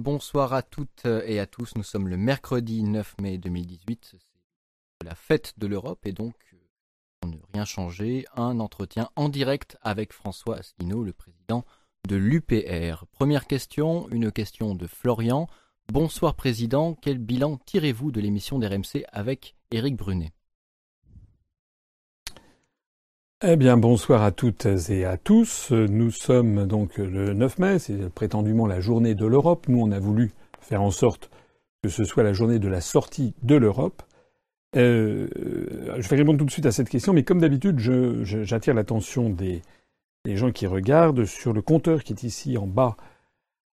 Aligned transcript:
Bonsoir 0.00 0.54
à 0.54 0.62
toutes 0.62 1.04
et 1.04 1.40
à 1.40 1.46
tous. 1.46 1.74
Nous 1.76 1.82
sommes 1.82 2.08
le 2.08 2.16
mercredi 2.16 2.82
9 2.82 3.16
mai 3.20 3.36
2018. 3.36 4.14
C'est 4.14 5.06
la 5.06 5.14
fête 5.14 5.52
de 5.58 5.66
l'Europe 5.66 6.06
et 6.06 6.12
donc, 6.12 6.34
pour 7.20 7.30
ne 7.30 7.36
rien 7.52 7.66
changer, 7.66 8.24
un 8.34 8.60
entretien 8.60 9.10
en 9.14 9.28
direct 9.28 9.76
avec 9.82 10.14
François 10.14 10.56
Asselineau, 10.56 11.04
le 11.04 11.12
président 11.12 11.66
de 12.08 12.16
l'UPR. 12.16 13.04
Première 13.12 13.46
question, 13.46 14.08
une 14.08 14.32
question 14.32 14.74
de 14.74 14.86
Florian. 14.86 15.48
Bonsoir 15.92 16.34
président, 16.34 16.94
quel 16.94 17.18
bilan 17.18 17.58
tirez-vous 17.66 18.10
de 18.10 18.22
l'émission 18.22 18.58
d'RMC 18.58 19.04
avec 19.12 19.54
Éric 19.70 19.96
Brunet? 19.96 20.32
Eh 23.42 23.56
bien, 23.56 23.78
bonsoir 23.78 24.22
à 24.22 24.32
toutes 24.32 24.66
et 24.66 25.06
à 25.06 25.16
tous. 25.16 25.70
Nous 25.70 26.10
sommes 26.10 26.66
donc 26.66 26.98
le 26.98 27.32
9 27.32 27.58
mai, 27.58 27.78
c'est 27.78 28.10
prétendument 28.10 28.66
la 28.66 28.80
journée 28.80 29.14
de 29.14 29.24
l'Europe. 29.24 29.66
Nous, 29.68 29.80
on 29.80 29.90
a 29.92 29.98
voulu 29.98 30.32
faire 30.60 30.82
en 30.82 30.90
sorte 30.90 31.30
que 31.82 31.88
ce 31.88 32.04
soit 32.04 32.22
la 32.22 32.34
journée 32.34 32.58
de 32.58 32.68
la 32.68 32.82
sortie 32.82 33.32
de 33.42 33.54
l'Europe. 33.54 34.02
Euh, 34.76 35.26
je 35.98 36.06
vais 36.06 36.16
répondre 36.16 36.38
tout 36.38 36.44
de 36.44 36.50
suite 36.50 36.66
à 36.66 36.70
cette 36.70 36.90
question, 36.90 37.14
mais 37.14 37.22
comme 37.22 37.40
d'habitude, 37.40 37.78
j'attire 37.78 38.74
l'attention 38.74 39.30
des, 39.30 39.62
des, 40.26 40.36
gens 40.36 40.52
qui 40.52 40.66
regardent 40.66 41.24
sur 41.24 41.54
le 41.54 41.62
compteur 41.62 42.04
qui 42.04 42.12
est 42.12 42.22
ici 42.22 42.58
en 42.58 42.66
bas 42.66 42.98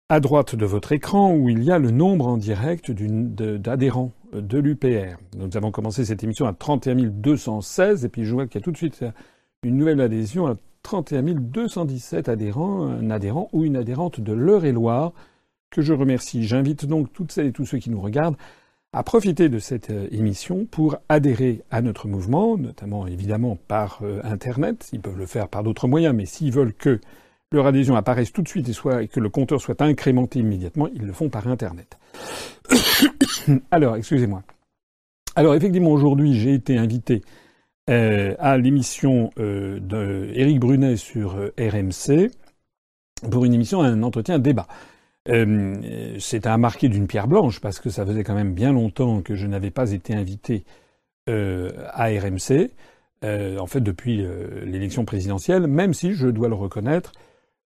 à 0.09 0.21
droite 0.21 0.57
de 0.57 0.65
votre 0.65 0.93
écran, 0.93 1.35
où 1.35 1.51
il 1.51 1.63
y 1.63 1.71
a 1.71 1.79
le 1.79 1.91
nombre 1.91 2.27
en 2.27 2.39
direct 2.39 2.91
d'adhérents 2.91 4.13
de 4.33 4.59
l'UPR. 4.59 5.19
Nous 5.37 5.55
avons 5.55 5.71
commencé 5.71 6.07
cette 6.07 6.25
émission 6.25 6.47
à 6.47 6.55
31 6.55 6.95
216, 7.11 8.07
et 8.07 8.09
puis 8.09 8.25
je 8.25 8.33
vois 8.33 8.47
qu'il 8.47 8.59
y 8.59 8.63
a 8.63 8.65
tout 8.65 8.73
de 8.73 8.79
suite 8.79 9.05
une 9.63 9.77
nouvelle 9.77 10.01
adhésion 10.01 10.47
à 10.47 10.57
31 10.83 11.23
217 11.23 12.29
adhérents, 12.29 12.87
un 12.87 13.11
adhérent 13.11 13.49
ou 13.53 13.65
une 13.65 13.77
adhérente 13.77 14.21
de 14.21 14.33
l'Eure-et-Loire, 14.33 15.13
que 15.71 15.83
je 15.83 15.93
remercie. 15.93 16.45
J'invite 16.45 16.87
donc 16.87 17.13
toutes 17.13 17.33
celles 17.33 17.47
et 17.47 17.53
tous 17.53 17.67
ceux 17.67 17.79
qui 17.79 17.91
nous 17.91 18.01
regardent 18.01 18.37
à 18.93 19.03
profiter 19.03 19.49
de 19.49 19.59
cette 19.61 19.91
euh, 19.91 20.09
émission 20.11 20.67
pour 20.69 20.97
adhérer 21.09 21.63
à 21.71 21.81
notre 21.81 22.09
mouvement, 22.09 22.57
notamment 22.57 23.07
évidemment 23.07 23.57
par 23.69 24.01
euh, 24.03 24.21
Internet. 24.25 24.89
Ils 24.93 25.01
peuvent 25.01 25.19
le 25.19 25.27
faire 25.27 25.49
par 25.49 25.63
d'autres 25.63 25.87
moyens, 25.87 26.13
mais 26.13 26.27
s'ils 26.27 26.53
veulent 26.53 26.75
que 26.75 26.99
leur 27.53 27.67
adhésion 27.67 27.95
apparaisse 27.95 28.33
tout 28.33 28.43
de 28.43 28.49
suite 28.49 28.69
et, 28.69 29.09
que 29.09 29.21
le 29.21 29.29
compteur 29.29 29.61
soit 29.61 29.81
incrémenté 29.83 30.41
immédiatement, 30.41 30.89
ils 30.89 31.07
le 31.07 31.13
font 31.13 31.29
par 31.29 31.47
Internet. 31.47 31.99
Alors, 33.71 33.97
excusez-moi. 33.97 34.43
Alors, 35.37 35.55
effectivement, 35.55 35.91
aujourd'hui, 35.91 36.35
j'ai 36.35 36.55
été 36.55 36.77
invité 36.77 37.23
euh, 37.89 38.37
à 38.39 38.57
l'émission 38.59 39.31
euh, 39.39 39.81
d'Éric 39.81 40.61
Brunet 40.61 40.97
sur 40.97 41.37
euh, 41.37 41.53
RMC 41.59 42.31
pour 43.31 43.45
une 43.45 43.55
émission, 43.55 43.81
un 43.81 44.03
entretien, 44.03 44.37
un 44.37 44.39
débat. 44.39 44.67
C'est 46.19 46.47
à 46.47 46.57
marquer 46.57 46.89
d'une 46.89 47.07
pierre 47.07 47.29
blanche 47.29 47.61
parce 47.61 47.79
que 47.79 47.91
ça 47.91 48.07
faisait 48.07 48.25
quand 48.25 48.35
même 48.35 48.55
bien 48.55 48.73
longtemps 48.73 49.23
que 49.23 49.35
je 49.35 49.47
n'avais 49.47 49.71
pas 49.71 49.93
été 49.93 50.15
invité 50.15 50.65
à 51.29 52.07
RMC, 52.07 52.71
en 53.23 53.67
fait 53.67 53.81
depuis 53.81 54.27
l'élection 54.65 55.05
présidentielle, 55.05 55.67
même 55.67 55.93
si 55.93 56.15
je 56.15 56.27
dois 56.27 56.49
le 56.49 56.55
reconnaître, 56.55 57.13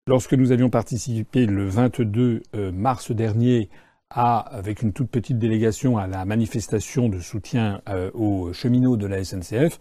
lorsque 0.08 0.34
nous 0.34 0.50
avions 0.50 0.68
participé 0.68 1.46
le 1.46 1.66
22 1.66 2.42
mars 2.72 3.12
dernier 3.12 3.70
à, 4.10 4.40
avec 4.40 4.82
une 4.82 4.92
toute 4.92 5.08
petite 5.08 5.38
délégation 5.38 5.96
à 5.96 6.06
la 6.08 6.24
manifestation 6.24 7.08
de 7.08 7.20
soutien 7.20 7.80
aux 8.12 8.52
cheminots 8.52 8.96
de 8.96 9.06
la 9.06 9.24
SNCF, 9.24 9.78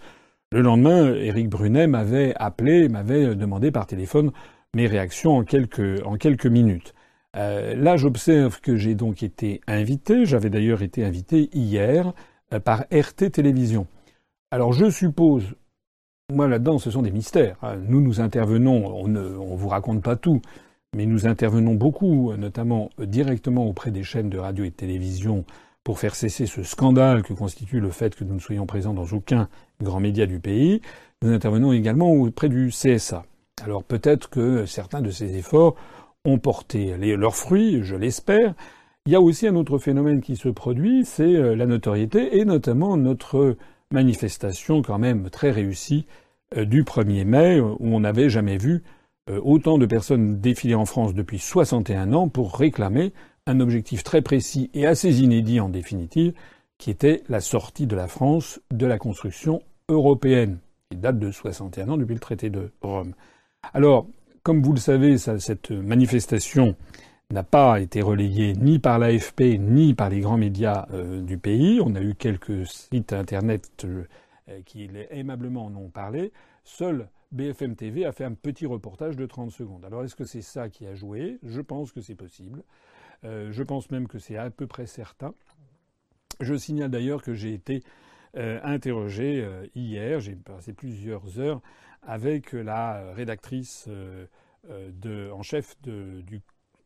le 0.53 0.61
lendemain, 0.61 1.15
Éric 1.15 1.49
Brunet 1.49 1.87
m'avait 1.87 2.35
appelé, 2.35 2.87
m'avait 2.87 3.33
demandé 3.33 3.71
par 3.71 3.87
téléphone 3.87 4.31
mes 4.75 4.85
réactions 4.85 5.37
en 5.37 5.43
quelques, 5.43 6.45
minutes. 6.45 6.93
Euh, 7.35 7.75
là, 7.75 7.97
j'observe 7.97 8.61
que 8.61 8.75
j'ai 8.75 8.93
donc 8.93 9.23
été 9.23 9.61
invité. 9.65 10.25
J'avais 10.25 10.51
d'ailleurs 10.51 10.83
été 10.83 11.03
invité 11.03 11.49
hier 11.53 12.13
euh, 12.53 12.59
par 12.59 12.85
RT 12.91 13.31
Télévision. 13.31 13.87
Alors, 14.51 14.73
je 14.73 14.91
suppose, 14.91 15.55
moi 16.31 16.47
là-dedans, 16.47 16.77
ce 16.77 16.91
sont 16.91 17.01
des 17.01 17.11
mystères. 17.11 17.57
Hein. 17.63 17.77
Nous, 17.87 18.01
nous 18.01 18.21
intervenons, 18.21 18.85
on 18.95 19.07
ne 19.07 19.21
vous 19.21 19.69
raconte 19.69 20.03
pas 20.03 20.15
tout, 20.15 20.39
mais 20.95 21.07
nous 21.07 21.25
intervenons 21.25 21.73
beaucoup, 21.73 22.31
notamment 22.37 22.91
euh, 22.99 23.07
directement 23.07 23.65
auprès 23.65 23.89
des 23.89 24.03
chaînes 24.03 24.29
de 24.29 24.37
radio 24.37 24.65
et 24.65 24.69
de 24.69 24.75
télévision 24.75 25.45
pour 25.83 25.99
faire 25.99 26.15
cesser 26.15 26.45
ce 26.45 26.63
scandale 26.63 27.23
que 27.23 27.33
constitue 27.33 27.79
le 27.79 27.91
fait 27.91 28.15
que 28.15 28.23
nous 28.23 28.35
ne 28.35 28.39
soyons 28.39 28.65
présents 28.65 28.93
dans 28.93 29.07
aucun 29.07 29.49
grand 29.81 29.99
média 29.99 30.25
du 30.25 30.39
pays. 30.39 30.81
Nous 31.21 31.31
intervenons 31.31 31.73
également 31.73 32.11
auprès 32.11 32.49
du 32.49 32.69
CSA. 32.69 33.25
Alors 33.63 33.83
peut-être 33.83 34.29
que 34.29 34.65
certains 34.65 35.01
de 35.01 35.11
ces 35.11 35.37
efforts 35.37 35.75
ont 36.25 36.37
porté 36.37 36.95
leurs 36.97 37.35
fruits, 37.35 37.83
je 37.83 37.95
l'espère. 37.95 38.53
Il 39.05 39.11
y 39.11 39.15
a 39.15 39.21
aussi 39.21 39.47
un 39.47 39.55
autre 39.55 39.77
phénomène 39.77 40.21
qui 40.21 40.37
se 40.37 40.47
produit, 40.47 41.03
c'est 41.03 41.35
euh, 41.35 41.55
la 41.55 41.65
notoriété 41.65 42.37
et 42.37 42.45
notamment 42.45 42.95
notre 42.95 43.57
manifestation 43.91 44.81
quand 44.81 44.97
même 44.97 45.29
très 45.29 45.51
réussie 45.51 46.07
euh, 46.55 46.63
du 46.63 46.83
1er 46.83 47.25
mai 47.25 47.59
où 47.59 47.77
on 47.81 47.99
n'avait 47.99 48.29
jamais 48.29 48.57
vu 48.57 48.83
euh, 49.29 49.41
autant 49.43 49.77
de 49.77 49.85
personnes 49.85 50.39
défiler 50.39 50.75
en 50.75 50.85
France 50.85 51.13
depuis 51.13 51.39
61 51.39 52.13
ans 52.13 52.29
pour 52.29 52.55
réclamer 52.55 53.13
un 53.45 53.59
objectif 53.59 54.03
très 54.03 54.21
précis 54.21 54.69
et 54.73 54.85
assez 54.85 55.21
inédit 55.21 55.59
en 55.59 55.69
définitive, 55.69 56.33
qui 56.77 56.89
était 56.91 57.23
la 57.29 57.41
sortie 57.41 57.87
de 57.87 57.95
la 57.95 58.07
France 58.07 58.59
de 58.71 58.85
la 58.85 58.97
construction 58.97 59.61
européenne, 59.89 60.59
qui 60.89 60.97
date 60.97 61.19
de 61.19 61.31
61 61.31 61.89
ans 61.89 61.97
depuis 61.97 62.13
le 62.13 62.19
traité 62.19 62.49
de 62.49 62.71
Rome. 62.81 63.13
Alors, 63.73 64.07
comme 64.43 64.61
vous 64.61 64.73
le 64.73 64.79
savez, 64.79 65.17
cette 65.17 65.71
manifestation 65.71 66.75
n'a 67.31 67.43
pas 67.43 67.79
été 67.79 68.01
relayée 68.01 68.53
ni 68.53 68.79
par 68.79 68.99
l'AFP 68.99 69.57
ni 69.59 69.93
par 69.93 70.09
les 70.09 70.19
grands 70.19 70.37
médias 70.37 70.85
euh, 70.93 71.21
du 71.21 71.37
pays. 71.37 71.79
On 71.83 71.95
a 71.95 72.01
eu 72.01 72.13
quelques 72.15 72.67
sites 72.67 73.13
internet 73.13 73.85
euh, 73.85 74.03
qui 74.65 74.89
aimablement 75.09 75.65
en 75.65 75.75
ont 75.75 75.89
parlé. 75.89 76.31
Seul 76.63 77.07
BFM 77.31 77.75
TV 77.75 78.05
a 78.05 78.11
fait 78.11 78.25
un 78.25 78.33
petit 78.33 78.65
reportage 78.65 79.15
de 79.15 79.25
30 79.25 79.51
secondes. 79.51 79.85
Alors 79.85 80.03
est-ce 80.03 80.15
que 80.15 80.25
c'est 80.25 80.41
ça 80.41 80.69
qui 80.69 80.85
a 80.85 80.93
joué? 80.93 81.39
Je 81.43 81.61
pense 81.61 81.91
que 81.91 82.01
c'est 82.01 82.15
possible. 82.15 82.63
Euh, 83.25 83.51
je 83.51 83.63
pense 83.63 83.89
même 83.91 84.07
que 84.07 84.19
c'est 84.19 84.37
à 84.37 84.49
peu 84.49 84.67
près 84.67 84.85
certain. 84.85 85.33
Je 86.39 86.55
signale 86.55 86.91
d'ailleurs 86.91 87.21
que 87.21 87.33
j'ai 87.33 87.53
été 87.53 87.83
euh, 88.35 88.59
interrogé 88.63 89.41
euh, 89.43 89.65
hier, 89.75 90.19
j'ai 90.19 90.35
passé 90.35 90.73
plusieurs 90.73 91.39
heures 91.39 91.61
avec 92.01 92.51
la 92.51 93.13
rédactrice 93.13 93.87
en 94.67 95.41
chef 95.41 95.77
du 95.81 96.41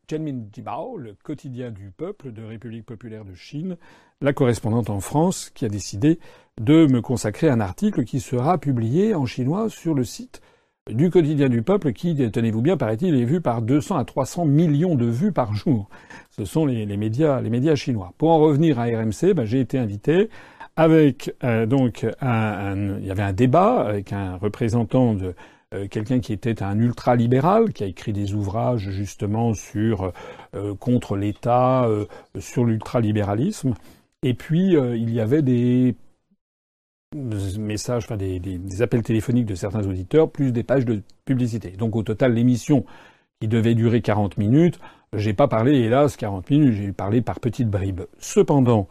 Jibao, 0.08 0.96
le 0.96 1.14
quotidien 1.14 1.72
du 1.72 1.90
peuple 1.90 2.30
de 2.30 2.44
République 2.44 2.86
populaire 2.86 3.24
de 3.24 3.34
Chine, 3.34 3.76
la 4.20 4.32
correspondante 4.32 4.90
en 4.90 5.00
France, 5.00 5.50
qui 5.50 5.64
a 5.64 5.68
décidé 5.68 6.20
de 6.60 6.86
me 6.86 7.02
consacrer 7.02 7.48
un 7.50 7.60
article 7.60 8.04
qui 8.04 8.20
sera 8.20 8.58
publié 8.58 9.14
en 9.16 9.26
chinois 9.26 9.68
sur 9.70 9.94
le 9.94 10.04
site 10.04 10.40
du 10.90 11.10
quotidien 11.10 11.48
du 11.48 11.62
peuple 11.62 11.92
qui, 11.92 12.14
tenez-vous 12.30 12.62
bien, 12.62 12.76
paraît-il, 12.76 13.14
est 13.14 13.24
vu 13.24 13.40
par 13.40 13.62
200 13.62 13.96
à 13.96 14.04
300 14.04 14.44
millions 14.46 14.94
de 14.94 15.06
vues 15.06 15.32
par 15.32 15.54
jour. 15.54 15.88
Ce 16.30 16.44
sont 16.44 16.66
les, 16.66 16.96
médias, 16.96 17.40
les 17.40 17.50
médias 17.50 17.74
chinois. 17.74 18.12
Pour 18.18 18.30
en 18.30 18.38
revenir 18.38 18.78
à 18.78 18.84
RMC, 18.84 19.34
ben, 19.34 19.44
j'ai 19.44 19.60
été 19.60 19.78
invité 19.78 20.30
avec 20.76 21.34
euh, 21.42 21.66
donc 21.66 22.06
un, 22.20 22.98
il 23.00 23.06
y 23.06 23.10
avait 23.10 23.22
un 23.22 23.32
débat 23.32 23.80
avec 23.80 24.12
un 24.12 24.36
représentant 24.36 25.14
de 25.14 25.34
euh, 25.74 25.88
quelqu'un 25.88 26.20
qui 26.20 26.32
était 26.32 26.62
un 26.62 26.78
ultra-libéral, 26.78 27.72
qui 27.72 27.82
a 27.82 27.86
écrit 27.86 28.12
des 28.12 28.32
ouvrages 28.32 28.88
justement 28.90 29.54
sur 29.54 30.12
euh, 30.54 30.74
contre 30.76 31.16
l'État, 31.16 31.88
sur 32.38 32.64
l'ultralibéralisme. 32.64 33.74
Et 34.22 34.34
puis 34.34 34.74
il 34.74 35.10
y 35.12 35.20
avait 35.20 35.42
des 35.42 35.96
messages, 37.14 38.04
enfin 38.04 38.16
des, 38.16 38.38
des, 38.38 38.82
appels 38.82 39.02
téléphoniques 39.02 39.46
de 39.46 39.54
certains 39.54 39.86
auditeurs, 39.86 40.30
plus 40.30 40.52
des 40.52 40.62
pages 40.62 40.84
de 40.84 41.02
publicité. 41.24 41.70
Donc 41.70 41.96
au 41.96 42.02
total, 42.02 42.34
l'émission 42.34 42.84
qui 43.40 43.48
devait 43.48 43.74
durer 43.74 44.02
40 44.02 44.36
minutes, 44.36 44.78
j'ai 45.14 45.32
pas 45.32 45.48
parlé, 45.48 45.78
hélas, 45.78 46.16
40 46.16 46.50
minutes, 46.50 46.74
j'ai 46.74 46.92
parlé 46.92 47.22
par 47.22 47.40
petites 47.40 47.70
bribes. 47.70 48.02
Cependant, 48.18 48.88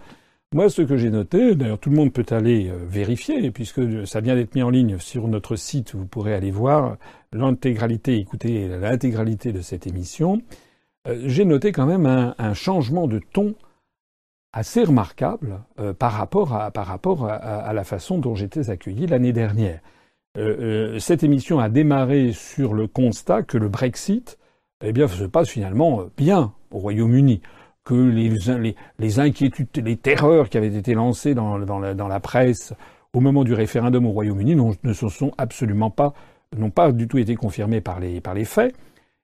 moi, 0.53 0.69
ce 0.69 0.81
que 0.81 0.97
j'ai 0.97 1.09
noté, 1.09 1.55
d'ailleurs, 1.55 1.77
tout 1.77 1.89
le 1.89 1.97
monde 1.97 2.13
peut 2.13 2.25
aller 2.31 2.69
euh, 2.69 2.77
vérifier, 2.87 3.51
puisque 3.51 4.07
ça 4.07 4.21
vient 4.21 4.35
d'être 4.35 4.55
mis 4.55 4.63
en 4.63 4.69
ligne 4.69 4.97
sur 4.97 5.27
notre 5.27 5.55
site, 5.55 5.93
vous 5.93 6.05
pourrez 6.05 6.33
aller 6.33 6.51
voir 6.51 6.97
l'intégralité, 7.33 8.17
écouter 8.17 8.67
l'intégralité 8.67 9.51
de 9.51 9.61
cette 9.61 9.85
émission. 9.85 10.41
Euh, 11.07 11.21
j'ai 11.25 11.45
noté 11.45 11.71
quand 11.71 11.85
même 11.85 12.05
un, 12.05 12.33
un 12.37 12.53
changement 12.53 13.07
de 13.07 13.19
ton 13.33 13.55
assez 14.57 14.83
remarquable 14.83 15.59
euh, 15.80 15.94
par 15.94 16.13
rapport, 16.13 16.54
à, 16.56 16.71
par 16.71 16.88
rapport 16.88 17.27
à, 17.30 17.71
la 17.74 17.83
façon 17.83 18.18
dont 18.18 18.33
j'étais 18.33 18.71
accueilli 18.71 19.06
l'année 19.06 19.31
dernière. 19.31 19.80
Euh, 20.38 20.95
euh, 20.95 21.00
cette 21.00 21.24
émission 21.24 21.59
a 21.59 21.69
démarré 21.69 22.31
sur 22.33 22.74
le 22.74 22.88
constat 22.88 23.44
que 23.44 23.57
le 23.57 23.69
Brexit 23.69 24.39
eh 24.83 24.94
bien, 24.94 25.07
se 25.07 25.24
passe 25.25 25.50
finalement 25.50 26.06
bien 26.18 26.54
au 26.71 26.80
Royaume-Uni, 26.80 27.42
que 27.83 27.94
les, 27.94 28.33
les, 29.00 29.19
inquiétudes, 29.19 29.69
les 29.77 29.95
terreurs 29.95 30.50
qui 30.50 30.57
avaient 30.57 30.75
été 30.75 30.95
lancées 30.95 31.36
dans, 31.36 31.59
dans, 31.59 31.80
la, 31.80 31.94
dans 31.94 32.07
la 32.07 32.19
presse 32.19 32.74
au 33.13 33.19
moment 33.19 33.44
du 33.44 33.54
référendum 33.54 34.06
au 34.06 34.12
Royaume-Uni 34.12 34.56
ne 34.83 34.94
se 34.94 35.09
sont 35.09 35.31
absolument 35.38 35.92
pas, 35.92 36.13
n'ont 36.57 36.71
pas 36.71 36.92
du 36.92 37.07
tout 37.07 37.19
été 37.19 37.36
confirmées 37.36 37.81
par 37.81 38.00
les, 38.00 38.21
par 38.21 38.33
les 38.33 38.45
faits. 38.45 38.75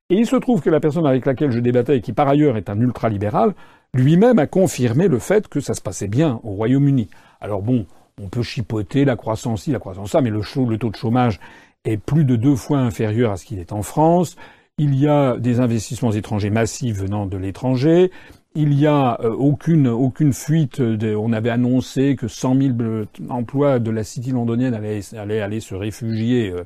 Et 0.10 0.16
il 0.16 0.28
se 0.28 0.36
trouve 0.36 0.62
que 0.62 0.70
la 0.70 0.80
personne 0.80 1.08
avec 1.08 1.26
laquelle 1.26 1.52
je 1.52 1.60
débattais, 1.60 2.02
qui 2.02 2.14
par 2.14 2.28
ailleurs 2.28 2.58
est 2.58 2.70
un 2.70 2.80
ultralibéral, 2.80 3.54
lui-même 3.94 4.40
a 4.40 4.48
confirmé 4.48 5.08
le 5.08 5.20
fait 5.20 5.48
que 5.48 5.60
ça 5.60 5.74
se 5.74 5.82
passait 5.82 6.08
bien 6.08 6.40
au 6.44 6.52
Royaume-Uni. 6.52 7.10
Alors 7.42 7.62
bon, 7.62 7.86
on 8.22 8.28
peut 8.28 8.44
chipoter 8.44 9.06
la 9.06 9.16
croissance 9.16 9.64
ci, 9.64 9.72
la 9.72 9.80
croissance 9.80 10.12
ça, 10.12 10.22
mais 10.22 10.30
le, 10.30 10.42
taux 10.78 10.90
de 10.90 10.96
chômage 10.96 11.40
est 11.86 11.98
plus 11.98 12.26
de 12.26 12.36
deux 12.36 12.56
fois 12.56 12.80
inférieur 12.80 13.32
à 13.32 13.38
ce 13.38 13.46
qu'il 13.46 13.60
est 13.60 13.72
en 13.72 13.84
France. 13.84 14.36
Il 14.78 14.96
y 14.96 15.08
a 15.08 15.38
des 15.38 15.60
investissements 15.60 16.12
étrangers 16.12 16.50
massifs 16.50 16.98
venant 16.98 17.26
de 17.26 17.38
l'étranger. 17.38 18.12
Il 18.56 18.74
y 18.74 18.88
a 18.88 19.20
euh, 19.22 19.32
aucune 19.32 19.88
aucune 19.88 20.34
fuite. 20.34 20.82
De, 20.82 21.16
on 21.16 21.34
avait 21.34 21.50
annoncé 21.50 22.16
que 22.16 22.28
100 22.28 22.56
000 22.62 22.74
emplois 23.30 23.80
de 23.80 23.92
la 23.92 24.04
city 24.04 24.32
londonienne 24.32 24.74
allaient, 24.74 25.02
allaient 25.16 25.60
se 25.60 25.76
réfugier 25.76 26.52
euh, 26.52 26.64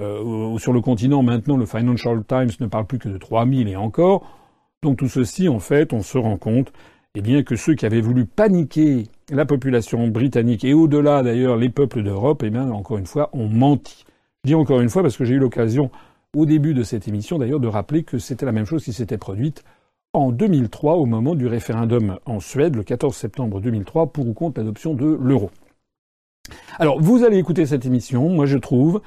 euh, 0.00 0.58
sur 0.58 0.72
le 0.72 0.80
continent. 0.80 1.22
Maintenant, 1.22 1.56
le 1.56 1.66
Financial 1.66 2.22
Times 2.24 2.50
ne 2.60 2.66
parle 2.66 2.86
plus 2.86 2.98
que 2.98 3.08
de 3.08 3.18
3 3.18 3.46
000 3.46 3.68
et 3.68 3.76
encore. 3.76 4.41
Donc 4.82 4.98
tout 4.98 5.08
ceci, 5.08 5.48
en 5.48 5.60
fait, 5.60 5.92
on 5.92 6.02
se 6.02 6.18
rend 6.18 6.36
compte, 6.36 6.72
eh 7.14 7.20
bien, 7.20 7.44
que 7.44 7.54
ceux 7.54 7.74
qui 7.74 7.86
avaient 7.86 8.00
voulu 8.00 8.24
paniquer 8.24 9.04
la 9.30 9.44
population 9.44 10.08
britannique 10.08 10.64
et 10.64 10.74
au-delà 10.74 11.22
d'ailleurs 11.22 11.56
les 11.56 11.68
peuples 11.68 12.02
d'Europe, 12.02 12.42
eh 12.44 12.50
bien, 12.50 12.68
encore 12.70 12.98
une 12.98 13.06
fois, 13.06 13.30
ont 13.32 13.48
menti. 13.48 14.04
Je 14.42 14.48
dis 14.48 14.54
encore 14.56 14.80
une 14.80 14.88
fois 14.88 15.02
parce 15.02 15.16
que 15.16 15.24
j'ai 15.24 15.34
eu 15.34 15.38
l'occasion 15.38 15.90
au 16.34 16.46
début 16.46 16.74
de 16.74 16.82
cette 16.82 17.06
émission 17.06 17.38
d'ailleurs 17.38 17.60
de 17.60 17.68
rappeler 17.68 18.02
que 18.02 18.18
c'était 18.18 18.46
la 18.46 18.50
même 18.50 18.64
chose 18.64 18.82
qui 18.82 18.92
s'était 18.92 19.18
produite 19.18 19.62
en 20.14 20.32
2003 20.32 20.94
au 20.94 21.06
moment 21.06 21.36
du 21.36 21.46
référendum 21.46 22.18
en 22.26 22.40
Suède, 22.40 22.74
le 22.74 22.82
14 22.82 23.14
septembre 23.14 23.60
2003, 23.60 24.08
pour 24.08 24.26
ou 24.26 24.32
contre 24.32 24.58
l'adoption 24.58 24.94
de 24.94 25.16
l'euro. 25.20 25.50
Alors, 26.78 27.00
vous 27.00 27.22
allez 27.22 27.38
écouter 27.38 27.66
cette 27.66 27.86
émission. 27.86 28.28
Moi, 28.28 28.46
je 28.46 28.58
trouve 28.58 29.00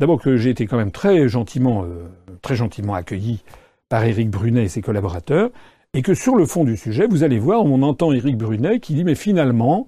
d'abord 0.00 0.20
que 0.20 0.36
j'ai 0.36 0.50
été 0.50 0.66
quand 0.66 0.76
même 0.76 0.90
très 0.90 1.28
gentiment, 1.28 1.84
euh, 1.84 2.08
très 2.42 2.56
gentiment 2.56 2.94
accueilli 2.94 3.44
par 3.90 4.04
Éric 4.04 4.30
Brunet 4.30 4.64
et 4.64 4.68
ses 4.68 4.80
collaborateurs, 4.80 5.50
et 5.92 6.00
que 6.00 6.14
sur 6.14 6.36
le 6.36 6.46
fond 6.46 6.64
du 6.64 6.78
sujet, 6.78 7.06
vous 7.06 7.24
allez 7.24 7.38
voir, 7.38 7.64
on 7.64 7.82
entend 7.82 8.12
Éric 8.12 8.38
Brunet 8.38 8.80
qui 8.80 8.94
dit 8.94 9.04
mais 9.04 9.16
finalement, 9.16 9.86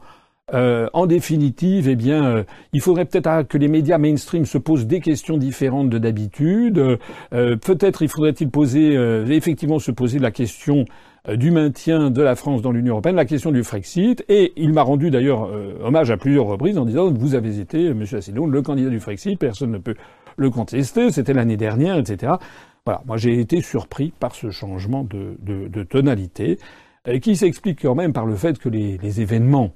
euh, 0.54 0.88
en 0.92 1.06
définitive, 1.06 1.88
eh 1.88 1.94
bien, 1.96 2.24
euh, 2.24 2.44
il 2.72 2.80
faudrait 2.80 3.04
peut-être 3.04 3.48
que 3.48 3.56
les 3.56 3.68
médias 3.68 3.96
mainstream 3.96 4.44
se 4.44 4.58
posent 4.58 4.86
des 4.86 5.00
questions 5.00 5.38
différentes 5.38 5.88
de 5.88 5.98
d'habitude. 5.98 6.98
Euh, 7.32 7.56
peut-être 7.56 8.02
il 8.02 8.08
faudrait-il 8.08 8.50
poser, 8.50 8.94
effectivement, 9.30 9.78
se 9.78 9.92
poser 9.92 10.18
la 10.18 10.30
question 10.30 10.84
du 11.32 11.52
maintien 11.52 12.10
de 12.10 12.20
la 12.20 12.34
France 12.34 12.62
dans 12.62 12.72
l'Union 12.72 12.94
européenne, 12.94 13.14
la 13.14 13.24
question 13.24 13.52
du 13.52 13.62
Frexit. 13.62 14.24
Et 14.28 14.52
il 14.56 14.72
m'a 14.72 14.82
rendu 14.82 15.10
d'ailleurs 15.10 15.48
hommage 15.82 16.10
à 16.10 16.16
plusieurs 16.16 16.46
reprises 16.46 16.76
en 16.76 16.84
disant 16.84 17.10
vous 17.12 17.34
avez 17.36 17.60
été, 17.60 17.94
Monsieur 17.94 18.18
Asselineau, 18.18 18.46
le 18.46 18.60
candidat 18.60 18.90
du 18.90 18.98
Frexit, 18.98 19.38
personne 19.38 19.70
ne 19.70 19.78
peut 19.78 19.94
le 20.36 20.50
contester. 20.50 21.12
C'était 21.12 21.32
l'année 21.32 21.56
dernière, 21.56 21.96
etc. 21.96 22.32
Voilà, 22.84 23.02
moi 23.06 23.16
j'ai 23.16 23.38
été 23.38 23.60
surpris 23.62 24.12
par 24.18 24.34
ce 24.34 24.50
changement 24.50 25.04
de, 25.04 25.82
tonalité, 25.84 26.58
qui 27.20 27.36
s'explique 27.36 27.82
quand 27.82 27.94
même 27.94 28.12
par 28.12 28.26
le 28.26 28.34
fait 28.34 28.58
que 28.58 28.68
les, 28.68 29.20
événements 29.20 29.72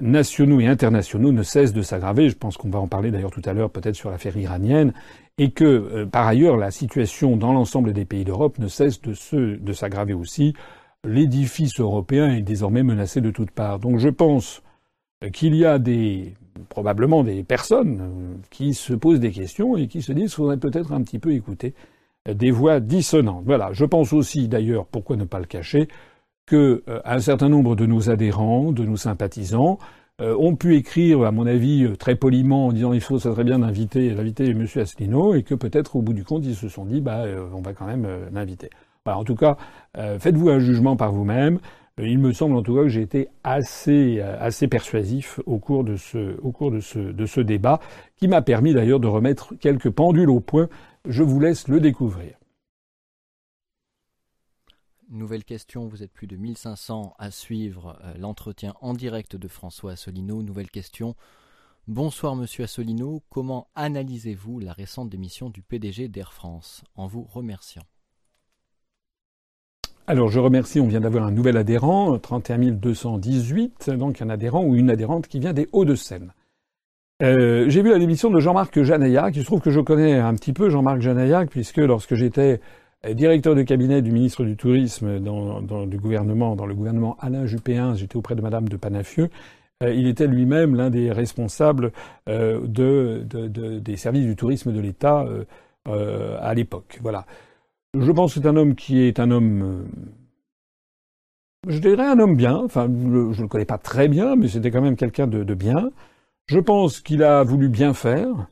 nationaux 0.00 0.60
et 0.60 0.66
internationaux 0.66 1.32
ne 1.32 1.42
cessent 1.42 1.72
de 1.72 1.82
s'aggraver. 1.82 2.28
Je 2.28 2.36
pense 2.36 2.56
qu'on 2.56 2.70
va 2.70 2.78
en 2.78 2.86
parler 2.86 3.10
d'ailleurs 3.10 3.32
tout 3.32 3.42
à 3.44 3.52
l'heure 3.52 3.70
peut-être 3.70 3.96
sur 3.96 4.10
l'affaire 4.10 4.36
iranienne. 4.36 4.94
Et 5.38 5.50
que, 5.50 5.64
euh, 5.64 6.06
par 6.06 6.26
ailleurs, 6.26 6.56
la 6.56 6.70
situation 6.70 7.36
dans 7.36 7.52
l'ensemble 7.52 7.92
des 7.92 8.04
pays 8.04 8.24
d'Europe 8.24 8.58
ne 8.58 8.68
cesse 8.68 9.00
de, 9.00 9.14
de 9.56 9.72
s'aggraver 9.72 10.14
aussi. 10.14 10.54
L'édifice 11.04 11.80
européen 11.80 12.30
est 12.30 12.42
désormais 12.42 12.82
menacé 12.82 13.20
de 13.20 13.30
toutes 13.30 13.50
parts. 13.50 13.78
Donc 13.78 13.98
je 13.98 14.08
pense 14.08 14.62
qu'il 15.32 15.54
y 15.54 15.64
a 15.64 15.78
des, 15.78 16.34
probablement 16.68 17.24
des 17.24 17.42
personnes 17.42 18.00
euh, 18.00 18.36
qui 18.50 18.74
se 18.74 18.94
posent 18.94 19.20
des 19.20 19.32
questions 19.32 19.76
et 19.76 19.86
qui 19.86 20.02
se 20.02 20.12
disent 20.12 20.30
qu'il 20.30 20.36
faudrait 20.36 20.58
peut-être 20.58 20.92
un 20.92 21.02
petit 21.02 21.18
peu 21.18 21.32
écouter 21.32 21.74
des 22.28 22.50
voix 22.50 22.80
dissonantes. 22.80 23.44
Voilà. 23.46 23.70
Je 23.72 23.84
pense 23.84 24.12
aussi, 24.12 24.48
d'ailleurs, 24.48 24.86
pourquoi 24.86 25.16
ne 25.16 25.24
pas 25.24 25.38
le 25.38 25.46
cacher, 25.46 25.88
que 26.46 26.82
euh, 26.88 27.00
un 27.04 27.20
certain 27.20 27.48
nombre 27.48 27.76
de 27.76 27.86
nos 27.86 28.10
adhérents, 28.10 28.72
de 28.72 28.84
nos 28.84 28.96
sympathisants, 28.96 29.78
euh, 30.20 30.36
ont 30.36 30.56
pu 30.56 30.74
écrire, 30.76 31.22
à 31.22 31.30
mon 31.30 31.46
avis, 31.46 31.84
euh, 31.84 31.96
très 31.96 32.16
poliment, 32.16 32.66
en 32.66 32.72
disant 32.72 32.92
il 32.92 33.00
faut, 33.00 33.18
ça 33.18 33.30
serait 33.30 33.44
bien 33.44 33.60
d'inviter, 33.60 34.10
d'inviter 34.10 34.50
M. 34.50 34.66
Asselineau, 34.76 35.34
et 35.34 35.44
que 35.44 35.54
peut-être 35.54 35.96
au 35.96 36.02
bout 36.02 36.12
du 36.12 36.24
compte, 36.24 36.44
ils 36.44 36.56
se 36.56 36.68
sont 36.68 36.84
dit, 36.84 37.00
bah, 37.00 37.24
on 37.54 37.62
va 37.62 37.72
quand 37.72 37.86
même 37.86 38.06
l'inviter. 38.32 38.68
En 39.06 39.24
tout 39.24 39.34
cas, 39.34 39.56
faites-vous 39.96 40.50
un 40.50 40.58
jugement 40.60 40.94
par 40.94 41.10
vous-même. 41.10 41.58
Il 41.98 42.18
me 42.18 42.32
semble 42.32 42.56
en 42.56 42.62
tout 42.62 42.76
cas 42.76 42.82
que 42.82 42.88
j'ai 42.88 43.02
été 43.02 43.28
assez, 43.42 44.20
assez 44.20 44.68
persuasif 44.68 45.40
au 45.46 45.58
cours 45.58 45.82
de 45.84 45.96
ce, 45.96 46.38
au 46.42 46.52
cours 46.52 46.70
de 46.70 46.80
ce, 46.80 46.98
de 46.98 47.26
ce 47.26 47.40
débat, 47.40 47.80
qui 48.16 48.28
m'a 48.28 48.40
permis 48.40 48.72
d'ailleurs 48.72 49.00
de 49.00 49.08
remettre 49.08 49.54
quelques 49.58 49.90
pendules 49.90 50.30
au 50.30 50.38
point. 50.40 50.68
Je 51.06 51.22
vous 51.22 51.40
laisse 51.40 51.66
le 51.68 51.80
découvrir. 51.80 52.36
Nouvelle 55.08 55.44
question, 55.44 55.88
vous 55.88 56.02
êtes 56.02 56.12
plus 56.12 56.26
de 56.26 56.36
1500 56.36 57.14
à 57.18 57.30
suivre 57.30 57.98
euh, 58.04 58.12
l'entretien 58.18 58.74
en 58.82 58.92
direct 58.92 59.34
de 59.34 59.48
François 59.48 59.92
Asselineau. 59.92 60.42
Nouvelle 60.42 60.70
question. 60.70 61.16
Bonsoir 61.88 62.36
Monsieur 62.36 62.64
Asselineau, 62.64 63.22
comment 63.30 63.68
analysez-vous 63.74 64.60
la 64.60 64.74
récente 64.74 65.08
démission 65.08 65.48
du 65.48 65.62
PDG 65.62 66.08
d'Air 66.08 66.34
France 66.34 66.84
en 66.94 67.06
vous 67.06 67.24
remerciant? 67.24 67.82
Alors 70.06 70.28
je 70.28 70.38
remercie, 70.38 70.80
on 70.80 70.86
vient 70.86 71.00
d'avoir 71.00 71.24
un 71.24 71.30
nouvel 71.30 71.56
adhérent, 71.56 72.18
31 72.18 72.72
218, 72.72 73.90
donc 73.90 74.20
un 74.20 74.28
adhérent 74.28 74.64
ou 74.64 74.76
une 74.76 74.90
adhérente 74.90 75.28
qui 75.28 75.40
vient 75.40 75.54
des 75.54 75.68
Hauts-de-Seine. 75.72 76.34
Euh, 77.22 77.66
j'ai 77.68 77.82
vu 77.82 77.90
la 77.90 77.98
démission 77.98 78.30
de 78.30 78.40
Jean-Marc 78.40 78.82
Janaillac. 78.82 79.36
Il 79.36 79.40
se 79.40 79.46
trouve 79.46 79.60
que 79.60 79.70
je 79.70 79.80
connais 79.80 80.14
un 80.14 80.34
petit 80.34 80.52
peu 80.52 80.70
Jean-Marc 80.70 81.00
Janaillac, 81.00 81.50
puisque 81.50 81.78
lorsque 81.78 82.14
j'étais 82.14 82.60
directeur 83.08 83.54
de 83.54 83.62
cabinet 83.62 84.02
du 84.02 84.12
ministre 84.12 84.44
du 84.44 84.56
Tourisme 84.56 85.20
dans, 85.20 85.86
du 85.86 85.98
gouvernement, 85.98 86.56
dans 86.56 86.66
le 86.66 86.74
gouvernement 86.74 87.16
Alain 87.20 87.46
Juppé 87.46 87.80
j'étais 87.94 88.16
auprès 88.16 88.34
de 88.34 88.42
Madame 88.42 88.68
de 88.68 88.76
Panafieux. 88.76 89.30
Euh, 89.82 89.94
il 89.94 90.06
était 90.06 90.26
lui-même 90.26 90.74
l'un 90.74 90.90
des 90.90 91.10
responsables 91.10 91.92
euh, 92.28 92.60
de, 92.66 93.24
des 93.78 93.96
services 93.96 94.26
du 94.26 94.36
tourisme 94.36 94.72
de 94.72 94.80
l'État 94.80 95.26
euh, 95.88 96.38
à 96.40 96.52
l'époque. 96.52 96.98
Voilà. 97.02 97.24
Je 97.98 98.12
pense 98.12 98.34
que 98.34 98.40
c'est 98.40 98.46
un 98.46 98.56
homme 98.56 98.74
qui 98.74 99.00
est 99.00 99.18
un 99.18 99.30
homme, 99.30 99.86
je 101.66 101.78
dirais 101.78 102.06
un 102.06 102.18
homme 102.18 102.36
bien. 102.36 102.56
Enfin, 102.56 102.86
je 102.86 103.08
ne 103.08 103.42
le 103.42 103.48
connais 103.48 103.64
pas 103.64 103.78
très 103.78 104.06
bien, 104.08 104.36
mais 104.36 104.48
c'était 104.48 104.70
quand 104.70 104.82
même 104.82 104.96
quelqu'un 104.96 105.26
de, 105.26 105.42
de 105.42 105.54
bien. 105.54 105.90
Je 106.50 106.58
pense 106.58 106.98
qu'il 106.98 107.22
a 107.22 107.44
voulu 107.44 107.68
bien 107.68 107.94
faire. 107.94 108.48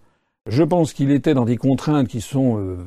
Je 0.47 0.63
pense 0.63 0.93
qu'il 0.93 1.11
était 1.11 1.35
dans 1.35 1.45
des 1.45 1.57
contraintes 1.57 2.07
qui 2.07 2.21
sont 2.21 2.79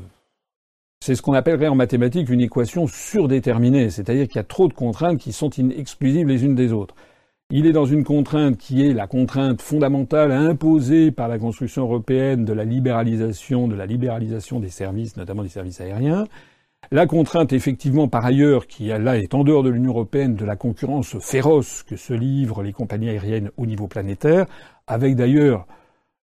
c'est 1.01 1.15
ce 1.15 1.21
qu'on 1.21 1.33
appellerait 1.33 1.67
en 1.67 1.75
mathématiques 1.75 2.29
une 2.29 2.39
équation 2.39 2.87
surdéterminée, 2.87 3.89
c'est-à-dire 3.89 4.27
qu'il 4.27 4.37
y 4.37 4.39
a 4.39 4.45
trop 4.45 4.69
de 4.69 4.73
contraintes 4.73 5.19
qui 5.19 5.33
sont 5.33 5.49
exclusives 5.49 6.29
les 6.29 6.45
unes 6.45 6.55
des 6.55 6.71
autres. 6.71 6.95
Il 7.49 7.65
est 7.65 7.73
dans 7.73 7.85
une 7.85 8.06
contrainte 8.06 8.57
qui 8.57 8.87
est 8.87 8.94
la 8.94 9.06
contrainte 9.06 9.61
fondamentale 9.61 10.31
imposée 10.31 11.11
par 11.11 11.27
la 11.27 11.39
construction 11.39 11.81
européenne 11.81 12.45
de 12.45 12.53
la 12.53 12.63
libéralisation, 12.63 13.68
de 13.68 13.75
la 13.75 13.87
libéralisation 13.87 14.61
des 14.61 14.69
services, 14.69 15.18
notamment 15.18 15.44
des 15.44 15.49
services 15.49 15.81
aériens. 15.81 16.23
La 16.89 17.06
contrainte, 17.06 17.51
effectivement, 17.51 18.07
par 18.07 18.25
ailleurs, 18.25 18.65
qui 18.65 18.87
là 18.87 19.18
est 19.18 19.33
en 19.33 19.44
dehors 19.44 19.63
de 19.63 19.69
l'Union 19.69 19.91
européenne, 19.91 20.35
de 20.35 20.45
la 20.45 20.56
concurrence 20.56 21.19
féroce 21.19 21.83
que 21.83 21.97
se 21.97 22.13
livrent 22.13 22.63
les 22.63 22.73
compagnies 22.73 23.09
aériennes 23.09 23.51
au 23.57 23.65
niveau 23.65 23.87
planétaire, 23.87 24.45
avec 24.88 25.16
d'ailleurs 25.16 25.66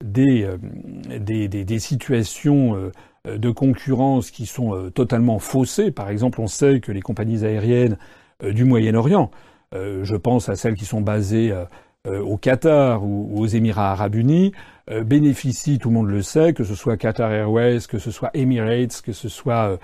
des, 0.04 0.44
euh, 0.44 1.18
des, 1.18 1.78
situations 1.78 2.76
euh, 2.76 2.92
euh, 3.26 3.38
de 3.38 3.50
concurrence 3.50 4.30
qui 4.30 4.46
sont 4.46 4.90
totalement 4.94 5.38
faussées. 5.38 5.90
Par 5.90 6.10
exemple, 6.10 6.40
on 6.40 6.46
sait 6.46 6.80
que 6.80 6.92
les 6.92 7.00
compagnies 7.02 7.44
aériennes 7.44 7.98
du 8.42 8.64
Moyen-Orient, 8.64 9.30
je 9.72 10.16
pense 10.16 10.50
à 10.50 10.56
celles 10.56 10.74
qui 10.74 10.84
sont 10.84 11.00
basées 11.00 11.54
au 12.06 12.36
Qatar 12.36 13.02
ou 13.02 13.30
aux 13.34 13.46
Émirats 13.46 13.92
arabes 13.92 14.14
unis, 14.14 14.52
bénéficient, 15.04 15.78
tout 15.78 15.88
le 15.88 15.94
monde 15.94 16.08
le 16.08 16.20
sait, 16.20 16.52
que 16.52 16.62
ce 16.62 16.74
soit 16.74 16.98
Qatar 16.98 17.32
Airways, 17.32 17.80
que 17.88 17.98
ce 17.98 18.10
soit 18.10 18.30
Emirates, 18.34 19.00
que 19.00 19.12
ce 19.12 19.30
soit 19.30 19.78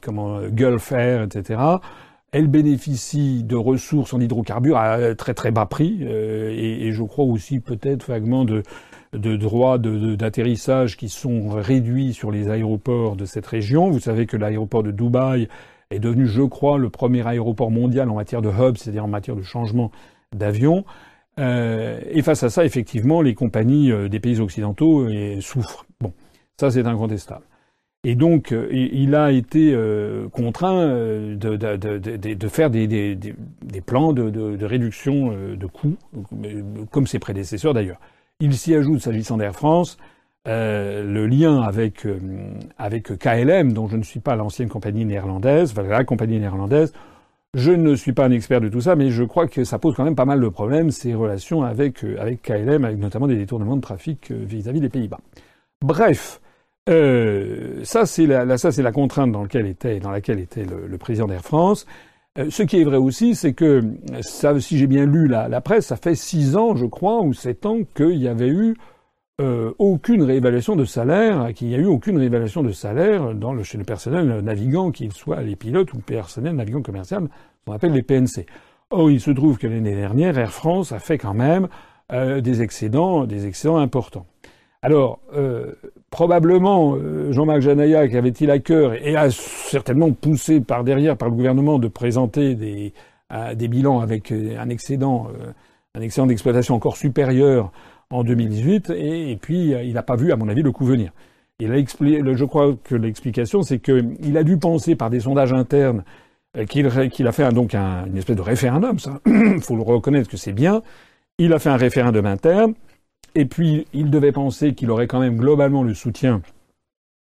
comment 0.00 0.42
Gulf 0.42 0.92
Air, 0.92 1.24
etc. 1.24 1.60
Elles 2.36 2.48
bénéficient 2.48 3.44
de 3.44 3.56
ressources 3.56 4.12
en 4.12 4.20
hydrocarbures 4.20 4.76
à 4.76 5.14
très 5.14 5.32
très 5.32 5.50
bas 5.50 5.64
prix 5.64 6.02
et, 6.02 6.86
et 6.86 6.92
je 6.92 7.02
crois 7.02 7.24
aussi 7.24 7.60
peut-être 7.60 8.08
vaguement 8.08 8.44
de, 8.44 8.62
de 9.14 9.36
droits 9.36 9.78
d'atterrissage 9.78 10.98
qui 10.98 11.08
sont 11.08 11.48
réduits 11.48 12.12
sur 12.12 12.30
les 12.30 12.50
aéroports 12.50 13.16
de 13.16 13.24
cette 13.24 13.46
région. 13.46 13.90
Vous 13.90 14.00
savez 14.00 14.26
que 14.26 14.36
l'aéroport 14.36 14.82
de 14.82 14.90
Dubaï 14.90 15.48
est 15.90 15.98
devenu, 15.98 16.26
je 16.26 16.42
crois, 16.42 16.76
le 16.76 16.90
premier 16.90 17.26
aéroport 17.26 17.70
mondial 17.70 18.10
en 18.10 18.16
matière 18.16 18.42
de 18.42 18.50
hub, 18.50 18.76
c'est-à-dire 18.76 19.06
en 19.06 19.08
matière 19.08 19.36
de 19.36 19.42
changement 19.42 19.90
d'avion. 20.34 20.84
Euh, 21.38 22.00
et 22.10 22.20
face 22.20 22.42
à 22.42 22.50
ça, 22.50 22.66
effectivement, 22.66 23.22
les 23.22 23.34
compagnies 23.34 23.92
euh, 23.92 24.08
des 24.10 24.20
pays 24.20 24.40
occidentaux 24.40 25.08
euh, 25.08 25.40
souffrent. 25.40 25.86
Bon, 26.02 26.12
ça 26.60 26.70
c'est 26.70 26.86
incontestable. 26.86 27.44
Et 28.08 28.14
donc, 28.14 28.54
il 28.70 29.16
a 29.16 29.32
été 29.32 29.76
contraint 30.32 30.86
de, 30.86 32.48
faire 32.48 32.70
des, 32.70 33.18
plans 33.84 34.12
de, 34.12 34.64
réduction 34.64 35.32
de 35.56 35.66
coûts, 35.66 35.96
comme 36.92 37.08
ses 37.08 37.18
prédécesseurs 37.18 37.74
d'ailleurs. 37.74 37.98
Il 38.38 38.54
s'y 38.54 38.76
ajoute, 38.76 39.00
s'agissant 39.00 39.38
d'Air 39.38 39.56
France, 39.56 39.96
le 40.44 41.26
lien 41.26 41.60
avec 41.60 42.06
KLM, 43.18 43.72
dont 43.72 43.88
je 43.88 43.96
ne 43.96 44.04
suis 44.04 44.20
pas 44.20 44.36
l'ancienne 44.36 44.68
compagnie 44.68 45.04
néerlandaise, 45.04 45.74
la 45.76 46.04
compagnie 46.04 46.38
néerlandaise. 46.38 46.92
Je 47.54 47.72
ne 47.72 47.96
suis 47.96 48.12
pas 48.12 48.26
un 48.26 48.30
expert 48.30 48.60
de 48.60 48.68
tout 48.68 48.82
ça, 48.82 48.94
mais 48.94 49.10
je 49.10 49.24
crois 49.24 49.48
que 49.48 49.64
ça 49.64 49.80
pose 49.80 49.96
quand 49.96 50.04
même 50.04 50.14
pas 50.14 50.26
mal 50.26 50.40
de 50.40 50.48
problèmes 50.48 50.92
ces 50.92 51.12
relations 51.12 51.64
avec 51.64 52.04
KLM, 52.44 52.84
avec 52.84 52.98
notamment 52.98 53.26
des 53.26 53.36
détournements 53.36 53.74
de 53.74 53.80
trafic 53.80 54.30
vis-à-vis 54.30 54.80
des 54.80 54.90
Pays-Bas. 54.90 55.18
Bref, 55.82 56.40
euh, 56.88 57.80
ça 57.84 58.06
c'est 58.06 58.26
la, 58.26 58.58
ça 58.58 58.70
c'est 58.70 58.82
la 58.82 58.92
contrainte 58.92 59.32
dans 59.32 59.42
laquelle 59.42 59.66
était 59.66 59.98
dans 59.98 60.10
laquelle 60.10 60.38
était 60.38 60.64
le, 60.64 60.98
président 60.98 61.26
d'Air 61.26 61.42
France. 61.42 61.86
Euh, 62.38 62.50
ce 62.50 62.62
qui 62.62 62.80
est 62.80 62.84
vrai 62.84 62.98
aussi, 62.98 63.34
c'est 63.34 63.54
que 63.54 63.82
ça, 64.20 64.58
si 64.60 64.78
j'ai 64.78 64.86
bien 64.86 65.06
lu 65.06 65.26
la, 65.26 65.48
la, 65.48 65.60
presse, 65.60 65.86
ça 65.86 65.96
fait 65.96 66.14
six 66.14 66.56
ans, 66.56 66.76
je 66.76 66.86
crois, 66.86 67.22
ou 67.22 67.32
sept 67.32 67.66
ans 67.66 67.78
qu'il 67.94 68.16
y 68.16 68.28
avait 68.28 68.48
eu 68.48 68.76
euh, 69.38 69.74
aucune 69.78 70.22
réévaluation 70.22 70.76
de 70.76 70.86
salaire, 70.86 71.52
qu'il 71.54 71.68
n'y 71.68 71.74
a 71.74 71.78
eu 71.78 71.84
aucune 71.84 72.16
réévaluation 72.16 72.62
de 72.62 72.72
salaire 72.72 73.34
dans 73.34 73.52
le, 73.52 73.62
chez 73.62 73.76
le 73.76 73.84
personnel 73.84 74.40
navigant, 74.40 74.90
qu'il 74.90 75.12
soit 75.12 75.42
les 75.42 75.56
pilotes 75.56 75.92
ou 75.92 75.96
le 75.96 76.02
personnel 76.02 76.56
navigant 76.56 76.80
commercial, 76.80 77.28
on 77.66 77.72
appelle 77.72 77.92
les 77.92 78.02
PNC. 78.02 78.46
Or, 78.90 79.10
il 79.10 79.20
se 79.20 79.30
trouve 79.30 79.58
que 79.58 79.66
l'année 79.66 79.94
dernière, 79.94 80.38
Air 80.38 80.52
France 80.52 80.92
a 80.92 81.00
fait 81.00 81.18
quand 81.18 81.34
même 81.34 81.68
euh, 82.12 82.40
des 82.40 82.62
excédents, 82.62 83.26
des 83.26 83.46
excédents 83.46 83.76
importants. 83.76 84.26
Alors, 84.86 85.18
euh, 85.34 85.72
probablement, 86.10 86.94
euh, 86.94 87.32
Jean-Marc 87.32 87.62
Janaillac 87.62 88.14
avait-il 88.14 88.52
à 88.52 88.60
cœur 88.60 88.94
et 88.94 89.16
a 89.16 89.32
certainement 89.32 90.12
poussé 90.12 90.60
par 90.60 90.84
derrière 90.84 91.16
par 91.16 91.28
le 91.28 91.34
gouvernement 91.34 91.80
de 91.80 91.88
présenter 91.88 92.54
des, 92.54 92.92
des 93.56 93.66
bilans 93.66 93.98
avec 93.98 94.30
euh, 94.30 94.56
un 94.60 94.68
excédent, 94.68 95.26
un 95.96 96.00
excédent 96.00 96.28
d'exploitation 96.28 96.76
encore 96.76 96.96
supérieur 96.96 97.72
en 98.10 98.22
2018, 98.22 98.90
et, 98.90 99.36
puis 99.42 99.72
il 99.72 99.92
n'a 99.92 100.04
pas 100.04 100.14
vu, 100.14 100.30
à 100.30 100.36
mon 100.36 100.48
avis, 100.48 100.62
le 100.62 100.70
coup 100.70 100.84
venir. 100.84 101.10
A 101.60 101.76
expliqué, 101.76 102.22
je 102.24 102.44
crois 102.44 102.76
que 102.84 102.94
l'explication, 102.94 103.62
c'est 103.62 103.80
qu'il 103.80 104.36
a 104.36 104.44
dû 104.44 104.56
penser 104.56 104.94
par 104.94 105.10
des 105.10 105.18
sondages 105.18 105.52
internes 105.52 106.04
qu'il 106.68 106.86
a 106.86 107.32
fait 107.32 107.52
donc 107.52 107.74
une 107.74 108.16
espèce 108.16 108.36
de 108.36 108.42
référendum, 108.42 109.00
ça, 109.00 109.18
il 109.26 109.60
faut 109.62 109.74
le 109.74 109.82
reconnaître 109.82 110.30
que 110.30 110.36
c'est 110.36 110.52
bien. 110.52 110.82
Il 111.38 111.52
a 111.52 111.58
fait 111.58 111.70
un 111.70 111.76
référendum 111.76 112.24
interne 112.24 112.74
et 113.36 113.44
puis, 113.44 113.86
il 113.92 114.08
devait 114.08 114.32
penser 114.32 114.74
qu'il 114.74 114.90
aurait 114.90 115.06
quand 115.06 115.20
même 115.20 115.36
globalement 115.36 115.82
le 115.82 115.92
soutien 115.92 116.40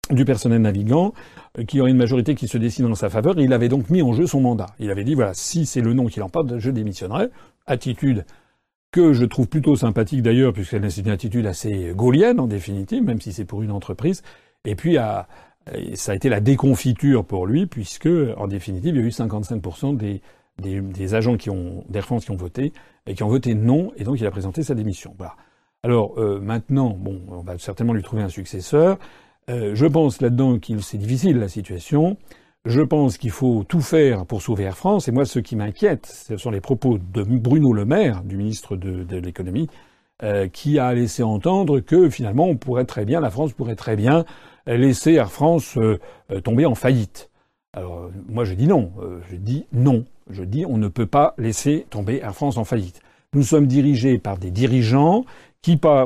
du 0.10 0.24
personnel 0.24 0.62
navigant, 0.62 1.14
euh, 1.60 1.66
qu'il 1.66 1.80
y 1.80 1.82
aurait 1.82 1.92
une 1.92 1.98
majorité 1.98 2.36
qui 2.36 2.48
se 2.48 2.58
dessine 2.58 2.86
en 2.86 2.96
sa 2.96 3.10
faveur. 3.10 3.38
Et 3.38 3.44
il 3.44 3.52
avait 3.52 3.68
donc 3.68 3.90
mis 3.90 4.02
en 4.02 4.14
jeu 4.14 4.26
son 4.26 4.40
mandat. 4.40 4.68
Il 4.80 4.90
avait 4.92 5.04
dit, 5.04 5.14
voilà, 5.14 5.34
si 5.34 5.66
c'est 5.66 5.82
le 5.82 5.94
nom 5.94 6.06
qui 6.06 6.22
l'emporte, 6.22 6.58
je 6.58 6.72
démissionnerai. 6.72 7.28
Attitude 7.68 8.24
que 8.92 9.12
je 9.12 9.26
trouve 9.26 9.50
plutôt 9.50 9.76
sympathique 9.76 10.22
d'ailleurs, 10.22 10.54
puisque 10.54 10.90
c'est 10.90 11.02
une 11.02 11.10
attitude 11.10 11.46
assez 11.48 11.92
gaulienne 11.94 12.40
en 12.40 12.48
définitive, 12.48 13.04
même 13.04 13.20
si 13.20 13.34
c'est 13.34 13.44
pour 13.44 13.62
une 13.62 13.72
entreprise. 13.72 14.24
Et 14.64 14.76
puis, 14.76 14.96
ça 14.96 16.12
a 16.12 16.16
été 16.16 16.30
la 16.30 16.40
déconfiture 16.40 17.26
pour 17.26 17.46
lui, 17.46 17.66
puisque 17.66 18.08
en 18.38 18.48
définitive, 18.48 18.96
il 18.96 19.02
y 19.02 19.04
a 19.04 19.08
eu 19.08 19.10
55% 19.10 19.98
des, 19.98 20.22
des, 20.60 21.14
agents 21.14 21.36
qui 21.36 21.50
ont 21.50 21.84
d'Air 21.90 22.06
France 22.06 22.24
qui 22.24 22.32
ont 22.32 22.38
voté 22.38 22.72
et 23.06 23.16
qui 23.16 23.24
ont 23.24 23.28
voté 23.28 23.54
non, 23.54 23.92
et 23.98 24.06
donc 24.06 24.18
il 24.22 24.26
a 24.26 24.32
présenté 24.32 24.64
sa 24.64 24.76
démission. 24.76 25.14
Voilà. 25.18 25.36
Alors 25.86 26.16
euh, 26.18 26.40
maintenant, 26.40 26.98
bon, 27.00 27.22
on 27.30 27.42
va 27.42 27.60
certainement 27.60 27.94
lui 27.94 28.02
trouver 28.02 28.24
un 28.24 28.30
successeur. 28.30 28.98
Euh, 29.52 29.76
je 29.76 29.86
pense 29.86 30.20
là-dedans 30.20 30.58
qu'il 30.58 30.82
c'est 30.82 30.98
difficile 30.98 31.38
la 31.38 31.48
situation. 31.48 32.18
Je 32.66 32.82
pense 32.82 33.20
qu'il 33.20 33.30
faut 33.30 33.64
tout 33.64 33.82
faire 33.82 34.26
pour 34.26 34.42
sauver 34.42 34.64
Air 34.64 34.76
France. 34.76 35.08
Et 35.08 35.12
moi, 35.12 35.26
ce 35.26 35.38
qui 35.38 35.56
m'inquiète, 35.56 36.08
ce 36.08 36.38
sont 36.38 36.50
les 36.50 36.60
propos 36.60 36.98
de 36.98 37.22
Bruno 37.22 37.72
Le 37.72 37.86
Maire, 37.86 38.24
du 38.24 38.36
ministre 38.36 38.76
de, 38.76 39.18
l'économie, 39.18 39.68
euh, 40.24 40.48
qui 40.48 40.80
a 40.80 40.92
laissé 40.92 41.22
entendre 41.22 41.80
que 41.82 42.10
finalement, 42.10 42.48
on 42.48 42.58
pourrait 42.58 42.86
très 42.86 43.06
bien, 43.06 43.20
la 43.20 43.30
France 43.30 43.54
pourrait 43.54 43.76
très 43.76 43.96
bien 43.96 44.26
laisser 44.66 45.12
Air 45.12 45.32
France 45.32 45.78
tomber 46.44 46.66
en 46.66 46.74
faillite. 46.74 47.30
Alors 47.74 48.10
moi, 48.28 48.44
je 48.44 48.56
dis 48.56 48.66
non. 48.66 48.92
je 49.30 49.36
dis 49.36 49.68
non. 49.72 50.04
Je 50.32 50.44
dis 50.44 50.66
on 50.66 50.80
ne 50.80 50.88
peut 50.88 51.06
pas 51.06 51.36
laisser 51.38 51.86
tomber 51.92 52.22
Air 52.24 52.34
France 52.34 52.58
en 52.58 52.64
faillite. 52.64 53.02
Nous 53.36 53.44
sommes 53.44 53.68
dirigés 53.68 54.18
par 54.18 54.40
des 54.40 54.50
dirigeants 54.50 55.26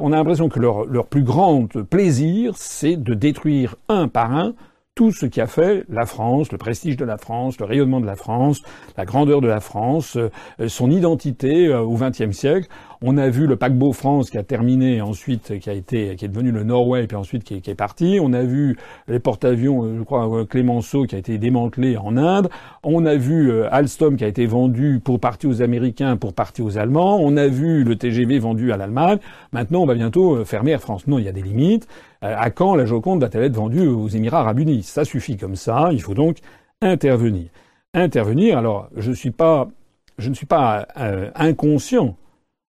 on 0.02 0.12
a 0.12 0.16
l'impression 0.16 0.50
que 0.50 0.60
leur 0.60 1.06
plus 1.08 1.24
grand 1.24 1.68
plaisir, 1.90 2.54
c'est 2.56 2.96
de 2.96 3.14
détruire 3.14 3.76
un 3.88 4.08
par 4.08 4.36
un 4.36 4.54
tout 5.00 5.14
ce 5.14 5.26
qui 5.26 5.40
a 5.40 5.48
fait 5.48 5.86
la 5.88 6.06
France, 6.06 6.52
le 6.52 6.58
prestige 6.58 6.98
de 6.98 7.06
la 7.06 7.18
France, 7.18 7.58
le 7.58 7.64
rayonnement 7.64 8.02
de 8.02 8.06
la 8.06 8.18
France, 8.18 8.62
la 8.98 9.06
grandeur 9.06 9.40
de 9.40 9.48
la 9.48 9.62
France, 9.62 10.18
euh, 10.18 10.68
son 10.68 10.92
identité 10.92 11.68
euh, 11.68 11.80
au 11.80 11.96
XXe 11.96 12.36
siècle. 12.36 12.68
On 13.02 13.18
a 13.18 13.30
vu 13.30 13.48
le 13.48 13.56
paquebot 13.56 13.94
France 13.94 14.30
qui 14.30 14.38
a 14.38 14.44
terminé 14.44 15.00
ensuite, 15.00 15.58
qui 15.60 15.70
a 15.70 15.74
été, 15.74 16.18
qui 16.18 16.26
est 16.26 16.28
devenu 16.28 16.52
le 16.52 16.66
Norway, 16.66 17.08
puis 17.08 17.16
ensuite 17.16 17.46
qui 17.46 17.54
est, 17.66 17.76
parti. 17.76 18.20
On 18.22 18.34
a 18.34 18.44
vu 18.44 18.76
les 19.08 19.20
porte-avions, 19.20 19.86
euh, 19.86 19.96
je 20.00 20.04
crois, 20.04 20.46
Clémenceau 20.46 21.06
qui 21.06 21.16
a 21.16 21.18
été 21.18 21.38
démantelé 21.38 21.96
en 21.96 22.18
Inde. 22.18 22.50
On 22.84 23.06
a 23.06 23.16
vu 23.16 23.54
Alstom 23.72 24.18
qui 24.18 24.26
a 24.26 24.28
été 24.28 24.48
vendu 24.48 25.00
pour 25.02 25.22
partie 25.22 25.48
aux 25.48 25.62
Américains, 25.62 26.18
pour 26.18 26.34
partie 26.34 26.62
aux 26.62 26.78
Allemands. 26.78 27.20
On 27.22 27.38
a 27.38 27.48
vu 27.48 27.86
le 27.86 27.96
TGV 27.96 28.38
vendu 28.40 28.74
à 28.74 28.76
l'Allemagne. 28.76 29.20
Maintenant, 29.54 29.80
on 29.80 29.86
va 29.86 29.96
bientôt 29.96 30.44
fermer 30.44 30.72
Air 30.72 30.82
France. 30.82 31.08
Non, 31.08 31.20
il 31.20 31.24
y 31.24 31.30
a 31.30 31.32
des 31.32 31.42
limites. 31.42 31.88
Euh, 32.24 32.36
à 32.38 32.50
quand 32.50 32.76
la 32.76 32.86
Joconde 32.86 33.22
va-t-elle 33.22 33.44
être 33.44 33.56
vendue 33.56 33.88
aux 33.88 34.08
Émirats 34.08 34.42
arabes 34.42 34.60
unis? 34.60 34.84
Ça 34.84 35.06
suffit 35.06 35.38
comme 35.38 35.56
ça, 35.56 35.90
il 35.92 36.02
faut 36.02 36.14
donc 36.14 36.38
intervenir. 36.82 37.50
Intervenir, 37.94 38.58
alors 38.58 38.90
je, 38.96 39.12
suis 39.12 39.32
pas, 39.32 39.70
je 40.18 40.30
ne 40.30 40.34
suis 40.34 40.46
pas 40.46 40.88
euh, 40.98 41.32
inconscient 41.36 42.18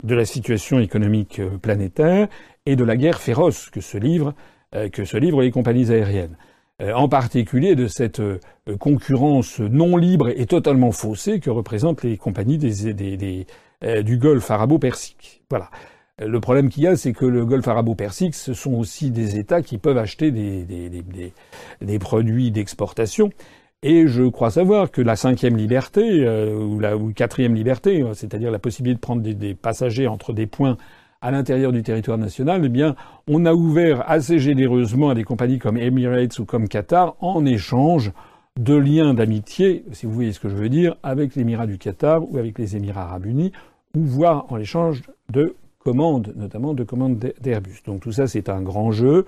de 0.05 0.15
la 0.15 0.25
situation 0.25 0.79
économique 0.81 1.39
euh, 1.39 1.59
planétaire 1.59 2.29
et 2.67 2.77
de 2.77 2.85
la 2.85 2.97
guerre 2.97 3.21
féroce 3.21 3.71
que 3.71 3.81
se 3.81 3.99
livrent, 3.99 4.35
que 4.93 5.05
se 5.05 5.19
livrent 5.19 5.43
les 5.43 5.51
compagnies 5.51 5.91
aériennes. 5.91 6.37
en 6.81 7.09
particulier 7.09 7.75
de 7.75 7.89
cette 7.89 8.23
concurrence 8.79 9.59
non 9.59 9.97
libre 9.97 10.29
et 10.29 10.47
totalement 10.47 10.93
faussée 10.93 11.41
que 11.41 11.51
représentent 11.51 12.05
les 12.05 12.17
compagnies 12.17 12.57
du 12.57 14.19
Golfe 14.19 14.51
arabo-persique. 14.51 15.43
Voilà. 15.51 15.71
Le 16.27 16.41
problème 16.41 16.69
qu'il 16.69 16.83
y 16.83 16.87
a, 16.87 16.97
c'est 16.97 17.13
que 17.13 17.25
le 17.25 17.45
Golfe 17.45 17.69
arabo-persique, 17.69 18.35
ce 18.35 18.55
sont 18.55 18.75
aussi 18.75 19.11
des 19.11 19.39
États 19.39 19.63
qui 19.63 19.79
peuvent 19.79 19.99
acheter 19.99 20.31
des, 20.31 21.99
produits 21.99 22.51
d'exportation. 22.51 23.31
Et 23.83 24.07
je 24.07 24.23
crois 24.25 24.51
savoir 24.51 24.91
que 24.91 25.03
la 25.03 25.17
cinquième 25.17 25.57
liberté, 25.57 26.25
euh, 26.25 26.55
ou 26.55 26.79
la 26.79 26.93
quatrième 27.17 27.55
liberté, 27.55 28.03
euh, 28.03 28.15
c'est-à-dire 28.15 28.53
la 28.53 28.61
possibilité 28.61 28.95
de 28.95 29.01
prendre 29.01 29.23
des, 29.23 29.55
passagers 29.55 30.07
entre 30.07 30.33
des 30.33 30.47
points 30.47 30.77
à 31.21 31.33
l'intérieur 31.33 31.73
du 31.73 31.83
territoire 31.83 32.19
national, 32.19 32.63
eh 32.65 32.69
bien, 32.69 32.95
on 33.27 33.45
a 33.45 33.53
ouvert 33.53 34.09
assez 34.09 34.39
généreusement 34.39 35.11
à 35.11 35.15
des 35.15 35.25
compagnies 35.25 35.59
comme 35.59 35.77
Emirates 35.77 36.39
ou 36.39 36.45
comme 36.45 36.69
Qatar 36.69 37.17
en 37.21 37.45
échange 37.45 38.13
de 38.57 38.75
liens 38.75 39.15
d'amitié, 39.15 39.85
si 39.93 40.07
vous 40.07 40.13
voyez 40.13 40.33
ce 40.33 40.39
que 40.39 40.49
je 40.49 40.55
veux 40.55 40.69
dire, 40.69 40.95
avec 41.03 41.35
l'Émirat 41.35 41.67
du 41.67 41.79
Qatar 41.79 42.23
ou 42.31 42.39
avec 42.39 42.59
les 42.59 42.77
Émirats 42.77 43.05
arabes 43.05 43.27
unis, 43.27 43.51
ou 43.97 44.05
voire 44.05 44.47
en 44.51 44.59
échange 44.59 45.03
de 45.33 45.57
commandes, 45.83 46.33
notamment 46.37 46.75
de 46.75 46.85
commandes 46.85 47.33
d'Airbus. 47.41 47.83
Donc 47.85 48.03
tout 48.03 48.13
ça, 48.13 48.27
c'est 48.27 48.49
un 48.49 48.63
grand 48.63 48.93
jeu. 48.93 49.27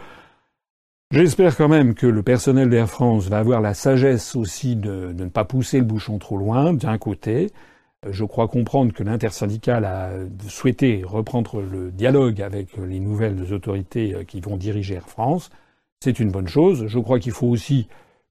J'espère 1.10 1.56
quand 1.56 1.68
même 1.68 1.94
que 1.94 2.06
le 2.06 2.22
personnel 2.22 2.70
d'Air 2.70 2.88
France 2.88 3.28
va 3.28 3.38
avoir 3.38 3.60
la 3.60 3.74
sagesse 3.74 4.34
aussi 4.34 4.74
de, 4.74 5.12
ne 5.12 5.26
pas 5.26 5.44
pousser 5.44 5.78
le 5.78 5.84
bouchon 5.84 6.18
trop 6.18 6.36
loin, 6.36 6.72
d'un 6.72 6.98
côté. 6.98 7.50
Je 8.08 8.24
crois 8.24 8.48
comprendre 8.48 8.92
que 8.92 9.02
l'intersyndicale 9.02 9.84
a 9.84 10.10
souhaité 10.48 11.02
reprendre 11.04 11.62
le 11.62 11.90
dialogue 11.90 12.42
avec 12.42 12.76
les 12.76 13.00
nouvelles 13.00 13.52
autorités 13.52 14.24
qui 14.26 14.40
vont 14.40 14.56
diriger 14.56 14.94
Air 14.94 15.08
France. 15.08 15.50
C'est 16.00 16.18
une 16.18 16.30
bonne 16.30 16.48
chose. 16.48 16.86
Je 16.86 16.98
crois 16.98 17.18
qu'il 17.18 17.32
faut 17.32 17.46
aussi 17.46 17.88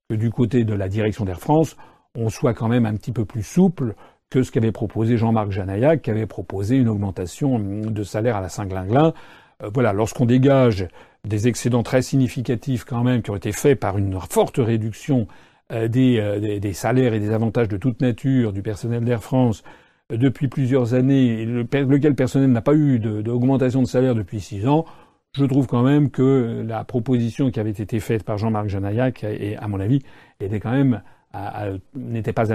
que 0.10 0.16
du 0.16 0.30
côté 0.30 0.64
de 0.64 0.74
la 0.74 0.90
direction 0.90 1.26
d'Air 1.26 1.40
France, 1.40 1.78
on 2.16 2.30
soit 2.30 2.54
quand 2.54 2.68
même 2.68 2.86
un 2.86 2.96
petit 2.96 3.12
peu 3.12 3.26
plus 3.26 3.44
souple 3.44 3.96
que 4.34 4.42
ce 4.42 4.52
qu'avait 4.52 4.72
proposé 4.72 5.16
Jean-Marc 5.16 5.52
Janaillac, 5.52 6.02
qui 6.02 6.10
avait 6.10 6.26
proposé 6.26 6.76
une 6.76 6.90
augmentation 6.90 7.60
de 7.60 8.04
salaire 8.04 8.36
à 8.36 8.42
la 8.42 8.50
Saint-Glinglin. 8.50 9.14
Euh, 9.62 9.70
voilà, 9.72 9.94
lorsqu'on 9.94 10.26
dégage 10.26 10.88
des 11.24 11.48
excédents 11.48 11.84
très 11.84 12.02
significatifs 12.02 12.84
quand 12.84 13.04
même, 13.04 13.22
qui 13.22 13.30
ont 13.30 13.36
été 13.36 13.52
faits 13.52 13.80
par 13.80 14.00
une 14.00 14.20
forte 14.32 14.58
réduction 14.58 15.28
euh, 15.72 15.88
euh, 15.96 16.60
des, 16.60 16.74
salaires 16.74 17.14
et 17.14 17.20
des 17.20 17.30
avantages 17.30 17.68
de 17.68 17.78
toute 17.78 18.02
nature 18.02 18.54
du 18.54 18.64
personnel 18.64 19.06
d'Air 19.06 19.24
France 19.24 19.64
depuis 20.10 20.48
plusieurs 20.48 20.96
années, 20.96 21.46
lequel 21.46 22.16
personnel 22.16 22.52
n'a 22.52 22.62
pas 22.62 22.74
eu 22.74 22.98
d'augmentation 22.98 23.82
de, 23.82 23.86
de, 23.86 23.90
salaire 23.90 24.16
depuis 24.16 24.40
six 24.40 24.68
ans, 24.68 24.86
je 25.38 25.46
trouve 25.46 25.68
quand 25.68 25.84
même 25.84 26.10
que 26.10 26.64
la 26.68 26.84
proposition 26.84 27.52
qui 27.52 27.60
avait 27.60 27.70
été 27.70 28.00
faite 28.00 28.24
par 28.24 28.40
Jean-Marc 28.40 28.68
Janaillac, 28.68 29.26
à 29.60 29.68
mon 29.68 29.80
avis, 29.80 30.02
était 30.40 30.60
quand 30.60 30.72
même 30.72 31.02
n'était 31.96 32.34
pas, 32.34 32.46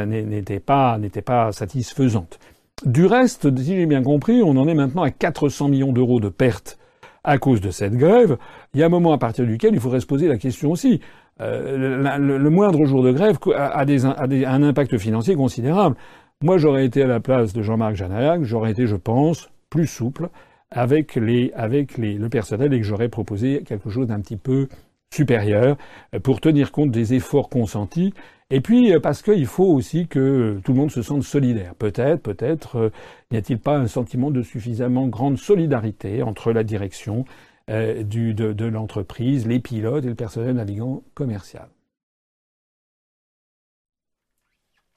pas, 0.66 0.98
pas 1.24 1.52
satisfaisante. 1.52 2.38
Du 2.84 3.06
reste, 3.06 3.56
si 3.58 3.76
j'ai 3.76 3.86
bien 3.86 4.02
compris, 4.02 4.42
on 4.42 4.56
en 4.56 4.68
est 4.68 4.74
maintenant 4.74 5.02
à 5.02 5.10
400 5.10 5.68
millions 5.68 5.92
d'euros 5.92 6.20
de 6.20 6.28
pertes 6.28 6.78
à 7.24 7.38
cause 7.38 7.60
de 7.60 7.70
cette 7.70 7.94
grève. 7.94 8.38
Il 8.72 8.80
y 8.80 8.82
a 8.82 8.86
un 8.86 8.90
moment 8.90 9.12
à 9.12 9.18
partir 9.18 9.44
duquel 9.44 9.74
il 9.74 9.80
faudrait 9.80 10.00
se 10.00 10.06
poser 10.06 10.28
la 10.28 10.38
question 10.38 10.70
aussi. 10.70 11.00
Euh, 11.40 12.18
le, 12.18 12.50
moindre 12.50 12.84
jour 12.84 13.02
de 13.02 13.12
grève 13.12 13.38
a, 13.54 13.82
un 13.82 14.62
impact 14.62 14.96
financier 14.98 15.34
considérable. 15.34 15.96
Moi, 16.40 16.58
j'aurais 16.58 16.84
été 16.84 17.02
à 17.02 17.06
la 17.06 17.20
place 17.20 17.52
de 17.52 17.62
Jean-Marc 17.62 17.96
Janaillac, 17.96 18.42
j'aurais 18.44 18.70
été, 18.70 18.86
je 18.86 18.96
pense, 18.96 19.50
plus 19.70 19.86
souple, 19.86 20.28
avec 20.70 21.16
le 21.16 22.28
personnel 22.28 22.72
et 22.72 22.78
que 22.78 22.86
j'aurais 22.86 23.08
proposé 23.08 23.62
quelque 23.64 23.90
chose 23.90 24.06
d'un 24.06 24.20
petit 24.20 24.36
peu 24.36 24.68
supérieur 25.12 25.76
euh, 26.14 26.20
pour 26.20 26.40
tenir 26.40 26.70
compte 26.70 26.90
des 26.90 27.14
efforts 27.14 27.48
consentis 27.48 28.14
et 28.50 28.60
puis 28.60 28.92
euh, 28.92 29.00
parce 29.00 29.22
qu'il 29.22 29.46
faut 29.46 29.66
aussi 29.66 30.06
que 30.08 30.60
tout 30.64 30.72
le 30.72 30.78
monde 30.78 30.90
se 30.90 31.02
sente 31.02 31.22
solidaire. 31.22 31.74
Peut-être, 31.74 32.22
peut-être 32.22 32.76
euh, 32.76 32.90
n'y 33.30 33.38
a-t-il 33.38 33.58
pas 33.58 33.76
un 33.76 33.86
sentiment 33.86 34.30
de 34.30 34.42
suffisamment 34.42 35.06
grande 35.08 35.38
solidarité 35.38 36.22
entre 36.22 36.52
la 36.52 36.64
direction 36.64 37.24
de, 37.68 38.32
de 38.32 38.64
l'entreprise, 38.64 39.46
les 39.46 39.60
pilotes 39.60 40.02
et 40.06 40.08
le 40.08 40.14
personnel 40.14 40.54
navigant 40.54 41.04
commercial? 41.14 41.68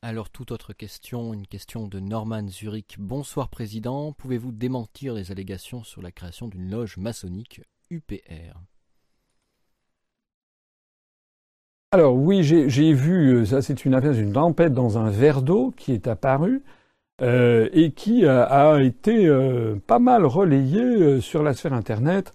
Alors 0.04 0.32
toute 0.32 0.52
autre 0.52 0.74
question, 0.74 1.32
une 1.32 1.46
question 1.46 1.88
de 1.88 2.00
Norman 2.00 2.48
Zurich. 2.48 2.96
Bonsoir 2.98 3.50
Président, 3.50 4.14
pouvez-vous 4.14 4.52
démentir 4.52 5.14
les 5.14 5.32
allégations 5.32 5.84
sur 5.84 6.02
la 6.02 6.12
création 6.12 6.48
d'une 6.48 6.72
loge 6.72 6.98
maçonnique 6.98 7.62
UPR 7.92 8.58
Alors 11.94 12.16
oui, 12.16 12.42
j'ai 12.42 12.94
vu, 12.94 13.36
euh, 13.36 13.46
ça 13.46 13.62
c'est 13.62 13.84
une 13.84 13.94
affaire 13.94 14.14
d'une 14.14 14.32
tempête 14.32 14.74
dans 14.74 14.98
un 14.98 15.10
verre 15.10 15.42
d'eau 15.42 15.74
qui 15.76 15.92
est 15.92 16.08
apparu 16.08 16.64
euh, 17.22 17.68
et 17.74 17.92
qui 17.92 18.26
a, 18.26 18.78
été 18.82 19.28
euh, 19.28 19.76
pas 19.88 20.00
mal 20.00 20.26
relayé 20.26 21.20
sur 21.20 21.44
la 21.44 21.54
sphère 21.54 21.74
Internet 21.74 22.34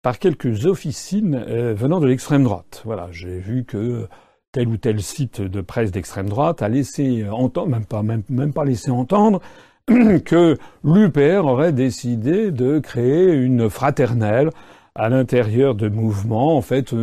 par 0.00 0.18
quelques 0.18 0.64
officines 0.64 1.36
venant 1.74 2.00
de 2.00 2.06
l'extrême 2.06 2.44
droite. 2.44 2.80
Voilà, 2.86 3.08
j'ai 3.10 3.38
vu 3.40 3.64
que 3.64 4.08
tel 4.52 4.68
ou 4.68 4.78
tel 4.78 5.02
site 5.02 5.42
de 5.42 5.60
presse 5.60 5.90
d'extrême 5.90 6.30
droite 6.30 6.62
a 6.62 6.70
laissé 6.70 7.28
entendre, 7.28 7.68
même 7.68 7.84
pas, 7.84 8.02
même 8.02 8.52
pas 8.54 8.64
laissé 8.64 8.90
entendre, 8.90 9.42
que 9.86 10.56
l'UPR 10.82 11.44
aurait 11.44 11.72
décidé 11.72 12.50
de 12.50 12.78
créer 12.78 13.34
une 13.34 13.68
fraternelle 13.68 14.50
à 14.94 15.10
l'intérieur 15.10 15.74
de 15.74 15.88
mouvements, 15.88 16.56
en 16.56 16.62
fait, 16.62 16.94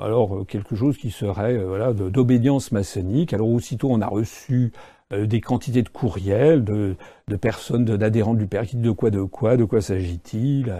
alors 0.00 0.34
euh, 0.36 0.44
quelque 0.44 0.74
chose 0.74 0.96
qui 0.96 1.10
serait 1.10 1.56
euh, 1.56 1.66
voilà 1.66 1.92
d'obédience 1.92 2.72
maçonnique. 2.72 3.32
Alors 3.32 3.48
aussitôt 3.48 3.88
on 3.90 4.00
a 4.00 4.06
reçu 4.06 4.72
euh, 5.12 5.26
des 5.26 5.40
quantités 5.40 5.82
de 5.82 5.88
courriels 5.88 6.64
de, 6.64 6.96
personnes, 7.40 7.84
d'adhérents 7.84 8.34
du 8.34 8.46
père 8.46 8.66
qui 8.66 8.76
disent 8.76 8.86
de 8.86 8.90
quoi, 8.90 9.10
de 9.10 9.22
quoi, 9.22 9.56
de 9.56 9.64
quoi 9.64 9.80
s'agit-il 9.80 10.74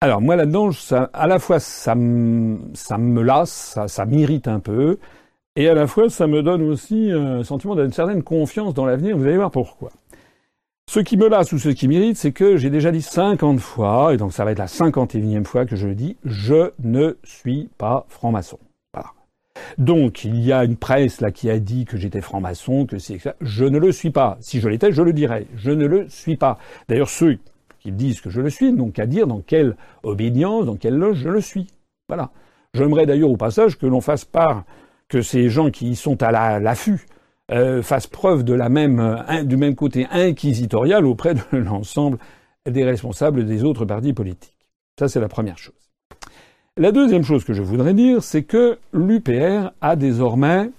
Alors 0.00 0.20
moi 0.20 0.36
là-dedans, 0.36 0.70
à 1.12 1.26
la 1.26 1.38
fois 1.38 1.60
ça 1.60 1.94
me, 1.94 2.58
ça 2.74 2.98
me 2.98 3.22
lasse, 3.22 3.52
ça, 3.74 3.88
ça 3.88 4.06
m'irrite 4.06 4.48
un 4.48 4.60
peu, 4.60 4.98
et 5.56 5.68
à 5.68 5.74
la 5.74 5.86
fois 5.86 6.08
ça 6.10 6.26
me 6.26 6.42
donne 6.42 6.62
aussi 6.62 7.10
un 7.10 7.44
sentiment 7.44 7.74
d'une 7.74 7.92
certaine 7.92 8.22
confiance 8.22 8.74
dans 8.74 8.86
l'avenir. 8.86 9.16
Vous 9.16 9.24
allez 9.24 9.36
voir 9.36 9.50
pourquoi. 9.50 9.90
Ce 10.88 11.00
qui 11.00 11.16
me 11.16 11.28
lasse 11.28 11.52
ou 11.52 11.58
ce 11.58 11.68
qui 11.68 11.88
m'irrite, 11.88 12.16
c'est 12.16 12.32
que 12.32 12.56
j'ai 12.56 12.68
déjà 12.68 12.90
dit 12.90 13.02
50 13.02 13.60
fois, 13.60 14.12
et 14.12 14.16
donc 14.16 14.32
ça 14.32 14.44
va 14.44 14.52
être 14.52 14.58
la 14.58 14.66
51e 14.66 15.44
fois 15.44 15.64
que 15.64 15.76
je 15.76 15.86
le 15.86 15.94
dis, 15.94 16.16
je 16.24 16.72
ne 16.82 17.16
suis 17.24 17.70
pas 17.78 18.04
franc-maçon. 18.08 18.58
Voilà. 18.92 19.10
Donc, 19.78 20.24
il 20.24 20.38
y 20.40 20.52
a 20.52 20.64
une 20.64 20.76
presse 20.76 21.20
là 21.20 21.30
qui 21.30 21.48
a 21.48 21.58
dit 21.58 21.84
que 21.84 21.96
j'étais 21.96 22.20
franc-maçon, 22.20 22.84
que 22.84 22.98
c'est. 22.98 23.18
Je 23.40 23.64
ne 23.64 23.78
le 23.78 23.92
suis 23.92 24.10
pas. 24.10 24.36
Si 24.40 24.60
je 24.60 24.68
l'étais, 24.68 24.92
je 24.92 25.02
le 25.02 25.12
dirais. 25.12 25.46
Je 25.56 25.70
ne 25.70 25.86
le 25.86 26.08
suis 26.08 26.36
pas. 26.36 26.58
D'ailleurs, 26.88 27.08
ceux 27.08 27.38
qui 27.80 27.92
disent 27.92 28.20
que 28.20 28.30
je 28.30 28.40
le 28.40 28.50
suis 28.50 28.72
n'ont 28.72 28.90
qu'à 28.90 29.06
dire 29.06 29.26
dans 29.26 29.40
quelle 29.40 29.76
obédience, 30.02 30.66
dans 30.66 30.76
quelle 30.76 30.96
loge 30.96 31.18
je 31.18 31.28
le 31.28 31.40
suis. 31.40 31.68
Voilà. 32.08 32.30
J'aimerais 32.74 33.06
d'ailleurs 33.06 33.30
au 33.30 33.36
passage 33.36 33.78
que 33.78 33.86
l'on 33.86 34.00
fasse 34.00 34.24
part 34.24 34.64
que 35.08 35.22
ces 35.22 35.48
gens 35.48 35.70
qui 35.70 35.94
sont 35.94 36.22
à 36.22 36.58
l'affût 36.58 37.06
euh, 37.50 37.82
fasse 37.82 38.06
preuve 38.06 38.44
de 38.44 38.54
la 38.54 38.68
même, 38.68 39.00
euh, 39.00 39.42
du 39.42 39.56
même 39.56 39.74
côté 39.74 40.06
inquisitorial 40.10 41.04
auprès 41.04 41.34
de 41.34 41.40
l'ensemble 41.52 42.18
des 42.70 42.84
responsables 42.84 43.44
des 43.44 43.64
autres 43.64 43.84
partis 43.84 44.12
politiques. 44.12 44.68
Ça, 44.98 45.08
c'est 45.08 45.20
la 45.20 45.28
première 45.28 45.58
chose. 45.58 45.74
La 46.78 46.92
deuxième 46.92 47.24
chose 47.24 47.44
que 47.44 47.52
je 47.52 47.62
voudrais 47.62 47.92
dire, 47.92 48.22
c'est 48.22 48.44
que 48.44 48.78
l'UPR 48.92 49.72
a 49.80 49.96
désormais 49.96 50.70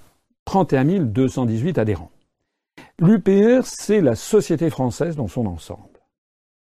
31 0.45 1.03
218 1.03 1.77
adhérents. 1.77 2.11
L'UPR, 2.99 3.65
c'est 3.65 4.01
la 4.01 4.15
société 4.15 4.69
française 4.69 5.15
dans 5.15 5.27
son 5.27 5.45
ensemble. 5.45 5.81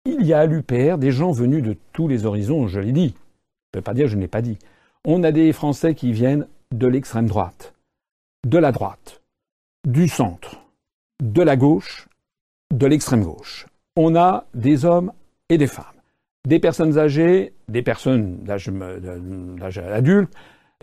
Il 0.05 0.25
y 0.25 0.33
a 0.33 0.39
à 0.41 0.45
l'UPR 0.45 0.97
des 0.97 1.11
gens 1.11 1.31
venus 1.31 1.63
de 1.63 1.77
tous 1.93 2.07
les 2.07 2.25
horizons, 2.25 2.67
je 2.67 2.79
l'ai 2.79 2.91
dit. 2.91 3.15
Je 3.73 3.79
ne 3.79 3.81
peux 3.81 3.81
pas 3.81 3.93
dire 3.93 4.07
je 4.07 4.17
ne 4.17 4.21
l'ai 4.21 4.27
pas 4.27 4.41
dit. 4.41 4.59
On 5.05 5.23
a 5.23 5.31
des 5.31 5.51
Français 5.53 5.95
qui 5.95 6.11
viennent 6.11 6.47
de 6.71 6.87
l'extrême 6.87 7.27
droite, 7.27 7.73
de 8.45 8.57
la 8.57 8.71
droite, 8.71 9.22
du 9.87 10.07
centre, 10.07 10.61
de 11.21 11.41
la 11.41 11.55
gauche, 11.55 12.07
de 12.73 12.87
l'extrême 12.87 13.23
gauche. 13.23 13.67
On 13.95 14.15
a 14.15 14.45
des 14.53 14.85
hommes 14.85 15.11
et 15.49 15.57
des 15.57 15.67
femmes, 15.67 15.85
des 16.47 16.59
personnes 16.59 16.97
âgées, 16.97 17.53
des 17.67 17.81
personnes 17.81 18.37
d'âge 18.43 19.77
adulte, 19.77 20.33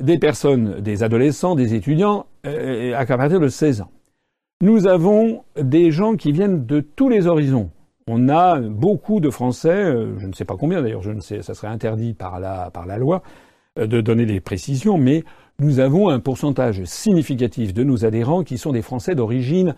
des 0.00 0.18
personnes, 0.18 0.80
des 0.80 1.02
adolescents, 1.02 1.54
des 1.54 1.74
étudiants, 1.74 2.26
euh, 2.46 2.94
à 2.96 3.04
partir 3.04 3.40
de 3.40 3.48
16 3.48 3.82
ans. 3.82 3.90
Nous 4.62 4.86
avons 4.86 5.44
des 5.56 5.90
gens 5.90 6.16
qui 6.16 6.32
viennent 6.32 6.66
de 6.66 6.80
tous 6.80 7.08
les 7.08 7.26
horizons. 7.26 7.70
On 8.06 8.28
a 8.28 8.60
beaucoup 8.60 9.20
de 9.20 9.30
Français, 9.30 9.68
euh, 9.70 10.18
je 10.18 10.26
ne 10.26 10.32
sais 10.32 10.44
pas 10.44 10.56
combien 10.56 10.82
d'ailleurs, 10.82 11.02
je 11.02 11.12
ne 11.12 11.20
sais, 11.20 11.42
ça 11.42 11.54
serait 11.54 11.68
interdit 11.68 12.12
par 12.12 12.40
la, 12.40 12.70
par 12.70 12.86
la 12.86 12.98
loi 12.98 13.22
euh, 13.78 13.86
de 13.86 14.00
donner 14.00 14.26
des 14.26 14.40
précisions, 14.40 14.98
mais 14.98 15.24
nous 15.60 15.78
avons 15.78 16.08
un 16.08 16.20
pourcentage 16.20 16.84
significatif 16.84 17.74
de 17.74 17.84
nos 17.84 18.06
adhérents 18.06 18.44
qui 18.44 18.56
sont 18.56 18.72
des 18.72 18.80
Français 18.80 19.14
d'origine 19.14 19.74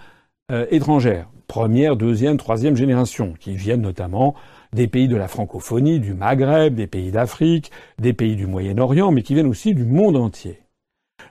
euh, 0.53 0.65
étrangère, 0.71 1.29
première, 1.49 1.97
deuxième, 1.97 2.37
troisième 2.37 2.77
génération, 2.77 3.35
qui 3.39 3.57
viennent 3.57 3.83
notamment 3.83 4.37
des 4.73 4.87
pays 4.87 5.09
de 5.09 5.17
la 5.17 5.27
francophonie, 5.27 5.99
du 5.99 6.15
Maghreb, 6.15 6.77
des 6.77 6.87
pays 6.87 7.11
d'Afrique, 7.11 7.73
des 7.99 8.13
pays 8.13 8.37
du 8.37 8.47
Moyen-Orient, 8.47 9.11
mais 9.11 9.23
qui 9.23 9.35
viennent 9.35 9.49
aussi 9.49 9.75
du 9.75 9.85
monde 9.85 10.17
entier. 10.17 10.61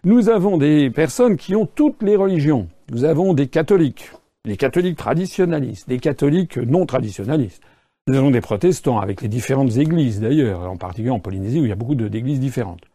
Nous 0.03 0.27
avons 0.27 0.57
des 0.57 0.89
personnes 0.89 1.37
qui 1.37 1.55
ont 1.55 1.65
toutes 1.65 2.03
les 2.03 2.17
religions. 2.17 2.67
Nous 2.91 3.05
avons 3.05 3.33
des 3.33 3.47
catholiques, 3.47 4.11
des 4.45 4.57
catholiques 4.57 4.97
traditionnalistes, 4.97 5.87
des 5.87 5.99
catholiques 5.99 6.57
non 6.57 6.85
traditionnalistes. 6.85 7.63
Nous 8.07 8.17
avons 8.17 8.31
des 8.31 8.41
protestants 8.41 8.99
avec 8.99 9.21
les 9.21 9.29
différentes 9.29 9.77
églises 9.77 10.19
d'ailleurs, 10.19 10.69
en 10.69 10.75
particulier 10.75 11.11
en 11.11 11.19
Polynésie 11.19 11.61
où 11.61 11.65
il 11.65 11.69
y 11.69 11.73
a 11.73 11.75
beaucoup 11.75 11.95
d'églises 11.95 12.39
différentes. 12.39 12.90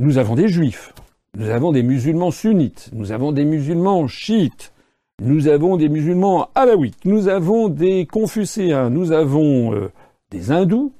Nous 0.00 0.16
avons 0.16 0.36
des 0.36 0.48
juifs, 0.48 0.94
nous 1.36 1.50
avons 1.50 1.70
des 1.70 1.82
musulmans 1.82 2.30
sunnites, 2.30 2.88
nous 2.94 3.12
avons 3.12 3.30
des 3.30 3.44
musulmans 3.44 4.08
chiites, 4.08 4.72
nous 5.20 5.48
avons 5.48 5.76
des 5.76 5.90
musulmans 5.90 6.48
alaouites, 6.54 7.04
nous 7.04 7.28
avons 7.28 7.68
des 7.68 8.06
confucéens, 8.06 8.88
nous 8.88 9.12
avons 9.12 9.74
euh, 9.74 9.90
des 10.30 10.50
hindous, 10.50 10.94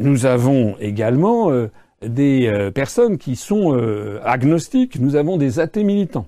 nous 0.00 0.26
avons 0.26 0.76
également 0.80 1.52
euh, 1.52 1.70
des 2.04 2.48
euh, 2.48 2.72
personnes 2.72 3.18
qui 3.18 3.36
sont 3.36 3.72
agnostiques, 4.24 4.98
nous 4.98 5.14
avons 5.14 5.36
des 5.36 5.60
athées 5.60 5.84
militants. 5.84 6.26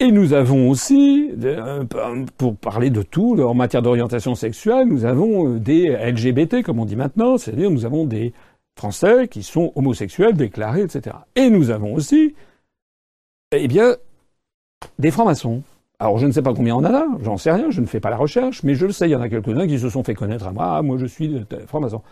Et 0.00 0.10
nous 0.10 0.32
avons 0.32 0.70
aussi, 0.70 1.30
pour 2.38 2.56
parler 2.56 2.90
de 2.90 3.02
tout, 3.02 3.40
en 3.40 3.54
matière 3.54 3.82
d'orientation 3.82 4.34
sexuelle, 4.34 4.88
nous 4.88 5.04
avons 5.04 5.56
des 5.56 5.88
LGBT, 5.88 6.62
comme 6.62 6.80
on 6.80 6.84
dit 6.86 6.96
maintenant, 6.96 7.38
c'est-à-dire 7.38 7.70
nous 7.70 7.84
avons 7.86 8.04
des 8.04 8.32
Français 8.76 9.26
qui 9.28 9.42
sont 9.42 9.72
homosexuels 9.74 10.34
déclarés, 10.34 10.82
etc. 10.82 11.16
Et 11.34 11.48
nous 11.48 11.70
avons 11.70 11.94
aussi, 11.94 12.34
eh 13.52 13.68
bien, 13.68 13.96
des 14.98 15.10
francs-maçons. 15.10 15.62
Alors 15.98 16.18
je 16.18 16.26
ne 16.26 16.32
sais 16.32 16.42
pas 16.42 16.52
combien 16.52 16.76
on 16.76 16.84
en 16.84 16.94
a, 16.94 17.06
j'en 17.22 17.38
sais 17.38 17.50
rien, 17.50 17.70
je 17.70 17.80
ne 17.80 17.86
fais 17.86 18.00
pas 18.00 18.10
la 18.10 18.18
recherche, 18.18 18.62
mais 18.62 18.74
je 18.74 18.84
le 18.84 18.92
sais, 18.92 19.08
il 19.08 19.12
y 19.12 19.16
en 19.16 19.22
a 19.22 19.30
quelques-uns 19.30 19.66
qui 19.66 19.78
se 19.78 19.88
sont 19.88 20.04
fait 20.04 20.14
connaître 20.14 20.46
à 20.46 20.52
moi, 20.52 20.76
ah, 20.76 20.82
moi 20.82 20.98
je 20.98 21.06
suis 21.06 21.42
franc-maçon. 21.66 22.02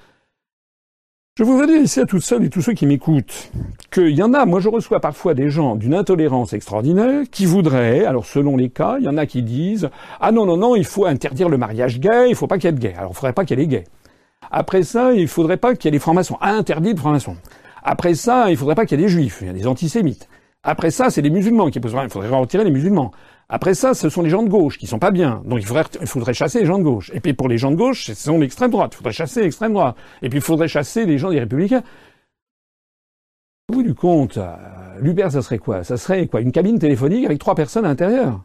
Je 1.37 1.44
voudrais 1.44 1.66
dire 1.66 1.83
ici 1.83 2.00
à 2.00 2.07
toutes 2.07 2.22
celles 2.22 2.44
et 2.44 2.48
tous 2.48 2.62
ceux 2.62 2.72
qui 2.72 2.87
m'écoutent 2.87 3.50
qu'il 3.90 4.11
y 4.16 4.22
en 4.22 4.33
a, 4.33 4.46
moi 4.46 4.61
je 4.61 4.70
reçois 4.70 5.00
parfois 5.00 5.35
des 5.35 5.50
gens 5.50 5.74
d'une 5.74 5.92
intolérance 5.92 6.55
extraordinaire 6.55 7.24
qui 7.31 7.44
voudraient, 7.44 8.07
alors 8.07 8.24
selon 8.24 8.57
les 8.57 8.70
cas, 8.70 8.96
il 9.00 9.05
y 9.05 9.09
en 9.09 9.18
a 9.18 9.27
qui 9.27 9.42
disent 9.42 9.90
Ah 10.20 10.33
non, 10.33 10.46
non, 10.46 10.57
non, 10.57 10.77
il 10.77 10.87
faut 10.87 11.05
interdire 11.05 11.50
le 11.50 11.59
mariage 11.59 12.00
gay, 12.00 12.29
il 12.29 12.31
ne 12.31 12.35
faut 12.37 12.46
pas 12.46 12.57
qu'il 12.57 12.66
y 12.66 12.72
ait 12.72 12.72
de 12.72 12.81
gay. 12.81 12.94
Alors 12.96 13.11
il 13.11 13.14
ne 13.14 13.16
faudrait 13.16 13.33
pas 13.35 13.44
qu'il 13.44 13.59
y 13.59 13.62
ait 13.62 13.66
des 13.66 13.77
gays. 13.77 13.85
Après 14.50 14.83
ça, 14.83 15.12
il 15.12 15.28
faudrait 15.28 15.57
pas 15.57 15.74
qu'il 15.74 15.87
y 15.87 15.88
ait 15.88 15.92
des 15.92 15.98
francs-maçons. 15.98 16.37
Interdit 16.40 16.94
de 16.94 16.98
francs-maçons. 16.98 17.37
Après 17.83 18.14
ça, 18.14 18.50
il 18.50 18.57
faudrait 18.57 18.74
pas 18.74 18.87
qu'il 18.87 18.98
y 18.98 19.02
ait 19.02 19.07
des 19.07 19.11
juifs. 19.11 19.38
Il 19.42 19.46
y 19.46 19.50
a 19.50 19.52
des 19.52 19.66
antisémites. 19.66 20.28
Après 20.62 20.90
ça, 20.90 21.11
c'est 21.11 21.20
les 21.20 21.30
musulmans 21.30 21.70
qui 21.70 21.78
posent 21.78 21.94
Il 22.02 22.09
faudrait 22.09 22.28
retirer 22.28 22.64
les 22.64 22.70
musulmans. 22.70 23.12
Après 23.50 23.74
ça, 23.74 23.92
ce 23.92 24.09
sont 24.09 24.22
les 24.22 24.30
gens 24.30 24.42
de 24.42 24.48
gauche 24.48 24.78
qui 24.78 24.87
sont 24.87 24.98
pas 24.98 25.11
bien. 25.11 25.42
Donc 25.44 25.61
il 25.61 25.66
faudrait, 25.66 26.33
chasser 26.33 26.61
les 26.61 26.66
gens 26.66 26.78
de 26.78 26.83
gauche. 26.83 27.11
Et 27.14 27.20
puis 27.20 27.35
pour 27.35 27.48
les 27.48 27.59
gens 27.59 27.70
de 27.70 27.76
gauche, 27.76 28.07
ce 28.07 28.14
sont 28.14 28.38
l'extrême 28.38 28.70
droite. 28.70 28.92
Il 28.94 28.96
faudrait 28.96 29.12
chasser 29.12 29.42
l'extrême 29.42 29.74
droite. 29.74 29.96
Et 30.22 30.30
puis 30.30 30.38
il 30.38 30.42
faudrait 30.42 30.68
chasser 30.68 31.04
les 31.04 31.18
gens 31.18 31.30
des 31.30 31.40
républicains. 31.40 31.83
Au 33.68 33.74
bout 33.74 33.83
du 33.83 33.94
compte, 33.94 34.38
euh, 34.38 34.54
l'UPR, 35.00 35.30
ça 35.30 35.42
serait 35.42 35.59
quoi? 35.59 35.85
Ça 35.85 35.96
serait 35.96 36.26
quoi? 36.26 36.40
Une 36.40 36.52
cabine 36.52 36.78
téléphonique 36.78 37.24
avec 37.26 37.38
trois 37.38 37.54
personnes 37.54 37.85
à 37.85 37.88
l'intérieur. 37.88 38.40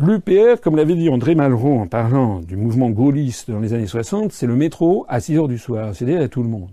L'UPR, 0.00 0.60
comme 0.60 0.74
l'avait 0.74 0.96
dit 0.96 1.08
André 1.08 1.36
Malraux 1.36 1.78
en 1.78 1.86
parlant 1.86 2.40
du 2.40 2.56
mouvement 2.56 2.90
gaulliste 2.90 3.48
dans 3.52 3.60
les 3.60 3.74
années 3.74 3.86
60, 3.86 4.32
c'est 4.32 4.48
le 4.48 4.56
métro 4.56 5.06
à 5.08 5.20
6 5.20 5.38
heures 5.38 5.46
du 5.46 5.56
soir. 5.56 5.94
C'est-à-dire, 5.94 6.20
il 6.20 6.28
tout 6.28 6.42
le 6.42 6.48
monde. 6.48 6.70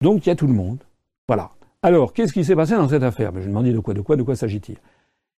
Donc, 0.00 0.24
il 0.24 0.28
y 0.28 0.32
a 0.32 0.36
tout 0.36 0.46
le 0.46 0.52
monde. 0.52 0.78
Voilà. 1.26 1.50
Alors, 1.82 2.12
qu'est-ce 2.12 2.32
qui 2.32 2.44
s'est 2.44 2.54
passé 2.54 2.74
dans 2.76 2.88
cette 2.88 3.02
affaire? 3.02 3.32
Ben, 3.32 3.42
Je 3.42 3.48
demandais 3.48 3.72
de 3.72 3.80
quoi, 3.80 3.92
de 3.92 4.00
quoi, 4.00 4.14
de 4.14 4.22
quoi 4.22 4.36
s'agit-il? 4.36 4.76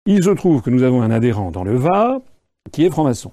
Il 0.06 0.24
se 0.24 0.30
trouve 0.30 0.60
que 0.60 0.70
nous 0.70 0.82
avons 0.82 1.02
un 1.02 1.10
adhérent 1.12 1.52
dans 1.52 1.62
le 1.62 1.76
VA 1.76 2.20
qui 2.72 2.84
est 2.84 2.90
franc-maçon. 2.90 3.30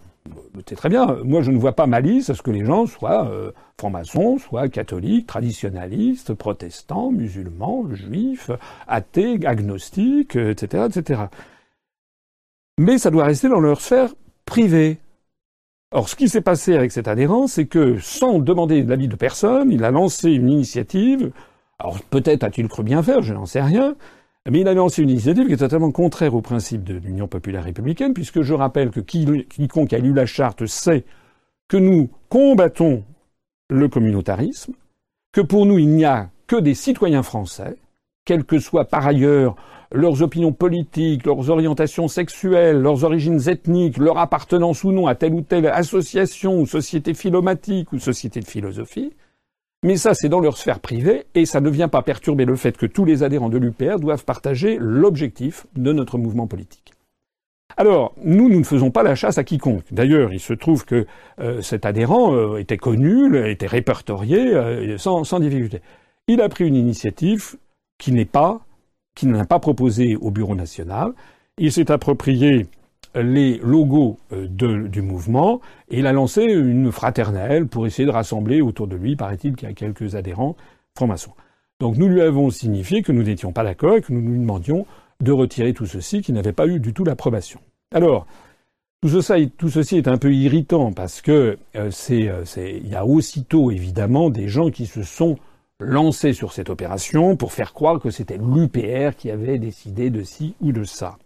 c'est 0.67 0.75
très 0.75 0.89
bien. 0.89 1.17
Moi, 1.23 1.41
je 1.41 1.49
ne 1.49 1.57
vois 1.57 1.73
pas 1.73 1.88
malice 1.88 2.29
à 2.29 2.36
ce 2.36 2.43
que 2.43 2.51
les 2.51 2.65
gens 2.65 2.86
soient 2.86 3.27
euh, 3.31 3.51
francs-maçons, 3.79 4.38
soient 4.38 4.69
catholiques, 4.69 5.25
traditionnalistes, 5.25 6.36
protestants, 6.36 7.10
musulmans, 7.12 7.83
juifs, 7.95 8.51
athées, 8.88 9.39
agnostiques, 9.43 10.36
etc., 10.36 10.86
etc. 10.88 11.21
Mais 12.78 12.98
ça 12.98 13.10
doit 13.10 13.26
rester 13.26 13.50
dans 13.50 13.60
leur 13.60 13.82
sphère 13.82 14.13
privée. 14.46 15.00
Or, 15.92 16.10
ce 16.10 16.16
qui 16.16 16.30
s'est 16.30 16.42
passé 16.42 16.76
avec 16.76 16.92
cet 16.92 17.08
adhérent, 17.08 17.48
c'est 17.48 17.66
que, 17.66 17.98
sans 18.00 18.40
demander 18.40 18.84
l'avis 18.84 19.08
de 19.08 19.16
personne, 19.16 19.72
il 19.72 19.84
a 19.84 19.92
lancé 19.92 20.32
une 20.32 20.50
initiative. 20.50 21.32
Alors, 21.80 22.00
peut-être 22.10 22.44
a-t-il 22.44 22.68
cru 22.68 22.84
bien 22.84 23.02
faire, 23.02 23.22
je 23.22 23.34
n'en 23.34 23.46
sais 23.46 23.62
rien. 23.62 23.96
Mais 24.50 24.62
il 24.62 24.68
a 24.68 24.74
lancé 24.74 25.02
une 25.02 25.10
initiative 25.10 25.48
qui 25.48 25.54
est 25.54 25.58
totalement 25.58 25.92
contraire 25.92 26.34
au 26.36 26.42
principe 26.42 26.84
de 26.84 26.96
l'Union 26.96 27.28
populaire 27.28 27.63
républicaine, 27.63 28.13
puisque 28.13 28.42
je 28.42 28.54
rappelle 28.54 28.92
que 28.92 29.00
quiconque 29.00 29.94
a 29.94 29.98
lu 29.98 30.13
la 30.13 30.26
charte 30.26 30.66
sait 30.66 31.04
que 31.68 31.78
nous 31.78 32.10
combattons 32.30 33.04
le 33.70 33.90
communautarisme, 33.90 34.74
que 35.34 35.42
pour 35.42 35.66
nous 35.66 35.80
il 35.80 35.90
n'y 35.90 36.06
a 36.06 36.30
que 36.48 36.56
des 36.56 36.76
citoyens 36.76 37.24
français, 37.24 37.76
quelles 38.24 38.46
que 38.46 38.60
soient 38.60 38.86
par 38.86 39.06
ailleurs 39.06 39.56
leurs 39.91 40.21
opinions 40.21 40.54
politiques, 40.54 41.26
leurs 41.26 41.50
orientations 41.50 42.08
sexuelles, 42.08 42.80
leurs 42.80 43.04
origines 43.04 43.50
ethniques, 43.50 43.97
leur 43.97 44.17
appartenance 44.17 44.84
ou 44.84 44.91
non 44.91 45.08
à 45.08 45.15
telle 45.15 45.34
ou 45.34 45.41
telle 45.41 45.67
association 45.67 46.60
ou 46.60 46.65
société 46.65 47.13
philomatique 47.13 47.93
ou 47.93 48.00
société 48.00 48.39
de 48.39 48.47
philosophie, 48.47 49.13
mais 49.84 49.95
ça, 49.95 50.15
c'est 50.15 50.30
dans 50.30 50.39
leur 50.39 50.58
sphère 50.58 50.80
privée, 50.80 51.26
et 51.36 51.45
ça 51.45 51.62
ne 51.62 51.69
vient 51.69 51.88
pas 51.88 52.02
perturber 52.02 52.45
le 52.45 52.56
fait 52.56 52.76
que 52.76 52.88
tous 52.88 53.06
les 53.06 53.21
adhérents 53.21 53.50
de 53.50 53.60
l'UPR 53.60 54.00
doivent 54.00 54.26
partager 54.26 54.78
l'objectif 54.80 55.67
de 55.76 55.93
notre 55.93 56.17
mouvement 56.17 56.47
politique. 56.47 56.93
Alors, 57.76 58.15
nous, 58.23 58.50
nous 58.50 58.58
ne 58.58 58.63
faisons 58.63 58.89
pas 58.89 59.04
la 59.04 59.13
chasse 59.13 59.38
à 59.38 59.43
quiconque. 59.43 59.84
D'ailleurs, 59.91 60.34
il 60.34 60.39
se 60.39 60.54
trouve 60.54 60.84
que 60.84 61.06
euh, 61.39 61.62
cet 61.62 61.86
adhérent 61.86 62.34
euh, 62.34 62.58
était 62.58 62.78
connu, 62.78 63.38
était 63.47 63.67
répertorié 63.67 64.56
euh, 64.56 64.97
sans, 64.97 65.23
sans 65.23 65.39
difficulté. 65.39 65.82
Il 66.28 66.41
a 66.41 66.50
pris 66.50 66.67
une 66.67 66.76
initiative 66.76 67.58
qui 68.00 68.12
n'est 68.12 68.26
pas, 68.26 68.62
qui 69.17 69.25
n'a 69.25 69.45
pas 69.45 69.60
proposé 69.60 70.15
au 70.15 70.30
Bureau 70.30 70.56
national. 70.56 71.12
Il 71.58 71.71
s'est 71.71 71.91
approprié 71.91 72.67
les 73.15 73.58
logos 73.58 74.19
euh, 74.32 74.47
du 74.47 75.01
mouvement 75.01 75.60
et 75.89 75.99
il 75.99 76.08
a 76.08 76.13
lancé 76.13 76.43
une 76.43 76.91
fraternelle 76.91 77.65
pour 77.67 77.88
essayer 77.88 78.06
de 78.06 78.12
rassembler 78.12 78.62
autour 78.62 78.88
de 78.88 78.95
lui, 78.95 79.15
paraît-il, 79.15 79.56
qu'il 79.56 79.73
quelques 79.73 80.13
adhérents 80.13 80.56
francs-maçons. 80.95 81.32
Donc 81.80 81.97
nous 81.97 82.08
lui 82.08 82.21
avons 82.21 82.51
signifié 82.51 83.01
que 83.01 83.12
nous 83.12 83.23
n'étions 83.23 83.51
pas 83.51 83.63
d'accord 83.63 83.95
et 83.95 84.01
que 84.01 84.13
nous 84.13 84.21
lui 84.21 84.38
demandions 84.38 84.86
de 85.19 85.32
retirer 85.32 85.73
tout 85.73 85.88
ceci 85.88 86.21
qui 86.21 86.32
n'avait 86.32 86.53
pas 86.53 86.67
eu 86.67 86.80
du 86.80 86.93
tout 86.93 87.03
l'approbation. 87.03 87.60
Alors, 87.91 88.27
tout, 89.01 89.10
tout, 89.58 89.69
ceci 89.69 89.97
est 89.97 90.08
un 90.08 90.17
peu 90.17 90.32
irritant 90.32 90.91
parce 90.91 91.21
que 91.21 91.58
euh, 91.75 91.89
euh, 92.12 92.43
il 92.56 92.88
y 92.88 92.95
a 92.95 93.06
aussitôt 93.06 93.71
évidemment 93.71 94.30
des 94.30 94.47
gens 94.47 94.69
qui 94.69 94.86
se 94.86 95.01
sont 95.01 95.38
lancés 95.80 96.34
sur 96.34 96.54
cette 96.54 96.70
opération 96.70 97.36
pour 97.36 97.54
faire 97.54 97.74
croire 97.74 98.00
que 98.00 98.10
c'était 98.10 98.38
l'UPR 98.38 99.16
qui 99.16 99.30
avait 99.30 99.60
décidé 99.60 100.10
de 100.10 100.24
ci 100.24 100.56
ou 100.62 100.72
de 100.72 100.84
ça. 100.84 101.18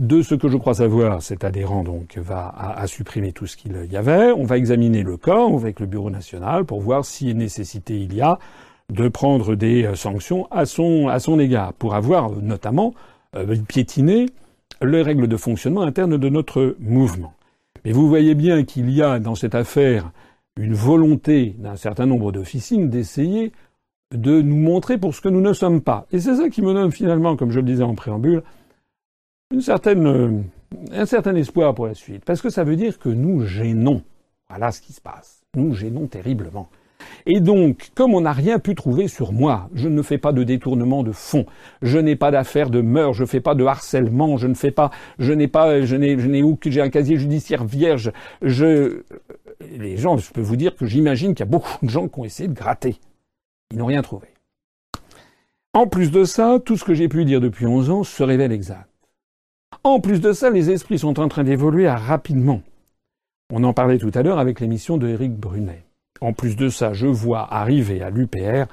De 0.00 0.20
ce 0.20 0.34
que 0.34 0.48
je 0.48 0.58
crois 0.58 0.74
savoir, 0.74 1.22
cet 1.22 1.42
adhérent 1.42 1.82
donc 1.82 2.18
va 2.18 2.48
à, 2.48 2.86
supprimer 2.86 3.32
tout 3.32 3.46
ce 3.46 3.56
qu'il 3.56 3.88
y 3.90 3.96
avait. 3.96 4.30
On 4.30 4.44
va 4.44 4.58
examiner 4.58 5.02
le 5.02 5.16
cas 5.16 5.46
avec 5.46 5.80
le 5.80 5.86
Bureau 5.86 6.10
national 6.10 6.66
pour 6.66 6.80
voir 6.82 7.04
si 7.04 7.34
nécessité 7.34 7.98
il 7.98 8.14
y 8.14 8.20
a 8.20 8.38
de 8.92 9.08
prendre 9.08 9.54
des 9.54 9.84
euh, 9.84 9.94
sanctions 9.94 10.46
à 10.50 10.66
son, 10.66 11.08
à 11.08 11.18
son 11.18 11.40
égard, 11.40 11.72
pour 11.72 11.94
avoir 11.94 12.30
euh, 12.30 12.36
notamment 12.40 12.94
euh, 13.34 13.56
piétiné 13.66 14.26
les 14.82 15.02
règles 15.02 15.26
de 15.26 15.36
fonctionnement 15.36 15.82
interne 15.82 16.18
de 16.18 16.28
notre 16.28 16.76
mouvement. 16.78 17.32
Mais 17.84 17.92
vous 17.92 18.06
voyez 18.06 18.34
bien 18.34 18.64
qu'il 18.64 18.90
y 18.90 19.02
a 19.02 19.18
dans 19.18 19.34
cette 19.34 19.54
affaire 19.54 20.12
une 20.56 20.74
volonté 20.74 21.54
d'un 21.58 21.76
certain 21.76 22.06
nombre 22.06 22.32
d'officines 22.32 22.88
d'essayer 22.88 23.52
de 24.12 24.40
nous 24.40 24.56
montrer 24.56 24.98
pour 24.98 25.14
ce 25.14 25.20
que 25.20 25.28
nous 25.28 25.40
ne 25.40 25.52
sommes 25.52 25.82
pas. 25.82 26.06
Et 26.12 26.20
c'est 26.20 26.36
ça 26.36 26.48
qui 26.48 26.62
me 26.62 26.72
donne 26.72 26.92
finalement, 26.92 27.36
comme 27.36 27.50
je 27.50 27.60
le 27.60 27.66
disais 27.66 27.82
en 27.82 27.94
préambule, 27.94 28.42
euh, 29.52 30.42
un 30.92 31.06
certain 31.06 31.34
espoir 31.34 31.74
pour 31.74 31.86
la 31.86 31.94
suite, 31.94 32.24
parce 32.24 32.40
que 32.40 32.50
ça 32.50 32.64
veut 32.64 32.76
dire 32.76 32.98
que 32.98 33.08
nous 33.08 33.44
gênons. 33.44 34.02
Voilà 34.48 34.72
ce 34.72 34.80
qui 34.80 34.92
se 34.92 35.00
passe. 35.00 35.42
Nous 35.54 35.74
gênons 35.74 36.06
terriblement. 36.06 36.68
Et 37.26 37.40
donc, 37.40 37.90
comme 37.94 38.14
on 38.14 38.20
n'a 38.20 38.32
rien 38.32 38.58
pu 38.58 38.74
trouver 38.74 39.08
sur 39.08 39.32
moi, 39.32 39.68
je 39.74 39.88
ne 39.88 40.02
fais 40.02 40.18
pas 40.18 40.32
de 40.32 40.44
détournement 40.44 41.02
de 41.02 41.12
fonds, 41.12 41.46
je 41.82 41.98
n'ai 41.98 42.16
pas 42.16 42.30
d'affaires 42.30 42.70
de 42.70 42.80
meurtre, 42.80 43.14
je 43.14 43.22
ne 43.22 43.28
fais 43.28 43.40
pas 43.40 43.54
de 43.54 43.64
harcèlement, 43.64 44.36
je 44.36 44.46
ne 44.46 44.54
fais 44.54 44.70
pas, 44.70 44.90
je 45.18 45.32
n'ai 45.32 45.48
pas, 45.48 45.82
je 45.82 45.96
n'ai, 45.96 46.18
je 46.18 46.26
n'ai 46.26 46.42
j'ai 46.66 46.80
un 46.80 46.90
casier 46.90 47.16
judiciaire 47.16 47.64
vierge. 47.64 48.12
Je, 48.42 49.02
les 49.60 49.96
gens, 49.96 50.16
je 50.16 50.30
peux 50.30 50.40
vous 50.40 50.56
dire 50.56 50.76
que 50.76 50.86
j'imagine 50.86 51.34
qu'il 51.34 51.44
y 51.44 51.48
a 51.48 51.50
beaucoup 51.50 51.84
de 51.84 51.90
gens 51.90 52.08
qui 52.08 52.20
ont 52.20 52.24
essayé 52.24 52.48
de 52.48 52.54
gratter. 52.54 52.96
Ils 53.72 53.78
n'ont 53.78 53.86
rien 53.86 54.02
trouvé. 54.02 54.28
En 55.72 55.86
plus 55.86 56.10
de 56.10 56.24
ça, 56.24 56.58
tout 56.64 56.76
ce 56.76 56.84
que 56.84 56.94
j'ai 56.94 57.08
pu 57.08 57.24
dire 57.24 57.40
depuis 57.40 57.66
11 57.66 57.90
ans 57.90 58.04
se 58.04 58.22
révèle 58.22 58.52
exact. 58.52 58.88
En 59.84 60.00
plus 60.00 60.20
de 60.20 60.32
ça, 60.32 60.50
les 60.50 60.70
esprits 60.70 60.98
sont 60.98 61.20
en 61.20 61.28
train 61.28 61.44
d'évoluer 61.44 61.88
rapidement. 61.88 62.62
On 63.52 63.62
en 63.62 63.72
parlait 63.72 63.98
tout 63.98 64.10
à 64.14 64.22
l'heure 64.22 64.38
avec 64.38 64.60
l'émission 64.60 64.96
de 64.96 65.08
Éric 65.08 65.34
Brunet. 65.34 65.85
En 66.20 66.32
plus 66.32 66.56
de 66.56 66.68
ça, 66.68 66.92
je 66.92 67.06
vois 67.06 67.52
arriver 67.52 68.02
à 68.02 68.10
l'UPR 68.10 68.66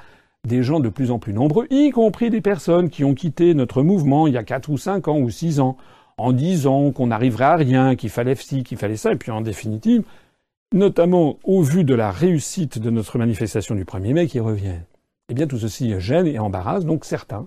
des 0.46 0.62
gens 0.62 0.80
de 0.80 0.88
plus 0.88 1.10
en 1.10 1.18
plus 1.18 1.32
nombreux, 1.32 1.66
y 1.70 1.90
compris 1.90 2.30
des 2.30 2.40
personnes 2.40 2.90
qui 2.90 3.02
ont 3.02 3.14
quitté 3.14 3.54
notre 3.54 3.82
mouvement 3.82 4.26
il 4.26 4.34
y 4.34 4.38
a 4.38 4.44
quatre 4.44 4.68
ou 4.68 4.76
cinq 4.76 5.08
ans 5.08 5.18
ou 5.18 5.30
six 5.30 5.58
ans, 5.58 5.76
en 6.18 6.32
disant 6.32 6.92
qu'on 6.92 7.08
n'arriverait 7.08 7.44
à 7.44 7.56
rien, 7.56 7.96
qu'il 7.96 8.10
fallait 8.10 8.34
ci, 8.34 8.62
qu'il 8.62 8.78
fallait 8.78 8.96
ça, 8.96 9.12
et 9.12 9.16
puis 9.16 9.30
en 9.30 9.40
définitive, 9.40 10.04
notamment 10.72 11.38
au 11.44 11.62
vu 11.62 11.84
de 11.84 11.94
la 11.94 12.10
réussite 12.10 12.78
de 12.78 12.90
notre 12.90 13.18
manifestation 13.18 13.74
du 13.74 13.84
1er 13.84 14.12
mai 14.12 14.26
qui 14.26 14.40
revient. 14.40 14.80
Eh 15.30 15.34
bien, 15.34 15.46
tout 15.46 15.58
ceci 15.58 15.98
gêne 15.98 16.26
et 16.26 16.38
embarrasse, 16.38 16.84
donc 16.84 17.04
certains 17.04 17.46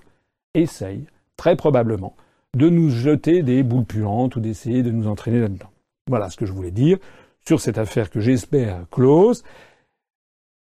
essayent, 0.55 1.05
très 1.35 1.55
probablement, 1.55 2.15
de 2.55 2.69
nous 2.69 2.89
jeter 2.89 3.43
des 3.43 3.61
boules 3.63 3.85
puantes 3.85 4.35
ou 4.35 4.39
d'essayer 4.39 4.81
de 4.81 4.91
nous 4.91 5.07
entraîner 5.07 5.39
là-dedans. 5.39 5.69
Voilà 6.07 6.29
ce 6.29 6.37
que 6.37 6.45
je 6.45 6.53
voulais 6.53 6.71
dire 6.71 6.97
sur 7.45 7.61
cette 7.61 7.77
affaire 7.77 8.09
que 8.09 8.19
j'espère 8.19 8.85
close. 8.91 9.43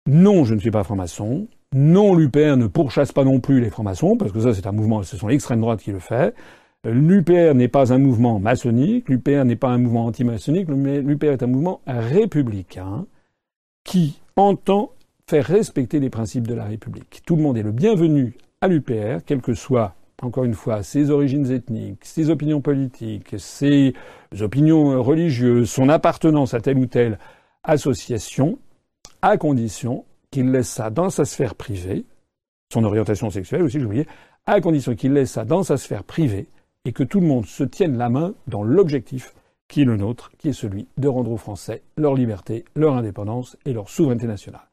Non, 0.07 0.45
je 0.45 0.55
ne 0.55 0.59
suis 0.59 0.71
pas 0.71 0.83
franc-maçon. 0.83 1.47
Non, 1.73 2.15
l'UPR 2.15 2.57
ne 2.57 2.67
pourchasse 2.67 3.11
pas 3.11 3.23
non 3.23 3.39
plus 3.39 3.61
les 3.61 3.69
francs-maçons, 3.69 4.17
parce 4.17 4.31
que 4.31 4.39
ça, 4.39 4.53
c'est 4.53 4.67
un 4.67 4.71
mouvement, 4.71 5.03
ce 5.03 5.15
sont 5.15 5.27
l'extrême 5.27 5.61
droite 5.61 5.81
qui 5.81 5.91
le 5.91 5.99
fait. 5.99 6.35
L'UPR 6.83 7.53
n'est 7.53 7.67
pas 7.67 7.93
un 7.93 7.99
mouvement 7.99 8.39
maçonnique, 8.39 9.07
l'UPR 9.07 9.45
n'est 9.45 9.55
pas 9.55 9.69
un 9.69 9.77
mouvement 9.77 10.07
anti-maçonnique, 10.07 10.67
l'UPR 10.67 11.27
est 11.27 11.43
un 11.43 11.47
mouvement 11.47 11.81
républicain 11.85 13.05
qui 13.83 14.19
entend 14.35 14.91
faire 15.27 15.45
respecter 15.45 15.99
les 15.99 16.09
principes 16.09 16.47
de 16.47 16.55
la 16.55 16.65
République. 16.65 17.21
Tout 17.25 17.35
le 17.35 17.43
monde 17.43 17.57
est 17.57 17.63
le 17.63 17.71
bienvenu 17.71 18.35
à 18.59 18.67
l'UPR, 18.67 19.23
quel 19.25 19.41
que 19.41 19.53
soit 19.53 19.95
encore 20.23 20.43
une 20.43 20.53
fois, 20.53 20.83
ses 20.83 21.09
origines 21.09 21.49
ethniques, 21.51 22.03
ses 22.05 22.29
opinions 22.29 22.61
politiques, 22.61 23.35
ses 23.39 23.93
opinions 24.39 25.01
religieuses, 25.01 25.69
son 25.69 25.89
appartenance 25.89 26.53
à 26.53 26.61
telle 26.61 26.77
ou 26.77 26.85
telle 26.85 27.17
association, 27.63 28.59
à 29.21 29.37
condition 29.37 30.05
qu'il 30.31 30.51
laisse 30.51 30.69
ça 30.69 30.89
dans 30.89 31.09
sa 31.09 31.25
sphère 31.25 31.55
privée, 31.55 32.05
son 32.71 32.83
orientation 32.83 33.29
sexuelle 33.29 33.63
aussi, 33.63 33.79
j'oubliais, 33.79 34.07
à 34.45 34.61
condition 34.61 34.95
qu'il 34.95 35.13
laisse 35.13 35.31
ça 35.31 35.45
dans 35.45 35.63
sa 35.63 35.77
sphère 35.77 36.03
privée 36.03 36.47
et 36.85 36.93
que 36.93 37.03
tout 37.03 37.19
le 37.19 37.27
monde 37.27 37.45
se 37.45 37.63
tienne 37.63 37.97
la 37.97 38.09
main 38.09 38.33
dans 38.47 38.63
l'objectif 38.63 39.33
qui 39.67 39.81
est 39.81 39.85
le 39.85 39.97
nôtre, 39.97 40.31
qui 40.37 40.49
est 40.49 40.53
celui 40.53 40.87
de 40.97 41.07
rendre 41.07 41.31
aux 41.31 41.37
Français 41.37 41.81
leur 41.95 42.15
liberté, 42.15 42.65
leur 42.75 42.95
indépendance 42.95 43.57
et 43.65 43.73
leur 43.73 43.89
souveraineté 43.89 44.27
nationale. 44.27 44.67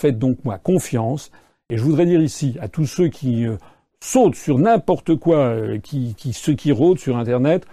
Faites 0.00 0.18
donc 0.18 0.44
moi 0.44 0.58
confiance, 0.58 1.30
et 1.68 1.76
je 1.76 1.82
voudrais 1.82 2.06
dire 2.06 2.22
ici 2.22 2.56
à 2.60 2.68
tous 2.68 2.86
ceux 2.86 3.08
qui 3.08 3.46
euh, 3.46 3.56
saute 4.00 4.34
sur 4.34 4.58
n'importe 4.58 5.16
quoi 5.16 5.36
euh, 5.36 5.78
qui, 5.78 6.14
qui, 6.14 6.32
ce 6.32 6.50
qui 6.50 6.72
rôde 6.72 6.98
sur 6.98 7.18
Internet, 7.18 7.66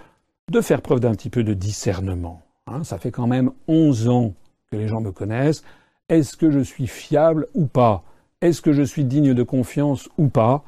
de 0.52 0.62
faire 0.62 0.82
preuve 0.82 1.00
d'un 1.00 1.12
petit 1.12 1.30
peu 1.30 1.43
de 1.43 1.54
discernement. 1.54 2.41
Hein. 2.67 2.84
ça 2.84 2.98
fait 2.98 3.12
quand 3.12 3.28
même 3.28 3.52
11 3.67 4.10
ans 4.10 4.34
que 4.72 4.78
les 4.78 4.88
gens 4.88 5.02
me 5.02 5.12
connaissent. 5.12 5.63
Est-ce 6.10 6.36
que 6.36 6.50
je 6.50 6.60
suis 6.60 6.88
fiable 6.88 7.48
ou 7.54 7.67
pas? 7.67 8.04
Est-ce 8.41 8.62
que 8.62 8.74
je 8.74 8.82
suis 8.82 9.06
digne 9.06 9.34
de 9.34 9.43
confiance 9.43 10.10
ou 10.17 10.28
pas? 10.28 10.63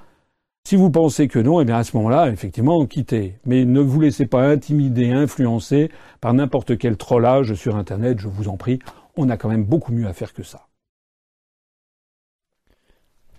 Si 0.67 0.75
vous 0.75 0.91
pensez 0.91 1.27
que 1.27 1.39
non, 1.39 1.60
eh 1.60 1.65
bien 1.65 1.77
à 1.77 1.84
ce 1.84 1.97
moment-là, 1.97 2.30
effectivement, 2.30 2.86
quittez. 2.86 3.39
Mais 3.45 3.65
ne 3.65 3.80
vous 3.80 3.99
laissez 3.99 4.27
pas 4.27 4.47
intimider, 4.47 5.10
influencer 5.10 5.89
par 6.21 6.34
n'importe 6.34 6.77
quel 6.77 6.95
trollage 6.95 7.56
sur 7.56 7.75
Internet, 7.75 8.19
je 8.19 8.27
vous 8.27 8.47
en 8.47 8.58
prie. 8.58 8.80
On 9.17 9.30
a 9.30 9.38
quand 9.38 9.49
même 9.49 9.65
beaucoup 9.65 9.91
mieux 9.91 10.08
à 10.08 10.13
faire 10.13 10.34
que 10.34 10.43
ça. 10.43 10.67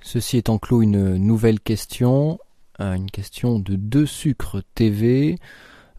Ceci 0.00 0.38
étant 0.38 0.58
clos, 0.58 0.82
une 0.82 1.16
nouvelle 1.16 1.60
question, 1.60 2.40
euh, 2.80 2.94
une 2.94 3.10
question 3.10 3.60
de 3.60 3.76
Deux 3.76 4.06
Sucres 4.06 4.62
TV. 4.74 5.38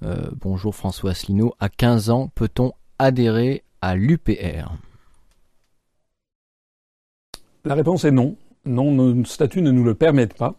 Euh, 0.03 0.29
bonjour 0.41 0.75
François 0.75 1.11
Asselineau. 1.11 1.55
À 1.61 1.69
15 1.69 2.09
ans, 2.09 2.29
peut-on 2.35 2.73
adhérer 2.99 3.63
à 3.81 3.95
l'UPR 3.95 4.73
La 7.65 7.75
réponse 7.75 8.05
est 8.05 8.11
non. 8.11 8.35
Non, 8.65 8.91
nos 8.91 9.25
statuts 9.25 9.61
ne 9.61 9.71
nous 9.71 9.83
le 9.83 9.95
permettent 9.95 10.37
pas. 10.37 10.55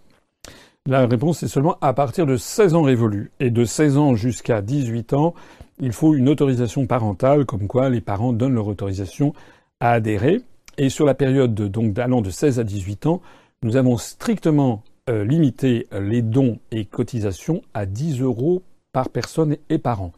La 0.87 1.07
réponse 1.07 1.43
est 1.43 1.49
seulement 1.49 1.77
à 1.81 1.95
partir 1.95 2.27
de 2.27 2.37
16 2.37 2.75
ans 2.75 2.83
révolus. 2.83 3.31
Et 3.41 3.51
de 3.51 3.65
16 3.65 3.97
ans 3.97 4.15
jusqu'à 4.15 4.63
18 4.63 5.15
ans, 5.15 5.35
il 5.81 5.93
faut 5.93 6.15
une 6.15 6.29
autorisation 6.29 6.87
parentale, 6.87 7.47
comme 7.47 7.67
quoi 7.67 7.89
les 7.89 8.01
parents 8.01 8.33
donnent 8.33 8.55
leur 8.55 8.69
autorisation 8.69 9.33
à 9.81 9.93
adhérer. 9.93 10.41
Et 10.77 10.89
sur 10.89 11.07
la 11.07 11.15
période 11.15 11.55
donc 11.55 11.93
d'allant 11.93 12.21
de 12.21 12.31
16 12.31 12.61
à 12.61 12.65
18 12.65 13.07
ans, 13.07 13.23
nous 13.63 13.77
avons 13.77 13.97
strictement 13.97 14.83
euh, 15.11 15.25
limité 15.25 15.87
les 15.93 16.23
dons 16.23 16.59
et 16.71 16.85
cotisations 16.85 17.63
à 17.75 17.87
10 17.87 18.21
euros 18.21 18.63
par 18.93 19.09
personne 19.11 19.57
et 19.69 19.79
par 19.79 20.03
an. 20.03 20.13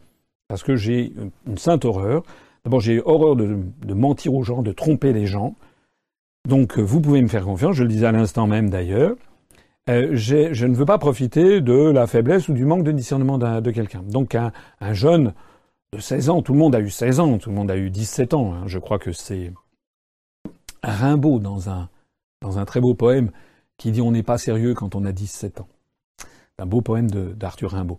Parce 0.47 0.63
que 0.63 0.75
j'ai 0.75 1.13
une 1.45 1.57
sainte 1.57 1.83
horreur. 1.83 2.23
D'abord, 2.63 2.79
j'ai 2.79 3.01
horreur 3.03 3.35
de, 3.35 3.93
mentir 3.93 4.33
aux 4.33 4.43
gens, 4.43 4.61
de 4.61 4.71
tromper 4.71 5.11
les 5.11 5.25
gens. 5.25 5.55
Donc, 6.47 6.79
euh, 6.79 6.81
vous 6.81 7.01
pouvez 7.01 7.21
me 7.21 7.27
faire 7.27 7.43
confiance, 7.43 7.75
je 7.75 7.83
le 7.83 7.89
disais 7.89 8.05
à 8.05 8.13
l'instant 8.13 8.47
même 8.47 8.69
d'ailleurs. 8.69 9.17
Euh, 9.89 10.11
je 10.13 10.65
ne 10.65 10.75
veux 10.75 10.85
pas 10.85 10.97
profiter 10.97 11.59
de 11.59 11.73
la 11.73 12.07
faiblesse 12.07 12.47
ou 12.47 12.53
du 12.53 12.63
manque 12.63 12.85
de 12.85 12.93
discernement 12.93 13.37
de 13.37 13.71
quelqu'un. 13.71 14.01
Donc, 14.03 14.33
un, 14.33 14.53
jeune 14.93 15.33
de 15.91 15.99
16 15.99 16.29
ans, 16.29 16.41
tout 16.41 16.53
le 16.53 16.59
monde 16.59 16.73
a 16.73 16.79
eu 16.79 16.89
16 16.89 17.19
ans, 17.19 17.37
tout 17.37 17.49
le 17.49 17.55
monde 17.55 17.69
a 17.69 17.75
eu 17.75 17.89
17 17.89 18.33
ans. 18.33 18.53
Hein. 18.53 18.63
Je 18.65 18.79
crois 18.79 18.97
que 18.97 19.11
c'est 19.11 19.51
Rimbaud 20.83 21.39
dans 21.39 21.69
un, 21.69 21.89
dans 22.41 22.59
un 22.59 22.63
très 22.63 22.79
beau 22.79 22.93
poème 22.93 23.31
qui 23.77 23.91
dit 23.91 24.01
On 24.01 24.11
n'est 24.11 24.23
pas 24.23 24.37
sérieux 24.37 24.73
quand 24.73 24.95
on 24.95 25.03
a 25.03 25.11
17 25.11 25.59
ans. 25.59 25.67
Un 26.59 26.65
beau 26.65 26.79
poème 26.79 27.11
d'Arthur 27.11 27.71
Rimbaud. 27.71 27.97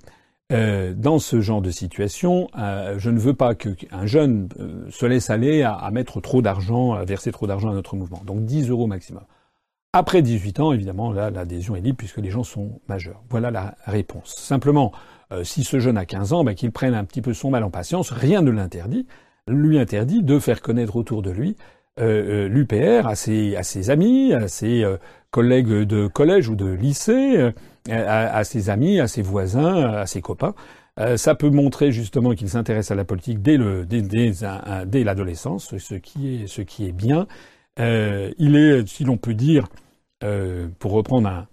Euh, 0.50 0.94
dans 0.94 1.18
ce 1.18 1.42
genre 1.42 1.60
de 1.60 1.70
situation, 1.70 2.48
euh, 2.58 2.98
je 2.98 3.10
ne 3.10 3.18
veux 3.18 3.34
pas 3.34 3.54
qu'un 3.54 4.06
jeune 4.06 4.48
euh, 4.58 4.86
se 4.90 5.04
laisse 5.04 5.28
aller 5.28 5.62
à, 5.62 5.90
mettre 5.90 6.22
trop 6.22 6.40
d'argent, 6.40 6.92
à 6.92 7.04
verser 7.04 7.32
trop 7.32 7.46
d'argent 7.46 7.68
à 7.68 7.74
notre 7.74 7.96
mouvement. 7.96 8.22
Donc 8.24 8.46
10 8.46 8.70
euros 8.70 8.86
maximum. 8.86 9.24
Après 9.92 10.22
18 10.22 10.60
ans, 10.60 10.72
évidemment, 10.72 11.12
là, 11.12 11.28
l'adhésion 11.30 11.76
est 11.76 11.82
libre 11.82 11.98
puisque 11.98 12.18
les 12.18 12.30
gens 12.30 12.44
sont 12.44 12.80
majeurs. 12.88 13.22
Voilà 13.28 13.50
la 13.50 13.74
réponse. 13.84 14.34
Simplement, 14.36 14.92
si 15.42 15.64
ce 15.64 15.80
jeune 15.80 15.98
a 15.98 16.06
15 16.06 16.32
ans, 16.32 16.44
ben, 16.44 16.54
qu'il 16.54 16.72
prenne 16.72 16.94
un 16.94 17.04
petit 17.04 17.22
peu 17.22 17.34
son 17.34 17.50
mal 17.50 17.64
en 17.64 17.70
patience. 17.70 18.10
Rien 18.10 18.42
ne 18.42 18.50
l'interdit. 18.50 19.06
Lui 19.48 19.78
interdit 19.78 20.22
de 20.22 20.38
faire 20.38 20.60
connaître 20.60 20.96
autour 20.96 21.22
de 21.22 21.30
lui 21.30 21.56
euh, 22.00 22.46
euh 22.46 22.48
l'UPR 22.48 23.06
à 23.06 23.14
ses, 23.14 23.90
amis, 23.90 24.32
à 24.32 24.48
ses 24.48 24.84
euh, 24.84 24.96
collègues 25.30 25.82
de 25.82 26.06
collège 26.06 26.48
ou 26.48 26.56
de 26.56 26.66
lycée, 26.66 27.36
euh, 27.36 27.52
à, 27.90 28.36
à, 28.36 28.44
ses 28.44 28.70
amis, 28.70 29.00
à 29.00 29.08
ses 29.08 29.22
voisins, 29.22 29.92
à 29.92 30.06
ses 30.06 30.20
copains. 30.20 30.54
ça 31.16 31.34
peut 31.34 31.50
montrer 31.50 31.92
justement 31.92 32.34
qu'il 32.34 32.48
s'intéresse 32.48 32.90
à 32.90 32.94
la 32.94 33.04
politique 33.04 33.40
dès, 33.40 33.56
le, 33.56 33.86
dès, 33.86 34.02
dès, 34.02 34.32
dès 34.86 35.04
l'adolescence, 35.04 35.76
ce 35.78 35.94
qui 35.94 36.42
est, 36.42 36.46
ce 36.46 36.60
qui 36.60 36.86
est 36.86 36.92
bien. 36.92 37.26
il 37.78 38.56
est, 38.56 38.86
si 38.86 39.04
l'on 39.04 39.16
peut 39.16 39.34
dire, 39.34 39.68
pour 40.78 40.92
reprendre 40.92 41.28
un, 41.28 41.46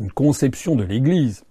une 0.00 0.12
conception 0.12 0.76
de 0.76 0.84
l'Église, 0.84 1.44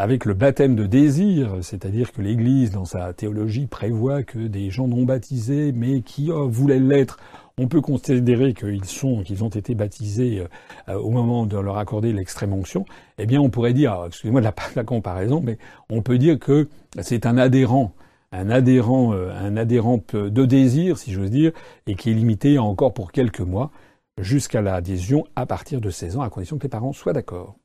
avec 0.00 0.24
le 0.24 0.32
baptême 0.32 0.76
de 0.76 0.86
désir, 0.86 1.58
c'est-à-dire 1.60 2.12
que 2.12 2.22
l'Église, 2.22 2.70
dans 2.70 2.86
sa 2.86 3.12
théologie, 3.12 3.66
prévoit 3.66 4.22
que 4.22 4.38
des 4.38 4.70
gens 4.70 4.88
non 4.88 5.04
baptisés, 5.04 5.72
mais 5.72 6.00
qui 6.00 6.30
oh, 6.32 6.48
voulaient 6.48 6.78
l'être, 6.78 7.18
on 7.60 7.68
peut 7.68 7.82
considérer 7.82 8.54
qu'ils 8.54 8.86
sont, 8.86 9.22
qu'ils 9.22 9.44
ont 9.44 9.50
été 9.50 9.74
baptisés 9.74 10.46
euh, 10.88 10.94
au 10.94 11.10
moment 11.10 11.44
de 11.44 11.58
leur 11.58 11.76
accorder 11.76 12.10
l'extrême 12.10 12.54
onction. 12.54 12.86
Eh 13.18 13.26
bien, 13.26 13.38
on 13.38 13.50
pourrait 13.50 13.74
dire, 13.74 14.04
excusez-moi 14.06 14.40
de 14.40 14.48
la, 14.76 14.84
comparaison, 14.84 15.42
mais 15.44 15.58
on 15.90 16.00
peut 16.00 16.16
dire 16.16 16.38
que 16.38 16.70
c'est 17.02 17.26
un 17.26 17.36
adhérent, 17.36 17.92
un 18.32 18.48
adhérent, 18.48 19.12
euh, 19.12 19.30
un 19.34 19.58
adhérent 19.58 20.02
de 20.14 20.44
désir, 20.46 20.96
si 20.96 21.12
j'ose 21.12 21.30
dire, 21.30 21.52
et 21.86 21.96
qui 21.96 22.10
est 22.10 22.14
limité 22.14 22.58
encore 22.58 22.94
pour 22.94 23.12
quelques 23.12 23.40
mois 23.40 23.70
jusqu'à 24.18 24.62
l'adhésion 24.62 25.26
à 25.36 25.44
partir 25.44 25.82
de 25.82 25.90
16 25.90 26.16
ans, 26.16 26.22
à 26.22 26.30
condition 26.30 26.56
que 26.56 26.62
les 26.62 26.70
parents 26.70 26.94
soient 26.94 27.12
d'accord. 27.12 27.56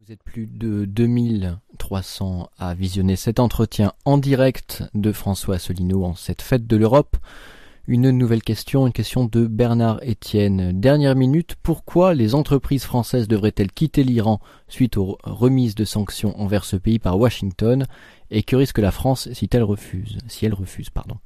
Vous 0.00 0.12
êtes 0.12 0.22
plus 0.22 0.46
de 0.46 0.84
2300 1.80 2.50
à 2.58 2.74
visionner 2.74 3.16
cet 3.16 3.40
entretien 3.40 3.92
en 4.04 4.18
direct 4.18 4.84
de 4.94 5.12
François 5.12 5.56
Asselineau 5.56 6.04
en 6.04 6.14
cette 6.14 6.42
fête 6.42 6.66
de 6.66 6.76
l'Europe. 6.76 7.16
Une 7.86 8.10
nouvelle 8.10 8.42
question, 8.42 8.86
une 8.86 8.92
question 8.92 9.24
de 9.24 9.46
Bernard 9.46 10.00
Etienne. 10.06 10.78
Dernière 10.78 11.16
minute, 11.16 11.56
pourquoi 11.62 12.14
les 12.14 12.34
entreprises 12.34 12.84
françaises 12.84 13.26
devraient-elles 13.26 13.72
quitter 13.72 14.04
l'Iran 14.04 14.38
suite 14.68 14.96
aux 14.96 15.18
remises 15.24 15.74
de 15.74 15.84
sanctions 15.84 16.38
envers 16.40 16.64
ce 16.64 16.76
pays 16.76 16.98
par 16.98 17.18
Washington? 17.18 17.86
Et 18.30 18.44
que 18.44 18.54
risque 18.54 18.78
la 18.78 18.92
France 18.92 19.28
si 19.32 19.48
elle 19.52 19.64
refuse, 19.64 20.18
si 20.28 20.46
elle 20.46 20.54
refuse, 20.54 20.90
pardon? 20.90 21.16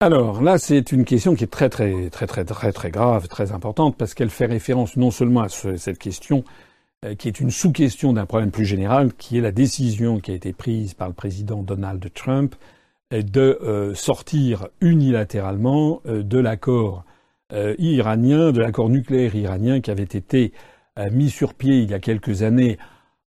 Alors 0.00 0.42
là, 0.42 0.58
c'est 0.58 0.92
une 0.92 1.06
question 1.06 1.34
qui 1.34 1.44
est 1.44 1.46
très 1.46 1.70
très 1.70 2.10
très 2.10 2.26
très 2.26 2.44
très 2.44 2.72
très 2.72 2.90
grave, 2.90 3.28
très 3.28 3.52
importante, 3.52 3.96
parce 3.96 4.12
qu'elle 4.12 4.28
fait 4.28 4.44
référence 4.44 4.98
non 4.98 5.10
seulement 5.10 5.40
à 5.40 5.48
cette 5.48 5.98
question, 5.98 6.44
qui 7.18 7.28
est 7.28 7.40
une 7.40 7.50
sous-question 7.50 8.12
d'un 8.12 8.26
problème 8.26 8.50
plus 8.50 8.64
général, 8.64 9.12
qui 9.14 9.38
est 9.38 9.40
la 9.40 9.52
décision 9.52 10.18
qui 10.18 10.30
a 10.30 10.34
été 10.34 10.52
prise 10.52 10.94
par 10.94 11.08
le 11.08 11.14
président 11.14 11.62
Donald 11.62 12.04
Trump 12.14 12.54
euh, 13.12 13.22
de 13.22 13.58
euh, 13.62 13.94
sortir 13.94 14.68
unilatéralement 14.80 16.02
de 16.04 16.38
l'accord 16.38 17.04
iranien, 17.78 18.50
de 18.50 18.60
l'accord 18.60 18.88
nucléaire 18.88 19.36
iranien 19.36 19.80
qui 19.80 19.92
avait 19.92 20.02
été 20.02 20.52
mis 21.12 21.30
sur 21.30 21.54
pied 21.54 21.78
il 21.78 21.88
y 21.88 21.94
a 21.94 22.00
quelques 22.00 22.42
années 22.42 22.76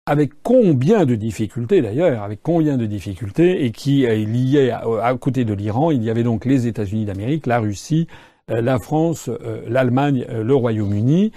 avec 0.05 0.43
combien 0.43 1.05
de 1.05 1.15
difficultés 1.15 1.81
d'ailleurs, 1.81 2.21
avec 2.21 2.41
combien 2.43 2.77
de 2.77 2.85
difficultés, 2.85 3.65
et 3.65 3.71
qui 3.71 4.03
est 4.03 4.25
lié 4.25 4.69
à, 4.69 5.15
côté 5.15 5.45
de 5.45 5.53
l'Iran, 5.53 5.91
il 5.91 6.03
y 6.03 6.09
avait 6.09 6.23
donc 6.23 6.45
les 6.45 6.67
États-Unis 6.67 7.05
d'Amérique, 7.05 7.47
la 7.47 7.59
Russie, 7.59 8.07
euh, 8.51 8.61
la 8.61 8.77
France, 8.77 9.29
euh, 9.29 9.63
l'Allemagne, 9.67 10.25
euh, 10.29 10.43
le 10.43 10.53
Royaume-Uni, 10.53 11.31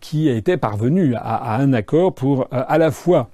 qui 0.00 0.28
étaient 0.28 0.56
parvenus 0.56 1.14
à, 1.16 1.56
un 1.56 1.72
accord 1.72 2.14
pour 2.14 2.48
à 2.50 2.78
la 2.78 2.90
fois 2.90 3.30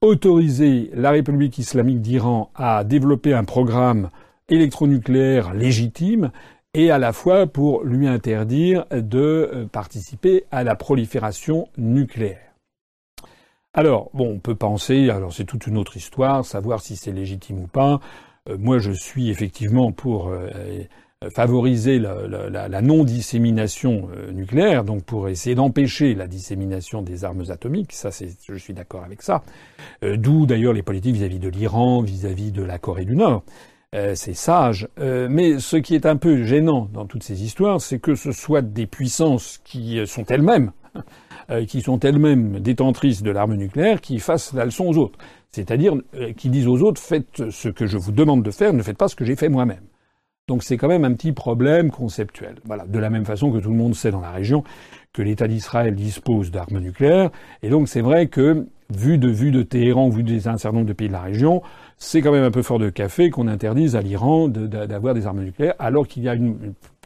autoriser 0.00 0.90
la 0.94 1.10
République 1.10 1.58
islamique 1.58 2.00
d'Iran 2.00 2.50
à 2.54 2.84
développer 2.84 3.32
un 3.32 3.44
programme 3.44 4.10
électronucléaire 4.48 5.54
légitime 5.54 6.30
et 6.74 6.90
à 6.90 6.98
la 6.98 7.12
fois 7.12 7.46
pour 7.46 7.84
lui 7.84 8.06
interdire 8.06 8.84
de 8.90 9.66
participer 9.72 10.44
à 10.50 10.62
la 10.62 10.74
prolifération 10.74 11.68
nucléaire. 11.78 12.46
Alors, 13.72 14.10
bon, 14.14 14.32
on 14.32 14.38
peut 14.38 14.54
penser, 14.54 15.10
alors 15.10 15.32
c'est 15.32 15.44
toute 15.44 15.66
une 15.66 15.76
autre 15.76 15.96
histoire, 15.96 16.44
savoir 16.44 16.80
si 16.80 16.96
c'est 16.96 17.12
légitime 17.12 17.58
ou 17.58 17.66
pas. 17.66 18.00
Euh, 18.48 18.56
moi, 18.58 18.78
je 18.78 18.92
suis 18.92 19.28
effectivement 19.28 19.92
pour 19.92 20.28
euh, 21.24 21.26
euh, 21.26 21.30
favoriser 21.30 21.98
la, 21.98 22.82
non-dissémination 22.82 24.08
nucléaire, 24.32 24.84
donc 24.84 25.04
pour 25.04 25.28
essayer 25.28 25.54
d'empêcher 25.54 26.14
la 26.14 26.26
dissémination 26.26 27.02
des 27.02 27.24
armes 27.24 27.44
atomiques. 27.48 27.92
Ça, 27.92 28.10
c'est, 28.10 28.28
je 28.42 28.54
suis 28.56 28.74
d'accord 28.74 29.04
avec 29.04 29.22
ça. 29.22 29.42
D'où 30.02 30.46
d'ailleurs 30.46 30.72
les 30.72 30.82
politiques 30.82 31.14
vis-à-vis 31.14 31.38
de 31.38 31.48
l'Iran, 31.48 32.02
vis-à-vis 32.02 32.52
de 32.52 32.62
la 32.62 32.78
Corée 32.78 33.04
du 33.04 33.16
Nord. 33.16 33.44
c'est 33.92 34.34
sage. 34.34 34.88
mais 34.98 35.58
ce 35.58 35.76
qui 35.76 35.94
est 35.94 36.06
un 36.06 36.16
peu 36.16 36.44
gênant 36.44 36.88
dans 36.92 37.06
toutes 37.06 37.22
ces 37.22 37.42
histoires, 37.42 37.80
c'est 37.80 37.98
que 37.98 38.14
ce 38.14 38.32
soit 38.32 38.62
des 38.62 38.86
puissances 38.86 39.60
qui 39.64 40.06
sont 40.06 40.24
elles-mêmes 40.24 40.72
euh, 41.50 41.64
qui 41.64 41.80
sont 41.80 42.00
elles-mêmes 42.00 42.60
détentrices 42.60 43.22
de 43.22 43.30
l'arme 43.30 43.54
nucléaire 43.54 44.00
qui 44.00 44.18
fassent 44.18 44.52
la 44.52 44.64
leçon 44.64 44.86
aux 44.86 44.96
autres. 44.96 45.18
C'est-à-dire 45.50 45.94
euh, 46.14 46.32
qui 46.32 46.50
disent 46.50 46.66
aux 46.66 46.82
autres 46.82 47.00
faites 47.00 47.50
ce 47.50 47.68
que 47.68 47.86
je 47.86 47.96
vous 47.96 48.12
demande 48.12 48.42
de 48.42 48.50
faire, 48.50 48.72
ne 48.72 48.82
faites 48.82 48.98
pas 48.98 49.08
ce 49.08 49.16
que 49.16 49.24
j'ai 49.24 49.36
fait 49.36 49.48
moi-même. 49.48 49.82
Donc 50.48 50.62
c'est 50.62 50.76
quand 50.76 50.88
même 50.88 51.04
un 51.04 51.12
petit 51.12 51.32
problème 51.32 51.90
conceptuel. 51.90 52.56
Voilà. 52.64 52.86
De 52.86 52.98
la 52.98 53.10
même 53.10 53.24
façon 53.24 53.50
que 53.50 53.58
tout 53.58 53.70
le 53.70 53.76
monde 53.76 53.94
sait 53.94 54.12
dans 54.12 54.20
la 54.20 54.30
région 54.30 54.62
que 55.12 55.22
l'État 55.22 55.48
d'Israël 55.48 55.94
dispose 55.94 56.50
d'armes 56.50 56.78
nucléaires, 56.78 57.30
et 57.62 57.70
donc 57.70 57.88
c'est 57.88 58.02
vrai 58.02 58.26
que 58.26 58.66
vu 58.94 59.18
de 59.18 59.28
vue 59.28 59.50
de 59.50 59.62
Téhéran, 59.62 60.10
vu 60.10 60.22
d'un 60.22 60.58
certain 60.58 60.72
nombre 60.72 60.86
de 60.86 60.92
pays 60.92 61.08
de 61.08 61.12
la 61.14 61.22
région, 61.22 61.62
c'est 61.96 62.20
quand 62.20 62.32
même 62.32 62.44
un 62.44 62.50
peu 62.50 62.62
fort 62.62 62.78
de 62.78 62.90
café 62.90 63.30
qu'on 63.30 63.48
interdise 63.48 63.96
à 63.96 64.02
l'Iran 64.02 64.48
d'avoir 64.48 65.14
des 65.14 65.26
armes 65.26 65.42
nucléaires, 65.42 65.74
alors 65.78 66.06
qu'il 66.06 66.22
y 66.22 66.28
a 66.28 66.36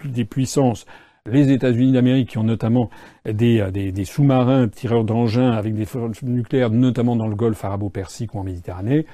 des 0.05 0.25
puissances 0.25 0.85
les 1.27 1.53
États-Unis 1.53 1.93
d'Amérique 1.93 2.31
qui 2.31 2.39
ont 2.39 2.45
notamment 2.45 2.91
des, 3.25 3.71
des, 3.71 4.05
sous-marins 4.05 4.69
tireurs 4.69 5.05
d'engins 5.05 5.53
avec 5.53 5.75
des 5.75 5.85
forces 5.85 6.23
nucléaires, 6.23 6.71
notamment 6.71 7.15
dans 7.15 7.29
le 7.29 7.37
Golfe 7.37 7.65
arabo-persique 7.65 8.35
ou 8.35 8.39
en 8.39 8.45
Méditerranée, 8.45 9.07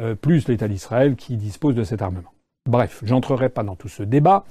euh, 0.00 0.14
plus 0.14 0.46
l'État 0.46 0.68
d'Israël 0.68 1.16
qui 1.16 1.36
dispose 1.36 1.74
de 1.74 1.82
cet 1.82 2.02
armement. 2.02 2.33
Bref, 2.66 3.00
j'entrerai 3.04 3.48
pas 3.48 3.62
dans 3.62 3.76
tout 3.76 3.88
ce 3.88 4.02
débat. 4.02 4.44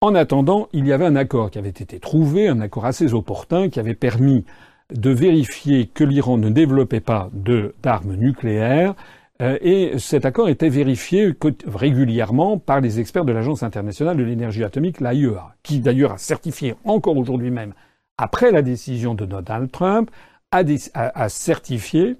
En 0.00 0.14
attendant, 0.14 0.68
il 0.72 0.86
y 0.86 0.92
avait 0.92 1.06
un 1.06 1.16
accord 1.16 1.50
qui 1.50 1.58
avait 1.58 1.68
été 1.68 1.98
trouvé, 2.00 2.48
un 2.48 2.60
accord 2.60 2.86
assez 2.86 3.14
opportun, 3.14 3.68
qui 3.68 3.80
avait 3.80 3.94
permis 3.94 4.44
de 4.94 5.10
vérifier 5.10 5.86
que 5.86 6.04
l'Iran 6.04 6.38
ne 6.38 6.48
développait 6.48 7.00
pas 7.00 7.30
d'armes 7.82 8.14
nucléaires, 8.14 8.94
euh, 9.42 9.58
et 9.60 9.98
cet 9.98 10.24
accord 10.24 10.48
était 10.48 10.68
vérifié 10.68 11.34
régulièrement 11.66 12.58
par 12.58 12.80
les 12.80 13.00
experts 13.00 13.24
de 13.24 13.32
l'Agence 13.32 13.62
internationale 13.62 14.16
de 14.16 14.22
l'énergie 14.22 14.64
atomique, 14.64 15.00
l'AIEA, 15.00 15.54
qui 15.62 15.80
d'ailleurs 15.80 16.12
a 16.12 16.18
certifié 16.18 16.74
encore 16.84 17.16
aujourd'hui 17.16 17.50
même, 17.50 17.74
après 18.16 18.50
la 18.50 18.62
décision 18.62 19.14
de 19.14 19.26
Donald 19.26 19.70
Trump, 19.70 20.10
a, 20.52 21.28
certifié 21.28 22.16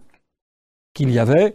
qu'il 0.92 1.10
y 1.10 1.18
avait 1.18 1.54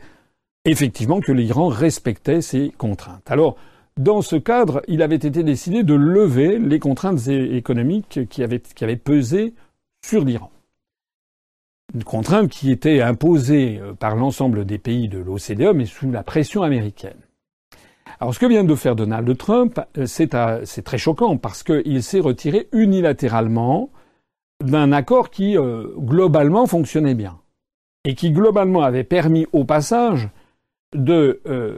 effectivement 0.66 1.22
que 1.22 1.32
l'Iran 1.32 1.68
respectait 1.68 2.42
ses 2.42 2.72
contraintes. 2.78 3.30
Alors, 3.30 3.58
dans 3.98 4.22
ce 4.22 4.36
cadre, 4.36 4.82
il 4.88 5.02
avait 5.02 5.16
été 5.16 5.44
décidé 5.44 5.84
de 5.84 5.94
lever 5.94 6.60
les 6.60 6.80
contraintes 6.80 7.28
économiques 7.28 8.28
qui 8.30 8.44
avaient, 8.44 8.60
qui 8.60 8.84
avaient 8.84 8.96
pesé 8.96 9.54
sur 10.06 10.24
l'Iran. 10.24 10.52
Une 11.94 12.04
contrainte 12.04 12.50
qui 12.50 12.72
était 12.72 13.02
imposée 13.02 13.80
euh, 13.80 13.94
par 13.94 14.16
l'ensemble 14.16 14.66
des 14.66 14.78
pays 14.78 15.10
de 15.10 15.20
l'OCDE, 15.20 15.76
mais 15.76 15.86
sous 15.86 16.10
la 16.10 16.24
pression 16.24 16.64
américaine. 16.64 17.20
Alors 18.20 18.34
ce 18.34 18.40
que 18.40 18.46
vient 18.46 18.64
de 18.64 18.76
faire 18.76 18.96
Donald 18.96 19.38
Trump, 19.38 19.80
euh, 19.98 20.06
c'est 20.06 20.84
très 20.84 20.98
choquant 20.98 21.38
parce 21.38 21.64
qu'il 21.64 22.02
s'est 22.02 22.20
retiré 22.20 22.70
unilatéralement 22.72 23.90
d'un 24.64 24.92
accord 24.92 25.32
qui 25.32 25.58
euh, 25.58 25.88
globalement 25.98 26.66
fonctionnait 26.66 27.16
bien 27.16 27.40
et 28.06 28.16
qui 28.16 28.32
globalement 28.32 28.84
avait 28.84 29.04
permis 29.04 29.48
au 29.52 29.66
passage 29.66 30.30
de 30.94 31.40
euh, 31.48 31.78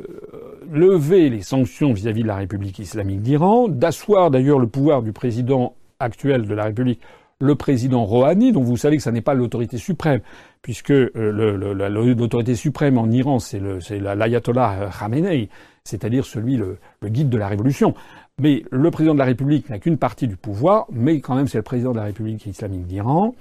lever 0.71 1.29
les 1.29 1.41
sanctions 1.41 1.93
vis-à-vis 1.93 2.23
de 2.23 2.27
la 2.27 2.35
République 2.35 2.79
islamique 2.79 3.21
d'Iran, 3.21 3.67
d'asseoir 3.67 4.31
d'ailleurs 4.31 4.59
le 4.59 4.67
pouvoir 4.67 5.03
du 5.03 5.11
président 5.13 5.75
actuel 5.99 6.47
de 6.47 6.53
la 6.53 6.65
République, 6.65 6.99
le 7.39 7.55
président 7.55 8.05
Rouhani, 8.05 8.51
dont 8.51 8.63
vous 8.63 8.77
savez 8.77 8.97
que 8.97 9.03
ça 9.03 9.11
n'est 9.11 9.21
pas 9.21 9.33
l'autorité 9.33 9.77
suprême, 9.77 10.21
puisque 10.61 10.91
euh, 10.91 12.15
l'autorité 12.15 12.55
suprême 12.55 12.97
en 12.97 13.09
Iran, 13.11 13.39
c'est 13.39 13.59
l'ayatollah 13.99 14.89
Khamenei, 14.97 15.49
c'est-à-dire 15.83 16.25
celui, 16.25 16.55
le, 16.55 16.77
le 17.01 17.09
guide 17.09 17.29
de 17.29 17.37
la 17.37 17.47
révolution. 17.47 17.93
Mais 18.39 18.63
le 18.71 18.89
président 18.89 19.13
de 19.13 19.19
la 19.19 19.25
République 19.25 19.69
n'a 19.69 19.77
qu'une 19.77 19.97
partie 19.97 20.27
du 20.27 20.37
pouvoir, 20.37 20.87
mais 20.91 21.19
quand 21.19 21.35
même 21.35 21.47
c'est 21.47 21.59
le 21.59 21.63
président 21.63 21.91
de 21.91 21.97
la 21.97 22.05
République 22.05 22.45
islamique 22.47 22.87
d'Iran, 22.87 23.35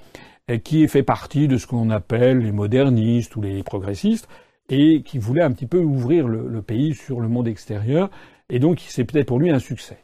qui 0.64 0.86
fait 0.88 1.02
partie 1.02 1.48
de 1.48 1.56
ce 1.56 1.66
qu'on 1.66 1.88
appelle 1.88 2.40
les 2.40 2.52
modernistes 2.52 3.36
ou 3.36 3.40
les 3.40 3.62
progressistes, 3.62 4.28
et 4.68 5.02
qui 5.02 5.18
voulait 5.18 5.42
un 5.42 5.52
petit 5.52 5.66
peu 5.66 5.78
ouvrir 5.78 6.28
le, 6.28 6.62
pays 6.62 6.94
sur 6.94 7.20
le 7.20 7.28
monde 7.28 7.48
extérieur, 7.48 8.10
et 8.48 8.58
donc 8.58 8.80
c'est 8.86 9.04
peut-être 9.04 9.28
pour 9.28 9.38
lui 9.38 9.50
un 9.50 9.58
succès. 9.58 9.98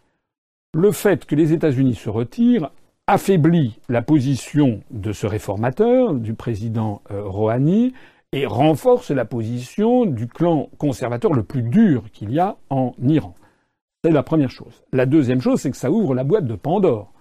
Le 0.74 0.92
fait 0.92 1.24
que 1.24 1.34
les 1.34 1.52
États-Unis 1.52 1.94
se 1.94 2.10
retirent 2.10 2.70
affaiblit 3.06 3.78
la 3.88 4.02
position 4.02 4.82
de 4.90 5.12
ce 5.12 5.26
réformateur, 5.26 6.12
du 6.12 6.34
président 6.34 7.00
euh, 7.10 7.22
Rouhani, 7.24 7.94
et 8.32 8.44
renforce 8.44 9.10
la 9.10 9.24
position 9.24 10.04
du 10.04 10.26
clan 10.26 10.68
conservateur 10.76 11.32
le 11.32 11.42
plus 11.42 11.62
dur 11.62 12.04
qu'il 12.12 12.30
y 12.32 12.38
a 12.38 12.56
en 12.68 12.92
Iran. 13.02 13.34
C'est 14.04 14.10
la 14.10 14.22
première 14.22 14.50
chose. 14.50 14.84
La 14.92 15.06
deuxième 15.06 15.40
chose, 15.40 15.60
c'est 15.60 15.70
que 15.70 15.76
ça 15.76 15.90
ouvre 15.90 16.14
la 16.14 16.24
boîte 16.24 16.46
de 16.46 16.54
Pandore. 16.54 17.12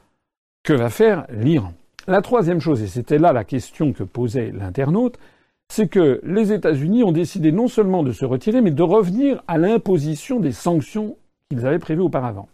Que 0.64 0.74
va 0.74 0.90
faire 0.90 1.26
l'Iran? 1.32 1.74
La 2.08 2.22
troisième 2.22 2.60
chose, 2.60 2.82
et 2.82 2.88
c'était 2.88 3.18
là 3.18 3.34
la 3.34 3.44
question 3.44 3.94
que 3.94 4.04
posait 4.04 4.52
l'internaute, 4.52 5.18
c'est 5.70 5.88
que 5.88 6.22
les 6.24 6.54
États-Unis 6.54 7.04
ont 7.04 7.12
décidé 7.12 7.52
non 7.52 7.68
seulement 7.68 8.04
de 8.04 8.12
se 8.12 8.26
retirer, 8.26 8.62
mais 8.62 8.72
de 8.72 8.84
revenir 8.84 9.44
à 9.48 9.58
l'imposition 9.58 10.40
des 10.40 10.52
sanctions 10.52 11.18
qu'ils 11.50 11.66
avaient 11.66 11.80
prévues 11.80 12.02
auparavant. 12.02 12.50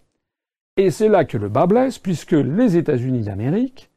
Et 0.77 0.89
c'est 0.89 1.09
là 1.09 1.23
que 1.23 1.37
le 1.37 1.49
bas 1.49 1.67
blesse, 1.67 1.99
puisque 1.99 2.31
les 2.31 2.77
États-Unis 2.77 3.21
d'Amérique 3.21 3.89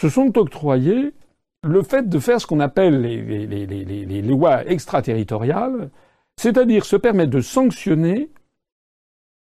se 0.00 0.08
sont 0.08 0.36
octroyés 0.36 1.12
le 1.64 1.82
fait 1.82 2.08
de 2.08 2.18
faire 2.18 2.40
ce 2.40 2.46
qu'on 2.46 2.60
appelle 2.60 3.00
les, 3.00 4.22
lois 4.22 4.64
extraterritoriales, 4.66 5.90
c'est-à-dire 6.36 6.84
se 6.84 6.96
permettre 6.96 7.30
de 7.30 7.40
sanctionner 7.40 8.30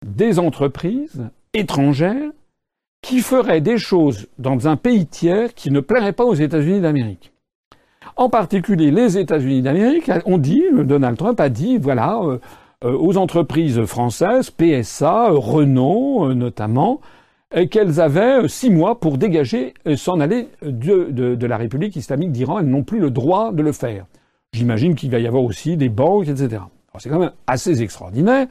des 0.05 0.39
entreprises 0.39 1.29
étrangères 1.53 2.31
qui 3.03 3.21
feraient 3.21 3.61
des 3.61 3.79
choses 3.79 4.29
dans 4.39 4.69
un 4.69 4.77
pays 4.77 5.07
tiers 5.07 5.55
qui 5.55 5.71
ne 5.71 5.81
plairait 5.81 6.13
pas 6.13 6.25
aux 6.25 6.35
États-Unis 6.35 6.81
d'Amérique. 6.81 7.33
En 8.17 8.29
particulier, 8.29 8.91
les 8.91 9.19
États-Unis 9.19 9.63
d'Amérique 9.63 10.11
ont 10.27 10.39
dit, 10.39 10.63
Donald 10.73 11.17
Trump 11.17 11.41
a 11.41 11.49
dit, 11.49 11.79
voilà, 11.79 12.21
euh, 12.23 12.39
euh, 12.85 12.97
aux 12.99 13.17
entreprises 13.17 13.83
françaises, 13.85 14.51
PSA, 14.51 15.31
Renault 15.31 16.35
notamment, 16.35 17.01
qu'elles 17.71 18.01
avaient 18.01 18.47
six 18.47 18.71
mois 18.71 19.01
pour 19.01 19.19
dégager, 19.19 19.75
s'en 19.97 20.21
aller 20.21 20.49
de, 20.63 21.47
la 21.47 21.57
République 21.57 21.97
islamique 21.97 22.31
d'Iran. 22.31 22.61
Elles 22.61 22.69
n'ont 22.69 22.85
plus 22.85 23.01
le 23.01 23.11
droit 23.11 23.53
de 23.53 23.63
le 23.63 23.73
faire. 23.73 24.07
J'imagine 24.53 24.95
qu'il 24.95 25.11
va 25.11 25.19
y 25.19 25.27
avoir 25.27 25.43
aussi 25.43 25.77
des 25.77 25.89
banques, 25.89 26.29
etc. 26.29 26.63
C'est 26.99 27.09
quand 27.09 27.19
même 27.19 27.33
assez 27.49 27.83
extraordinaire. 27.83 28.47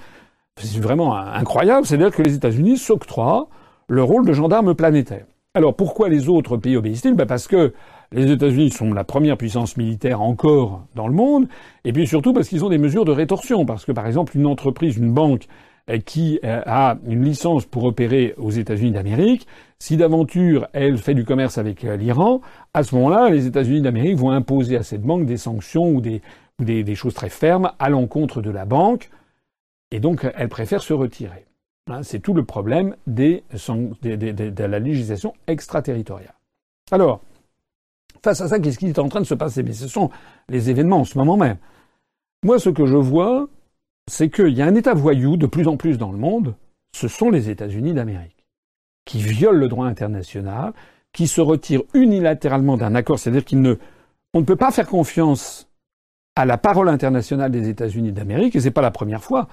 C'est 0.57 0.81
vraiment 0.81 1.15
incroyable. 1.15 1.85
C'est-à-dire 1.85 2.11
que 2.11 2.21
les 2.21 2.35
États-Unis 2.35 2.77
s'octroient 2.77 3.47
le 3.87 4.03
rôle 4.03 4.25
de 4.25 4.33
gendarme 4.33 4.75
planétaire. 4.75 5.25
Alors 5.53 5.75
pourquoi 5.75 6.09
les 6.09 6.27
autres 6.27 6.57
pays 6.57 6.75
obéissent-ils? 6.75 7.15
Ben 7.15 7.25
Parce 7.25 7.47
que 7.47 7.73
les 8.11 8.31
États-Unis 8.31 8.71
sont 8.71 8.93
la 8.93 9.03
première 9.03 9.37
puissance 9.37 9.77
militaire 9.77 10.21
encore 10.21 10.85
dans 10.95 11.07
le 11.07 11.13
monde, 11.13 11.47
et 11.85 11.93
puis 11.93 12.07
surtout 12.07 12.33
parce 12.33 12.49
qu'ils 12.49 12.65
ont 12.65 12.69
des 12.69 12.77
mesures 12.77 13.05
de 13.05 13.11
rétorsion. 13.11 13.65
Parce 13.65 13.85
que 13.85 13.91
par 13.91 14.07
exemple, 14.07 14.35
une 14.35 14.47
entreprise, 14.47 14.97
une 14.97 15.13
banque 15.13 15.47
euh, 15.89 15.99
qui 15.99 16.39
euh, 16.43 16.61
a 16.65 16.97
une 17.07 17.23
licence 17.23 17.65
pour 17.65 17.83
opérer 17.83 18.33
aux 18.37 18.51
États-Unis 18.51 18.91
d'Amérique, 18.91 19.47
si 19.79 19.95
d'aventure 19.95 20.67
elle 20.73 20.97
fait 20.97 21.13
du 21.13 21.23
commerce 21.23 21.57
avec 21.57 21.83
euh, 21.83 21.97
l'Iran, 21.97 22.41
à 22.73 22.83
ce 22.83 22.95
moment-là, 22.95 23.29
les 23.29 23.45
États-Unis 23.45 23.81
d'Amérique 23.81 24.17
vont 24.17 24.31
imposer 24.31 24.75
à 24.75 24.83
cette 24.83 25.01
banque 25.01 25.25
des 25.25 25.37
sanctions 25.37 25.89
ou 25.89 26.01
des, 26.01 26.95
choses 26.95 27.13
très 27.13 27.29
fermes 27.29 27.71
à 27.79 27.89
l'encontre 27.89 28.41
de 28.41 28.49
la 28.49 28.65
banque, 28.65 29.09
et 29.91 29.99
donc 29.99 30.27
elle 30.35 30.49
préfère 30.49 30.81
se 30.81 30.93
retirer. 30.93 31.45
Hein, 31.89 32.03
c'est 32.03 32.19
tout 32.19 32.33
le 32.33 32.43
problème 32.43 32.95
de 33.07 33.41
la 34.59 34.79
législation 34.79 35.33
extraterritoriale. 35.47 36.33
Alors, 36.91 37.21
face 38.23 38.41
à 38.41 38.47
ça, 38.47 38.59
qu'est-ce 38.59 38.79
qui 38.79 38.87
est 38.87 38.99
en 38.99 39.09
train 39.09 39.21
de 39.21 39.25
se 39.25 39.33
passer? 39.33 39.63
Mais 39.63 39.73
ce 39.73 39.87
sont 39.87 40.09
les 40.49 40.69
événements 40.69 41.01
en 41.01 41.05
ce 41.05 41.17
moment 41.17 41.37
même. 41.37 41.57
Moi, 42.43 42.59
ce 42.59 42.69
que 42.69 42.85
je 42.85 42.95
vois, 42.95 43.47
c'est 44.07 44.29
qu'il 44.29 44.49
y 44.49 44.61
a 44.61 44.65
un 44.65 44.75
État 44.75 44.93
voyou 44.93 45.37
de 45.37 45.45
plus 45.45 45.67
en 45.67 45.77
plus 45.77 45.97
dans 45.97 46.11
le 46.11 46.17
monde, 46.17 46.55
ce 46.93 47.07
sont 47.07 47.29
les 47.29 47.49
États-Unis 47.49 47.93
d'Amérique, 47.93 48.45
qui 49.05 49.19
violent 49.19 49.59
le 49.59 49.67
droit 49.67 49.85
international, 49.85 50.73
qui 51.13 51.27
se 51.27 51.41
retirent 51.41 51.83
unilatéralement 51.93 52.77
d'un 52.77 52.95
accord, 52.95 53.19
c'est-à-dire 53.19 53.45
qu'on 53.45 53.57
ne, 53.57 54.45
peut 54.45 54.55
pas 54.55 54.71
faire 54.71 54.87
confiance 54.87 55.67
à 56.35 56.45
la 56.45 56.57
parole 56.57 56.89
internationale 56.89 57.51
des 57.51 57.69
États-Unis 57.69 58.11
d'Amérique, 58.11 58.55
et 58.55 58.59
c'est 58.59 58.71
pas 58.71 58.81
la 58.81 58.91
première 58.91 59.23
fois. 59.23 59.47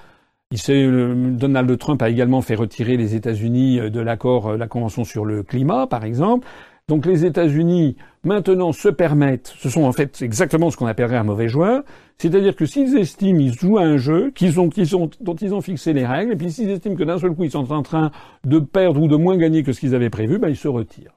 Donald 0.53 1.79
Trump 1.79 2.01
a 2.03 2.09
également 2.09 2.41
fait 2.41 2.55
retirer 2.55 2.97
les 2.97 3.17
États-Unis 3.17 3.81
euh, 3.81 3.91
de 3.91 4.01
l'accord, 4.01 4.51
euh, 4.51 4.57
la 4.57 4.69
Convention 4.69 5.03
sur 5.05 5.25
le 5.25 5.43
climat, 5.43 5.89
par 5.89 6.05
exemple. 6.05 6.47
Donc 6.89 7.05
les 7.05 7.25
États-Unis 7.25 7.97
maintenant 8.23 8.73
se 8.73 8.89
permettent, 8.89 9.53
ce 9.59 9.69
sont 9.69 9.83
en 9.83 9.93
fait 9.93 10.23
exactement 10.23 10.71
ce 10.71 10.77
qu'on 10.77 10.87
appellerait 10.87 11.17
un 11.17 11.25
mauvais 11.25 11.49
joueur, 11.49 11.83
c'est-à-dire 12.19 12.55
que 12.55 12.65
s'ils 12.65 12.97
estiment 12.97 13.41
ils 13.41 13.53
jouent 13.53 13.79
à 13.79 13.83
un 13.83 13.97
jeu 13.97 14.33
dont 14.41 15.35
ils 15.35 15.55
ont 15.55 15.61
fixé 15.61 15.93
les 15.93 16.07
règles, 16.07 16.33
et 16.33 16.37
puis 16.37 16.53
s'ils 16.53 16.71
estiment 16.71 16.95
que 16.95 17.05
d'un 17.05 17.19
seul 17.19 17.35
coup 17.35 17.45
ils 17.45 17.51
sont 17.51 17.73
en 17.73 17.83
train 17.83 18.13
de 18.45 18.61
perdre 18.61 19.03
ou 19.03 19.09
de 19.09 19.17
moins 19.17 19.37
gagner 19.37 19.63
que 19.65 19.73
ce 19.73 19.81
qu'ils 19.81 19.95
avaient 19.95 20.11
prévu, 20.11 20.39
ben 20.39 20.49
ils 20.49 20.57
se 20.57 20.69
retirent. 20.69 21.15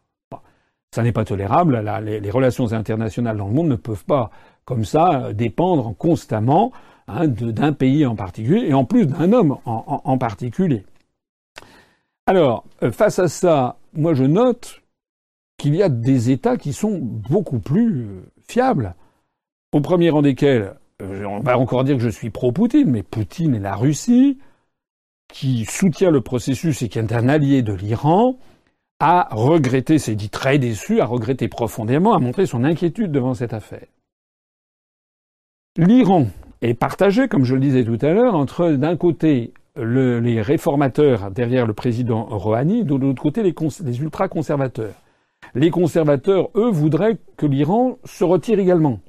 Ça 0.91 1.03
n'est 1.03 1.11
pas 1.11 1.23
tolérable. 1.23 1.83
les, 2.03 2.31
relations 2.31 2.73
internationales 2.73 3.37
dans 3.37 3.47
le 3.47 3.53
monde 3.53 3.67
ne 3.67 3.75
peuvent 3.75 4.05
pas, 4.05 4.31
comme 4.65 4.85
ça, 4.85 5.33
dépendre 5.33 5.95
constamment 5.95 6.71
Hein, 7.11 7.27
d'un 7.27 7.73
pays 7.73 8.05
en 8.05 8.15
particulier, 8.15 8.67
et 8.67 8.73
en 8.73 8.85
plus 8.85 9.07
d'un 9.07 9.33
homme 9.33 9.57
en, 9.65 10.17
particulier. 10.19 10.85
Alors, 12.27 12.65
euh, 12.83 12.91
face 12.91 13.17
à 13.17 13.27
ça, 13.27 13.77
moi 13.93 14.13
je 14.13 14.25
note 14.25 14.83
qu'il 15.59 15.75
y 15.75 15.83
a 15.83 15.89
des 15.89 16.31
États 16.31 16.57
qui 16.57 16.73
sont 16.73 16.97
beaucoup 16.99 17.59
plus 17.59 18.05
euh, 18.05 18.21
fiables. 18.47 18.95
Au 19.71 19.81
premier 19.81 20.09
rang 20.09 20.23
desquels, 20.23 20.73
euh, 21.03 21.25
on 21.25 21.41
va 21.41 21.59
encore 21.59 21.83
dire 21.83 21.97
que 21.97 22.01
je 22.01 22.09
suis 22.09 22.31
pro-Poutine, 22.31 22.89
mais 22.89 23.03
Poutine 23.03 23.53
et 23.53 23.59
la 23.59 23.75
Russie, 23.75 24.39
qui 25.31 25.65
soutient 25.65 26.09
le 26.09 26.21
processus 26.21 26.81
et 26.81 26.89
qui 26.89 26.97
est 26.97 27.13
un 27.13 27.29
allié 27.29 27.61
de 27.61 27.73
l'Iran, 27.73 28.39
a 28.99 29.27
regretté, 29.31 29.99
s'est 29.99 30.15
dit 30.15 30.29
très 30.29 30.57
déçu, 30.57 30.99
a 30.99 31.05
regretté 31.05 31.47
profondément, 31.47 32.15
a 32.15 32.19
montré 32.19 32.47
son 32.47 32.63
inquiétude 32.63 33.11
devant 33.11 33.35
cette 33.35 33.53
affaire. 33.53 33.85
L'Iran, 35.77 36.25
est 36.61 36.73
partagé, 36.73 37.27
comme 37.27 37.45
je 37.45 37.55
le 37.55 37.61
disais 37.61 37.83
tout 37.83 37.97
à 38.01 38.13
l'heure, 38.13 38.35
entre 38.35 38.71
d'un 38.71 38.97
côté 38.97 39.53
les 39.77 40.41
réformateurs 40.41 41.31
derrière 41.31 41.65
le 41.65 41.73
président 41.73 42.25
Rouhani, 42.25 42.83
de 42.83 42.95
l'autre 42.95 43.21
côté 43.21 43.43
les, 43.43 43.55
les 43.85 44.01
ultra-conservateurs. 44.01 44.95
Les 45.55 45.71
conservateurs, 45.71 46.49
eux, 46.55 46.69
voudraient 46.69 47.17
que 47.37 47.45
l'Iran 47.45 47.97
se 48.05 48.23
retire 48.23 48.59
également 48.59 48.99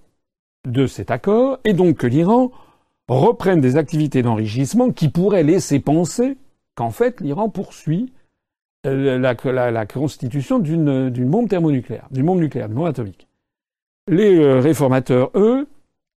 de 0.67 0.87
cet 0.87 1.11
accord, 1.11 1.59
et 1.65 1.73
donc 1.73 1.99
que 1.99 2.07
l'Iran 2.07 2.51
reprenne 3.09 3.61
des 3.61 3.77
activités 3.77 4.23
d'enrichissement 4.23 4.91
qui 4.91 5.09
pourraient 5.09 5.43
laisser 5.43 5.81
penser 5.81 6.37
qu'en 6.75 6.91
fait 6.91 7.21
l'Iran 7.21 7.49
poursuit 7.49 8.13
euh, 8.87 9.19
la, 9.19 9.87
constitution 9.87 10.59
d'une 10.59 11.11
bombe 11.29 11.49
thermonucléaire, 11.49 12.07
d'une 12.11 12.25
bombe 12.25 12.41
nucléaire, 12.41 12.69
d'une 12.69 12.77
bombe 12.77 12.87
atomique. 12.87 13.27
Les 14.09 14.39
euh, 14.39 14.61
réformateurs, 14.61 15.31
eux, 15.35 15.67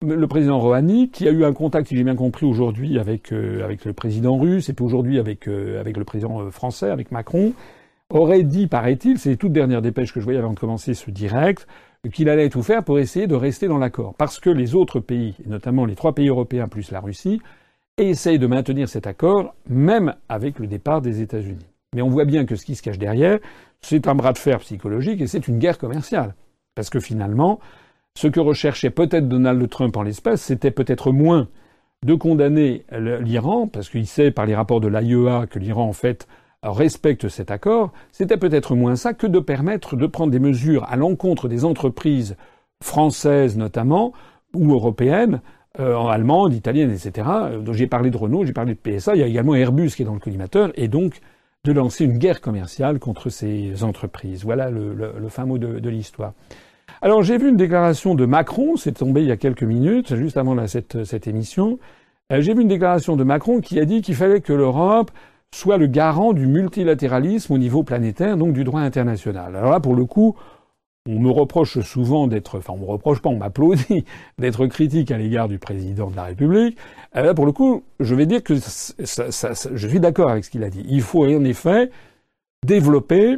le 0.06 0.28
président 0.28 0.60
Rouhani, 0.60 1.10
qui 1.10 1.28
a 1.28 1.32
eu 1.32 1.43
un 1.43 1.54
contact, 1.54 1.88
si 1.88 1.98
j'ai 1.98 2.04
bien 2.04 2.16
compris, 2.16 2.46
aujourd'hui 2.46 3.00
avec, 3.00 3.32
euh, 3.32 3.76
le 3.84 3.93
président 3.93 4.38
russe 4.38 4.70
et 4.70 4.74
puis 4.74 4.86
aujourd'hui 4.86 5.18
avec, 5.18 5.46
le 5.46 6.04
président 6.04 6.52
français, 6.52 6.89
avec 6.89 7.12
Macron, 7.12 7.54
aurait 8.12 8.43
dit, 8.43 8.68
paraît-il, 8.68 9.18
c'est 9.18 9.30
les 9.30 9.38
toutes 9.38 9.53
dernières 9.53 9.82
dépêches 9.82 10.14
que 10.14 10.20
je 10.20 10.26
voyais 10.26 10.39
avant 10.39 10.53
de 10.53 10.59
commencer 10.59 10.93
ce 10.93 11.09
direct, 11.12 11.68
qu'il 12.14 12.30
allait 12.30 12.49
tout 12.49 12.64
faire 12.64 12.84
pour 12.84 12.99
essayer 12.99 13.28
de 13.28 13.36
rester 13.36 13.68
dans 13.68 13.78
l'accord. 13.78 14.16
Parce 14.16 14.39
que 14.39 14.49
les 14.49 14.76
autres 14.76 14.99
pays, 14.99 15.36
notamment 15.45 15.86
les 15.86 15.95
trois 15.95 16.14
pays 16.14 16.30
européens 16.30 16.68
plus 16.68 16.91
la 16.91 16.99
Russie, 16.99 17.41
et 17.97 18.09
essaye 18.09 18.39
de 18.39 18.47
maintenir 18.47 18.89
cet 18.89 19.05
accord, 19.05 19.53
même 19.70 20.16
avec 20.30 20.59
le 20.59 20.68
départ 20.68 21.01
des 21.01 21.22
États-Unis. 21.22 21.66
Mais 21.93 22.01
on 22.01 22.09
voit 22.09 22.26
bien 22.26 22.45
que 22.45 22.55
ce 22.55 22.66
qui 22.66 22.76
se 22.76 22.82
cache 22.82 22.97
derrière, 22.97 23.39
c'est 23.82 24.07
un 24.07 24.16
bras 24.16 24.34
de 24.34 24.38
fer 24.38 24.59
psychologique 24.59 25.22
et 25.22 25.28
c'est 25.28 25.47
une 25.47 25.59
guerre 25.59 25.78
commerciale. 25.78 26.36
Parce 26.74 26.89
que 26.89 26.99
finalement, 26.99 27.59
ce 28.18 28.28
que 28.28 28.39
recherchait 28.39 28.89
peut-être 28.89 29.28
Donald 29.28 29.70
Trump 29.70 29.95
en 29.97 30.03
l'espèce, 30.03 30.41
c'était 30.41 30.72
peut-être 30.72 31.12
moins 31.12 31.49
de 32.05 32.16
condamner 32.16 32.86
l'Iran, 32.91 33.68
parce 33.68 33.89
qu'il 33.89 34.07
sait 34.07 34.32
par 34.32 34.45
les 34.45 34.55
rapports 34.55 34.82
de 34.82 34.88
l'AIEA 34.88 35.45
que 35.47 35.59
l'Iran, 35.59 35.84
en 35.84 35.93
fait, 35.93 36.28
respecte 36.64 37.28
cet 37.28 37.49
accord, 37.51 37.91
c'était 38.12 38.38
peut-être 38.38 38.76
moins 38.76 38.95
ça 38.95 39.14
que 39.14 39.28
de 39.28 39.39
permettre 39.39 39.95
de 39.95 40.05
prendre 40.05 40.32
des 40.32 40.39
mesures 40.39 40.86
à 40.89 40.95
l'encontre 40.95 41.47
des 41.47 41.66
entreprises 41.66 42.36
françaises 42.84 43.57
notamment, 43.57 44.14
ou 44.53 44.74
européennes, 44.74 45.41
euh, 45.80 45.97
allemandes, 46.07 46.53
italiennes, 46.53 46.91
etc. 46.91 47.28
Donc 47.64 47.76
j'ai 47.76 47.88
parlé 47.88 48.12
de 48.12 48.18
Renault, 48.18 48.45
j'ai 48.45 48.53
parlé 48.53 48.74
de 48.74 48.80
PSA, 48.80 49.16
il 49.16 49.20
y 49.20 49.24
a 49.24 49.28
également 49.28 49.55
Airbus 49.55 49.91
qui 49.91 50.01
est 50.01 50.05
dans 50.05 50.14
le 50.14 50.20
collimateur, 50.20 50.72
et 50.76 50.88
donc 50.88 51.22
de 51.64 51.72
lancer 51.72 52.05
une 52.05 52.18
guerre 52.18 52.41
commerciale 52.41 52.99
contre 52.99 53.30
ces 53.30 53.84
entreprises. 53.84 54.43
Voilà 54.43 54.70
le, 54.70 54.93
le, 54.93 55.30
fin 55.30 55.45
mot 55.45 55.57
de, 55.57 55.89
l'histoire. 55.89 56.34
Alors 57.01 57.24
j'ai 57.24 57.38
vu 57.38 57.49
une 57.49 57.57
déclaration 57.57 58.16
de 58.16 58.26
Macron, 58.26 58.76
c'est 58.76 58.93
tombé 58.93 59.22
il 59.22 59.28
y 59.28 59.32
a 59.32 59.38
quelques 59.38 59.64
minutes, 59.64 60.16
juste 60.16 60.38
avant 60.38 60.68
cette, 60.68 61.03
cette, 61.05 61.28
émission. 61.28 61.80
Euh, 62.34 62.41
j'ai 62.41 62.53
vu 62.53 62.62
une 62.62 62.68
déclaration 62.68 63.16
de 63.16 63.24
Macron 63.24 63.62
qui 63.62 63.80
a 63.80 63.86
dit 63.86 64.01
qu'il 64.01 64.16
fallait 64.16 64.41
que 64.41 64.53
l'Europe 64.53 65.12
soit 65.54 65.78
le 65.78 65.88
garant 65.88 66.34
du 66.34 66.47
multilatéralisme 66.47 67.54
au 67.54 67.58
niveau 67.58 67.84
planétaire, 67.84 68.38
donc 68.38 68.54
du 68.54 68.64
droit 68.64 68.82
international. 68.82 69.56
Alors 69.56 69.72
là, 69.72 69.80
pour 69.80 69.95
le 69.95 70.06
coup, 70.06 70.36
on 71.08 71.20
me 71.20 71.30
reproche 71.30 71.80
souvent 71.82 72.28
d'être, 72.28 72.60
enfin 72.60 72.74
on 72.74 72.78
me 72.78 72.86
reproche 72.86 73.22
pas, 73.22 73.30
on 73.30 73.38
m'applaudit 73.38 74.06
d'être 74.38 74.68
critique 74.68 75.12
à 75.12 75.18
l'égard 75.18 75.47
du 75.47 75.58
président 75.58 76.10
de 76.10 76.16
la 76.16 76.26
République. 76.26 76.78
Euh, 77.16 77.24
là, 77.24 77.34
pour 77.34 77.45
le 77.45 77.52
coup, 77.52 77.84
je 77.99 78.16
vais 78.16 78.26
dire 78.26 78.43
que 78.43 78.56
je 78.56 79.88
suis 79.88 79.99
d'accord 79.99 80.30
avec 80.30 80.45
ce 80.45 80.49
qu'il 80.49 80.64
a 80.64 80.70
dit. 80.70 80.86
Il 80.88 81.02
faut 81.02 81.26
en 81.26 81.43
effet 81.43 81.89
développer, 82.66 83.38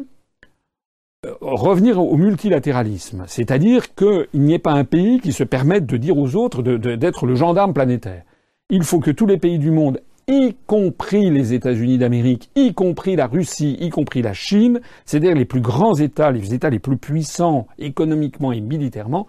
euh, 1.26 1.34
revenir 1.42 2.00
au 2.00 2.18
multilatéralisme, 2.18 3.24
c'est-à-dire 3.28 3.96
qu'il 3.96 4.28
n'y 4.34 4.54
ait 4.54 4.60
pas 4.60 4.74
un 4.74 4.84
pays 4.84 5.22
qui 5.22 5.32
se 5.32 5.44
permette 5.44 5.86
de 5.86 5.98
dire 5.98 6.18
aux 6.18 6.36
autres 6.36 6.62
d'être 6.62 7.26
le 7.26 7.36
gendarme 7.36 7.74
planétaire. 7.74 8.24
Il 8.70 8.84
faut 8.84 9.00
que 9.00 9.12
tous 9.12 9.26
les 9.26 9.38
pays 9.38 9.58
du 9.58 9.72
monde 9.72 10.02
y 10.28 10.56
compris 10.66 11.30
les 11.30 11.54
États-Unis 11.54 11.98
d'Amérique, 11.98 12.50
y 12.56 12.74
compris 12.74 13.16
la 13.16 13.28
Russie, 13.28 13.78
y 13.80 13.90
compris 13.90 14.22
la 14.22 14.34
Chine, 14.34 14.82
c'est-à-dire 15.06 15.36
les 15.36 15.46
plus 15.46 15.62
grands 15.62 15.96
États, 15.96 16.32
les 16.32 16.54
États 16.54 16.70
les 16.70 16.80
plus 16.80 16.98
puissants 16.98 17.68
économiquement 17.78 18.52
et 18.52 18.62
militairement, 18.62 19.28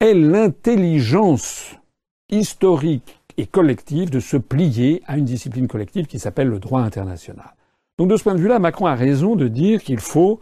aient 0.00 0.14
l'intelligence 0.14 1.76
historique 2.30 3.20
et 3.36 3.46
collective 3.46 4.10
de 4.10 4.20
se 4.20 4.36
plier 4.36 5.02
à 5.06 5.16
une 5.16 5.24
discipline 5.24 5.68
collective 5.68 6.06
qui 6.06 6.18
s'appelle 6.18 6.48
le 6.48 6.58
droit 6.58 6.80
international. 6.80 7.54
Donc 7.98 8.08
de 8.08 8.16
ce 8.16 8.22
point 8.22 8.34
de 8.34 8.40
vue-là, 8.40 8.58
Macron 8.58 8.86
a 8.86 8.94
raison 8.94 9.36
de 9.36 9.48
dire 9.48 9.82
qu'il 9.82 10.00
faut 10.00 10.40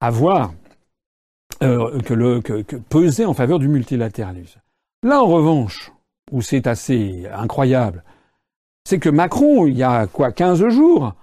avoir 0.00 0.52
euh, 1.62 2.00
que 2.00 2.76
peser 2.76 3.24
en 3.24 3.34
faveur 3.34 3.58
du 3.58 3.68
multilatéralisme. 3.68 4.60
Là, 5.02 5.22
en 5.22 5.26
revanche, 5.26 5.92
où 6.30 6.42
c'est 6.42 6.66
assez 6.66 7.26
incroyable, 7.32 8.04
c'est 8.84 8.98
que 8.98 9.08
Macron, 9.08 9.66
il 9.66 9.76
y 9.76 9.82
a 9.82 10.06
quoi, 10.06 10.32
15 10.32 10.68
jours, 10.68 11.14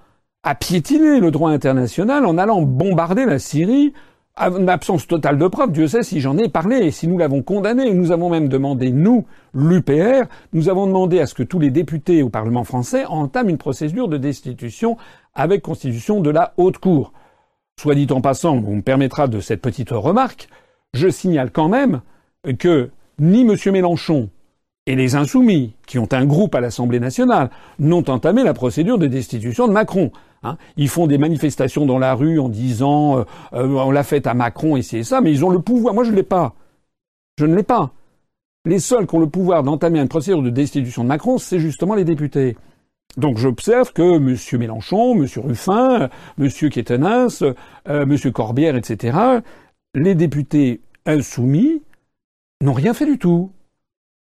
a 0.44 0.56
piétiné 0.56 1.20
le 1.20 1.32
droit 1.32 1.52
international 1.52 2.26
en 2.26 2.38
allant 2.38 2.62
bombarder 2.62 3.26
la 3.26 3.40
Syrie 3.40 3.94
en 4.38 4.68
absence 4.68 5.06
totale 5.06 5.38
de 5.38 5.48
preuves. 5.48 5.72
Dieu 5.72 5.88
sait 5.88 6.02
si 6.02 6.22
j'en 6.22 6.38
ai 6.38 6.48
parlé 6.48 6.78
et 6.78 6.92
si 6.92 7.08
nous 7.08 7.18
l'avons 7.18 7.44
condamné. 7.44 7.94
Nous 7.94 8.12
avons 8.12 8.30
même 8.30 8.48
demandé, 8.48 8.92
nous, 8.92 9.26
l'UPR, 9.54 10.28
nous 10.54 10.70
avons 10.70 10.88
demandé 10.88 11.20
à 11.20 11.28
ce 11.28 11.36
que 11.36 11.44
tous 11.44 11.60
les 11.60 11.70
députés 11.70 12.24
au 12.24 12.30
Parlement 12.30 12.64
français 12.64 13.06
entament 13.06 13.50
une 13.50 13.58
procédure 13.58 14.08
de 14.08 14.18
destitution 14.18 14.98
avec 15.36 15.62
constitution 15.62 16.22
de 16.22 16.30
la 16.30 16.54
Haute 16.58 16.78
Cour. 16.78 17.12
Soit 17.80 17.96
dit 17.96 18.08
en 18.12 18.22
passant, 18.22 18.56
on 18.56 18.78
me 18.78 18.82
permettra 18.82 19.28
de 19.28 19.42
cette 19.42 19.62
petite 19.62 19.92
remarque, 19.92 20.48
je 20.94 21.10
signale 21.10 21.52
quand 21.52 21.68
même 21.68 22.02
que 22.58 22.90
ni 23.20 23.42
M. 23.42 23.56
Mélenchon, 23.72 24.30
et 24.86 24.96
les 24.96 25.16
insoumis, 25.16 25.74
qui 25.86 26.00
ont 26.00 26.08
un 26.12 26.26
groupe 26.26 26.56
à 26.56 26.62
l'Assemblée 26.62 27.00
nationale, 27.00 27.50
n'ont 27.78 28.10
entamé 28.10 28.44
la 28.44 28.54
procédure 28.54 28.98
de 28.98 29.08
destitution 29.08 29.68
de 29.68 29.74
Macron. 29.74 30.12
Hein. 30.42 30.58
ils 30.78 30.88
font 30.88 31.06
des 31.06 31.18
manifestations 31.18 31.86
dans 31.86 32.00
la 32.00 32.14
rue 32.14 32.40
en 32.40 32.48
disant 32.48 33.18
euh, 33.18 33.24
euh, 33.52 33.68
on 33.68 33.92
l'a 33.92 34.04
fait 34.04 34.26
à 34.26 34.34
Macron 34.34 34.78
et 34.78 34.82
c'est 34.82 35.04
ça, 35.04 35.20
mais 35.20 35.32
ils 35.32 35.44
ont 35.44 35.50
le 35.50 35.60
pouvoir. 35.60 35.94
Moi, 35.94 36.06
je 36.06 36.12
ne 36.12 36.16
l'ai 36.16 36.24
pas. 36.24 36.56
Je 37.38 37.46
ne 37.46 37.56
l'ai 37.56 37.64
pas. 37.64 37.92
Les 38.66 38.80
seuls 38.80 39.06
qui 39.06 39.16
ont 39.16 39.20
le 39.20 39.30
pouvoir 39.30 39.64
d'entamer 39.64 40.00
une 40.00 40.08
procédure 40.08 40.42
de 40.42 40.50
destitution 40.50 41.04
de 41.04 41.10
Macron, 41.10 41.38
c'est 41.38 41.60
justement 41.60 41.96
les 41.96 42.06
députés. 42.06 42.56
Donc 43.18 43.38
j'observe 43.38 43.92
que 43.94 44.18
M. 44.18 44.60
Mélenchon, 44.60 45.16
M. 45.16 45.28
Ruffin, 45.38 46.10
M. 46.38 46.50
Quétenas, 46.50 47.44
euh, 47.88 48.04
M. 48.04 48.32
Corbière, 48.32 48.76
etc., 48.76 49.18
les 49.96 50.16
députés 50.16 50.82
insoumis 51.06 51.82
n'ont 52.62 52.74
rien 52.74 52.94
fait 52.94 53.06
du 53.06 53.18
tout. 53.18 53.52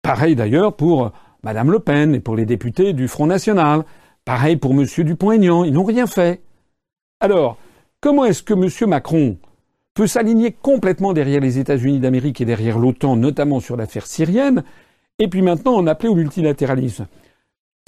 Pareil 0.04 0.36
d'ailleurs 0.36 0.76
pour 0.76 1.12
Madame 1.42 1.72
Le 1.72 1.78
Pen 1.78 2.14
et 2.14 2.20
pour 2.20 2.36
les 2.36 2.44
députés 2.44 2.92
du 2.92 3.08
Front 3.08 3.26
National. 3.26 3.84
Pareil 4.26 4.56
pour 4.56 4.72
M. 4.72 4.84
Dupont-Aignan. 4.84 5.64
Ils 5.64 5.72
n'ont 5.72 5.82
rien 5.82 6.06
fait. 6.06 6.42
Alors, 7.20 7.56
comment 8.02 8.26
est-ce 8.26 8.42
que 8.42 8.52
M. 8.52 8.90
Macron 8.90 9.38
peut 9.94 10.06
s'aligner 10.06 10.52
complètement 10.52 11.14
derrière 11.14 11.40
les 11.40 11.58
États-Unis 11.58 12.00
d'Amérique 12.00 12.42
et 12.42 12.44
derrière 12.44 12.78
l'OTAN, 12.78 13.16
notamment 13.16 13.60
sur 13.60 13.78
l'affaire 13.78 14.06
syrienne, 14.06 14.62
et 15.18 15.28
puis 15.28 15.40
maintenant 15.40 15.74
en 15.74 15.86
appeler 15.86 16.10
au 16.10 16.16
multilatéralisme? 16.16 17.06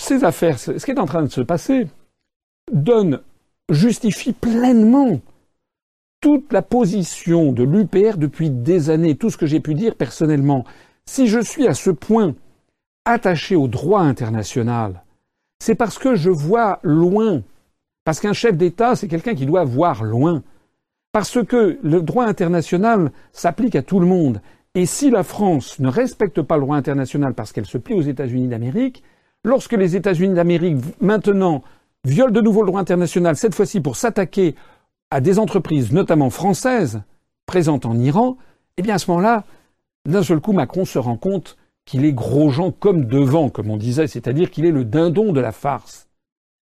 Ces 0.01 0.25
affaires, 0.25 0.59
ce 0.59 0.73
qui 0.73 0.91
est 0.91 0.99
en 0.99 1.05
train 1.05 1.23
de 1.23 1.31
se 1.31 1.43
passer, 1.43 1.87
donne, 2.73 3.21
justifie 3.69 4.33
pleinement 4.33 5.21
toute 6.23 6.51
la 6.51 6.63
position 6.63 7.53
de 7.53 7.63
l'UPR 7.63 8.17
depuis 8.17 8.49
des 8.49 8.89
années, 8.89 9.17
tout 9.17 9.29
ce 9.29 9.37
que 9.37 9.45
j'ai 9.45 9.61
pu 9.61 9.75
dire 9.75 9.97
personnellement. 9.97 10.65
Si 11.09 11.29
je 11.29 11.41
suis 11.41 11.67
à 11.67 11.75
ce 11.75 11.91
point 11.91 12.35
attaché 13.05 13.57
au 13.57 13.69
droit 13.69 14.01
international, 14.01 15.05
c'est 15.59 15.75
parce 15.75 15.99
que 15.99 16.15
je 16.15 16.31
vois 16.31 16.81
loin. 16.83 17.43
Parce 18.05 18.21
qu'un 18.21 18.33
chef 18.33 18.57
d'État, 18.57 18.97
c'est 18.97 19.09
quelqu'un 19.09 19.35
qui 19.35 19.47
doit 19.47 19.65
voir 19.65 20.05
loin. 20.05 20.43
Parce 21.13 21.43
que 21.45 21.79
le 21.83 22.03
droit 22.03 22.27
international 22.27 23.11
s'applique 23.33 23.77
à 23.77 23.83
tout 23.83 24.01
le 24.01 24.07
monde. 24.07 24.41
Et 24.75 24.85
si 24.85 25.11
la 25.11 25.23
France 25.23 25.79
ne 25.79 25.89
respecte 25.89 26.43
pas 26.43 26.57
le 26.57 26.63
droit 26.63 26.77
international 26.77 27.33
parce 27.33 27.53
qu'elle 27.53 27.65
se 27.65 27.79
plie 27.79 27.95
aux 27.95 28.03
États-Unis 28.03 28.49
d'Amérique, 28.49 29.03
lorsque 29.43 29.73
les 29.73 29.97
États-Unis 29.97 30.35
d'Amérique 30.35 30.77
maintenant 31.01 31.63
violent 32.05 32.33
de 32.33 32.43
nouveau 32.43 32.61
le 32.61 32.67
droit 32.67 32.81
international, 32.81 33.37
cette 33.37 33.55
fois-ci 33.55 33.81
pour 33.81 33.97
s'attaquer 33.97 34.55
à 35.11 35.23
des 35.23 35.39
entreprises, 35.39 35.93
notamment 35.93 36.29
françaises, 36.29 37.01
présentes 37.47 37.87
en 37.87 37.99
Iran, 37.99 38.37
eh 38.77 38.83
bien 38.83 38.97
à 38.97 38.99
ce 38.99 39.11
moment-là, 39.11 39.45
d'un 40.07 40.23
seul 40.23 40.41
coup, 40.41 40.53
Macron 40.53 40.85
se 40.85 40.99
rend 40.99 41.17
compte 41.17 41.57
qu'il 41.85 42.05
est 42.05 42.13
gros 42.13 42.51
gens 42.51 42.73
comme 42.73 43.07
devant, 43.07 43.49
comme 43.49 43.71
on 43.71 43.77
disait, 43.77 44.07
c'est-à-dire 44.07 44.51
qu'il 44.51 44.67
est 44.67 44.73
le 44.73 44.85
dindon 44.85 45.33
de 45.33 45.41
la 45.41 45.53
farce. 45.53 46.09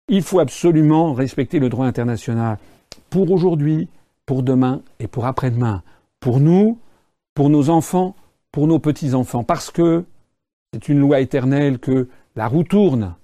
Il 0.09 0.23
faut 0.23 0.41
absolument 0.41 1.15
respecter 1.15 1.59
le 1.59 1.69
droit 1.69 1.87
international 1.87 2.59
pour 3.11 3.31
aujourd'hui, 3.31 3.89
pour 4.27 4.43
demain 4.43 4.83
et 4.99 5.07
pour 5.07 5.27
après-demain, 5.27 5.83
pour 6.21 6.41
nous, 6.41 6.79
pour 7.35 7.49
nos 7.49 7.71
enfants, 7.71 8.17
pour 8.53 8.67
nos 8.67 8.79
petits-enfants, 8.79 9.45
parce 9.45 9.71
que 9.71 10.05
c'est 10.73 10.89
une 10.89 10.99
loi 10.99 11.21
éternelle 11.21 11.79
que 11.79 12.09
la 12.37 12.49
roue 12.49 12.65
tourne. 12.65 13.15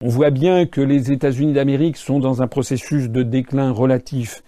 On 0.00 0.08
voit 0.08 0.30
bien 0.30 0.64
que 0.64 0.80
les 0.80 1.12
États-Unis 1.12 1.52
d'Amérique 1.52 1.96
sont 1.96 2.20
dans 2.20 2.40
un 2.40 2.46
processus 2.46 3.10
de 3.10 3.22
déclin 3.22 3.72
relatif. 3.72 4.42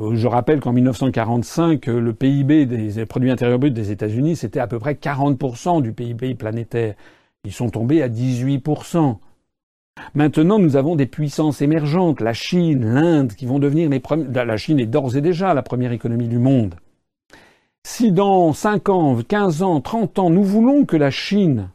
Euh, 0.00 0.16
je 0.16 0.26
rappelle 0.26 0.60
qu'en 0.60 0.72
1945, 0.72 1.86
le 1.86 2.12
PIB 2.12 2.66
des 2.66 3.06
produits 3.06 3.30
intérieurs 3.30 3.58
bruts 3.58 3.70
des 3.70 3.92
États-Unis, 3.92 4.36
c'était 4.36 4.60
à 4.60 4.66
peu 4.66 4.78
près 4.78 4.94
40% 4.94 5.82
du 5.82 5.92
PIB 5.92 6.34
planétaire. 6.34 6.94
Ils 7.44 7.52
sont 7.52 7.70
tombés 7.70 8.02
à 8.02 8.08
18%. 8.08 9.18
Maintenant, 10.14 10.58
nous 10.58 10.74
avons 10.76 10.96
des 10.96 11.06
puissances 11.06 11.62
émergentes, 11.62 12.20
la 12.20 12.32
Chine, 12.32 12.84
l'Inde, 12.84 13.34
qui 13.34 13.46
vont 13.46 13.60
devenir 13.60 13.88
les 13.88 14.00
premières. 14.00 14.44
La 14.44 14.56
Chine 14.56 14.80
est 14.80 14.86
d'ores 14.86 15.16
et 15.16 15.20
déjà 15.20 15.54
la 15.54 15.62
première 15.62 15.92
économie 15.92 16.26
du 16.26 16.38
monde. 16.38 16.74
Si 17.86 18.10
dans 18.10 18.52
5 18.52 18.88
ans, 18.88 19.18
15 19.22 19.62
ans, 19.62 19.80
30 19.80 20.18
ans, 20.18 20.30
nous 20.30 20.42
voulons 20.42 20.84
que 20.84 20.96
la 20.96 21.10
Chine 21.10 21.70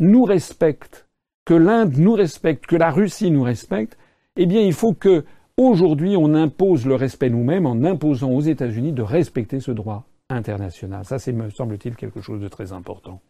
nous 0.00 0.24
respecte, 0.24 1.06
que 1.46 1.54
l'Inde 1.54 1.96
nous 1.96 2.12
respecte, 2.12 2.66
que 2.66 2.76
la 2.76 2.90
Russie 2.90 3.30
nous 3.30 3.42
respecte, 3.42 3.96
eh 4.36 4.46
bien, 4.46 4.60
il 4.60 4.74
faut 4.74 4.92
que 4.92 5.24
Aujourd'hui, 5.58 6.16
on 6.16 6.34
impose 6.34 6.86
le 6.86 6.94
respect 6.94 7.30
nous-mêmes 7.30 7.66
en 7.66 7.82
imposant 7.82 8.30
aux 8.30 8.40
États-Unis 8.40 8.92
de 8.92 9.02
respecter 9.02 9.58
ce 9.58 9.72
droit 9.72 10.04
international. 10.30 11.04
Ça, 11.04 11.18
c'est, 11.18 11.32
me 11.32 11.50
semble-t-il, 11.50 11.96
quelque 11.96 12.20
chose 12.20 12.40
de 12.40 12.46
très 12.46 12.72
important. 12.72 13.20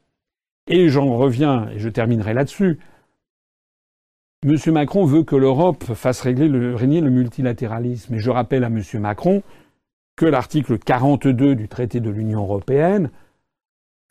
Et 0.66 0.90
j'en 0.90 1.16
reviens, 1.16 1.70
et 1.70 1.78
je 1.78 1.88
terminerai 1.88 2.34
là-dessus. 2.34 2.80
M. 4.44 4.56
Macron 4.72 5.06
veut 5.06 5.22
que 5.22 5.36
l'Europe 5.36 5.84
fasse 5.94 6.20
régner 6.20 6.48
le 6.48 7.10
multilatéralisme. 7.10 8.14
Et 8.14 8.18
je 8.18 8.30
rappelle 8.30 8.62
à 8.62 8.66
M. 8.66 8.82
Macron 9.00 9.42
que 10.14 10.26
l'article 10.26 10.78
42 10.78 11.54
du 11.54 11.66
traité 11.66 12.00
de 12.00 12.10
l'Union 12.10 12.42
européenne 12.42 13.10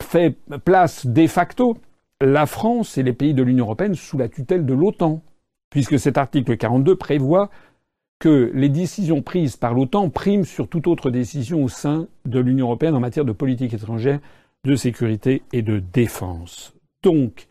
fait 0.02 0.36
place 0.64 1.06
de 1.06 1.26
facto 1.28 1.78
la 2.20 2.46
France 2.46 2.98
et 2.98 3.04
les 3.04 3.12
pays 3.12 3.34
de 3.34 3.44
l'Union 3.44 3.66
européenne 3.66 3.94
sous 3.94 4.18
la 4.18 4.28
tutelle 4.28 4.66
de 4.66 4.74
l'OTAN, 4.74 5.22
puisque 5.70 6.00
cet 6.00 6.18
article 6.18 6.56
42 6.56 6.96
prévoit 6.96 7.48
que 8.18 8.50
les 8.54 8.68
décisions 8.68 9.22
prises 9.22 9.56
par 9.56 9.74
l'OTAN 9.74 10.10
priment 10.10 10.44
sur 10.44 10.68
toute 10.68 10.86
autre 10.86 11.10
décision 11.10 11.62
au 11.62 11.68
sein 11.68 12.08
de 12.24 12.40
l'Union 12.40 12.66
européenne 12.66 12.94
en 12.94 13.00
matière 13.00 13.24
de 13.24 13.32
politique 13.32 13.74
étrangère, 13.74 14.20
de 14.64 14.74
sécurité 14.74 15.42
et 15.52 15.62
de 15.62 15.78
défense. 15.78 16.74
Donc, 17.02 17.46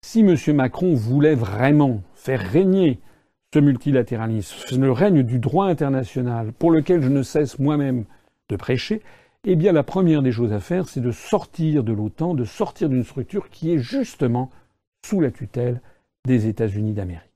si 0.00 0.20
M. 0.20 0.36
Macron 0.54 0.94
voulait 0.94 1.34
vraiment 1.34 2.02
faire 2.14 2.40
régner 2.40 3.00
ce 3.52 3.58
multilatéralisme, 3.58 4.80
le 4.80 4.92
règne 4.92 5.22
du 5.22 5.38
droit 5.38 5.66
international, 5.66 6.52
pour 6.52 6.70
lequel 6.70 7.02
je 7.02 7.08
ne 7.08 7.22
cesse 7.22 7.58
moi-même 7.58 8.04
de 8.48 8.56
prêcher, 8.56 9.02
eh 9.44 9.56
bien 9.56 9.72
la 9.72 9.82
première 9.82 10.22
des 10.22 10.32
choses 10.32 10.52
à 10.52 10.60
faire, 10.60 10.88
c'est 10.88 11.00
de 11.00 11.10
sortir 11.10 11.82
de 11.82 11.92
l'OTAN, 11.92 12.34
de 12.34 12.44
sortir 12.44 12.88
d'une 12.88 13.04
structure 13.04 13.50
qui 13.50 13.72
est 13.72 13.78
justement 13.78 14.50
sous 15.04 15.20
la 15.20 15.32
tutelle 15.32 15.80
des 16.26 16.46
États-Unis 16.46 16.92
d'Amérique. 16.92 17.28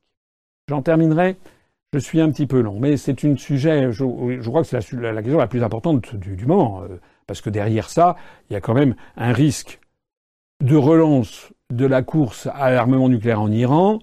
J'en 0.69 0.83
terminerai. 0.83 1.37
Je 1.93 1.99
suis 1.99 2.21
un 2.21 2.31
petit 2.31 2.47
peu 2.47 2.61
long, 2.61 2.79
mais 2.81 2.97
c'est 2.97 3.25
un 3.25 3.37
sujet, 3.37 3.93
je, 3.93 4.05
crois 4.49 4.63
que 4.63 4.69
c'est 4.69 4.77
la, 4.93 5.23
question 5.23 5.39
la 5.39 5.47
plus 5.47 5.63
importante 5.63 6.15
du, 6.17 6.45
moment, 6.45 6.83
euh, 6.83 6.99
parce 7.27 7.41
que 7.41 7.49
derrière 7.49 7.89
ça, 7.89 8.17
il 8.51 8.55
y 8.55 8.57
a 8.57 8.61
quand 8.61 8.75
même 8.75 8.97
un 9.17 9.33
risque 9.33 9.81
de 10.63 10.77
relance 10.77 11.53
de 11.73 11.87
la 11.87 12.03
course 12.03 12.49
à 12.55 12.71
l'armement 12.71 13.09
nucléaire 13.09 13.41
en 13.41 13.51
Iran, 13.51 14.01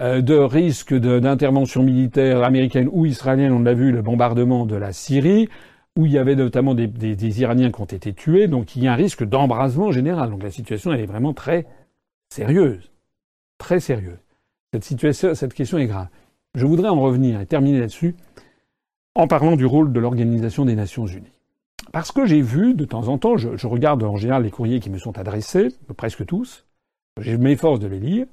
euh, 0.00 0.20
de 0.20 0.34
risque 0.34 0.94
d'intervention 0.94 1.82
militaire 1.82 2.42
américaine 2.42 2.88
ou 2.92 3.06
israélienne, 3.06 3.52
on 3.52 3.60
l'a 3.60 3.74
vu, 3.74 3.92
le 3.92 4.02
bombardement 4.02 4.66
de 4.66 4.76
la 4.76 4.92
Syrie, 4.92 5.48
où 5.96 6.06
il 6.06 6.12
y 6.12 6.18
avait 6.18 6.36
notamment 6.36 6.74
des, 6.74 6.86
des, 6.86 7.40
Iraniens 7.40 7.70
qui 7.70 7.80
ont 7.80 7.86
été 7.86 8.12
tués, 8.12 8.48
donc 8.48 8.76
il 8.76 8.84
y 8.84 8.88
a 8.88 8.92
un 8.92 8.96
risque 8.96 9.24
d'embrasement 9.24 9.92
général. 9.92 10.30
Donc 10.30 10.42
la 10.42 10.50
situation, 10.50 10.92
elle 10.92 11.00
est 11.00 11.06
vraiment 11.06 11.34
très 11.34 11.66
sérieuse. 12.30 12.90
Très 13.58 13.80
sérieuse. 13.80 14.18
Cette, 14.72 14.84
situation, 14.84 15.34
cette 15.34 15.54
question 15.54 15.78
est 15.78 15.86
grave. 15.86 16.08
Je 16.54 16.66
voudrais 16.66 16.88
en 16.88 17.00
revenir 17.00 17.40
et 17.40 17.46
terminer 17.46 17.80
là-dessus 17.80 18.14
en 19.14 19.26
parlant 19.26 19.56
du 19.56 19.64
rôle 19.64 19.92
de 19.92 20.00
l'Organisation 20.00 20.64
des 20.64 20.74
Nations 20.74 21.06
Unies. 21.06 21.32
Parce 21.92 22.12
que 22.12 22.26
j'ai 22.26 22.40
vu 22.40 22.74
de 22.74 22.84
temps 22.84 23.08
en 23.08 23.18
temps, 23.18 23.36
je, 23.36 23.66
regarde 23.66 24.02
en 24.02 24.16
général 24.16 24.44
les 24.44 24.50
courriers 24.50 24.80
qui 24.80 24.90
me 24.90 24.98
sont 24.98 25.18
adressés, 25.18 25.68
presque 25.96 26.24
tous, 26.24 26.66
je 27.20 27.36
m'efforce 27.36 27.80
de 27.80 27.86
les 27.86 28.00
lire, 28.00 28.26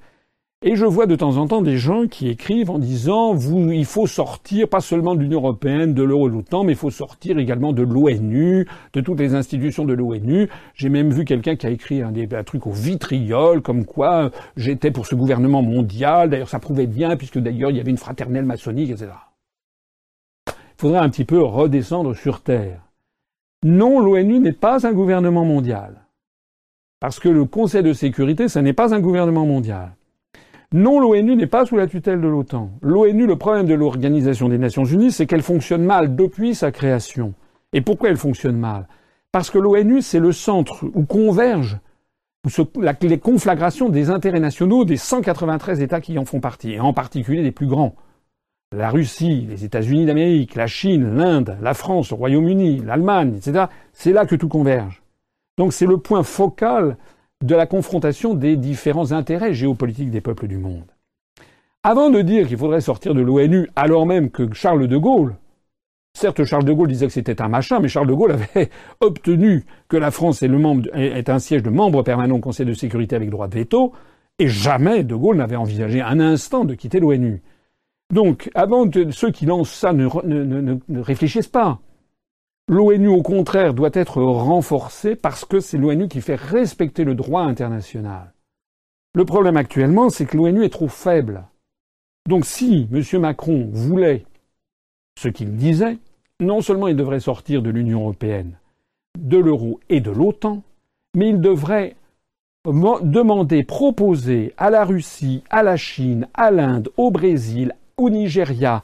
et 0.61 0.75
je 0.75 0.85
vois 0.85 1.05
de 1.05 1.15
temps 1.15 1.37
en 1.37 1.47
temps 1.47 1.61
des 1.61 1.77
gens 1.77 2.07
qui 2.07 2.27
écrivent 2.27 2.69
en 2.69 2.79
disant 2.79 3.33
vous, 3.33 3.71
il 3.71 3.85
faut 3.85 4.07
sortir 4.07 4.67
pas 4.67 4.81
seulement 4.81 5.15
de 5.15 5.21
l'Union 5.21 5.39
européenne, 5.39 5.93
de 5.93 6.03
l'euro, 6.03 6.27
l'OTAN, 6.27 6.65
mais 6.65 6.73
il 6.73 6.77
faut 6.77 6.89
sortir 6.89 7.37
également 7.37 7.71
de 7.71 7.81
l'ONU, 7.81 8.67
de 8.91 9.01
toutes 9.01 9.19
les 9.19 9.35
institutions 9.35 9.85
de 9.85 9.93
l'ONU. 9.93 10.49
J'ai 10.75 10.89
même 10.89 11.11
vu 11.11 11.23
quelqu'un 11.23 11.55
qui 11.55 11.65
a 11.65 11.69
écrit 11.69 12.01
un, 12.01 12.13
un, 12.13 12.43
truc 12.43 12.67
au 12.67 12.71
vitriol, 12.71 13.61
comme 13.61 13.85
quoi 13.85 14.31
j'étais 14.57 14.91
pour 14.91 15.05
ce 15.05 15.15
gouvernement 15.15 15.61
mondial. 15.61 16.29
D'ailleurs, 16.29 16.49
ça 16.49 16.59
prouvait 16.59 16.87
bien, 16.87 17.15
puisque 17.15 17.39
d'ailleurs 17.39 17.71
il 17.71 17.77
y 17.77 17.79
avait 17.79 17.91
une 17.91 17.97
fraternelle 17.97 18.45
maçonnique, 18.45 18.89
etc. 18.89 19.11
Il 20.47 20.81
faudrait 20.81 20.99
un 20.99 21.09
petit 21.09 21.25
peu 21.25 21.41
redescendre 21.41 22.13
sur 22.17 22.41
terre. 22.41 22.81
Non, 23.63 24.01
l'ONU 24.01 24.39
n'est 24.39 24.51
pas 24.51 24.85
un 24.85 24.91
gouvernement 24.91 25.45
mondial. 25.45 26.05
Parce 26.99 27.17
que 27.17 27.29
le 27.29 27.45
Conseil 27.45 27.81
de 27.81 27.93
sécurité, 27.93 28.49
ce 28.49 28.59
n'est 28.59 28.73
pas 28.73 28.93
un 28.93 28.99
gouvernement 28.99 29.45
mondial. 29.45 29.93
Non, 30.71 30.99
l'ONU 30.99 31.35
n'est 31.35 31.47
pas 31.47 31.65
sous 31.65 31.77
la 31.77 31.87
tutelle 31.87 32.21
de 32.21 32.27
l'OTAN. 32.27 32.69
L'ONU, 32.83 33.25
le 33.25 33.37
problème 33.37 33.65
de 33.65 33.73
l'Organisation 33.73 34.49
des 34.49 34.59
Nations 34.59 34.85
Unies, 34.85 35.11
c'est 35.11 35.25
qu'elle 35.25 35.41
fonctionne 35.41 35.83
mal 35.83 36.15
depuis 36.15 36.53
sa 36.53 36.71
création. 36.71 37.33
Et 37.73 37.81
pourquoi 37.81 38.09
elle 38.09 38.17
fonctionne 38.17 38.57
mal? 38.57 38.87
Parce 39.31 39.49
que 39.49 39.57
l'ONU, 39.57 40.03
c'est 40.03 40.19
le 40.19 40.31
centre 40.31 40.85
où 40.93 41.05
convergent 41.05 41.79
les 43.01 43.17
conflagrations 43.17 43.89
des 43.89 44.11
intérêts 44.11 44.39
nationaux 44.39 44.85
des 44.85 44.95
193 44.95 45.81
États 45.81 46.01
qui 46.01 46.17
en 46.17 46.25
font 46.25 46.39
partie, 46.39 46.73
et 46.73 46.79
en 46.79 46.93
particulier 46.93 47.43
des 47.43 47.51
plus 47.51 47.67
grands. 47.67 47.95
La 48.71 48.91
Russie, 48.91 49.47
les 49.49 49.65
États-Unis 49.65 50.05
d'Amérique, 50.05 50.53
la 50.53 50.67
Chine, 50.67 51.15
l'Inde, 51.15 51.57
la 51.61 51.73
France, 51.73 52.11
le 52.11 52.15
Royaume-Uni, 52.15 52.83
l'Allemagne, 52.85 53.33
etc. 53.35 53.65
C'est 53.91 54.13
là 54.13 54.27
que 54.27 54.35
tout 54.35 54.47
converge. 54.47 55.01
Donc 55.57 55.73
c'est 55.73 55.87
le 55.87 55.97
point 55.97 56.21
focal 56.21 56.97
de 57.43 57.55
la 57.55 57.65
confrontation 57.65 58.33
des 58.33 58.57
différents 58.57 59.11
intérêts 59.11 59.53
géopolitiques 59.53 60.11
des 60.11 60.21
peuples 60.21 60.47
du 60.47 60.57
monde. 60.57 60.91
Avant 61.83 62.09
de 62.09 62.21
dire 62.21 62.47
qu'il 62.47 62.57
faudrait 62.57 62.81
sortir 62.81 63.15
de 63.15 63.21
l'ONU, 63.21 63.69
alors 63.75 64.05
même 64.05 64.29
que 64.29 64.53
Charles 64.53 64.87
de 64.87 64.97
Gaulle, 64.97 65.35
certes 66.13 66.43
Charles 66.43 66.65
de 66.65 66.73
Gaulle 66.73 66.89
disait 66.89 67.07
que 67.07 67.13
c'était 67.13 67.41
un 67.41 67.47
machin, 67.47 67.79
mais 67.79 67.87
Charles 67.87 68.07
de 68.07 68.13
Gaulle 68.13 68.33
avait 68.33 68.69
obtenu 68.99 69.63
que 69.87 69.95
la 69.95 70.11
France 70.11 70.41
membre, 70.43 70.89
un 70.93 71.39
siège 71.39 71.63
de 71.63 71.69
membre 71.69 72.03
permanent 72.03 72.35
au 72.35 72.39
Conseil 72.39 72.65
de 72.65 72.73
sécurité 72.73 73.15
avec 73.15 73.29
droit 73.29 73.47
de 73.47 73.55
veto, 73.55 73.93
et 74.37 74.49
jamais 74.49 75.03
de 75.03 75.15
Gaulle 75.15 75.37
n'avait 75.37 75.55
envisagé 75.55 76.01
un 76.01 76.19
instant 76.19 76.65
de 76.65 76.73
quitter 76.73 76.99
l'ONU. 76.99 77.41
Donc, 78.13 78.49
avant 78.55 78.89
que 78.89 79.11
ceux 79.11 79.31
qui 79.31 79.45
lancent 79.45 79.71
ça 79.71 79.93
ne 79.93 81.01
réfléchissent 81.01 81.47
pas. 81.47 81.79
L'ONU, 82.69 83.07
au 83.07 83.23
contraire, 83.23 83.73
doit 83.73 83.89
être 83.93 84.21
renforcée 84.21 85.15
parce 85.15 85.43
que 85.43 85.59
c'est 85.59 85.79
l'ONU 85.79 86.07
qui 86.07 86.21
fait 86.21 86.35
respecter 86.35 87.03
le 87.03 87.15
droit 87.15 87.41
international. 87.41 88.31
Le 89.15 89.25
problème 89.25 89.57
actuellement, 89.57 90.11
c'est 90.11 90.27
que 90.27 90.37
l'ONU 90.37 90.63
est 90.63 90.69
trop 90.69 90.87
faible. 90.87 91.45
Donc 92.27 92.45
si 92.45 92.87
M. 92.93 93.21
Macron 93.21 93.69
voulait 93.73 94.23
ce 95.17 95.29
qu'il 95.29 95.55
disait, 95.55 95.97
non 96.39 96.61
seulement 96.61 96.87
il 96.87 96.95
devrait 96.95 97.19
sortir 97.19 97.63
de 97.63 97.71
l'Union 97.71 98.01
européenne, 98.01 98.59
de 99.17 99.39
l'euro 99.39 99.79
et 99.89 99.99
de 99.99 100.11
l'OTAN, 100.11 100.61
mais 101.15 101.29
il 101.29 101.41
devrait 101.41 101.95
demander, 102.65 103.63
proposer 103.63 104.53
à 104.57 104.69
la 104.69 104.85
Russie, 104.85 105.43
à 105.49 105.63
la 105.63 105.75
Chine, 105.75 106.27
à 106.35 106.51
l'Inde, 106.51 106.89
au 106.97 107.09
Brésil, 107.09 107.73
au 107.97 108.11
Nigeria, 108.11 108.83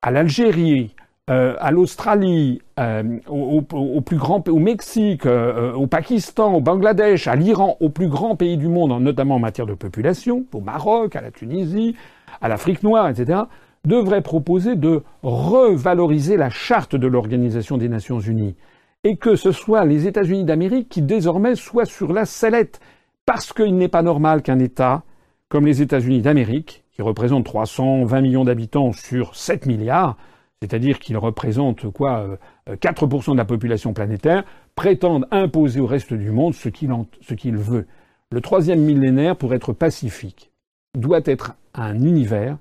à 0.00 0.10
l'Algérie, 0.10 0.94
euh, 1.30 1.56
à 1.58 1.70
l'Australie, 1.70 2.62
euh, 2.78 3.18
au, 3.28 4.00
plus 4.00 4.16
grand, 4.16 4.48
au 4.48 4.58
Mexique, 4.58 5.26
euh, 5.26 5.72
au 5.74 5.86
Pakistan, 5.86 6.54
au 6.54 6.60
Bangladesh, 6.60 7.26
à 7.26 7.36
l'Iran, 7.36 7.76
aux 7.80 7.90
plus 7.90 8.08
grands 8.08 8.36
pays 8.36 8.56
du 8.56 8.68
monde, 8.68 9.02
notamment 9.02 9.36
en 9.36 9.38
matière 9.38 9.66
de 9.66 9.74
population, 9.74 10.46
au 10.54 10.60
Maroc, 10.60 11.16
à 11.16 11.20
la 11.20 11.30
Tunisie, 11.30 11.96
à 12.40 12.48
l'Afrique 12.48 12.82
noire, 12.82 13.08
etc., 13.08 13.40
devrait 13.84 14.22
proposer 14.22 14.74
de 14.74 15.02
revaloriser 15.22 16.36
la 16.36 16.50
charte 16.50 16.96
de 16.96 17.06
l'Organisation 17.06 17.78
des 17.78 17.88
Nations 17.88 18.20
Unies 18.20 18.56
et 19.04 19.16
que 19.16 19.36
ce 19.36 19.52
soit 19.52 19.84
les 19.84 20.06
États-Unis 20.06 20.44
d'Amérique 20.44 20.88
qui 20.88 21.02
désormais 21.02 21.54
soient 21.54 21.84
sur 21.84 22.12
la 22.12 22.24
sellette, 22.24 22.80
parce 23.26 23.52
qu'il 23.52 23.76
n'est 23.76 23.88
pas 23.88 24.02
normal 24.02 24.42
qu'un 24.42 24.58
État 24.58 25.02
comme 25.48 25.66
les 25.66 25.80
États-Unis 25.80 26.20
d'Amérique, 26.20 26.84
qui 26.92 27.02
représentent 27.02 27.44
320 27.44 28.20
millions 28.20 28.44
d'habitants 28.44 28.92
sur 28.92 29.34
7 29.34 29.66
milliards, 29.66 30.16
c'est-à-dire 30.60 30.98
qu'il 30.98 31.16
représente 31.16 31.90
quoi 31.90 32.38
4% 32.68 33.30
euh, 33.30 33.32
de 33.32 33.38
la 33.38 33.44
population 33.44 33.92
planétaire, 33.92 34.44
prétendent 34.74 35.26
imposer 35.30 35.80
au 35.80 35.86
reste 35.86 36.14
du 36.14 36.30
monde 36.30 36.54
ce 36.54 36.68
qu'il 36.68 37.56
veut. 37.56 37.86
Le 38.30 38.40
troisième 38.40 38.80
millénaire, 38.80 39.36
pour 39.36 39.54
être 39.54 39.72
pacifique, 39.72 40.50
doit 40.96 41.22
être 41.24 41.54
un 41.74 41.94
univers 41.94 42.58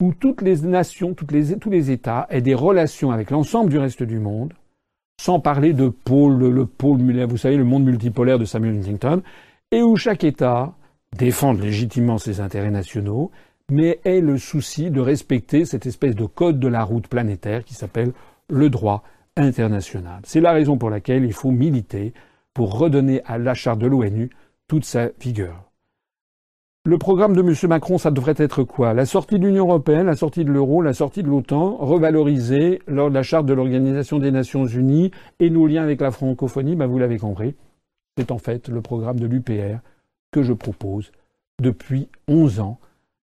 où 0.00 0.12
toutes 0.12 0.42
les 0.42 0.62
nations, 0.62 1.14
tous 1.14 1.70
les 1.70 1.90
États 1.90 2.26
aient 2.30 2.40
des 2.40 2.54
relations 2.54 3.10
avec 3.10 3.30
l'ensemble 3.30 3.70
du 3.70 3.78
reste 3.78 4.02
du 4.02 4.18
monde, 4.18 4.52
sans 5.20 5.40
parler 5.40 5.72
de 5.72 5.88
pôle, 5.88 6.38
le 6.38 6.66
pôle, 6.66 7.00
vous 7.24 7.36
savez, 7.36 7.56
le 7.56 7.64
monde 7.64 7.84
multipolaire 7.84 8.38
de 8.38 8.44
Samuel 8.44 8.76
Huntington, 8.76 9.22
et 9.70 9.82
où 9.82 9.96
chaque 9.96 10.24
État 10.24 10.74
défende 11.16 11.60
légitimement 11.60 12.18
ses 12.18 12.40
intérêts 12.40 12.70
nationaux 12.70 13.30
mais 13.70 14.00
est 14.04 14.20
le 14.20 14.38
souci 14.38 14.90
de 14.90 15.00
respecter 15.00 15.64
cette 15.64 15.86
espèce 15.86 16.14
de 16.14 16.26
code 16.26 16.58
de 16.58 16.68
la 16.68 16.84
route 16.84 17.08
planétaire 17.08 17.64
qui 17.64 17.74
s'appelle 17.74 18.12
le 18.48 18.70
droit 18.70 19.02
international. 19.36 20.20
C'est 20.24 20.40
la 20.40 20.52
raison 20.52 20.76
pour 20.76 20.90
laquelle 20.90 21.24
il 21.24 21.32
faut 21.32 21.50
militer 21.50 22.12
pour 22.52 22.78
redonner 22.78 23.22
à 23.24 23.38
la 23.38 23.54
charte 23.54 23.80
de 23.80 23.86
l'ONU 23.86 24.30
toute 24.68 24.84
sa 24.84 25.08
vigueur. 25.20 25.70
Le 26.86 26.98
programme 26.98 27.34
de 27.34 27.40
M. 27.40 27.54
Macron, 27.70 27.96
ça 27.96 28.10
devrait 28.10 28.34
être 28.36 28.62
quoi? 28.62 28.92
La 28.92 29.06
sortie 29.06 29.38
de 29.38 29.46
l'Union 29.46 29.66
européenne, 29.66 30.06
la 30.06 30.16
sortie 30.16 30.44
de 30.44 30.52
l'euro, 30.52 30.82
la 30.82 30.92
sortie 30.92 31.22
de 31.22 31.28
l'OTAN, 31.28 31.78
revaloriser 31.78 32.82
lors 32.86 33.08
de 33.08 33.14
la 33.14 33.22
charte 33.22 33.46
de 33.46 33.54
l'Organisation 33.54 34.18
des 34.18 34.30
Nations 34.30 34.66
Unies 34.66 35.10
et 35.40 35.48
nos 35.48 35.66
liens 35.66 35.82
avec 35.82 36.02
la 36.02 36.10
francophonie, 36.10 36.76
ben 36.76 36.86
vous 36.86 36.98
l'avez 36.98 37.16
compris, 37.16 37.54
c'est 38.18 38.30
en 38.30 38.36
fait 38.36 38.68
le 38.68 38.82
programme 38.82 39.18
de 39.18 39.26
l'UPR 39.26 39.78
que 40.30 40.42
je 40.42 40.52
propose 40.52 41.10
depuis 41.58 42.10
11 42.28 42.60
ans 42.60 42.78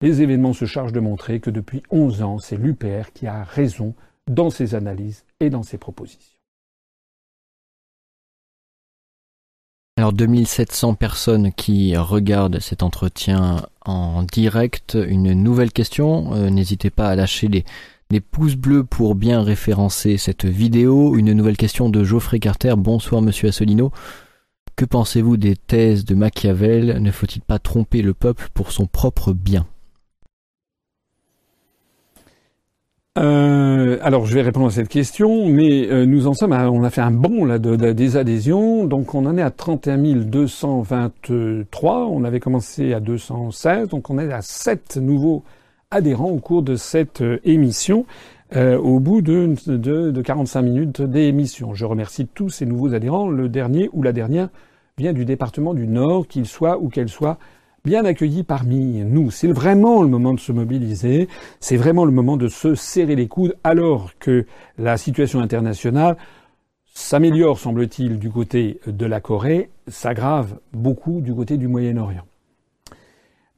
les 0.00 0.22
événements 0.22 0.54
se 0.54 0.64
chargent 0.64 0.92
de 0.92 1.00
montrer 1.00 1.40
que 1.40 1.50
depuis 1.50 1.82
11 1.90 2.22
ans, 2.22 2.38
c'est 2.38 2.56
l'UPR 2.56 3.12
qui 3.12 3.26
a 3.26 3.44
raison 3.44 3.94
dans 4.28 4.50
ses 4.50 4.74
analyses 4.74 5.24
et 5.40 5.50
dans 5.50 5.62
ses 5.62 5.78
propositions. 5.78 6.36
Alors 9.98 10.14
2700 10.14 10.94
personnes 10.94 11.52
qui 11.52 11.94
regardent 11.94 12.58
cet 12.60 12.82
entretien 12.82 13.66
en 13.84 14.22
direct. 14.22 14.96
Une 14.98 15.34
nouvelle 15.34 15.72
question, 15.72 16.32
euh, 16.32 16.48
n'hésitez 16.48 16.88
pas 16.88 17.10
à 17.10 17.14
lâcher 17.14 17.48
les, 17.48 18.20
pouces 18.20 18.56
bleus 18.56 18.82
pour 18.82 19.14
bien 19.14 19.42
référencer 19.42 20.16
cette 20.16 20.46
vidéo. 20.46 21.16
Une 21.16 21.34
nouvelle 21.34 21.58
question 21.58 21.90
de 21.90 22.02
Geoffrey 22.02 22.40
Carter. 22.40 22.74
Bonsoir 22.78 23.20
monsieur 23.20 23.48
Assolino. 23.48 23.92
que 24.74 24.86
pensez-vous 24.86 25.36
des 25.36 25.54
thèses 25.54 26.06
de 26.06 26.14
Machiavel? 26.14 27.02
Ne 27.02 27.10
faut-il 27.10 27.42
pas 27.42 27.58
tromper 27.58 28.00
le 28.00 28.14
peuple 28.14 28.48
pour 28.54 28.72
son 28.72 28.86
propre 28.86 29.34
bien? 29.34 29.66
Euh, 33.20 33.98
alors, 34.00 34.24
je 34.24 34.34
vais 34.34 34.40
répondre 34.40 34.68
à 34.68 34.70
cette 34.70 34.88
question, 34.88 35.46
mais 35.46 35.90
euh, 35.90 36.06
nous 36.06 36.26
en 36.26 36.32
sommes, 36.32 36.54
à, 36.54 36.70
on 36.70 36.82
a 36.84 36.90
fait 36.90 37.02
un 37.02 37.10
bond 37.10 37.44
là 37.44 37.58
de, 37.58 37.76
des 37.92 38.16
adhésions, 38.16 38.86
donc 38.86 39.14
on 39.14 39.26
en 39.26 39.36
est 39.36 39.42
à 39.42 39.50
31 39.50 39.98
223. 39.98 42.06
On 42.06 42.24
avait 42.24 42.40
commencé 42.40 42.94
à 42.94 43.00
216, 43.00 43.88
donc 43.88 44.08
on 44.08 44.18
est 44.18 44.32
à 44.32 44.40
7 44.40 44.96
nouveaux 44.96 45.44
adhérents 45.90 46.30
au 46.30 46.38
cours 46.38 46.62
de 46.62 46.76
cette 46.76 47.20
euh, 47.20 47.40
émission. 47.44 48.06
au 48.56 49.00
bout 49.00 49.20
de, 49.20 49.54
de, 49.66 50.10
de 50.10 50.22
45 50.22 50.62
minutes 50.62 51.02
d'émission. 51.02 51.74
Je 51.74 51.84
remercie 51.84 52.26
tous 52.26 52.48
ces 52.48 52.64
nouveaux 52.64 52.94
adhérents. 52.94 53.28
Le 53.28 53.50
dernier 53.50 53.90
ou 53.92 54.02
la 54.02 54.12
dernière 54.12 54.48
vient 54.96 55.12
du 55.12 55.26
département 55.26 55.74
du 55.74 55.86
Nord, 55.86 56.26
qu'il 56.26 56.46
soit 56.46 56.80
ou 56.80 56.88
qu'elle 56.88 57.10
soit 57.10 57.36
bien 57.84 58.04
accueillis 58.04 58.42
parmi 58.42 59.02
nous. 59.04 59.30
C'est 59.30 59.52
vraiment 59.52 60.02
le 60.02 60.08
moment 60.08 60.34
de 60.34 60.40
se 60.40 60.52
mobiliser, 60.52 61.28
c'est 61.60 61.76
vraiment 61.76 62.04
le 62.04 62.12
moment 62.12 62.36
de 62.36 62.48
se 62.48 62.74
serrer 62.74 63.16
les 63.16 63.28
coudes 63.28 63.56
alors 63.64 64.10
que 64.18 64.46
la 64.78 64.96
situation 64.96 65.40
internationale 65.40 66.16
s'améliore, 66.92 67.58
semble-t-il, 67.58 68.18
du 68.18 68.30
côté 68.30 68.80
de 68.86 69.06
la 69.06 69.20
Corée, 69.20 69.70
s'aggrave 69.88 70.58
beaucoup 70.72 71.20
du 71.20 71.34
côté 71.34 71.56
du 71.56 71.68
Moyen-Orient. 71.68 72.24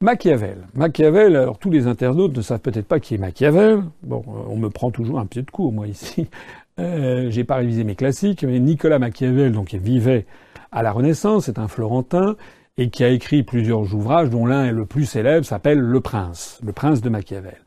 Machiavel. 0.01 0.67
Machiavel, 0.73 1.35
alors 1.35 1.57
tous 1.57 1.69
les 1.69 1.87
internautes 1.87 2.35
ne 2.35 2.41
savent 2.41 2.59
peut-être 2.59 2.87
pas 2.87 2.99
qui 2.99 3.15
est 3.15 3.17
Machiavel. 3.17 3.83
Bon, 4.03 4.21
on 4.49 4.57
me 4.57 4.69
prend 4.69 4.91
toujours 4.91 5.19
un 5.19 5.25
pied 5.25 5.41
de 5.41 5.51
cours, 5.51 5.71
moi, 5.71 5.87
ici. 5.87 6.27
Euh, 6.79 7.29
J'ai 7.29 7.43
pas 7.43 7.57
révisé 7.57 7.83
mes 7.83 7.93
classiques, 7.93 8.43
mais 8.43 8.59
Nicolas 8.59 8.97
Machiavel, 8.97 9.51
donc, 9.51 9.73
il 9.73 9.79
vivait 9.79 10.25
à 10.71 10.81
la 10.81 10.91
Renaissance, 10.91 11.45
c'est 11.45 11.59
un 11.59 11.67
Florentin 11.67 12.35
et 12.77 12.89
qui 12.89 13.03
a 13.03 13.09
écrit 13.09 13.43
plusieurs 13.43 13.93
ouvrages, 13.93 14.29
dont 14.29 14.45
l'un 14.45 14.65
est 14.65 14.71
le 14.71 14.85
plus 14.85 15.05
célèbre, 15.05 15.45
s'appelle 15.45 15.79
Le 15.79 15.99
Prince, 16.01 16.59
Le 16.65 16.71
Prince 16.71 17.01
de 17.01 17.09
Machiavel. 17.09 17.57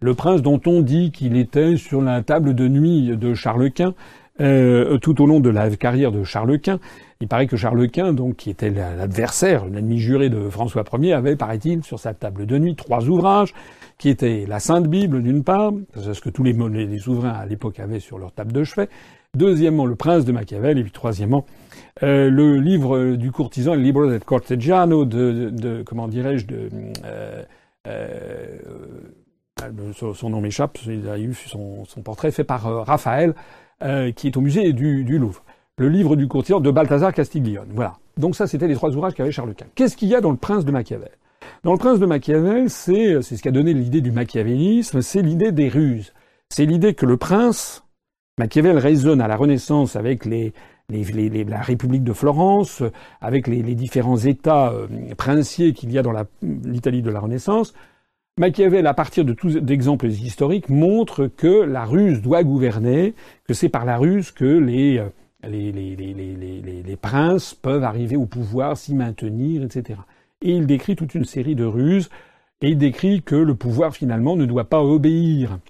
Le 0.00 0.14
Prince 0.14 0.42
dont 0.42 0.60
on 0.66 0.80
dit 0.80 1.12
qu'il 1.12 1.36
était 1.36 1.76
sur 1.76 2.00
la 2.02 2.22
table 2.22 2.54
de 2.54 2.68
nuit 2.68 3.16
de 3.16 3.34
Charles 3.34 3.70
Quint 3.70 3.94
euh, 4.40 4.98
tout 4.98 5.22
au 5.22 5.26
long 5.26 5.38
de 5.40 5.50
la 5.50 5.70
carrière 5.70 6.10
de 6.10 6.24
Charles 6.24 6.58
Quint. 6.58 6.80
Il 7.20 7.28
paraît 7.28 7.46
que 7.46 7.56
Charles 7.56 7.88
Quint, 7.88 8.12
donc, 8.12 8.36
qui 8.36 8.50
était 8.50 8.70
l'adversaire, 8.70 9.66
l'ennemi 9.66 9.98
juré 9.98 10.28
de 10.28 10.48
François 10.48 10.84
Ier, 10.98 11.12
avait, 11.12 11.36
paraît-il, 11.36 11.84
sur 11.84 12.00
sa 12.00 12.14
table 12.14 12.44
de 12.46 12.58
nuit 12.58 12.74
trois 12.74 13.08
ouvrages, 13.08 13.54
qui 13.98 14.08
étaient 14.08 14.44
la 14.48 14.58
Sainte 14.58 14.88
Bible 14.88 15.22
d'une 15.22 15.44
part, 15.44 15.72
c'est 15.94 16.14
ce 16.14 16.20
que 16.20 16.30
tous 16.30 16.42
les, 16.42 16.52
les 16.52 16.98
souverains 16.98 17.30
à 17.30 17.46
l'époque 17.46 17.78
avaient 17.78 18.00
sur 18.00 18.18
leur 18.18 18.32
table 18.32 18.52
de 18.52 18.64
chevet, 18.64 18.88
deuxièmement 19.36 19.86
le 19.86 19.94
Prince 19.94 20.24
de 20.24 20.32
Machiavel, 20.32 20.78
et 20.78 20.82
puis 20.82 20.92
troisièmement 20.92 21.46
euh, 22.02 22.28
le 22.28 22.58
livre 22.58 23.14
du 23.16 23.30
courtisan, 23.30 23.74
le 23.74 23.82
Libro 23.82 24.06
del 24.06 24.20
Cortegiano, 24.20 25.04
de, 25.04 25.50
de, 25.50 25.82
comment 25.82 26.08
dirais-je, 26.08 26.46
de 26.46 26.68
euh, 27.04 27.42
euh, 27.86 28.58
son 30.14 30.30
nom 30.30 30.40
m'échappe, 30.40 30.78
il 30.86 31.08
a 31.08 31.18
eu 31.18 31.34
son, 31.34 31.84
portrait 32.02 32.30
fait 32.30 32.44
par 32.44 32.66
euh, 32.66 32.82
Raphaël, 32.82 33.34
euh, 33.82 34.12
qui 34.12 34.26
est 34.26 34.36
au 34.36 34.40
musée 34.40 34.72
du, 34.72 35.18
Louvre. 35.18 35.42
Le 35.76 35.88
livre 35.88 36.16
du 36.16 36.28
courtisan 36.28 36.60
de 36.60 36.70
Balthazar 36.70 37.12
Castiglione. 37.12 37.68
Voilà. 37.70 37.94
Donc 38.16 38.36
ça, 38.36 38.46
c'était 38.46 38.68
les 38.68 38.74
trois 38.74 38.90
ouvrages 38.90 39.14
qu'avait 39.14 39.32
Charles 39.32 39.54
Quint. 39.54 39.66
Qu'est-ce 39.74 39.96
qu'il 39.96 40.08
y 40.08 40.14
a 40.14 40.20
dans 40.20 40.30
le 40.30 40.36
Prince 40.36 40.64
de 40.64 40.70
Machiavel? 40.70 41.10
Dans 41.64 41.72
le 41.72 41.78
Prince 41.78 41.98
de 41.98 42.06
Machiavel, 42.06 42.70
c'est 42.70 43.22
ce 43.22 43.42
qui 43.42 43.48
a 43.48 43.50
donné 43.50 43.74
l'idée 43.74 44.00
du 44.00 44.12
machiavélisme, 44.12 45.02
c'est 45.02 45.22
l'idée 45.22 45.50
des 45.50 45.68
ruses. 45.68 46.12
C'est 46.48 46.66
l'idée 46.66 46.94
que 46.94 47.06
le 47.06 47.16
prince, 47.16 47.84
Machiavel 48.38 48.78
résonne 48.78 49.20
à 49.20 49.28
la 49.28 49.36
Renaissance 49.36 49.96
avec 49.96 50.24
les, 50.24 50.52
la 50.90 51.60
République 51.62 52.04
de 52.04 52.12
Florence, 52.12 52.82
avec 53.20 53.46
les, 53.46 53.62
différents 53.74 54.18
États 54.18 54.70
euh, 54.72 54.86
princiers 55.16 55.72
qu'il 55.72 55.90
y 55.92 55.98
a 55.98 56.02
dans 56.02 56.12
l'Italie 56.42 57.02
de 57.02 57.10
la 57.10 57.20
Renaissance, 57.20 57.74
Machiavel, 58.36 58.86
à 58.88 58.94
partir 58.94 59.24
de 59.24 59.36
d'exemples 59.60 60.08
historiques, 60.08 60.68
montre 60.68 61.28
que 61.28 61.62
la 61.62 61.84
ruse 61.84 62.20
doit 62.20 62.42
gouverner, 62.42 63.14
que 63.44 63.54
c'est 63.54 63.68
par 63.68 63.84
la 63.84 63.96
ruse 63.96 64.32
que 64.32 64.44
les, 64.44 64.98
euh, 64.98 65.08
les, 65.48 65.70
les, 65.70 66.96
princes 66.96 67.54
peuvent 67.54 67.84
arriver 67.84 68.16
au 68.16 68.26
pouvoir, 68.26 68.76
s'y 68.76 68.92
maintenir, 68.94 69.62
etc. 69.62 70.00
Et 70.42 70.50
il 70.50 70.66
décrit 70.66 70.96
toute 70.96 71.14
une 71.14 71.24
série 71.24 71.54
de 71.54 71.64
ruses, 71.64 72.10
et 72.60 72.70
il 72.70 72.78
décrit 72.78 73.22
que 73.22 73.36
le 73.36 73.54
pouvoir 73.54 73.94
finalement 73.94 74.34
ne 74.34 74.46
doit 74.46 74.68
pas 74.68 74.82
obéir 74.82 75.60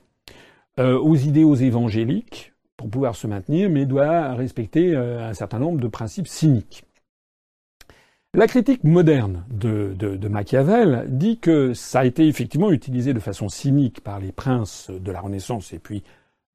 euh, 0.78 0.98
aux 0.98 1.16
idéaux 1.16 1.56
évangéliques, 1.56 2.53
pour 2.76 2.90
pouvoir 2.90 3.16
se 3.16 3.26
maintenir, 3.26 3.70
mais 3.70 3.86
doit 3.86 4.34
respecter 4.34 4.94
euh, 4.94 5.28
un 5.28 5.34
certain 5.34 5.58
nombre 5.58 5.80
de 5.80 5.88
principes 5.88 6.28
cyniques. 6.28 6.84
La 8.36 8.48
critique 8.48 8.82
moderne 8.82 9.44
de, 9.48 10.28
Machiavel 10.28 11.06
dit 11.08 11.38
que 11.38 11.72
ça 11.72 12.00
a 12.00 12.04
été 12.04 12.26
effectivement 12.26 12.72
utilisé 12.72 13.14
de 13.14 13.20
façon 13.20 13.48
cynique 13.48 14.00
par 14.00 14.18
les 14.18 14.32
princes 14.32 14.90
de 14.90 15.12
la 15.12 15.20
Renaissance 15.20 15.72
et 15.72 15.78
puis 15.78 16.02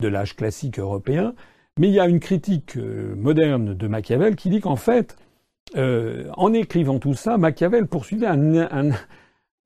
de 0.01 0.09
l'âge 0.09 0.35
classique 0.35 0.77
européen, 0.77 1.33
mais 1.79 1.87
il 1.87 1.93
y 1.93 1.99
a 2.01 2.07
une 2.07 2.19
critique 2.19 2.75
euh, 2.75 3.15
moderne 3.15 3.73
de 3.73 3.87
Machiavel 3.87 4.35
qui 4.35 4.49
dit 4.49 4.59
qu'en 4.59 4.75
fait, 4.75 5.15
euh, 5.77 6.29
en 6.35 6.51
écrivant 6.51 6.99
tout 6.99 7.13
ça, 7.13 7.37
Machiavel 7.37 7.87
poursuivait 7.87 8.27
un, 8.27 8.57
un, 8.57 8.91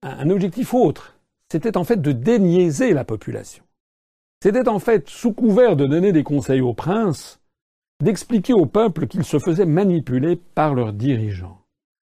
un 0.04 0.30
objectif 0.30 0.76
autre. 0.76 1.18
C'était 1.52 1.78
en 1.78 1.84
fait 1.84 2.02
de 2.02 2.12
déniaiser 2.12 2.94
la 2.94 3.06
population. 3.06 3.64
C'était 4.44 4.68
en 4.68 4.80
fait, 4.80 5.08
sous 5.08 5.32
couvert 5.32 5.78
de 5.78 5.86
donner 5.86 6.12
des 6.12 6.24
conseils 6.24 6.60
aux 6.60 6.74
princes, 6.74 7.40
d'expliquer 8.04 8.52
au 8.52 8.66
peuple 8.66 9.08
qu'ils 9.08 9.24
se 9.24 9.40
faisaient 9.40 9.66
manipuler 9.66 10.36
par 10.36 10.74
leurs 10.74 10.92
dirigeants. 10.92 11.62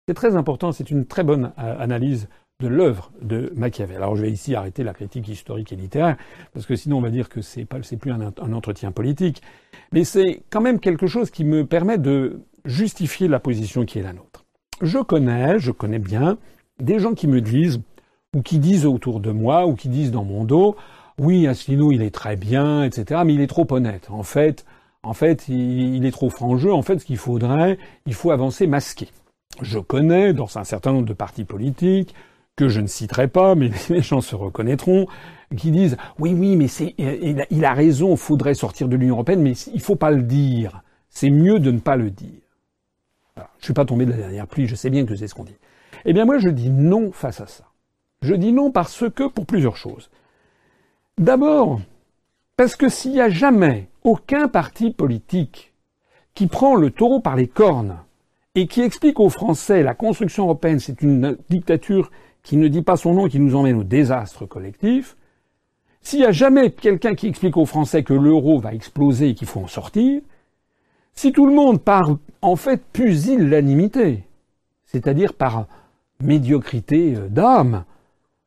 C'est 0.08 0.14
très 0.14 0.38
important, 0.38 0.72
c'est 0.72 0.92
une 0.92 1.06
très 1.06 1.26
bonne 1.26 1.52
euh, 1.60 1.78
analyse 1.78 2.30
de 2.62 2.70
l'œuvre 2.70 3.12
de 3.22 3.52
Machiavel. 3.58 3.98
Alors 3.98 4.16
je 4.16 4.22
vais 4.22 4.32
ici 4.32 4.56
arrêter 4.56 4.82
la 4.86 4.94
critique 4.94 5.28
historique 5.28 5.74
et 5.74 5.76
littéraire, 5.76 6.16
parce 6.54 6.66
que 6.66 6.78
sinon 6.78 7.00
on 7.00 7.02
va 7.02 7.10
dire 7.10 7.28
que 7.28 7.42
c'est 7.42 7.66
pas, 7.66 7.84
c'est 7.84 7.98
plus 7.98 8.12
un, 8.12 8.22
un, 8.22 8.54
entretien 8.54 8.94
politique, 8.94 9.42
mais 9.92 10.06
c'est 10.06 10.42
quand 10.50 10.62
même 10.62 10.80
quelque 10.80 11.08
chose 11.08 11.32
qui 11.32 11.44
me 11.44 11.66
permet 11.66 11.98
de 11.98 12.40
justifier 12.64 13.28
la 13.28 13.42
position 13.42 13.84
qui 13.84 14.00
est 14.00 14.04
la 14.04 14.14
nôtre. 14.14 14.46
Je 14.82 15.00
connais, 15.00 15.60
je 15.60 15.72
connais 15.72 16.00
bien 16.00 16.38
des 16.80 16.98
gens 16.98 17.14
qui 17.14 17.28
me 17.28 17.42
disent, 17.42 17.82
ou 18.34 18.42
qui 18.42 18.58
disent 18.58 18.86
autour 18.86 19.20
de 19.20 19.32
moi, 19.32 19.68
ou 19.68 19.76
qui 19.76 19.90
disent 19.90 20.12
dans 20.12 20.24
mon 20.24 20.46
dos, 20.46 20.78
oui, 21.22 21.46
Asselineau, 21.46 21.92
il 21.92 22.02
est 22.02 22.10
très 22.10 22.36
bien, 22.36 22.84
etc., 22.84 23.22
mais 23.24 23.36
il 23.36 23.42
est 23.42 23.48
trop 23.48 23.68
honnête. 23.70 24.08
En 24.10 24.24
fait, 24.24 24.66
en 25.04 25.14
fait, 25.14 25.48
il, 25.50 26.04
est 26.04 26.12
trop 26.12 26.32
franc 26.32 26.58
jeu. 26.58 26.74
En 26.74 26.82
fait, 26.82 26.98
ce 26.98 27.06
qu'il 27.06 27.18
faudrait, 27.18 27.78
il 28.08 28.16
faut 28.16 28.32
avancer 28.32 28.66
masqué. 28.66 29.08
Je 29.62 29.78
connais, 29.78 30.34
dans 30.34 30.58
un 30.58 30.64
certain 30.64 30.94
nombre 30.94 31.08
de 31.08 31.14
partis 31.14 31.44
politiques, 31.44 32.16
que 32.56 32.70
je 32.70 32.82
ne 32.82 32.88
citerai 32.88 33.28
pas, 33.28 33.54
mais 33.54 33.70
les 33.90 34.02
gens 34.02 34.22
se 34.22 34.36
reconnaîtront, 34.36 35.06
qui 35.56 35.70
disent 35.70 35.96
oui, 36.18 36.34
oui, 36.34 36.56
mais 36.56 36.68
c'est, 36.68 36.96
il, 36.98 37.66
a 37.66 37.74
raison, 37.76 38.14
il 38.14 38.18
faudrait 38.18 38.56
sortir 38.56 38.88
de 38.88 38.96
l'Union 38.96 39.14
européenne, 39.14 39.44
mais 39.44 39.54
il 39.74 39.82
faut 39.82 39.96
pas 39.96 40.10
le 40.10 40.24
dire. 40.24 40.82
C'est 41.10 41.30
mieux 41.30 41.60
de 41.60 41.70
ne 41.70 41.80
pas 41.80 41.98
le 41.98 42.10
dire. 42.10 42.42
Je 43.38 43.44
je 43.60 43.66
suis 43.66 43.74
pas 43.76 43.86
tombé 43.86 44.08
de 44.08 44.12
la 44.12 44.18
dernière 44.18 44.48
pluie, 44.48 44.66
je 44.66 44.74
sais 44.74 44.90
bien 44.90 45.06
que 45.06 45.16
c'est 45.16 45.28
ce 45.28 45.36
qu'on 45.36 45.44
dit. 45.44 45.58
Eh 46.06 46.14
bien, 46.14 46.26
moi, 46.26 46.40
je 46.40 46.50
dis 46.50 46.72
non 46.72 47.12
face 47.12 47.42
à 47.42 47.46
ça. 47.46 47.66
Je 48.24 48.34
dis 48.34 48.54
non 48.54 48.72
parce 48.72 49.04
que, 49.14 49.28
pour 49.28 49.46
plusieurs 49.46 49.78
choses. 49.78 50.10
D'abord, 51.18 51.82
parce 52.58 52.76
que 52.76 52.90
s'il 52.90 53.12
n'y 53.12 53.22
a 53.22 53.30
jamais 53.30 53.90
aucun 54.04 54.48
parti 54.48 54.92
politique 54.92 55.74
qui 56.34 56.48
prend 56.48 56.76
le 56.76 56.90
taureau 56.92 57.20
par 57.20 57.36
les 57.36 57.48
cornes 57.48 57.98
et 58.56 58.68
qui 58.68 58.82
explique 58.82 59.20
aux 59.20 59.30
Français 59.30 59.84
la 59.84 59.94
construction 59.94 60.44
européenne, 60.46 60.80
c'est 60.80 61.02
une 61.02 61.38
dictature 61.50 62.12
qui 62.44 62.58
ne 62.58 62.68
dit 62.68 62.82
pas 62.82 62.98
son 62.98 63.14
nom 63.14 63.28
qui 63.28 63.40
nous 63.40 63.56
emmène 63.56 63.78
au 63.78 63.84
désastre 63.84 64.46
collectif, 64.46 65.16
s'il 66.02 66.20
n'y 66.20 66.26
a 66.26 66.32
jamais 66.32 66.72
quelqu'un 66.72 67.14
qui 67.14 67.28
explique 67.28 67.58
aux 67.58 67.66
Français 67.66 68.04
que 68.04 68.14
l'euro 68.14 68.60
va 68.60 68.74
exploser 68.74 69.30
et 69.30 69.36
qu'il 69.36 69.48
faut 69.48 69.60
en 69.60 69.68
sortir, 69.68 70.22
si 71.14 71.32
tout 71.32 71.46
le 71.46 71.54
monde 71.54 71.82
par 71.82 72.18
en 72.42 72.56
fait 72.56 72.84
pusillanimité, 72.92 74.24
c'est-à-dire 74.86 75.34
par 75.34 75.68
médiocrité 76.20 77.16
d'âme, 77.30 77.84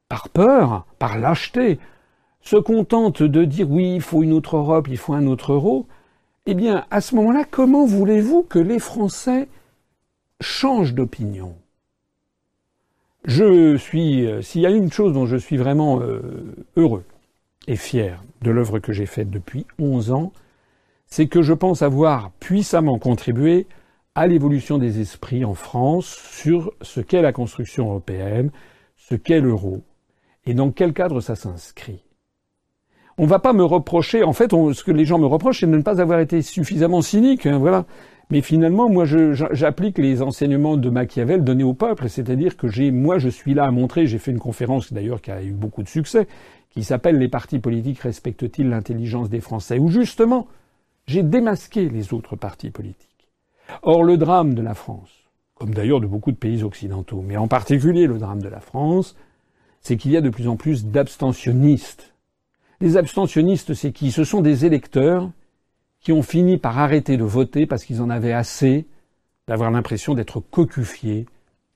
par 0.08 0.28
peur, 0.28 0.86
par 0.98 1.18
lâcheté, 1.18 1.78
se 2.44 2.56
contente 2.56 3.22
de 3.22 3.44
dire 3.44 3.70
oui, 3.70 3.94
il 3.96 4.02
faut 4.02 4.22
une 4.22 4.32
autre 4.32 4.58
Europe, 4.58 4.86
il 4.90 4.98
faut 4.98 5.14
un 5.14 5.26
autre 5.26 5.52
euro, 5.54 5.86
eh 6.46 6.54
bien, 6.54 6.84
à 6.90 7.00
ce 7.00 7.14
moment-là, 7.16 7.44
comment 7.50 7.86
voulez-vous 7.86 8.42
que 8.42 8.58
les 8.58 8.78
Français 8.78 9.48
changent 10.42 10.92
d'opinion? 10.92 11.56
Je 13.24 13.76
suis, 13.78 14.26
euh, 14.26 14.42
s'il 14.42 14.60
y 14.60 14.66
a 14.66 14.70
une 14.70 14.92
chose 14.92 15.14
dont 15.14 15.24
je 15.24 15.38
suis 15.38 15.56
vraiment 15.56 16.02
euh, 16.02 16.54
heureux 16.76 17.04
et 17.66 17.76
fier 17.76 18.22
de 18.42 18.50
l'œuvre 18.50 18.78
que 18.78 18.92
j'ai 18.92 19.06
faite 19.06 19.30
depuis 19.30 19.66
11 19.78 20.12
ans, 20.12 20.32
c'est 21.06 21.28
que 21.28 21.40
je 21.40 21.54
pense 21.54 21.80
avoir 21.80 22.30
puissamment 22.32 22.98
contribué 22.98 23.66
à 24.14 24.26
l'évolution 24.26 24.76
des 24.76 25.00
esprits 25.00 25.46
en 25.46 25.54
France 25.54 26.06
sur 26.30 26.74
ce 26.82 27.00
qu'est 27.00 27.22
la 27.22 27.32
construction 27.32 27.86
européenne, 27.86 28.50
ce 28.98 29.14
qu'est 29.14 29.40
l'euro, 29.40 29.80
et 30.44 30.52
dans 30.52 30.70
quel 30.70 30.92
cadre 30.92 31.22
ça 31.22 31.36
s'inscrit 31.36 32.04
on 33.18 33.26
va 33.26 33.38
pas 33.38 33.52
me 33.52 33.64
reprocher. 33.64 34.24
En 34.24 34.32
fait, 34.32 34.50
ce 34.50 34.84
que 34.84 34.90
les 34.90 35.04
gens 35.04 35.18
me 35.18 35.26
reprochent, 35.26 35.60
c'est 35.60 35.66
de 35.66 35.76
ne 35.76 35.82
pas 35.82 36.00
avoir 36.00 36.20
été 36.20 36.42
suffisamment 36.42 37.02
cynique. 37.02 37.46
Hein, 37.46 37.58
voilà. 37.58 37.86
Mais 38.30 38.40
finalement, 38.40 38.88
moi, 38.88 39.04
j'applique 39.04 39.98
les 39.98 40.22
enseignements 40.22 40.76
de 40.76 40.88
Machiavel 40.90 41.44
donnés 41.44 41.64
au 41.64 41.74
peuple, 41.74 42.08
c'est-à-dire 42.08 42.56
que 42.56 42.68
j'ai, 42.68 42.90
moi, 42.90 43.18
je 43.18 43.28
suis 43.28 43.54
là 43.54 43.64
à 43.64 43.70
montrer. 43.70 44.06
J'ai 44.06 44.18
fait 44.18 44.30
une 44.30 44.38
conférence 44.38 44.92
d'ailleurs 44.92 45.20
qui 45.20 45.30
a 45.30 45.42
eu 45.42 45.52
beaucoup 45.52 45.82
de 45.82 45.88
succès, 45.88 46.26
qui 46.70 46.84
s'appelle 46.84 47.18
Les 47.18 47.28
partis 47.28 47.58
politiques 47.58 48.00
respectent-ils 48.00 48.68
l'intelligence 48.68 49.28
des 49.28 49.40
Français? 49.40 49.78
Où 49.78 49.88
justement, 49.88 50.46
j'ai 51.06 51.22
démasqué 51.22 51.88
les 51.88 52.14
autres 52.14 52.34
partis 52.34 52.70
politiques. 52.70 53.28
Or, 53.82 54.04
le 54.04 54.16
drame 54.16 54.54
de 54.54 54.62
la 54.62 54.74
France, 54.74 55.10
comme 55.54 55.74
d'ailleurs 55.74 56.00
de 56.00 56.06
beaucoup 56.06 56.32
de 56.32 56.36
pays 56.36 56.62
occidentaux, 56.62 57.22
mais 57.22 57.36
en 57.36 57.48
particulier 57.48 58.06
le 58.06 58.18
drame 58.18 58.42
de 58.42 58.48
la 58.48 58.60
France, 58.60 59.16
c'est 59.80 59.96
qu'il 59.96 60.12
y 60.12 60.16
a 60.16 60.22
de 60.22 60.30
plus 60.30 60.48
en 60.48 60.56
plus 60.56 60.86
d'abstentionnistes. 60.86 62.13
Les 62.80 62.96
abstentionnistes, 62.96 63.74
c'est 63.74 63.92
qui 63.92 64.10
Ce 64.10 64.24
sont 64.24 64.40
des 64.40 64.66
électeurs 64.66 65.30
qui 66.00 66.12
ont 66.12 66.22
fini 66.22 66.58
par 66.58 66.78
arrêter 66.78 67.16
de 67.16 67.24
voter 67.24 67.66
parce 67.66 67.84
qu'ils 67.84 68.02
en 68.02 68.10
avaient 68.10 68.32
assez 68.32 68.86
d'avoir 69.48 69.70
l'impression 69.70 70.14
d'être 70.14 70.40
cocufiés 70.40 71.26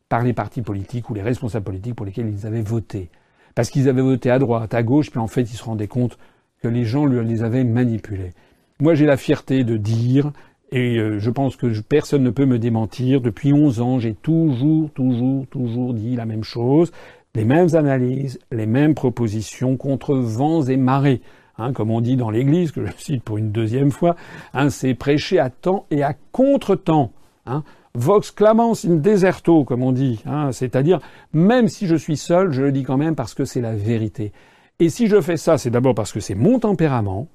par 0.09 0.23
les 0.23 0.33
partis 0.33 0.63
politiques 0.63 1.11
ou 1.11 1.15
les 1.15 1.23
responsables 1.23 1.65
politiques 1.65 1.95
pour 1.95 2.07
lesquels 2.07 2.29
ils 2.29 2.47
avaient 2.47 2.63
voté. 2.63 3.11
Parce 3.55 3.71
qu'ils 3.71 3.89
avaient 3.89 4.03
voté 4.03 4.31
à 4.31 4.39
droite, 4.39 4.75
à 4.75 4.83
gauche, 4.83 5.11
puis 5.11 5.19
en 5.19 5.27
fait 5.27 5.43
ils 5.43 5.57
se 5.57 5.65
rendaient 5.65 5.89
compte 5.89 6.19
que 6.63 6.69
les 6.69 6.85
gens 6.85 7.07
les 7.07 7.43
avaient 7.43 7.65
manipulés. 7.65 8.33
Moi 8.81 8.95
j'ai 8.95 9.07
la 9.07 9.17
fierté 9.17 9.65
de 9.65 9.77
dire, 9.77 10.33
et 10.71 10.99
euh, 10.99 11.19
je 11.19 11.31
pense 11.31 11.57
que 11.57 11.81
personne 11.81 12.23
ne 12.23 12.31
peut 12.31 12.47
me 12.47 12.59
démentir, 12.59 13.21
depuis 13.21 13.53
11 13.53 13.81
ans 13.81 13.99
j'ai 13.99 14.15
toujours, 14.15 14.91
toujours, 14.93 15.47
toujours 15.49 15.95
dit 15.95 16.17
la 16.17 16.27
même 16.27 16.45
chose, 16.45 16.93
les 17.39 17.45
mêmes 17.45 17.77
analyses, 17.77 18.41
les 18.51 18.67
mêmes 18.67 18.95
propositions 18.95 19.77
contre 19.77 20.17
vents 20.17 20.63
et 20.63 20.77
marées. 20.77 21.21
Hein, 21.57 21.73
comme 21.73 21.93
on 21.93 22.01
dit 22.01 22.17
dans 22.17 22.31
l'Église, 22.31 22.73
que 22.73 22.85
je 22.85 22.91
cite 22.99 23.23
pour 23.23 23.39
une 23.39 23.53
deuxième 23.53 23.93
fois, 23.93 24.17
hein, 24.55 24.71
c'est 24.71 24.95
prêcher 24.95 25.39
à 25.39 25.49
temps 25.49 25.87
et 25.93 26.03
à 26.03 26.15
contre-temps. 26.33 27.13
Hein. 27.47 27.63
Vox 27.95 28.33
clamans 28.33 28.75
in 28.85 28.97
deserto, 28.97 29.65
comme 29.65 29.85
on 29.85 29.93
dit, 29.93 30.21
hein, 30.27 30.51
c'est-à-dire 30.51 30.99
même 31.33 31.69
si 31.69 31.87
je 31.87 31.95
suis 31.95 32.17
seul, 32.17 32.51
je 32.51 32.63
le 32.63 32.73
dis 32.73 32.83
quand 32.83 32.97
même 32.97 33.15
parce 33.15 33.35
que 33.35 33.45
c'est 33.45 33.61
la 33.61 33.75
vérité. 33.75 34.33
Et 34.81 34.89
si 34.89 35.07
je 35.07 35.21
fais 35.21 35.37
ça, 35.37 35.59
c'est 35.59 35.71
d'abord 35.71 35.95
parce 35.95 36.13
que 36.13 36.21
c'est 36.21 36.35
mon 36.35 36.59
tempérament. 36.59 37.29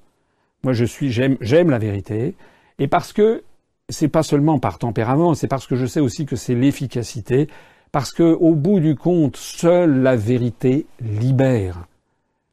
Moi, 0.64 0.74
je 0.74 0.84
suis, 0.84 1.10
j'aime, 1.12 1.38
j'aime 1.40 1.70
la 1.70 1.78
vérité, 1.78 2.34
et 2.78 2.88
parce 2.88 3.14
que 3.14 3.42
c'est 3.88 4.08
pas 4.08 4.22
seulement 4.22 4.58
par 4.58 4.78
tempérament, 4.78 5.32
c'est 5.34 5.48
parce 5.48 5.66
que 5.66 5.76
je 5.76 5.86
sais 5.86 6.00
aussi 6.00 6.26
que 6.26 6.36
c'est 6.36 6.54
l'efficacité, 6.54 7.48
parce 7.94 8.10
que 8.10 8.24
au 8.24 8.56
bout 8.56 8.80
du 8.80 8.96
compte, 8.96 9.36
seule 9.36 10.02
la 10.02 10.16
vérité 10.16 10.86
libère. 11.00 11.86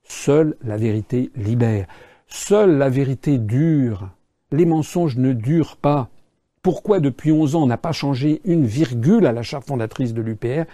Seule 0.04 0.56
la 0.64 0.78
vérité 0.78 1.32
libère. 1.36 1.88
Seule 2.28 2.78
la 2.78 2.90
vérité 2.90 3.40
dure. 3.40 4.10
Les 4.52 4.68
mensonges 4.68 5.18
ne 5.18 5.34
durent 5.34 5.78
pas. 5.78 6.10
Pourquoi 6.62 7.00
depuis 7.00 7.32
11 7.32 7.56
ans 7.56 7.64
on 7.64 7.66
n'a 7.66 7.78
pas 7.78 7.92
changé 7.92 8.40
une 8.46 8.68
virgule 8.68 9.26
à 9.26 9.32
la 9.32 9.42
charte 9.42 9.66
fondatrice 9.66 10.14
de 10.14 10.22
l'UPR 10.22 10.66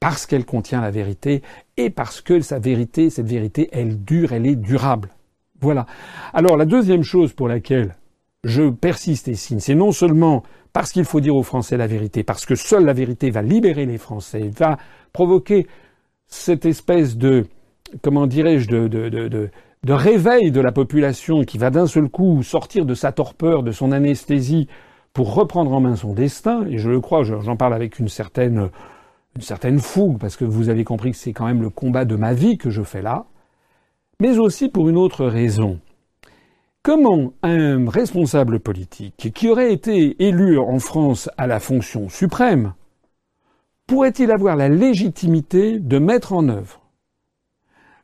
Parce 0.00 0.26
qu'elle 0.26 0.44
contient 0.44 0.80
la 0.80 0.90
vérité 0.90 1.42
et 1.76 1.88
parce 1.88 2.20
que 2.20 2.40
sa 2.40 2.58
vérité, 2.58 3.10
cette 3.10 3.28
vérité, 3.28 3.68
elle 3.70 4.02
dure, 4.02 4.32
elle 4.32 4.48
est 4.48 4.56
durable. 4.56 5.10
Voilà. 5.60 5.86
Alors 6.32 6.56
la 6.56 6.64
deuxième 6.64 7.04
chose 7.04 7.32
pour 7.32 7.46
laquelle 7.46 7.94
je 8.42 8.70
persiste 8.70 9.28
et 9.28 9.36
signe, 9.36 9.60
c'est 9.60 9.76
non 9.76 9.92
seulement 9.92 10.42
parce 10.76 10.92
qu'il 10.92 11.06
faut 11.06 11.20
dire 11.20 11.34
aux 11.34 11.42
Français 11.42 11.78
la 11.78 11.86
vérité, 11.86 12.22
parce 12.22 12.44
que 12.44 12.54
seule 12.54 12.84
la 12.84 12.92
vérité 12.92 13.30
va 13.30 13.40
libérer 13.40 13.86
les 13.86 13.96
Français, 13.96 14.50
va 14.54 14.76
provoquer 15.14 15.66
cette 16.26 16.66
espèce 16.66 17.16
de 17.16 17.46
comment 18.02 18.26
dirais-je, 18.26 18.68
de, 18.68 18.86
de, 18.86 19.50
réveil 19.90 20.50
de 20.50 20.60
la 20.60 20.72
population 20.72 21.44
qui 21.44 21.56
va 21.56 21.70
d'un 21.70 21.86
seul 21.86 22.10
coup 22.10 22.42
sortir 22.42 22.84
de 22.84 22.92
sa 22.92 23.10
torpeur, 23.10 23.62
de 23.62 23.72
son 23.72 23.90
anesthésie, 23.90 24.68
pour 25.14 25.32
reprendre 25.32 25.72
en 25.72 25.80
main 25.80 25.96
son 25.96 26.12
destin, 26.12 26.66
et 26.68 26.76
je 26.76 26.90
le 26.90 27.00
crois, 27.00 27.22
j'en 27.22 27.56
parle 27.56 27.72
avec 27.72 27.98
une 27.98 28.08
certaine, 28.08 28.68
une 29.34 29.40
certaine 29.40 29.78
fougue, 29.78 30.18
parce 30.18 30.36
que 30.36 30.44
vous 30.44 30.68
avez 30.68 30.84
compris 30.84 31.12
que 31.12 31.16
c'est 31.16 31.32
quand 31.32 31.46
même 31.46 31.62
le 31.62 31.70
combat 31.70 32.04
de 32.04 32.16
ma 32.16 32.34
vie 32.34 32.58
que 32.58 32.68
je 32.68 32.82
fais 32.82 33.00
là, 33.00 33.24
mais 34.20 34.38
aussi 34.38 34.68
pour 34.68 34.90
une 34.90 34.98
autre 34.98 35.24
raison. 35.24 35.80
Comment 36.86 37.32
un 37.42 37.90
responsable 37.90 38.60
politique 38.60 39.32
qui 39.34 39.48
aurait 39.48 39.72
été 39.72 40.24
élu 40.24 40.56
en 40.56 40.78
France 40.78 41.28
à 41.36 41.48
la 41.48 41.58
fonction 41.58 42.08
suprême 42.08 42.74
pourrait-il 43.88 44.30
avoir 44.30 44.54
la 44.54 44.68
légitimité 44.68 45.80
de 45.80 45.98
mettre 45.98 46.32
en 46.32 46.48
œuvre 46.48 46.80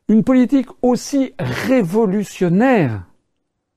une 0.09 0.25
politique 0.25 0.67
aussi 0.81 1.33
révolutionnaire, 1.39 3.05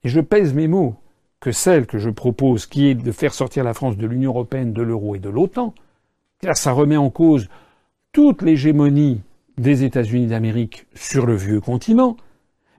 et 0.02 0.08
je 0.08 0.20
pèse 0.20 0.54
mes 0.54 0.66
mots, 0.66 0.96
que 1.38 1.52
celle 1.52 1.86
que 1.86 1.98
je 1.98 2.10
propose, 2.10 2.66
qui 2.66 2.88
est 2.88 2.96
de 2.96 3.12
faire 3.12 3.32
sortir 3.32 3.62
la 3.62 3.74
France 3.74 3.96
de 3.96 4.08
l'Union 4.08 4.32
européenne, 4.32 4.72
de 4.72 4.82
l'euro 4.82 5.14
et 5.14 5.20
de 5.20 5.30
l'OTAN, 5.30 5.72
car 6.40 6.56
ça 6.56 6.72
remet 6.72 6.96
en 6.96 7.10
cause 7.10 7.48
toute 8.10 8.42
l'hégémonie 8.42 9.22
des 9.56 9.84
États-Unis 9.84 10.26
d'Amérique 10.26 10.88
sur 10.96 11.26
le 11.26 11.36
vieux 11.36 11.60
continent, 11.60 12.16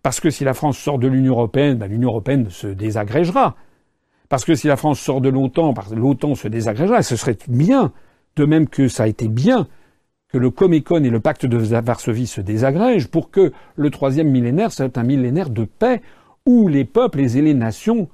parce 0.03 0.19
que 0.19 0.29
si 0.29 0.43
la 0.43 0.53
France 0.53 0.77
sort 0.77 0.99
de 0.99 1.07
l'Union 1.07 1.33
européenne, 1.33 1.77
ben, 1.77 1.89
l'Union 1.89 2.09
européenne 2.09 2.49
se 2.49 2.67
désagrégera. 2.67 3.55
Parce 4.29 4.45
que 4.45 4.55
si 4.55 4.67
la 4.67 4.75
France 4.75 4.99
sort 4.99 5.21
de 5.21 5.29
l'OTAN, 5.29 5.73
l'OTAN 5.95 6.35
se 6.35 6.47
désagrégera, 6.47 6.99
et 6.99 7.03
ce 7.03 7.15
serait 7.15 7.37
bien, 7.47 7.93
de 8.35 8.45
même 8.45 8.67
que 8.67 8.87
ça 8.87 9.03
a 9.03 9.07
été 9.07 9.27
bien 9.27 9.67
que 10.29 10.37
le 10.37 10.49
Comecon 10.49 11.03
et 11.03 11.09
le 11.09 11.19
pacte 11.19 11.45
de 11.45 11.57
Varsovie 11.57 12.27
se 12.27 12.41
désagrègent 12.41 13.07
pour 13.07 13.31
que 13.31 13.53
le 13.75 13.89
troisième 13.89 14.29
millénaire 14.29 14.71
soit 14.71 14.97
un 14.97 15.03
millénaire 15.03 15.49
de 15.49 15.63
paix 15.63 16.01
où 16.45 16.67
les 16.67 16.85
peuples 16.85 17.21
et 17.21 17.41
les 17.41 17.53
nations 17.53 18.09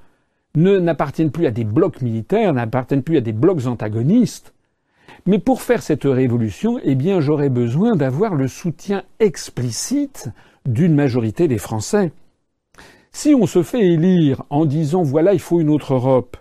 n'appartiennent 0.56 1.32
plus 1.32 1.48
à 1.48 1.52
des 1.52 1.64
blocs 1.64 2.02
militaires, 2.02 2.54
n'appartiennent 2.54 3.02
plus 3.02 3.18
à 3.18 3.22
des 3.22 3.34
blocs 3.34 3.66
antagonistes. 3.66 4.54
Mais 5.26 5.40
pour 5.40 5.62
faire 5.62 5.82
cette 5.82 6.04
révolution, 6.04 6.80
eh 6.84 6.96
bien, 6.96 7.20
j'aurais 7.20 7.50
besoin 7.50 7.96
d'avoir 7.96 8.36
le 8.36 8.48
soutien 8.48 9.04
explicite 9.20 10.30
d'une 10.66 10.96
majorité 10.96 11.48
des 11.48 11.58
Français. 11.58 12.12
Si 13.12 13.36
on 13.36 13.46
se 13.46 13.64
fait 13.64 13.86
élire 13.86 14.44
en 14.50 14.66
disant 14.66 15.04
voilà, 15.04 15.34
il 15.34 15.40
faut 15.40 15.60
une 15.60 15.70
autre 15.70 15.94
Europe, 15.94 16.38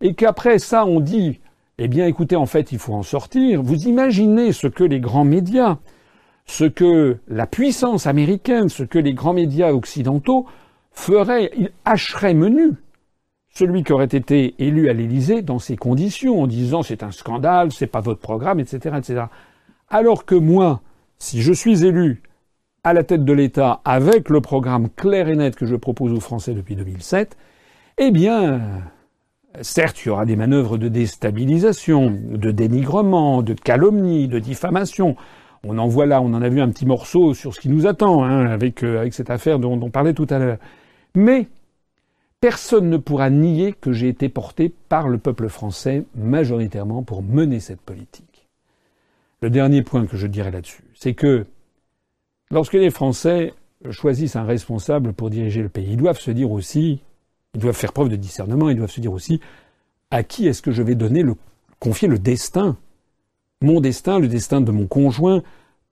et 0.00 0.14
qu'après 0.14 0.58
ça 0.58 0.86
on 0.86 1.00
dit 1.00 1.40
eh 1.82 1.88
bien, 1.88 2.06
écoutez, 2.06 2.36
en 2.36 2.44
fait, 2.44 2.72
il 2.72 2.78
faut 2.78 2.92
en 2.92 3.02
sortir. 3.02 3.62
Vous 3.62 3.88
imaginez 3.88 4.52
ce 4.52 4.66
que 4.66 4.84
les 4.84 5.00
grands 5.00 5.24
médias, 5.24 5.78
ce 6.44 6.64
que 6.64 7.16
la 7.26 7.46
puissance 7.46 8.06
américaine, 8.06 8.68
ce 8.68 8.82
que 8.82 8.98
les 8.98 9.14
grands 9.14 9.32
médias 9.32 9.72
occidentaux 9.72 10.44
feraient, 10.92 11.50
ils 11.56 11.70
hacheraient 11.86 12.34
menu 12.34 12.74
celui 13.48 13.82
qui 13.82 13.94
aurait 13.94 14.04
été 14.04 14.56
élu 14.58 14.90
à 14.90 14.92
l'Élysée 14.92 15.40
dans 15.40 15.58
ces 15.58 15.76
conditions, 15.76 16.42
en 16.42 16.46
disant 16.46 16.82
c'est 16.82 17.02
un 17.02 17.12
scandale, 17.12 17.72
c'est 17.72 17.86
pas 17.86 18.02
votre 18.02 18.20
programme, 18.20 18.60
etc., 18.60 18.96
etc. 18.98 19.22
Alors 19.88 20.26
que 20.26 20.34
moi, 20.34 20.82
si 21.18 21.40
je 21.40 21.52
suis 21.54 21.86
élu 21.86 22.22
à 22.84 22.92
la 22.92 23.04
tête 23.04 23.24
de 23.24 23.32
l'État 23.32 23.80
avec 23.84 24.28
le 24.28 24.40
programme 24.40 24.88
clair 24.90 25.28
et 25.28 25.36
net 25.36 25.56
que 25.56 25.66
je 25.66 25.76
propose 25.76 26.12
aux 26.12 26.20
Français 26.20 26.54
depuis 26.54 26.76
2007, 26.76 27.36
eh 27.98 28.10
bien, 28.10 28.60
Certes, 29.62 30.04
il 30.04 30.08
y 30.08 30.10
aura 30.10 30.26
des 30.26 30.36
manœuvres 30.36 30.78
de 30.78 30.88
déstabilisation, 30.88 32.10
de 32.10 32.50
dénigrement, 32.52 33.42
de 33.42 33.52
calomnie, 33.52 34.28
de 34.28 34.38
diffamation. 34.38 35.16
On 35.64 35.76
en 35.78 35.88
voit 35.88 36.06
là, 36.06 36.22
on 36.22 36.32
en 36.34 36.40
a 36.40 36.48
vu 36.48 36.60
un 36.60 36.68
petit 36.70 36.86
morceau 36.86 37.34
sur 37.34 37.52
ce 37.52 37.60
qui 37.60 37.68
nous 37.68 37.86
attend 37.86 38.22
hein, 38.22 38.46
avec, 38.46 38.84
euh, 38.84 39.00
avec 39.00 39.12
cette 39.12 39.28
affaire 39.28 39.58
dont, 39.58 39.78
on 39.82 39.90
parlait 39.90 40.14
tout 40.14 40.26
à 40.30 40.38
l'heure. 40.38 40.58
Mais 41.16 41.48
personne 42.40 42.88
ne 42.88 42.96
pourra 42.96 43.28
nier 43.28 43.72
que 43.72 43.92
j'ai 43.92 44.08
été 44.08 44.28
porté 44.28 44.72
par 44.88 45.08
le 45.08 45.18
peuple 45.18 45.48
français 45.48 46.04
majoritairement 46.14 47.02
pour 47.02 47.22
mener 47.22 47.58
cette 47.58 47.80
politique. 47.80 48.48
Le 49.42 49.50
dernier 49.50 49.82
point 49.82 50.06
que 50.06 50.16
je 50.16 50.28
dirais 50.28 50.52
là-dessus, 50.52 50.84
c'est 50.94 51.14
que 51.14 51.46
lorsque 52.50 52.74
les 52.74 52.90
Français 52.90 53.54
choisissent 53.90 54.36
un 54.36 54.44
responsable 54.44 55.12
pour 55.12 55.30
diriger 55.30 55.62
le 55.62 55.68
pays, 55.68 55.92
ils 55.92 55.96
doivent 55.96 56.20
se 56.20 56.30
dire 56.30 56.50
aussi 56.50 57.00
ils 57.54 57.60
doivent 57.60 57.76
faire 57.76 57.92
preuve 57.92 58.08
de 58.08 58.16
discernement, 58.16 58.70
ils 58.70 58.76
doivent 58.76 58.90
se 58.90 59.00
dire 59.00 59.12
aussi 59.12 59.40
à 60.10 60.22
qui 60.22 60.46
est-ce 60.46 60.62
que 60.62 60.70
je 60.70 60.82
vais 60.82 60.94
donner 60.94 61.22
le 61.22 61.34
confier 61.78 62.08
le 62.08 62.18
destin? 62.18 62.76
Mon 63.62 63.80
destin, 63.80 64.18
le 64.18 64.28
destin 64.28 64.60
de 64.60 64.70
mon 64.70 64.86
conjoint, 64.86 65.42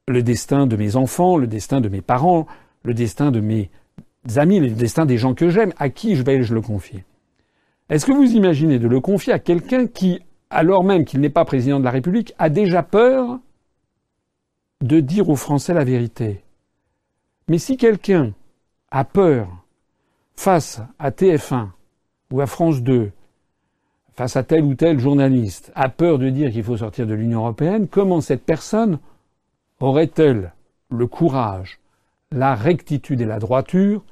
le 0.07 0.23
destin 0.23 0.67
de 0.67 0.77
mes 0.77 0.97
enfants, 0.97 1.37
le 1.37 1.47
destin 1.47 1.81
de 1.81 1.89
mes 1.89 2.01
parents, 2.01 2.47
le 2.83 2.95
destin 2.95 3.31
de 3.31 3.41
mes 3.41 3.71
amis, 4.37 4.61
le 4.61 4.71
destin 4.71 5.07
des 5.07 5.19
gens 5.19 5.35
que 5.35 5.51
j'aime, 5.51 5.73
à 5.79 5.91
qui 5.91 6.17
je 6.17 6.23
vais-je 6.23 6.55
le 6.55 6.63
confier? 6.63 7.05
Est-ce 7.91 8.07
que 8.07 8.13
vous 8.13 8.33
imaginez 8.33 8.79
de 8.79 8.89
le 8.89 9.01
confier 9.01 9.33
à 9.33 9.39
quelqu'un 9.39 9.87
qui, 9.87 10.21
alors 10.51 10.85
même 10.85 11.05
qu'il 11.05 11.21
n'est 11.21 11.31
pas 11.31 11.45
président 11.45 11.79
de 11.79 11.85
la 11.85 11.91
République, 11.91 12.35
a 12.39 12.49
déjà 12.49 12.83
peur 12.83 13.39
de 14.83 15.01
dire 15.01 15.29
aux 15.29 15.37
Français 15.37 15.75
la 15.75 15.85
vérité? 15.85 16.43
Mais 17.49 17.59
si 17.59 17.77
quelqu'un 17.77 18.33
a 18.91 19.05
peur 19.05 19.49
face 20.37 20.81
à 20.99 21.11
TF1 21.11 21.69
ou 22.31 22.41
à 22.41 22.47
France 22.47 22.83
2, 22.83 23.11
face 24.13 24.37
à 24.37 24.43
tel 24.43 24.65
ou 24.65 24.75
tel 24.75 24.99
journaliste, 24.99 25.73
a 25.75 25.89
peur 25.89 26.19
de 26.19 26.29
dire 26.29 26.53
qu'il 26.53 26.63
faut 26.63 26.77
sortir 26.77 27.07
de 27.07 27.15
l'Union 27.15 27.41
européenne, 27.41 27.89
comment 27.89 28.21
cette 28.21 28.45
personne 28.45 28.99
aurait-elle 29.81 30.53
le 30.91 31.07
courage, 31.07 31.81
la 32.31 32.55
rectitude 32.55 33.21
et 33.21 33.27
la 33.27 33.39
droiture 33.39 34.05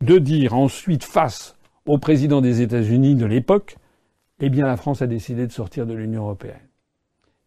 de 0.00 0.18
dire 0.18 0.54
ensuite 0.54 1.04
face 1.04 1.56
au 1.86 1.98
président 1.98 2.40
des 2.40 2.62
États-Unis 2.62 3.14
de 3.14 3.26
l'époque 3.26 3.76
eh 4.40 4.48
bien 4.48 4.66
la 4.66 4.76
France 4.76 5.02
a 5.02 5.06
décidé 5.06 5.46
de 5.46 5.52
sortir 5.52 5.86
de 5.86 5.94
l'Union 5.94 6.22
européenne. 6.22 6.56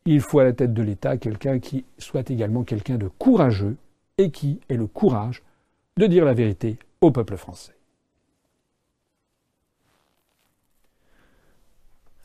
Il 0.06 0.22
faut 0.22 0.40
à 0.40 0.44
la 0.44 0.54
tête 0.54 0.74
de 0.74 0.84
l'État 0.84 1.18
quelqu'un 1.18 1.60
qui 1.60 1.86
soit 1.98 2.30
également 2.30 2.64
quelqu'un 2.64 2.98
de 2.98 3.08
courageux 3.08 3.78
et 4.18 4.32
qui 4.32 4.60
ait 4.70 4.78
le 4.78 4.88
courage 4.88 5.44
de 5.98 6.08
dire 6.08 6.26
la 6.26 6.34
vérité 6.34 6.78
au 7.02 7.12
peuple 7.12 7.38
français. 7.38 7.74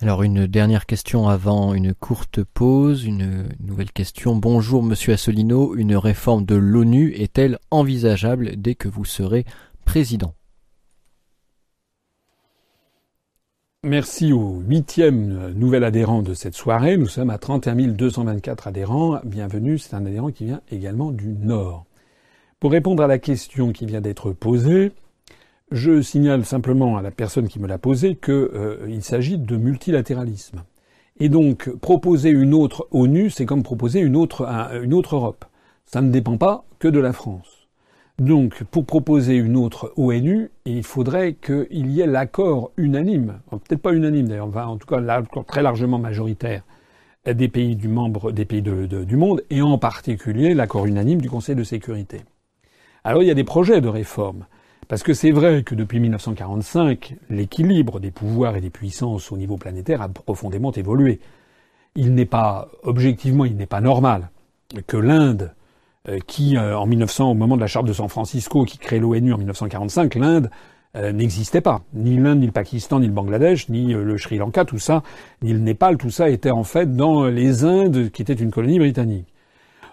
Alors 0.00 0.22
une 0.22 0.46
dernière 0.46 0.86
question 0.86 1.28
avant 1.28 1.74
une 1.74 1.92
courte 1.92 2.44
pause, 2.44 3.04
une 3.04 3.48
nouvelle 3.58 3.90
question. 3.90 4.36
Bonjour 4.36 4.84
Monsieur 4.84 5.12
Asselineau, 5.12 5.74
une 5.74 5.96
réforme 5.96 6.44
de 6.44 6.54
l'ONU 6.54 7.12
est-elle 7.14 7.58
envisageable 7.72 8.52
dès 8.56 8.76
que 8.76 8.88
vous 8.88 9.04
serez 9.04 9.44
président? 9.84 10.34
Merci 13.84 14.32
au 14.32 14.58
huitième 14.66 15.52
nouvel 15.52 15.84
adhérent 15.84 16.20
de 16.20 16.34
cette 16.34 16.56
soirée. 16.56 16.96
Nous 16.96 17.06
sommes 17.06 17.30
à 17.30 17.38
31 17.38 17.76
224 17.76 18.66
adhérents. 18.66 19.20
Bienvenue, 19.22 19.78
c'est 19.78 19.94
un 19.94 20.04
adhérent 20.04 20.32
qui 20.32 20.46
vient 20.46 20.62
également 20.72 21.12
du 21.12 21.28
Nord. 21.28 21.84
Pour 22.58 22.72
répondre 22.72 23.04
à 23.04 23.06
la 23.06 23.20
question 23.20 23.70
qui 23.72 23.86
vient 23.86 24.00
d'être 24.00 24.32
posée, 24.32 24.90
je 25.70 26.02
signale 26.02 26.44
simplement 26.44 26.96
à 26.96 27.02
la 27.02 27.12
personne 27.12 27.46
qui 27.46 27.60
me 27.60 27.68
l'a 27.68 27.78
posée 27.78 28.16
qu'il 28.16 28.34
euh, 28.34 29.00
s'agit 29.00 29.38
de 29.38 29.56
multilatéralisme. 29.56 30.64
Et 31.20 31.28
donc, 31.28 31.70
proposer 31.76 32.30
une 32.30 32.54
autre 32.54 32.88
ONU, 32.90 33.30
c'est 33.30 33.46
comme 33.46 33.62
proposer 33.62 34.00
une 34.00 34.16
autre, 34.16 34.44
une 34.82 34.92
autre 34.92 35.14
Europe. 35.14 35.44
Ça 35.86 36.02
ne 36.02 36.10
dépend 36.10 36.36
pas 36.36 36.64
que 36.80 36.88
de 36.88 36.98
la 36.98 37.12
France. 37.12 37.57
Donc, 38.18 38.64
pour 38.64 38.84
proposer 38.84 39.36
une 39.36 39.56
autre 39.56 39.92
ONU, 39.96 40.50
il 40.64 40.82
faudrait 40.82 41.34
qu'il 41.34 41.90
y 41.90 42.00
ait 42.00 42.06
l'accord 42.06 42.72
unanime, 42.76 43.40
peut-être 43.50 43.80
pas 43.80 43.92
unanime 43.92 44.26
d'ailleurs, 44.26 44.56
en 44.56 44.76
tout 44.76 44.88
cas 44.88 44.98
l'accord 44.98 45.44
très 45.44 45.62
largement 45.62 45.98
majoritaire 45.98 46.62
des 47.26 47.48
pays 47.48 47.76
du 47.76 47.88
membre 47.88 48.32
des 48.32 48.44
pays 48.44 48.62
du 48.62 49.16
monde, 49.16 49.44
et 49.50 49.62
en 49.62 49.78
particulier 49.78 50.54
l'accord 50.54 50.86
unanime 50.86 51.20
du 51.20 51.30
Conseil 51.30 51.54
de 51.54 51.62
sécurité. 51.62 52.22
Alors 53.04 53.22
il 53.22 53.26
y 53.26 53.30
a 53.30 53.34
des 53.34 53.44
projets 53.44 53.80
de 53.80 53.88
réforme. 53.88 54.46
Parce 54.88 55.02
que 55.02 55.12
c'est 55.12 55.32
vrai 55.32 55.62
que 55.64 55.74
depuis 55.74 56.00
1945, 56.00 57.16
l'équilibre 57.28 58.00
des 58.00 58.10
pouvoirs 58.10 58.56
et 58.56 58.62
des 58.62 58.70
puissances 58.70 59.30
au 59.30 59.36
niveau 59.36 59.58
planétaire 59.58 60.00
a 60.00 60.08
profondément 60.08 60.72
évolué. 60.72 61.20
Il 61.94 62.14
n'est 62.14 62.24
pas, 62.24 62.70
objectivement, 62.82 63.44
il 63.44 63.56
n'est 63.56 63.66
pas 63.66 63.82
normal 63.82 64.30
que 64.86 64.96
l'Inde, 64.96 65.52
qui, 66.26 66.56
euh, 66.56 66.78
en 66.78 66.86
1900, 66.86 67.30
au 67.30 67.34
moment 67.34 67.56
de 67.56 67.60
la 67.60 67.66
charte 67.66 67.86
de 67.86 67.92
San 67.92 68.08
Francisco, 68.08 68.64
qui 68.64 68.78
crée 68.78 68.98
l'ONU 68.98 69.32
en 69.32 69.38
1945, 69.38 70.14
l'Inde 70.14 70.50
euh, 70.96 71.12
n'existait 71.12 71.60
pas. 71.60 71.82
Ni 71.92 72.16
l'Inde, 72.16 72.40
ni 72.40 72.46
le 72.46 72.52
Pakistan, 72.52 73.00
ni 73.00 73.06
le 73.06 73.12
Bangladesh, 73.12 73.68
ni 73.68 73.92
le 73.92 74.18
Sri 74.18 74.38
Lanka, 74.38 74.64
tout 74.64 74.78
ça, 74.78 75.02
ni 75.42 75.52
le 75.52 75.58
Népal, 75.58 75.96
tout 75.96 76.10
ça 76.10 76.30
était 76.30 76.50
en 76.50 76.64
fait 76.64 76.96
dans 76.96 77.26
les 77.26 77.64
Indes, 77.64 78.10
qui 78.10 78.22
étaient 78.22 78.32
une 78.34 78.50
colonie 78.50 78.78
britannique. 78.78 79.26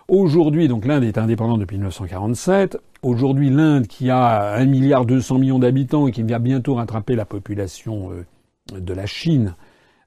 Aujourd'hui, 0.08 0.68
donc 0.68 0.86
l'Inde 0.86 1.04
est 1.04 1.18
indépendante 1.18 1.60
depuis 1.60 1.78
1947. 1.78 2.78
Aujourd'hui, 3.02 3.50
l'Inde, 3.50 3.88
qui 3.88 4.12
a 4.12 4.54
1 4.54 4.66
milliard 4.66 5.04
200 5.04 5.40
millions 5.40 5.58
d'habitants 5.58 6.08
et 6.08 6.12
qui 6.12 6.22
va 6.22 6.38
bientôt 6.38 6.76
rattraper 6.76 7.16
la 7.16 7.26
population 7.26 8.12
euh, 8.12 8.80
de 8.80 8.94
la 8.94 9.08
Chine, 9.08 9.56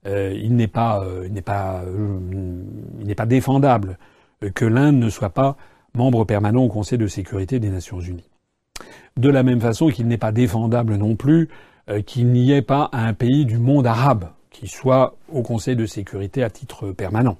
euh, 0.06 0.32
il 0.40 0.54
n'est 0.54 0.68
pas, 0.68 1.02
euh, 1.02 1.28
pas, 1.44 1.82
il 3.00 3.06
n'est 3.06 3.16
pas 3.16 3.26
défendable 3.26 3.98
que 4.54 4.64
l'Inde 4.64 4.98
ne 4.98 5.10
soit 5.10 5.30
pas 5.30 5.56
membre 5.94 6.24
permanent 6.24 6.62
au 6.62 6.68
Conseil 6.68 6.98
de 6.98 7.06
sécurité 7.06 7.58
des 7.60 7.70
Nations 7.70 8.00
Unies. 8.00 8.28
De 9.16 9.28
la 9.28 9.42
même 9.42 9.60
façon 9.60 9.88
qu'il 9.88 10.06
n'est 10.06 10.18
pas 10.18 10.32
défendable 10.32 10.96
non 10.96 11.16
plus 11.16 11.48
qu'il 12.06 12.28
n'y 12.28 12.52
ait 12.52 12.62
pas 12.62 12.90
un 12.92 13.14
pays 13.14 13.46
du 13.46 13.58
monde 13.58 13.86
arabe 13.86 14.28
qui 14.50 14.68
soit 14.68 15.16
au 15.32 15.42
Conseil 15.42 15.74
de 15.74 15.86
sécurité 15.86 16.42
à 16.42 16.50
titre 16.50 16.92
permanent. 16.92 17.38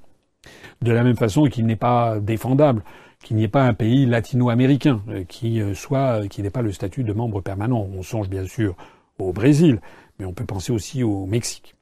De 0.82 0.92
la 0.92 1.04
même 1.04 1.16
façon 1.16 1.44
qu'il 1.44 1.66
n'est 1.66 1.76
pas 1.76 2.18
défendable 2.20 2.82
qu'il 3.22 3.36
n'y 3.36 3.44
ait 3.44 3.48
pas 3.48 3.64
un 3.64 3.74
pays 3.74 4.06
latino-américain 4.06 5.02
euh, 5.08 5.24
qui 5.24 5.60
euh, 5.60 5.74
soit 5.74 6.22
euh, 6.22 6.28
qui 6.28 6.42
n'ait 6.42 6.50
pas 6.50 6.62
le 6.62 6.72
statut 6.72 7.04
de 7.04 7.12
membre 7.12 7.40
permanent. 7.40 7.86
On 7.94 8.02
songe 8.02 8.28
bien 8.28 8.46
sûr 8.46 8.76
au 9.18 9.32
Brésil, 9.32 9.80
mais 10.18 10.24
on 10.24 10.32
peut 10.32 10.44
penser 10.44 10.72
aussi 10.72 11.02
au 11.02 11.26
Mexique. 11.26 11.74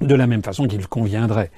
De 0.00 0.14
la 0.14 0.26
même 0.26 0.42
façon 0.42 0.66
qu'il 0.66 0.86
conviendrait. 0.88 1.50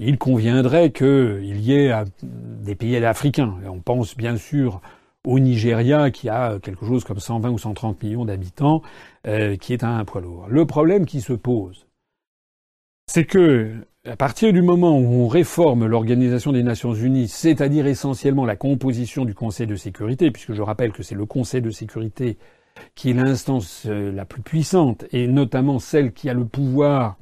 Il 0.00 0.18
conviendrait 0.18 0.92
qu'il 0.92 1.60
y 1.60 1.72
ait 1.72 1.92
des 2.22 2.74
pays 2.74 2.96
africains. 3.04 3.54
on 3.68 3.80
pense 3.80 4.16
bien 4.16 4.36
sûr 4.36 4.80
au 5.26 5.38
Nigeria 5.40 6.10
qui 6.10 6.28
a 6.28 6.58
quelque 6.60 6.86
chose 6.86 7.04
comme 7.04 7.18
120 7.18 7.50
ou 7.50 7.58
130 7.58 8.02
millions 8.02 8.24
d'habitants, 8.24 8.82
qui 9.24 9.72
est 9.72 9.82
un 9.82 10.04
poids 10.04 10.20
lourd. 10.20 10.46
Le 10.48 10.64
problème 10.66 11.04
qui 11.04 11.20
se 11.20 11.32
pose, 11.32 11.88
c'est 13.08 13.24
que 13.24 13.72
à 14.08 14.16
partir 14.16 14.52
du 14.52 14.62
moment 14.62 14.98
où 14.98 15.24
on 15.24 15.28
réforme 15.28 15.86
l'Organisation 15.86 16.52
des 16.52 16.62
Nations 16.62 16.94
Unies, 16.94 17.28
c'est-à-dire 17.28 17.86
essentiellement 17.86 18.46
la 18.46 18.56
composition 18.56 19.24
du 19.24 19.34
Conseil 19.34 19.66
de 19.66 19.76
sécurité, 19.76 20.30
puisque 20.30 20.54
je 20.54 20.62
rappelle 20.62 20.92
que 20.92 21.02
c'est 21.02 21.14
le 21.14 21.26
Conseil 21.26 21.60
de 21.60 21.70
sécurité 21.70 22.38
qui 22.94 23.10
est 23.10 23.14
l'instance 23.14 23.84
euh, 23.86 24.12
la 24.12 24.24
plus 24.24 24.40
puissante, 24.40 25.04
et 25.12 25.26
notamment 25.26 25.78
celle 25.78 26.12
qui 26.12 26.30
a 26.30 26.34
le 26.34 26.44
pouvoir 26.44 27.16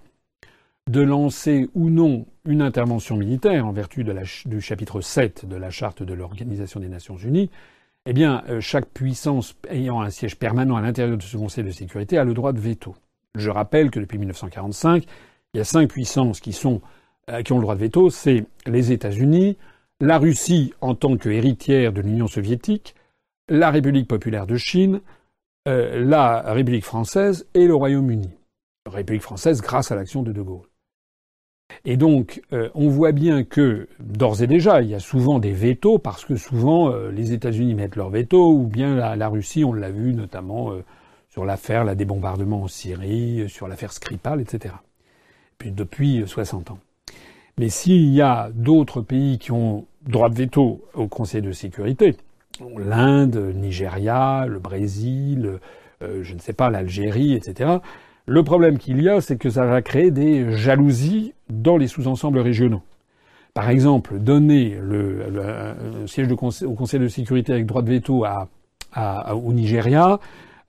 de 0.91 1.01
lancer 1.01 1.69
ou 1.75 1.91
non 1.91 2.27
une 2.45 2.63
intervention 2.63 3.17
militaire 3.17 3.67
en 3.67 3.73
vertu 3.73 4.05
du 4.05 4.61
chapitre 4.61 5.01
7 5.01 5.47
de 5.47 5.57
la 5.57 5.71
charte 5.71 6.03
de 6.03 6.15
l'Organisation 6.15 6.79
des 6.79 6.89
Nations 6.89 7.17
Unies, 7.17 7.51
eh 8.07 8.13
bien, 8.13 8.45
euh, 8.49 8.61
chaque 8.61 8.87
puissance 8.87 9.57
ayant 9.69 10.01
un 10.01 10.11
siège 10.11 10.37
permanent 10.37 10.77
à 10.77 10.81
l'intérieur 10.81 11.17
de 11.17 11.23
ce 11.23 11.37
Conseil 11.37 11.65
de 11.65 11.73
sécurité 11.73 12.19
a 12.19 12.25
le 12.25 12.35
droit 12.35 12.53
de 12.53 12.61
veto. 12.61 12.95
Je 13.35 13.51
rappelle 13.51 13.91
que 13.91 13.99
depuis 13.99 14.19
1945, 14.19 15.05
il 15.55 15.59
y 15.59 15.61
a 15.61 15.65
cinq 15.65 15.89
puissances 15.89 16.41
euh, 16.41 17.43
qui 17.43 17.53
ont 17.53 17.57
le 17.57 17.63
droit 17.63 17.75
de 17.75 17.81
veto, 17.81 18.09
c'est 18.09 18.45
les 18.65 18.93
États-Unis, 18.93 19.59
la 20.01 20.19
Russie 20.19 20.73
en 20.81 20.95
tant 20.95 21.17
qu'héritière 21.17 21.93
de 21.93 22.01
l'Union 22.01 22.29
soviétique, 22.29 22.95
la 23.49 23.73
République 23.73 24.07
populaire 24.07 24.47
de 24.47 24.57
Chine, 24.57 25.01
euh, 25.67 26.05
la 26.05 26.43
République 26.53 26.85
française 26.85 27.45
et 27.55 27.67
le 27.67 27.75
Royaume-Uni. 27.75 28.31
République 28.87 29.23
française 29.23 29.61
grâce 29.61 29.91
à 29.91 29.97
l'action 29.97 30.23
de 30.23 30.31
De 30.31 30.43
Gaulle. 30.43 30.69
Et 31.85 31.97
donc, 31.97 32.43
euh, 32.53 32.69
on 32.75 32.89
voit 32.89 33.13
bien 33.13 33.45
que, 33.45 33.89
d'ores 34.01 34.43
et 34.43 34.47
déjà, 34.47 34.83
il 34.83 34.89
y 34.89 34.95
a 34.95 35.01
souvent 35.01 35.39
des 35.39 35.53
vétos, 35.53 35.99
parce 35.99 36.25
que 36.25 36.37
souvent, 36.37 36.93
les 37.11 37.33
États-Unis 37.33 37.75
mettent 37.75 37.97
leur 37.97 38.11
veto, 38.11 38.53
ou 38.53 38.67
bien 38.67 39.17
la, 39.17 39.29
Russie, 39.29 39.65
on 39.65 39.73
l'a 39.73 39.91
vu 39.91 40.15
notamment 40.15 40.73
sur 41.29 41.45
l'affaire 41.45 41.85
la 41.85 41.95
des 41.95 42.05
bombardements 42.05 42.63
en 42.63 42.69
Syrie, 42.69 43.49
sur 43.49 43.69
l'affaire 43.69 43.93
Skripal, 43.93 44.41
etc 44.41 44.75
depuis 45.65 46.23
60 46.27 46.71
ans. 46.71 46.79
Mais 47.59 47.69
s'il 47.69 48.13
y 48.13 48.21
a 48.21 48.51
d'autres 48.53 49.01
pays 49.01 49.39
qui 49.39 49.53
ont 49.53 49.87
droit 50.07 50.29
de 50.29 50.35
veto 50.35 50.85
au 50.95 51.09
Conseil 51.09 51.43
de 51.43 51.53
sécurité, 51.53 52.17
l'Inde, 52.77 53.37
le 53.37 53.53
Nigeria, 53.53 54.47
le 54.47 54.59
Brésil, 54.59 55.59
euh, 56.03 56.23
je 56.23 56.35
ne 56.35 56.39
sais 56.39 56.53
pas, 56.53 56.71
l'Algérie, 56.71 57.35
etc., 57.35 57.79
le 58.27 58.43
problème 58.43 58.79
qu'il 58.79 59.01
y 59.03 59.09
a, 59.09 59.21
c'est 59.21 59.37
que 59.37 59.51
ça 59.51 59.65
va 59.65 59.83
créer 59.83 60.11
des 60.11 60.53
jalousies 60.53 61.33
dans 61.49 61.77
les 61.77 61.87
sous-ensembles 61.87 62.41
régionaux. 62.41 62.83
Par 63.55 63.71
exemple, 63.71 64.19
donner 64.19 64.77
le, 64.83 66.05
siège 66.07 66.31
au 66.31 66.37
Conseil 66.37 67.01
de 67.01 67.09
sécurité 67.09 67.53
avec 67.53 67.67
droit 67.67 67.83
de 67.83 67.89
veto 67.89 68.25
à, 68.25 68.49
au 69.35 69.53
Nigeria, 69.53 70.19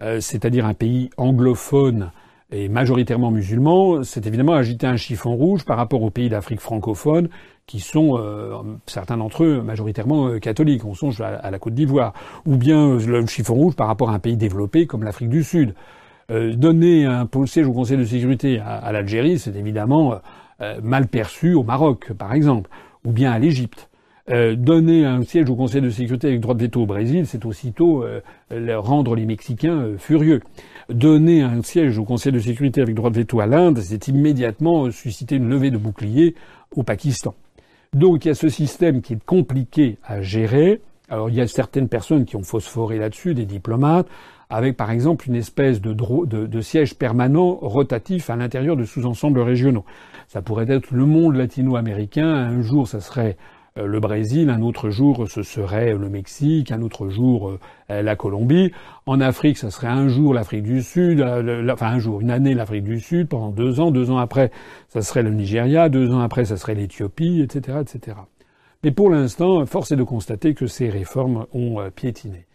euh, 0.01 0.19
c'est-à-dire 0.21 0.65
un 0.65 0.73
pays 0.73 1.09
anglophone 1.17 2.11
et 2.51 2.69
majoritairement 2.69 3.31
musulmans, 3.31 4.03
c'est 4.03 4.25
évidemment 4.25 4.53
agiter 4.53 4.87
un 4.87 4.95
chiffon 4.95 5.35
rouge 5.35 5.65
par 5.65 5.75
rapport 5.75 6.01
aux 6.01 6.11
pays 6.11 6.29
d'Afrique 6.29 6.61
francophone 6.61 7.27
qui 7.65 7.81
sont 7.81 8.17
euh, 8.17 8.55
certains 8.85 9.17
d'entre 9.17 9.43
eux 9.43 9.61
majoritairement 9.61 10.29
euh, 10.29 10.39
catholiques. 10.39 10.85
On 10.85 10.93
songe 10.93 11.19
à, 11.19 11.51
la 11.51 11.59
Côte 11.59 11.73
d'Ivoire, 11.73 12.13
ou 12.45 12.55
bien 12.55 12.97
le 12.97 13.25
chiffon 13.25 13.53
rouge 13.55 13.75
par 13.75 13.87
rapport 13.87 14.11
à 14.11 14.13
un 14.13 14.19
pays 14.19 14.37
développé 14.37 14.87
comme 14.87 15.03
l'Afrique 15.03 15.29
du 15.29 15.43
Sud. 15.43 15.73
Donner 16.29 17.05
un 17.05 17.27
siège 17.45 17.67
au 17.67 17.73
Conseil 17.73 17.97
de 17.97 18.03
sécurité 18.03 18.59
à, 18.59 18.91
l'Algérie, 18.91 19.39
c'est 19.39 19.55
évidemment 19.55 20.19
mal 20.81 21.07
perçu 21.07 21.53
au 21.53 21.63
Maroc, 21.63 22.11
par 22.13 22.33
exemple, 22.33 22.69
ou 23.05 23.11
bien 23.11 23.31
à 23.31 23.39
l'Égypte. 23.39 23.89
donner 24.27 25.05
un 25.05 25.23
siège 25.23 25.49
au 25.49 25.55
Conseil 25.55 25.81
de 25.81 25.89
sécurité 25.89 26.27
avec 26.27 26.41
droit 26.41 26.55
de 26.55 26.61
veto 26.63 26.81
au 26.81 26.85
Brésil, 26.85 27.25
c'est 27.25 27.45
aussitôt 27.45 28.05
rendre 28.51 29.15
les 29.15 29.25
Mexicains 29.25 29.93
furieux 29.97 30.41
donner 30.89 31.41
un 31.41 31.61
siège 31.61 31.97
au 31.97 32.05
Conseil 32.05 32.31
de 32.31 32.39
sécurité 32.39 32.81
avec 32.81 32.95
droit 32.95 33.09
de 33.09 33.17
veto 33.17 33.39
à 33.39 33.45
l'Inde, 33.45 33.79
c'est 33.79 34.07
immédiatement 34.07 34.89
susciter 34.91 35.35
une 35.35 35.49
levée 35.49 35.71
de 35.71 35.77
bouclier 35.77 36.35
au 36.75 36.83
Pakistan. 36.83 37.35
Donc 37.93 38.25
il 38.25 38.29
y 38.29 38.31
a 38.31 38.35
ce 38.35 38.49
système 38.49 39.01
qui 39.01 39.13
est 39.13 39.23
compliqué 39.23 39.97
à 40.03 40.21
gérer. 40.21 40.81
Alors 41.09 41.29
il 41.29 41.35
y 41.35 41.41
a 41.41 41.47
certaines 41.47 41.87
personnes 41.87 42.25
qui 42.25 42.35
ont 42.35 42.43
phosphoré 42.43 42.97
là-dessus, 42.97 43.33
des 43.33 43.45
diplomates, 43.45 44.07
avec 44.49 44.77
par 44.77 44.91
exemple 44.91 45.27
une 45.27 45.35
espèce 45.35 45.81
de, 45.81 46.61
siège 46.61 46.95
permanent 46.95 47.57
rotatif 47.61 48.29
à 48.29 48.35
l'intérieur 48.35 48.77
de 48.77 48.83
sous-ensembles 48.83 49.41
régionaux. 49.41 49.85
Ça 50.27 50.41
pourrait 50.41 50.69
être 50.69 50.91
le 50.91 51.05
monde 51.05 51.35
latino-américain. 51.35 52.27
Un 52.27 52.61
jour, 52.61 52.87
ça 52.87 52.99
serait 52.99 53.37
euh, 53.77 53.85
le 53.85 53.99
Brésil, 53.99 54.49
un 54.49 54.61
autre 54.61 54.89
jour 54.89 55.27
ce 55.29 55.43
serait 55.43 55.93
le 55.93 56.09
Mexique, 56.09 56.71
un 56.71 56.81
autre 56.81 57.09
jour 57.09 57.57
euh, 57.89 58.01
la 58.01 58.15
Colombie. 58.15 58.71
En 59.05 59.19
Afrique, 59.19 59.57
ça 59.57 59.69
serait 59.69 59.87
un 59.87 60.07
jour 60.07 60.33
l'Afrique 60.33 60.63
du 60.63 60.81
Sud, 60.81 61.21
enfin 61.21 61.87
un 61.87 61.99
jour, 61.99 62.21
une 62.21 62.31
année 62.31 62.53
l'Afrique 62.53 62.83
du 62.83 62.99
Sud, 62.99 63.27
pendant 63.27 63.51
deux 63.51 63.79
ans, 63.79 63.91
deux 63.91 64.11
ans 64.11 64.17
après, 64.17 64.51
ça 64.87 65.01
serait 65.01 65.23
le 65.23 65.31
Nigeria, 65.31 65.89
deux 65.89 66.11
ans 66.13 66.19
après, 66.19 66.45
ça 66.45 66.57
serait 66.57 66.75
l'Éthiopie, 66.75 67.41
etc., 67.41 67.79
etc. 67.81 68.17
Mais 68.83 68.91
pour 68.91 69.09
l'instant, 69.09 69.65
force 69.65 69.91
est 69.91 69.95
de 69.95 70.03
constater 70.03 70.53
que 70.53 70.67
ces 70.67 70.89
réformes 70.89 71.47
ont 71.53 71.89
piétiné. 71.95 72.46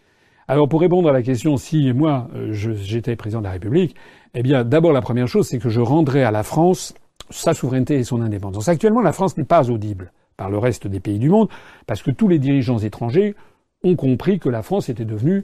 Alors 0.47 0.67
pour 0.67 0.81
répondre 0.81 1.09
à 1.09 1.13
la 1.13 1.21
question 1.21 1.57
si 1.57 1.93
moi 1.93 2.27
j'étais 2.51 3.15
président 3.15 3.39
de 3.39 3.45
la 3.45 3.51
République, 3.51 3.95
eh 4.33 4.43
bien 4.43 4.63
d'abord 4.63 4.93
la 4.93 5.01
première 5.01 5.27
chose 5.27 5.47
c'est 5.47 5.59
que 5.59 5.69
je 5.69 5.81
rendrais 5.81 6.23
à 6.23 6.31
la 6.31 6.43
France 6.43 6.93
sa 7.29 7.53
souveraineté 7.53 7.95
et 7.95 8.03
son 8.03 8.21
indépendance. 8.21 8.67
Actuellement 8.67 9.01
la 9.01 9.13
France 9.13 9.37
n'est 9.37 9.43
pas 9.43 9.69
audible 9.69 10.11
par 10.37 10.49
le 10.49 10.57
reste 10.57 10.87
des 10.87 10.99
pays 10.99 11.19
du 11.19 11.29
monde, 11.29 11.49
parce 11.87 12.01
que 12.01 12.11
tous 12.11 12.27
les 12.27 12.39
dirigeants 12.39 12.79
étrangers 12.79 13.35
ont 13.83 13.95
compris 13.95 14.39
que 14.39 14.49
la 14.49 14.61
France 14.61 14.89
était 14.89 15.05
devenue 15.05 15.43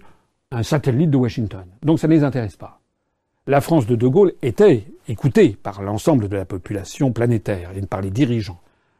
un 0.51 0.63
satellite 0.63 1.11
de 1.11 1.17
Washington. 1.17 1.65
Donc 1.83 1.99
ça 1.99 2.07
ne 2.07 2.13
les 2.13 2.23
intéresse 2.23 2.55
pas. 2.55 2.79
La 3.47 3.61
France 3.61 3.87
de 3.87 3.95
De 3.95 4.07
Gaulle 4.07 4.33
était 4.41 4.85
écoutée 5.07 5.57
par 5.61 5.81
l'ensemble 5.81 6.27
de 6.27 6.35
la 6.35 6.45
population 6.45 7.11
planétaire 7.11 7.71
et 7.75 7.81
par 7.81 8.01
les 8.01 8.11
dirigeants. 8.11 8.59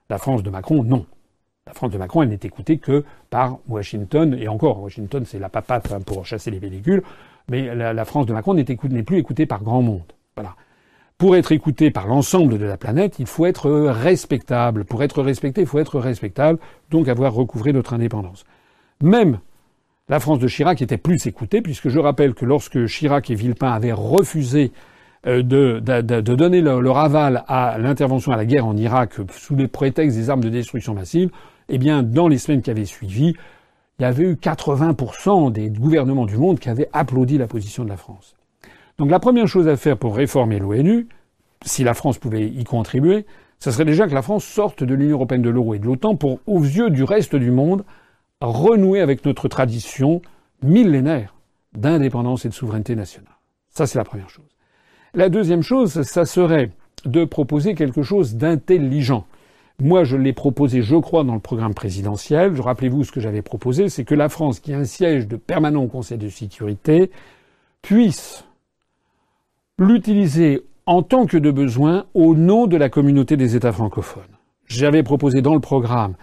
La 0.09 0.17
France 0.17 0.43
de 0.43 0.49
Macron, 0.49 0.83
non. 0.83 1.05
La 1.69 1.75
France 1.75 1.91
de 1.91 1.99
Macron, 1.99 2.23
elle 2.23 2.29
n'est 2.29 2.39
écoutée 2.41 2.79
que 2.79 3.03
par 3.29 3.59
Washington, 3.67 4.35
et 4.39 4.47
encore, 4.47 4.81
Washington, 4.81 5.23
c'est 5.23 5.37
la 5.37 5.49
papate 5.49 5.91
hein, 5.91 5.99
pour 6.03 6.25
chasser 6.25 6.49
les 6.49 6.59
pellicules, 6.59 7.03
mais 7.47 7.75
la, 7.75 8.05
France 8.05 8.25
de 8.25 8.33
Macron 8.33 8.55
n'est 8.55 9.03
plus 9.03 9.17
écoutée 9.19 9.45
par 9.45 9.61
grand 9.61 9.83
monde. 9.83 10.11
Voilà. 10.35 10.55
Pour 11.19 11.35
être 11.35 11.51
écouté 11.51 11.91
par 11.91 12.07
l'ensemble 12.07 12.57
de 12.57 12.65
la 12.65 12.75
planète, 12.75 13.19
il 13.19 13.27
faut 13.27 13.45
être 13.45 13.69
respectable. 13.69 14.83
Pour 14.83 15.03
être 15.03 15.21
respecté, 15.21 15.61
il 15.61 15.67
faut 15.67 15.77
être 15.77 15.99
respectable, 15.99 16.57
donc 16.89 17.07
avoir 17.07 17.33
recouvré 17.33 17.71
notre 17.71 17.93
indépendance. 17.93 18.45
Même 19.03 19.37
la 20.07 20.19
France 20.19 20.39
de 20.39 20.47
Chirac 20.47 20.81
était 20.81 20.97
plus 20.97 21.27
écoutée, 21.27 21.61
puisque 21.61 21.89
je 21.89 21.99
rappelle 21.99 22.33
que 22.33 22.45
lorsque 22.45 22.87
Chirac 22.87 23.29
et 23.29 23.35
Villepin 23.35 23.71
avaient 23.71 23.93
refusé 23.93 24.71
euh, 25.27 25.43
de, 25.43 25.79
donner 26.21 26.61
leur, 26.61 26.97
aval 26.97 27.43
à 27.47 27.77
l'intervention 27.77 28.31
à 28.31 28.37
la 28.37 28.45
guerre 28.45 28.65
en 28.65 28.77
Irak 28.77 29.15
sous 29.33 29.55
les 29.55 29.67
prétextes 29.67 30.17
des 30.17 30.29
armes 30.29 30.43
de 30.43 30.49
destruction 30.49 30.93
massive, 30.93 31.29
eh 31.69 31.77
bien, 31.77 32.03
dans 32.03 32.27
les 32.27 32.37
semaines 32.37 32.61
qui 32.61 32.71
avaient 32.71 32.85
suivi, 32.85 33.35
il 33.99 34.03
y 34.03 34.05
avait 34.05 34.23
eu 34.23 34.33
80% 34.33 35.51
des 35.51 35.69
gouvernements 35.69 36.25
du 36.25 36.37
monde 36.37 36.59
qui 36.59 36.69
avaient 36.69 36.89
applaudi 36.93 37.37
la 37.37 37.47
position 37.47 37.83
de 37.83 37.89
la 37.89 37.97
France. 37.97 38.35
Donc 38.97 39.09
la 39.09 39.19
première 39.19 39.47
chose 39.47 39.67
à 39.67 39.77
faire 39.77 39.97
pour 39.97 40.15
réformer 40.15 40.59
l'ONU, 40.59 41.07
si 41.65 41.83
la 41.83 41.93
France 41.93 42.17
pouvait 42.17 42.47
y 42.47 42.63
contribuer, 42.63 43.25
ce 43.59 43.71
serait 43.71 43.85
déjà 43.85 44.07
que 44.07 44.13
la 44.13 44.21
France 44.21 44.45
sorte 44.45 44.83
de 44.83 44.93
l'Union 44.93 45.17
européenne, 45.17 45.41
de 45.41 45.49
l'euro 45.49 45.73
et 45.73 45.79
de 45.79 45.85
l'OTAN 45.85 46.15
pour, 46.15 46.39
aux 46.47 46.61
yeux 46.61 46.89
du 46.89 47.03
reste 47.03 47.35
du 47.35 47.51
monde, 47.51 47.83
renouer 48.39 49.01
avec 49.01 49.25
notre 49.25 49.49
tradition 49.49 50.21
millénaire 50.63 51.35
d'indépendance 51.73 52.45
et 52.45 52.49
de 52.49 52.53
souveraineté 52.53 52.95
nationale. 52.95 53.33
Ça, 53.69 53.85
c'est 53.85 53.97
la 53.97 54.05
première 54.05 54.29
chose. 54.29 54.47
La 55.13 55.29
deuxième 55.29 55.61
chose, 55.61 56.01
ça 56.03 56.25
serait 56.25 56.71
de 57.05 57.25
proposer 57.25 57.75
quelque 57.75 58.01
chose 58.01 58.35
d'intelligent. 58.35 59.25
Moi, 59.81 60.03
je 60.03 60.17
l'ai 60.17 60.33
proposé, 60.33 60.81
je 60.81 60.95
crois, 60.97 61.23
dans 61.23 61.35
le 61.35 61.39
programme 61.39 61.73
présidentiel. 61.73 62.59
Rappelez-vous 62.59 63.05
ce 63.05 63.11
que 63.11 63.21
j'avais 63.21 63.41
proposé, 63.41 63.87
c'est 63.87 64.03
que 64.03 64.15
la 64.15 64.27
France, 64.27 64.59
qui 64.59 64.73
a 64.73 64.77
un 64.77 64.83
siège 64.83 65.27
de 65.27 65.37
permanent 65.37 65.83
au 65.83 65.87
Conseil 65.87 66.17
de 66.17 66.27
sécurité, 66.27 67.11
puisse 67.81 68.43
l'utiliser 69.77 70.63
en 70.85 71.01
tant 71.01 71.25
que 71.25 71.37
de 71.37 71.51
besoin 71.51 72.05
au 72.13 72.35
nom 72.35 72.67
de 72.67 72.75
la 72.75 72.89
communauté 72.89 73.37
des 73.37 73.55
États 73.55 73.71
francophones. 73.71 74.23
J'avais 74.67 75.03
proposé 75.03 75.41
dans 75.41 75.53
le 75.53 75.61
programme 75.61 76.15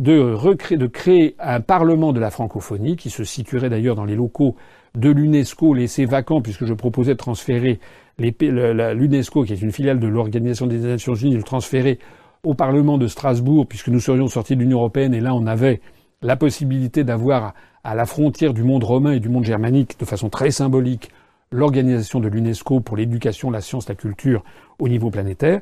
de, 0.00 0.74
de 0.74 0.86
créer 0.86 1.34
un 1.38 1.60
parlement 1.60 2.12
de 2.12 2.20
la 2.20 2.30
francophonie 2.30 2.96
qui 2.96 3.10
se 3.10 3.24
situerait 3.24 3.68
d'ailleurs 3.68 3.96
dans 3.96 4.06
les 4.06 4.16
locaux 4.16 4.56
de 4.94 5.10
l'UNESCO 5.10 5.74
laissés 5.74 6.06
vacants 6.06 6.40
puisque 6.40 6.64
je 6.64 6.74
proposais 6.74 7.12
de 7.12 7.18
transférer 7.18 7.78
l'UNESCO 8.18 9.44
qui 9.44 9.52
est 9.52 9.60
une 9.62 9.72
filiale 9.72 10.00
de 10.00 10.06
l'Organisation 10.06 10.66
des 10.66 10.78
Nations 10.78 11.14
Unies 11.14 11.32
de 11.32 11.38
le 11.38 11.42
transférer 11.42 11.98
au 12.44 12.54
Parlement 12.54 12.98
de 12.98 13.06
Strasbourg 13.06 13.66
puisque 13.68 13.88
nous 13.88 14.00
serions 14.00 14.26
sortis 14.26 14.56
de 14.56 14.60
l'Union 14.60 14.78
européenne 14.78 15.14
et 15.14 15.20
là 15.20 15.34
on 15.34 15.46
avait 15.46 15.80
la 16.22 16.36
possibilité 16.36 17.04
d'avoir 17.04 17.54
à 17.84 17.94
la 17.94 18.04
frontière 18.04 18.52
du 18.52 18.64
monde 18.64 18.82
romain 18.82 19.12
et 19.12 19.20
du 19.20 19.28
monde 19.28 19.44
germanique 19.44 19.98
de 19.98 20.04
façon 20.04 20.28
très 20.28 20.50
symbolique 20.50 21.10
l'organisation 21.52 22.18
de 22.18 22.28
l'UNESCO 22.28 22.80
pour 22.80 22.96
l'éducation, 22.96 23.50
la 23.50 23.60
science, 23.60 23.88
la 23.88 23.94
culture 23.94 24.42
au 24.78 24.88
niveau 24.88 25.10
planétaire, 25.10 25.60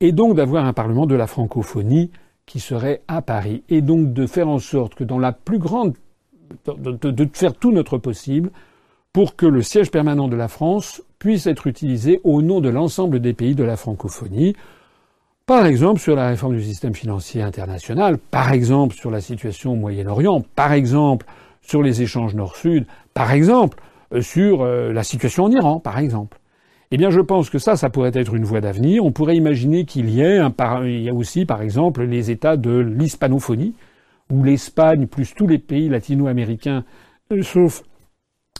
et 0.00 0.12
donc 0.12 0.36
d'avoir 0.36 0.66
un 0.66 0.72
Parlement 0.72 1.06
de 1.06 1.14
la 1.14 1.26
francophonie 1.26 2.10
qui 2.46 2.60
serait 2.60 3.02
à 3.08 3.22
Paris, 3.22 3.62
et 3.68 3.80
donc 3.80 4.12
de 4.12 4.26
faire 4.26 4.48
en 4.48 4.58
sorte 4.58 4.94
que 4.94 5.04
dans 5.04 5.18
la 5.18 5.32
plus 5.32 5.58
grande, 5.58 5.94
de, 6.66 7.28
faire 7.32 7.54
tout 7.54 7.72
notre 7.72 7.98
possible 7.98 8.50
pour 9.12 9.34
que 9.34 9.46
le 9.46 9.62
siège 9.62 9.90
permanent 9.90 10.28
de 10.28 10.36
la 10.36 10.48
France 10.48 11.02
puisse 11.18 11.46
être 11.46 11.66
utilisé 11.66 12.20
au 12.24 12.42
nom 12.42 12.60
de 12.60 12.68
l'ensemble 12.68 13.20
des 13.20 13.34
pays 13.34 13.54
de 13.54 13.64
la 13.64 13.76
francophonie, 13.76 14.54
par 15.50 15.66
exemple 15.66 16.00
sur 16.00 16.14
la 16.14 16.28
réforme 16.28 16.54
du 16.54 16.62
système 16.62 16.94
financier 16.94 17.42
international, 17.42 18.18
par 18.18 18.52
exemple 18.52 18.94
sur 18.94 19.10
la 19.10 19.20
situation 19.20 19.72
au 19.72 19.74
Moyen-Orient, 19.74 20.44
par 20.54 20.72
exemple 20.72 21.26
sur 21.60 21.82
les 21.82 22.02
échanges 22.02 22.36
nord-sud, 22.36 22.86
par 23.14 23.32
exemple 23.32 23.82
euh, 24.14 24.22
sur 24.22 24.62
euh, 24.62 24.92
la 24.92 25.02
situation 25.02 25.46
en 25.46 25.50
Iran, 25.50 25.80
par 25.80 25.98
exemple. 25.98 26.38
Eh 26.92 26.96
bien, 26.96 27.10
je 27.10 27.18
pense 27.18 27.50
que 27.50 27.58
ça, 27.58 27.74
ça 27.74 27.90
pourrait 27.90 28.12
être 28.14 28.32
une 28.34 28.44
voie 28.44 28.60
d'avenir. 28.60 29.04
On 29.04 29.10
pourrait 29.10 29.36
imaginer 29.36 29.86
qu'il 29.86 30.08
y 30.08 30.20
ait 30.20 30.38
il 30.84 31.02
y 31.02 31.10
a 31.10 31.14
aussi, 31.14 31.46
par 31.46 31.62
exemple, 31.62 32.04
les 32.04 32.30
États 32.30 32.56
de 32.56 32.78
l'hispanophonie, 32.78 33.74
où 34.30 34.44
l'Espagne 34.44 35.08
plus 35.08 35.34
tous 35.34 35.48
les 35.48 35.58
pays 35.58 35.88
latino-américains, 35.88 36.84
euh, 37.32 37.42
sauf 37.42 37.82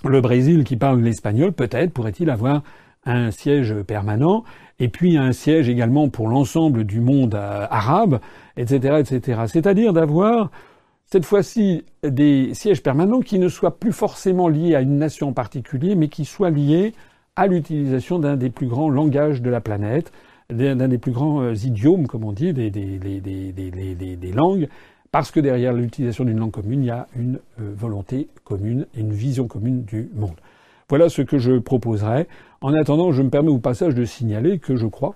le 0.05 0.21
Brésil 0.21 0.65
qui 0.65 0.75
parle 0.75 1.01
l'espagnol, 1.03 1.53
peut-être 1.53 1.93
pourrait-il 1.93 2.31
avoir 2.31 2.65
un 3.05 3.31
siège 3.31 3.75
permanent, 3.83 4.45
et 4.79 4.89
puis 4.89 5.17
un 5.17 5.33
siège 5.33 5.69
également 5.69 6.09
pour 6.09 6.29
l'ensemble 6.29 6.85
du 6.85 7.01
monde 7.01 7.35
arabe, 7.35 8.21
etc., 8.57 8.97
etc. 9.01 9.43
C'est-à-dire 9.47 9.93
d'avoir 9.93 10.51
cette 11.07 11.25
fois-ci 11.25 11.85
des 12.05 12.55
sièges 12.55 12.83
permanents 12.83 13.21
qui 13.21 13.39
ne 13.39 13.49
soient 13.49 13.79
plus 13.79 13.93
forcément 13.93 14.49
liés 14.49 14.77
à 14.77 14.81
une 14.81 14.97
nation 14.97 15.31
en 15.31 15.33
particulier, 15.33 15.97
mais 15.97 16.09
qui 16.09 16.25
soient 16.25 16.51
liés 16.51 16.95
à 17.37 17.47
l'utilisation 17.47 18.19
d'un 18.19 18.37
des 18.37 18.51
plus 18.51 18.69
grands 18.69 18.91
langages 18.91 19.43
de 19.43 19.51
la 19.51 19.61
planète, 19.61 20.13
d'un 20.51 20.89
des 20.89 20.99
plus 20.99 21.13
grands 21.13 21.43
euh, 21.43 21.55
idiomes, 21.55 22.07
comme 22.07 22.25
on 22.25 22.33
dit, 22.33 22.53
des, 22.53 22.71
langues, 24.35 24.69
parce 25.11 25.31
que 25.31 25.41
derrière 25.41 25.73
l'utilisation 25.73 26.25
d'une 26.25 26.39
langue 26.39 26.51
commune, 26.53 26.83
il 26.83 26.87
y 26.87 26.91
a 26.91 27.07
une 27.17 27.41
euh, 27.61 27.73
volonté 27.77 28.29
commune 28.45 28.87
une 28.95 29.13
vision 29.13 29.47
commune 29.47 29.83
du 29.83 30.11
monde. 30.15 30.37
Voilà 30.89 31.09
ce 31.09 31.23
que 31.23 31.39
je 31.39 31.59
proposerai. 31.59 32.27
En 32.63 32.75
attendant, 32.75 33.11
je 33.11 33.23
me 33.23 33.31
permets 33.31 33.49
au 33.49 33.59
passage 33.59 33.95
de 33.95 34.05
signaler 34.05 34.59
que 34.59 34.77
je 34.77 34.87
crois, 34.87 35.15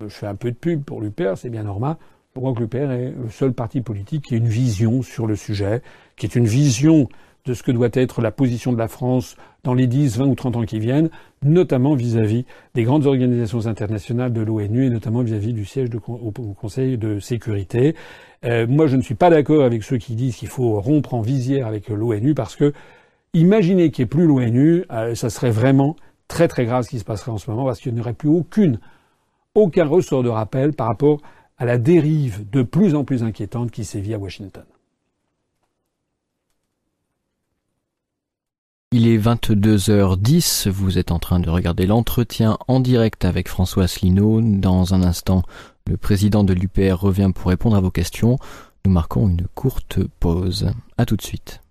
je 0.00 0.06
fais 0.06 0.28
un 0.28 0.36
peu 0.36 0.52
de 0.52 0.56
pub 0.56 0.84
pour 0.84 1.00
l'UPR, 1.00 1.36
c'est 1.36 1.50
bien 1.50 1.64
normal, 1.64 1.96
je 2.34 2.40
crois 2.40 2.54
que 2.54 2.60
l'UPR 2.60 2.92
est 2.92 3.14
le 3.20 3.30
seul 3.30 3.52
parti 3.52 3.80
politique 3.80 4.26
qui 4.26 4.34
a 4.34 4.36
une 4.36 4.46
vision 4.46 5.02
sur 5.02 5.26
le 5.26 5.34
sujet, 5.34 5.82
qui 6.16 6.26
est 6.26 6.36
une 6.36 6.46
vision 6.46 7.08
de 7.46 7.52
ce 7.52 7.64
que 7.64 7.72
doit 7.72 7.88
être 7.94 8.22
la 8.22 8.30
position 8.30 8.72
de 8.72 8.78
la 8.78 8.86
France 8.86 9.36
dans 9.64 9.74
les 9.74 9.88
10, 9.88 10.18
20 10.18 10.26
ou 10.26 10.34
30 10.36 10.56
ans 10.56 10.64
qui 10.64 10.78
viennent, 10.78 11.10
notamment 11.42 11.96
vis-à-vis 11.96 12.44
des 12.74 12.84
grandes 12.84 13.06
organisations 13.06 13.66
internationales 13.66 14.32
de 14.32 14.40
l'ONU 14.40 14.86
et 14.86 14.90
notamment 14.90 15.22
vis-à-vis 15.22 15.52
du 15.52 15.64
siège 15.64 15.88
au, 16.06 16.30
Conseil 16.30 16.96
de 16.96 17.18
sécurité. 17.18 17.96
Euh, 18.44 18.68
moi, 18.68 18.86
je 18.86 18.96
ne 18.96 19.02
suis 19.02 19.16
pas 19.16 19.30
d'accord 19.30 19.64
avec 19.64 19.82
ceux 19.82 19.98
qui 19.98 20.14
disent 20.14 20.36
qu'il 20.36 20.48
faut 20.48 20.80
rompre 20.80 21.14
en 21.14 21.22
visière 21.22 21.66
avec 21.66 21.88
l'ONU 21.88 22.34
parce 22.34 22.54
que 22.54 22.72
imaginez 23.34 23.90
qu'il 23.90 24.04
n'y 24.04 24.06
ait 24.06 24.10
plus 24.10 24.26
l'ONU, 24.26 24.84
euh, 24.92 25.16
ça 25.16 25.28
serait 25.28 25.50
vraiment 25.50 25.96
très 26.28 26.48
très 26.48 26.64
grave 26.64 26.84
ce 26.84 26.90
qui 26.90 26.98
se 26.98 27.04
passerait 27.04 27.30
en 27.30 27.38
ce 27.38 27.50
moment 27.50 27.64
parce 27.64 27.80
qu'il 27.80 27.94
n'y 27.94 28.00
aurait 28.00 28.14
plus 28.14 28.28
aucune, 28.28 28.78
aucun 29.54 29.86
ressort 29.86 30.22
de 30.22 30.28
rappel 30.28 30.72
par 30.72 30.88
rapport 30.88 31.20
à 31.58 31.64
la 31.64 31.78
dérive 31.78 32.48
de 32.50 32.62
plus 32.62 32.94
en 32.94 33.04
plus 33.04 33.22
inquiétante 33.22 33.70
qui 33.70 33.84
sévit 33.84 34.14
à 34.14 34.18
Washington. 34.18 34.64
Il 38.96 39.08
est 39.08 39.18
22h10, 39.18 40.68
vous 40.68 40.98
êtes 40.98 41.10
en 41.10 41.18
train 41.18 41.40
de 41.40 41.50
regarder 41.50 41.84
l'entretien 41.84 42.58
en 42.68 42.78
direct 42.78 43.24
avec 43.24 43.48
François 43.48 43.84
Asselineau. 43.84 44.40
Dans 44.40 44.94
un 44.94 45.02
instant, 45.02 45.42
le 45.88 45.96
président 45.96 46.44
de 46.44 46.54
l'UPR 46.54 46.94
revient 47.00 47.32
pour 47.34 47.48
répondre 47.48 47.74
à 47.74 47.80
vos 47.80 47.90
questions. 47.90 48.38
Nous 48.84 48.92
marquons 48.92 49.28
une 49.28 49.48
courte 49.54 49.98
pause. 50.20 50.70
A 50.96 51.06
tout 51.06 51.16
de 51.16 51.22
suite. 51.22 51.63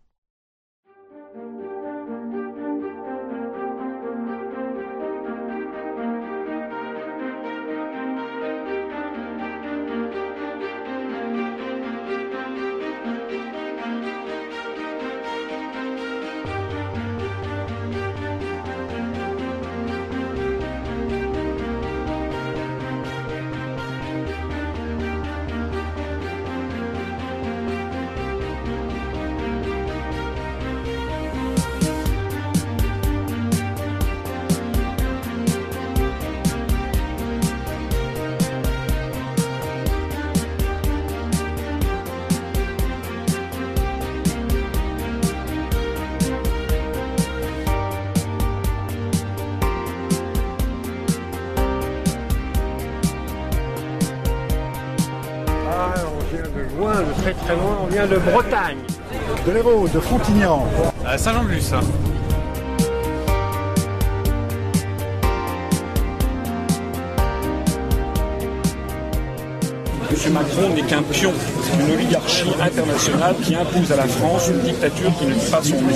À 73.74 73.95
la 73.95 74.07
France 74.07 74.49
une 74.49 74.59
dictature 74.59 75.11
qui 75.17 75.26
ne 75.26 75.34
dit 75.34 75.49
pas 75.49 75.61
son 75.63 75.82
nom. 75.82 75.89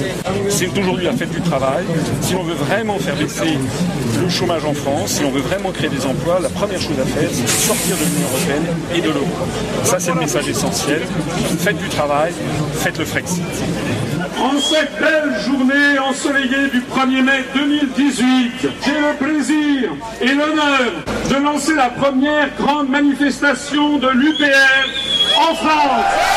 C'est 0.49 0.67
aujourd'hui 0.77 1.05
la 1.05 1.13
fête 1.13 1.29
du 1.29 1.41
travail. 1.41 1.85
Si 2.21 2.33
l'on 2.33 2.43
veut 2.43 2.55
vraiment 2.55 2.97
faire 2.97 3.15
baisser 3.15 3.57
le 4.19 4.29
chômage 4.29 4.65
en 4.65 4.73
France, 4.73 5.11
si 5.11 5.23
on 5.23 5.31
veut 5.31 5.41
vraiment 5.41 5.71
créer 5.71 5.89
des 5.89 6.03
emplois, 6.05 6.39
la 6.41 6.49
première 6.49 6.81
chose 6.81 6.99
à 6.99 7.05
faire, 7.05 7.29
c'est 7.31 7.47
sortir 7.47 7.95
de 7.97 8.03
l'Union 8.03 8.27
européenne 8.29 8.65
et 8.95 9.01
de 9.01 9.09
l'euro. 9.09 9.27
Ça, 9.83 9.99
c'est 9.99 10.11
le 10.11 10.19
message 10.19 10.49
essentiel. 10.49 11.01
Faites 11.59 11.77
du 11.77 11.87
travail, 11.89 12.33
faites 12.73 12.97
le 12.97 13.05
Frexit. 13.05 13.43
En 14.39 14.59
cette 14.59 14.99
belle 14.99 15.39
journée 15.45 15.99
ensoleillée 15.99 16.69
du 16.71 16.81
1er 16.81 17.23
mai 17.23 17.45
2018, 17.53 18.51
j'ai 18.61 18.91
le 18.91 19.15
plaisir 19.17 19.91
et 20.21 20.27
l'honneur 20.27 20.91
de 21.29 21.35
lancer 21.43 21.75
la 21.75 21.89
première 21.89 22.49
grande 22.57 22.89
manifestation 22.89 23.99
de 23.99 24.09
l'UPR 24.09 24.87
en 25.37 25.55
France. 25.55 26.36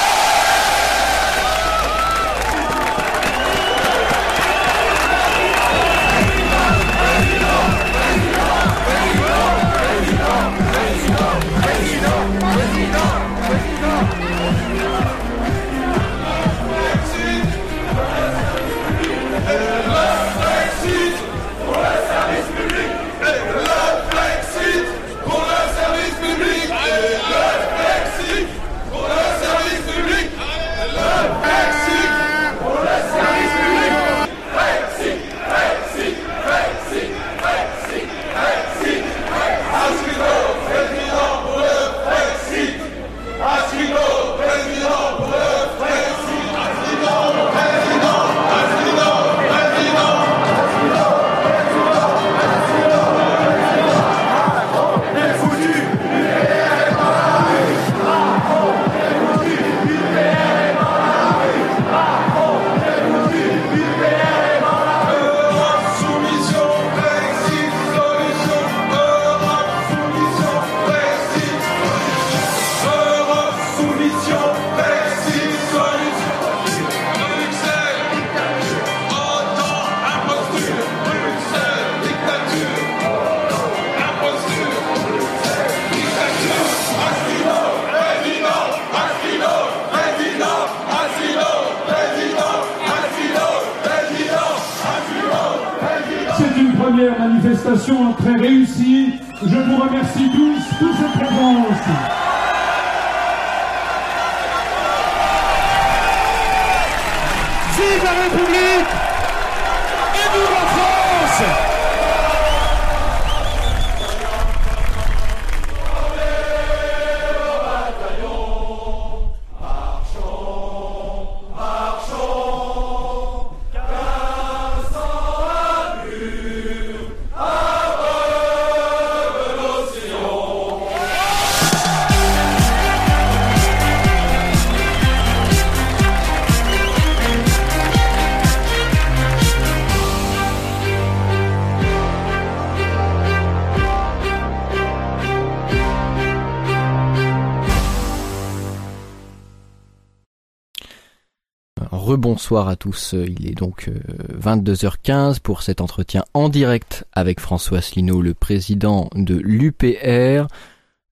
Rebonsoir 152.51 152.68
à 152.68 152.74
tous, 152.74 153.14
il 153.14 153.48
est 153.48 153.55
donc 153.55 153.88
22h15 154.36 155.38
pour 155.38 155.62
cet 155.62 155.80
entretien 155.80 156.24
en 156.34 156.48
direct 156.48 157.05
avec 157.12 157.38
François 157.38 157.78
Asselineau, 157.78 158.22
le 158.22 158.34
président 158.34 159.09
de 159.14 159.36
l'UPR. 159.36 160.48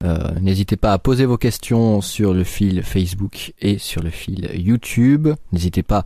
Euh, 0.02 0.32
N'hésitez 0.40 0.74
pas 0.76 0.92
à 0.92 0.98
poser 0.98 1.26
vos 1.26 1.38
questions 1.38 2.00
sur 2.00 2.34
le 2.34 2.42
fil 2.42 2.82
Facebook 2.82 3.52
et 3.60 3.78
sur 3.78 4.02
le 4.02 4.10
fil 4.10 4.50
YouTube. 4.52 5.28
N'hésitez 5.52 5.84
pas 5.84 6.04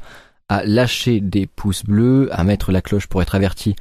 à 0.51 0.65
lâcher 0.65 1.21
des 1.21 1.47
pouces 1.47 1.85
bleus, 1.85 2.29
à 2.31 2.45
mettre 2.45 2.71
la 2.71 2.83
cloche 2.83 3.07
pour 3.07 3.23
être 3.23 3.35
averti 3.35 3.75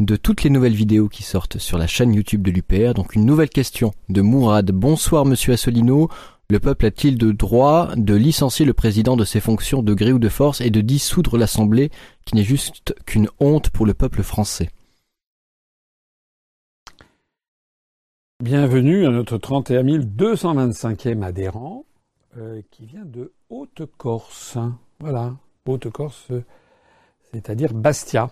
de 0.00 0.16
toutes 0.16 0.42
les 0.42 0.50
nouvelles 0.50 0.74
vidéos 0.74 1.08
qui 1.08 1.22
sortent 1.22 1.58
sur 1.58 1.78
la 1.78 1.86
chaîne 1.86 2.14
YouTube 2.14 2.42
de 2.42 2.50
l'UPR. 2.50 2.94
Donc 2.94 3.14
une 3.14 3.26
nouvelle 3.26 3.48
question 3.48 3.92
de 4.08 4.22
Mourad. 4.22 4.72
Bonsoir 4.72 5.24
monsieur 5.24 5.52
Asselineau. 5.52 6.10
Le 6.48 6.60
peuple 6.60 6.86
a-t-il 6.86 7.18
de 7.18 7.32
droit 7.32 7.90
de 7.96 8.14
licencier 8.14 8.64
le 8.64 8.72
président 8.72 9.16
de 9.16 9.24
ses 9.24 9.40
fonctions 9.40 9.82
de 9.82 9.94
gré 9.94 10.12
ou 10.12 10.20
de 10.20 10.28
force 10.28 10.60
et 10.60 10.70
de 10.70 10.80
dissoudre 10.80 11.36
l'Assemblée, 11.36 11.90
qui 12.24 12.36
n'est 12.36 12.44
juste 12.44 12.94
qu'une 13.04 13.28
honte 13.40 13.70
pour 13.70 13.84
le 13.84 13.94
peuple 13.94 14.22
français? 14.22 14.70
Bienvenue 18.40 19.06
à 19.06 19.10
notre 19.10 19.38
31 19.38 19.82
225e 19.82 21.24
adhérent, 21.24 21.84
euh, 22.36 22.62
qui 22.70 22.86
vient 22.86 23.04
de 23.04 23.32
Haute-Corse. 23.50 24.58
Voilà, 25.00 25.34
Haute-Corse, 25.66 26.28
c'est-à-dire 27.32 27.74
Bastia. 27.74 28.30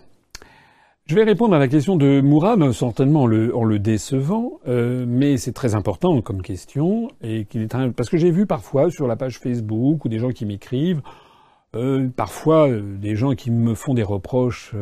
Je 1.07 1.13
vais 1.13 1.23
répondre 1.23 1.53
à 1.53 1.59
la 1.59 1.67
question 1.67 1.97
de 1.97 2.19
Mourad, 2.19 2.71
certainement 2.71 3.21
en 3.21 3.27
le, 3.27 3.77
décevant, 3.77 4.53
euh, 4.67 5.05
mais 5.07 5.37
c'est 5.37 5.51
très 5.51 5.75
important 5.75 6.19
comme 6.23 6.41
question, 6.41 7.09
et 7.21 7.41
est 7.41 7.91
parce 7.95 8.09
que 8.09 8.17
j'ai 8.17 8.31
vu 8.31 8.47
parfois 8.47 8.89
sur 8.89 9.05
la 9.05 9.15
page 9.15 9.37
Facebook 9.37 10.03
ou 10.03 10.09
des 10.09 10.17
gens 10.17 10.31
qui 10.31 10.47
m'écrivent, 10.47 11.03
euh, 11.75 12.07
parfois 12.07 12.69
euh, 12.69 12.81
des 12.97 13.15
gens 13.15 13.35
qui 13.35 13.51
me 13.51 13.75
font 13.75 13.93
des 13.93 14.01
reproches, 14.01 14.73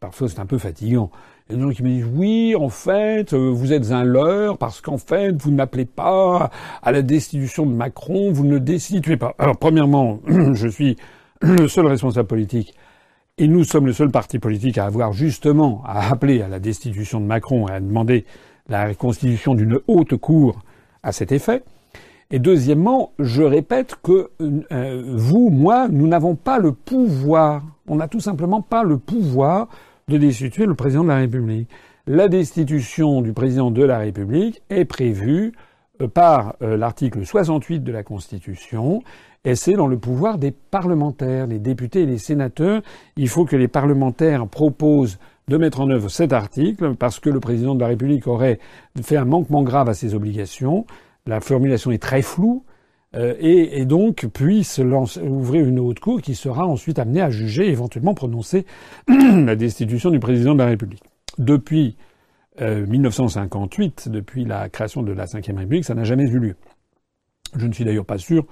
parfois 0.00 0.28
c'est 0.28 0.38
un 0.38 0.44
peu 0.44 0.58
fatigant. 0.58 1.10
Il 1.48 1.52
y 1.52 1.54
a 1.54 1.56
des 1.56 1.62
gens 1.62 1.74
qui 1.74 1.82
me 1.82 1.88
disent 1.88 2.10
oui, 2.14 2.54
en 2.54 2.68
fait, 2.68 3.32
vous 3.32 3.72
êtes 3.72 3.90
un 3.90 4.04
leurre 4.04 4.58
parce 4.58 4.82
qu'en 4.82 4.98
fait, 4.98 5.32
vous 5.40 5.50
n'appelez 5.50 5.86
pas 5.86 6.50
à 6.82 6.92
la 6.92 7.00
destitution 7.00 7.64
de 7.64 7.72
Macron, 7.72 8.32
vous 8.32 8.44
ne 8.44 8.50
le 8.50 8.60
destituez 8.60 9.16
pas. 9.16 9.34
Alors 9.38 9.56
premièrement, 9.56 10.20
je 10.52 10.68
suis 10.68 10.98
le 11.40 11.68
seul 11.68 11.86
responsable 11.86 12.28
politique 12.28 12.74
et 13.42 13.48
nous 13.48 13.64
sommes 13.64 13.86
le 13.86 13.92
seul 13.92 14.08
parti 14.08 14.38
politique 14.38 14.78
à 14.78 14.84
avoir 14.84 15.12
justement 15.12 15.82
à 15.84 16.12
appeler 16.12 16.42
à 16.42 16.48
la 16.48 16.60
destitution 16.60 17.20
de 17.20 17.26
Macron 17.26 17.66
et 17.66 17.72
à 17.72 17.80
demander 17.80 18.24
la 18.68 18.94
constitution 18.94 19.56
d'une 19.56 19.80
haute 19.88 20.14
cour 20.14 20.60
à 21.02 21.10
cet 21.10 21.32
effet. 21.32 21.64
Et 22.30 22.38
deuxièmement, 22.38 23.10
je 23.18 23.42
répète 23.42 23.96
que 24.00 24.30
euh, 24.40 25.02
vous, 25.16 25.50
moi, 25.50 25.88
nous 25.88 26.06
n'avons 26.06 26.36
pas 26.36 26.60
le 26.60 26.70
pouvoir, 26.70 27.64
on 27.88 27.96
n'a 27.96 28.06
tout 28.06 28.20
simplement 28.20 28.62
pas 28.62 28.84
le 28.84 28.96
pouvoir 28.96 29.66
de 30.06 30.18
destituer 30.18 30.64
le 30.64 30.76
président 30.76 31.02
de 31.02 31.08
la 31.08 31.16
République. 31.16 31.68
La 32.06 32.28
destitution 32.28 33.22
du 33.22 33.32
président 33.32 33.72
de 33.72 33.82
la 33.82 33.98
République 33.98 34.62
est 34.70 34.84
prévue 34.84 35.52
euh, 36.00 36.06
par 36.06 36.54
euh, 36.62 36.76
l'article 36.76 37.26
68 37.26 37.80
de 37.80 37.90
la 37.90 38.04
Constitution 38.04 39.02
et 39.44 39.56
c'est 39.56 39.74
dans 39.74 39.88
le 39.88 39.98
pouvoir 39.98 40.38
des 40.38 40.52
parlementaires, 40.52 41.46
les 41.46 41.58
députés 41.58 42.02
et 42.02 42.06
les 42.06 42.18
sénateurs. 42.18 42.82
Il 43.16 43.28
faut 43.28 43.44
que 43.44 43.56
les 43.56 43.68
parlementaires 43.68 44.46
proposent 44.46 45.18
de 45.48 45.56
mettre 45.56 45.80
en 45.80 45.90
œuvre 45.90 46.08
cet 46.08 46.32
article 46.32 46.94
parce 46.94 47.18
que 47.18 47.28
le 47.28 47.40
président 47.40 47.74
de 47.74 47.80
la 47.80 47.88
République 47.88 48.28
aurait 48.28 48.60
fait 49.02 49.16
un 49.16 49.24
manquement 49.24 49.64
grave 49.64 49.88
à 49.88 49.94
ses 49.94 50.14
obligations. 50.14 50.86
La 51.26 51.40
formulation 51.40 51.90
est 51.90 52.02
très 52.02 52.22
floue. 52.22 52.64
Euh, 53.14 53.34
et, 53.40 53.84
donc 53.84 54.26
puisse 54.32 54.78
ouvrir 54.78 55.66
une 55.66 55.78
haute 55.80 56.00
cour 56.00 56.22
qui 56.22 56.34
sera 56.34 56.66
ensuite 56.66 56.98
amenée 56.98 57.20
à 57.20 57.28
juger, 57.28 57.68
éventuellement 57.68 58.14
prononcer 58.14 58.64
la 59.08 59.54
destitution 59.54 60.10
du 60.10 60.18
président 60.18 60.54
de 60.54 60.60
la 60.60 60.66
République. 60.66 61.02
Depuis 61.36 61.98
1958, 62.58 64.04
euh, 64.06 64.10
depuis 64.10 64.46
la 64.46 64.70
création 64.70 65.02
de 65.02 65.12
la 65.12 65.26
Ve 65.26 65.34
République, 65.34 65.84
ça 65.84 65.94
n'a 65.94 66.04
jamais 66.04 66.24
eu 66.24 66.38
lieu. 66.38 66.56
Je 67.54 67.66
ne 67.66 67.72
suis 67.72 67.84
d'ailleurs 67.84 68.06
pas 68.06 68.16
sûr 68.16 68.46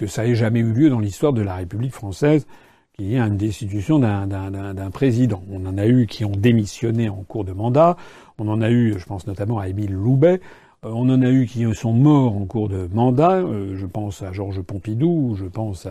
que 0.00 0.06
ça 0.06 0.26
ait 0.26 0.34
jamais 0.34 0.60
eu 0.60 0.72
lieu 0.72 0.88
dans 0.88 0.98
l'histoire 0.98 1.34
de 1.34 1.42
la 1.42 1.56
République 1.56 1.92
française 1.92 2.46
qu'il 2.94 3.04
y 3.04 3.16
ait 3.16 3.18
une 3.18 3.36
destitution 3.36 3.98
d'un 3.98 4.90
président. 4.90 5.42
On 5.52 5.66
en 5.66 5.76
a 5.76 5.86
eu 5.86 6.06
qui 6.06 6.24
ont 6.24 6.32
démissionné 6.32 7.10
en 7.10 7.22
cours 7.22 7.44
de 7.44 7.52
mandat. 7.52 7.98
On 8.38 8.48
en 8.48 8.62
a 8.62 8.70
eu, 8.70 8.98
je 8.98 9.04
pense 9.04 9.26
notamment 9.26 9.58
à 9.58 9.68
Émile 9.68 9.92
Loubet. 9.92 10.40
Euh, 10.86 10.90
on 10.94 11.10
en 11.10 11.20
a 11.20 11.28
eu 11.28 11.44
qui 11.44 11.66
sont 11.74 11.92
morts 11.92 12.34
en 12.34 12.46
cours 12.46 12.70
de 12.70 12.88
mandat. 12.90 13.40
Euh, 13.40 13.76
je 13.76 13.84
pense 13.84 14.22
à 14.22 14.32
Georges 14.32 14.62
Pompidou. 14.62 15.34
Je 15.36 15.44
pense 15.44 15.86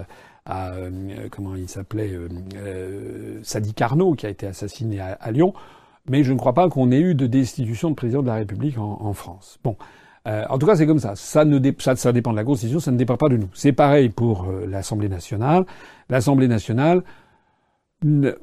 à, 0.48 0.72
euh, 0.72 0.90
comment 1.30 1.56
il 1.56 1.70
s'appelait 1.70 2.18
Sadi 3.44 3.76
Carnot 3.76 4.16
qui 4.16 4.26
a 4.26 4.30
été 4.30 4.48
assassiné 4.48 5.00
à, 5.00 5.32
Lyon. 5.32 5.54
Mais 6.08 6.24
je 6.24 6.34
ne 6.34 6.40
crois 6.40 6.54
pas 6.54 6.68
qu'on 6.68 6.92
ait 6.92 7.00
eu 7.00 7.14
de 7.14 7.28
destitution 7.28 7.92
de 7.92 7.96
président 7.96 8.24
de 8.24 8.28
la 8.28 8.36
République 8.36 8.80
en, 8.80 9.14
France. 9.14 9.60
Bon. 9.64 9.78
En 10.26 10.58
tout 10.60 10.66
cas, 10.66 10.76
c'est 10.76 10.86
comme 10.86 11.00
ça. 11.00 11.16
Ça, 11.16 11.46
ne 11.46 11.60
ça, 11.80 12.12
dépend 12.12 12.32
de 12.32 12.36
la 12.36 12.44
Constitution, 12.44 12.80
ça 12.80 12.92
ne 12.92 12.98
dépend 12.98 13.18
pas 13.18 13.30
de 13.30 13.38
nous. 13.38 13.50
C'est 13.54 13.72
pareil 13.72 14.10
pour 14.10 14.48
l'Assemblée 14.68 15.10
nationale. 15.10 15.66
L'Assemblée 16.10 16.48
nationale, 16.48 17.04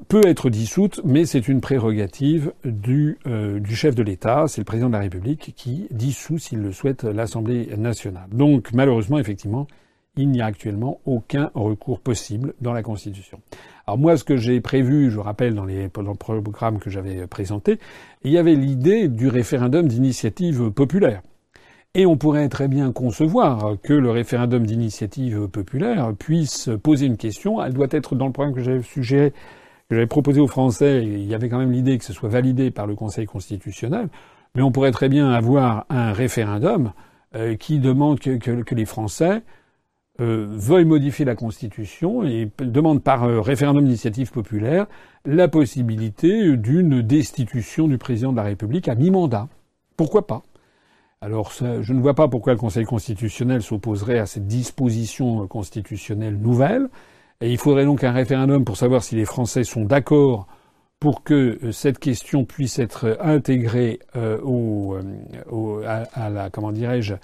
peut 0.07 0.27
être 0.27 0.49
dissoute, 0.49 1.01
mais 1.03 1.25
c'est 1.25 1.47
une 1.47 1.61
prérogative 1.61 2.53
du, 2.63 3.17
euh, 3.25 3.59
du 3.59 3.75
chef 3.75 3.95
de 3.95 4.03
l'État, 4.03 4.45
c'est 4.47 4.61
le 4.61 4.65
président 4.65 4.87
de 4.87 4.93
la 4.93 4.99
République 4.99 5.53
qui 5.55 5.87
dissout, 5.89 6.37
s'il 6.37 6.59
le 6.59 6.71
souhaite, 6.71 7.03
l'Assemblée 7.03 7.69
nationale. 7.75 8.27
Donc 8.31 8.71
malheureusement, 8.73 9.17
effectivement, 9.17 9.65
il 10.15 10.29
n'y 10.29 10.41
a 10.41 10.45
actuellement 10.45 10.99
aucun 11.05 11.49
recours 11.55 11.99
possible 11.99 12.53
dans 12.61 12.73
la 12.73 12.83
Constitution. 12.83 13.39
Alors 13.87 13.97
moi, 13.97 14.17
ce 14.17 14.23
que 14.23 14.37
j'ai 14.37 14.61
prévu, 14.61 15.09
je 15.09 15.19
rappelle 15.19 15.55
dans, 15.55 15.65
les, 15.65 15.89
dans 15.89 16.15
programme 16.15 16.77
que 16.77 16.91
j'avais 16.91 17.25
présenté, 17.25 17.79
il 18.23 18.31
y 18.31 18.37
avait 18.37 18.55
l'idée 18.55 19.07
du 19.07 19.27
référendum 19.27 19.87
d'initiative 19.87 20.69
populaire. 20.69 21.21
Et 21.99 22.05
on 22.05 22.15
pourrait 22.15 22.47
très 22.47 22.67
bien 22.67 22.91
concevoir 22.91 23.75
que 23.81 23.91
le 23.91 24.11
référendum 24.11 24.67
d'initiative 24.67 25.47
populaire 25.47 26.13
puisse 26.13 26.69
poser 26.83 27.07
une 27.07 27.17
question. 27.17 27.59
Elle 27.59 27.73
doit 27.73 27.87
être 27.89 28.13
dans 28.13 28.27
le 28.27 28.31
programme 28.31 28.53
que 28.53 28.61
j'avais 28.61 28.83
suggéré, 28.83 29.31
que 29.31 29.95
j'avais 29.95 30.05
proposé 30.05 30.39
aux 30.39 30.47
Français. 30.47 31.03
Il 31.03 31.25
y 31.25 31.33
avait 31.33 31.49
quand 31.49 31.57
même 31.57 31.71
l'idée 31.71 31.97
que 31.97 32.03
ce 32.03 32.13
soit 32.13 32.29
validé 32.29 32.69
par 32.69 32.85
le 32.85 32.93
Conseil 32.93 33.25
constitutionnel. 33.25 34.09
Mais 34.53 34.61
on 34.61 34.71
pourrait 34.71 34.91
très 34.91 35.09
bien 35.09 35.31
avoir 35.31 35.87
un 35.89 36.13
référendum 36.13 36.93
euh, 37.35 37.55
qui 37.55 37.79
demande 37.79 38.19
que, 38.19 38.75
les 38.75 38.85
Français 38.85 39.41
euh, 40.21 40.45
veuillent 40.51 40.85
modifier 40.85 41.25
la 41.25 41.33
Constitution 41.33 42.23
et 42.23 42.47
demandent 42.59 43.01
par 43.01 43.23
euh, 43.23 43.41
référendum 43.41 43.83
d'initiative 43.83 44.31
populaire 44.31 44.85
la 45.25 45.47
possibilité 45.47 46.57
d'une 46.57 47.01
destitution 47.01 47.87
du 47.87 47.97
président 47.97 48.33
de 48.33 48.37
la 48.37 48.43
République 48.43 48.87
à 48.87 48.93
mi-mandat. 48.93 49.47
Pourquoi 49.95 50.27
pas? 50.27 50.43
Alors, 51.19 51.51
je 51.51 51.93
ne 51.93 51.99
vois 51.99 52.13
pas 52.13 52.27
pourquoi 52.27 52.53
le 52.53 52.59
Conseil 52.59 52.85
constitutionnel 52.85 53.63
s'opposerait 53.63 54.19
à 54.19 54.27
cette 54.27 54.45
disposition 54.45 55.47
constitutionnelle 55.47 56.37
nouvelle. 56.37 56.89
Et 57.41 57.51
il 57.51 57.57
faudrait 57.57 57.85
donc 57.85 58.03
un 58.03 58.11
référendum 58.11 58.63
pour 58.63 58.77
savoir 58.77 59.03
si 59.03 59.15
les 59.15 59.25
Français 59.25 59.63
sont 59.63 59.83
d'accord 59.83 60.47
pour 60.99 61.23
que 61.23 61.59
euh, 61.63 61.71
cette 61.71 61.99
question 61.99 62.45
puisse 62.45 62.79
être 62.79 63.17
intégrée 63.21 63.99
euh, 64.15 64.39
euh, 65.51 66.05
à, 66.13 66.29
la 66.29 66.49
comment 66.49 66.71
dirais-je 66.71 67.15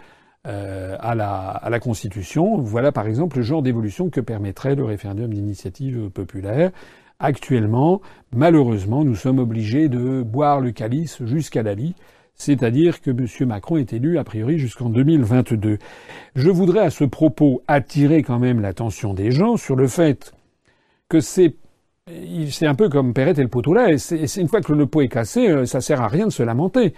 à, 0.45 1.15
la, 1.15 1.49
à 1.51 1.69
la 1.69 1.79
Constitution. 1.79 2.57
Voilà 2.57 2.91
par 2.91 3.07
exemple 3.07 3.37
le 3.37 3.43
genre 3.43 3.61
d'évolution 3.61 4.09
que 4.09 4.19
permettrait 4.19 4.75
le 4.75 4.83
référendum 4.83 5.33
d'initiative 5.33 6.09
populaire. 6.09 6.71
Actuellement, 7.19 8.01
malheureusement, 8.35 9.05
nous 9.05 9.15
sommes 9.15 9.39
obligés 9.39 9.87
de 9.87 10.21
boire 10.21 10.59
le 10.59 10.71
calice 10.71 11.23
jusqu'à 11.23 11.63
la 11.63 11.75
c'est-à-dire 12.35 13.01
que 13.01 13.11
M. 13.11 13.47
Macron 13.47 13.77
est 13.77 13.93
élu 13.93 14.17
a 14.17 14.23
priori 14.23 14.57
jusqu'en 14.57 14.89
2022. 14.89 15.77
Je 16.35 16.49
voudrais 16.49 16.81
à 16.81 16.89
ce 16.89 17.03
propos 17.03 17.61
attirer 17.67 18.23
quand 18.23 18.39
même 18.39 18.59
l'attention 18.59 19.13
des 19.13 19.31
gens 19.31 19.57
sur 19.57 19.75
le 19.75 19.87
fait 19.87 20.33
que 21.09 21.19
c'est 21.19 21.55
un 22.61 22.75
peu 22.75 22.89
comme 22.89 23.13
Perrette 23.13 23.39
et 23.39 23.43
le 23.43 23.47
pot 23.47 23.65
au 23.67 23.73
lait. 23.73 23.97
C'est 23.97 24.41
une 24.41 24.47
fois 24.47 24.61
que 24.61 24.73
le 24.73 24.85
pot 24.87 25.01
est 25.01 25.09
cassé, 25.09 25.47
euh, 25.47 25.65
ça 25.65 25.79
sert 25.79 26.01
à 26.01 26.07
rien 26.07 26.27
de 26.27 26.31
se 26.31 26.43
lamenter. 26.43 26.93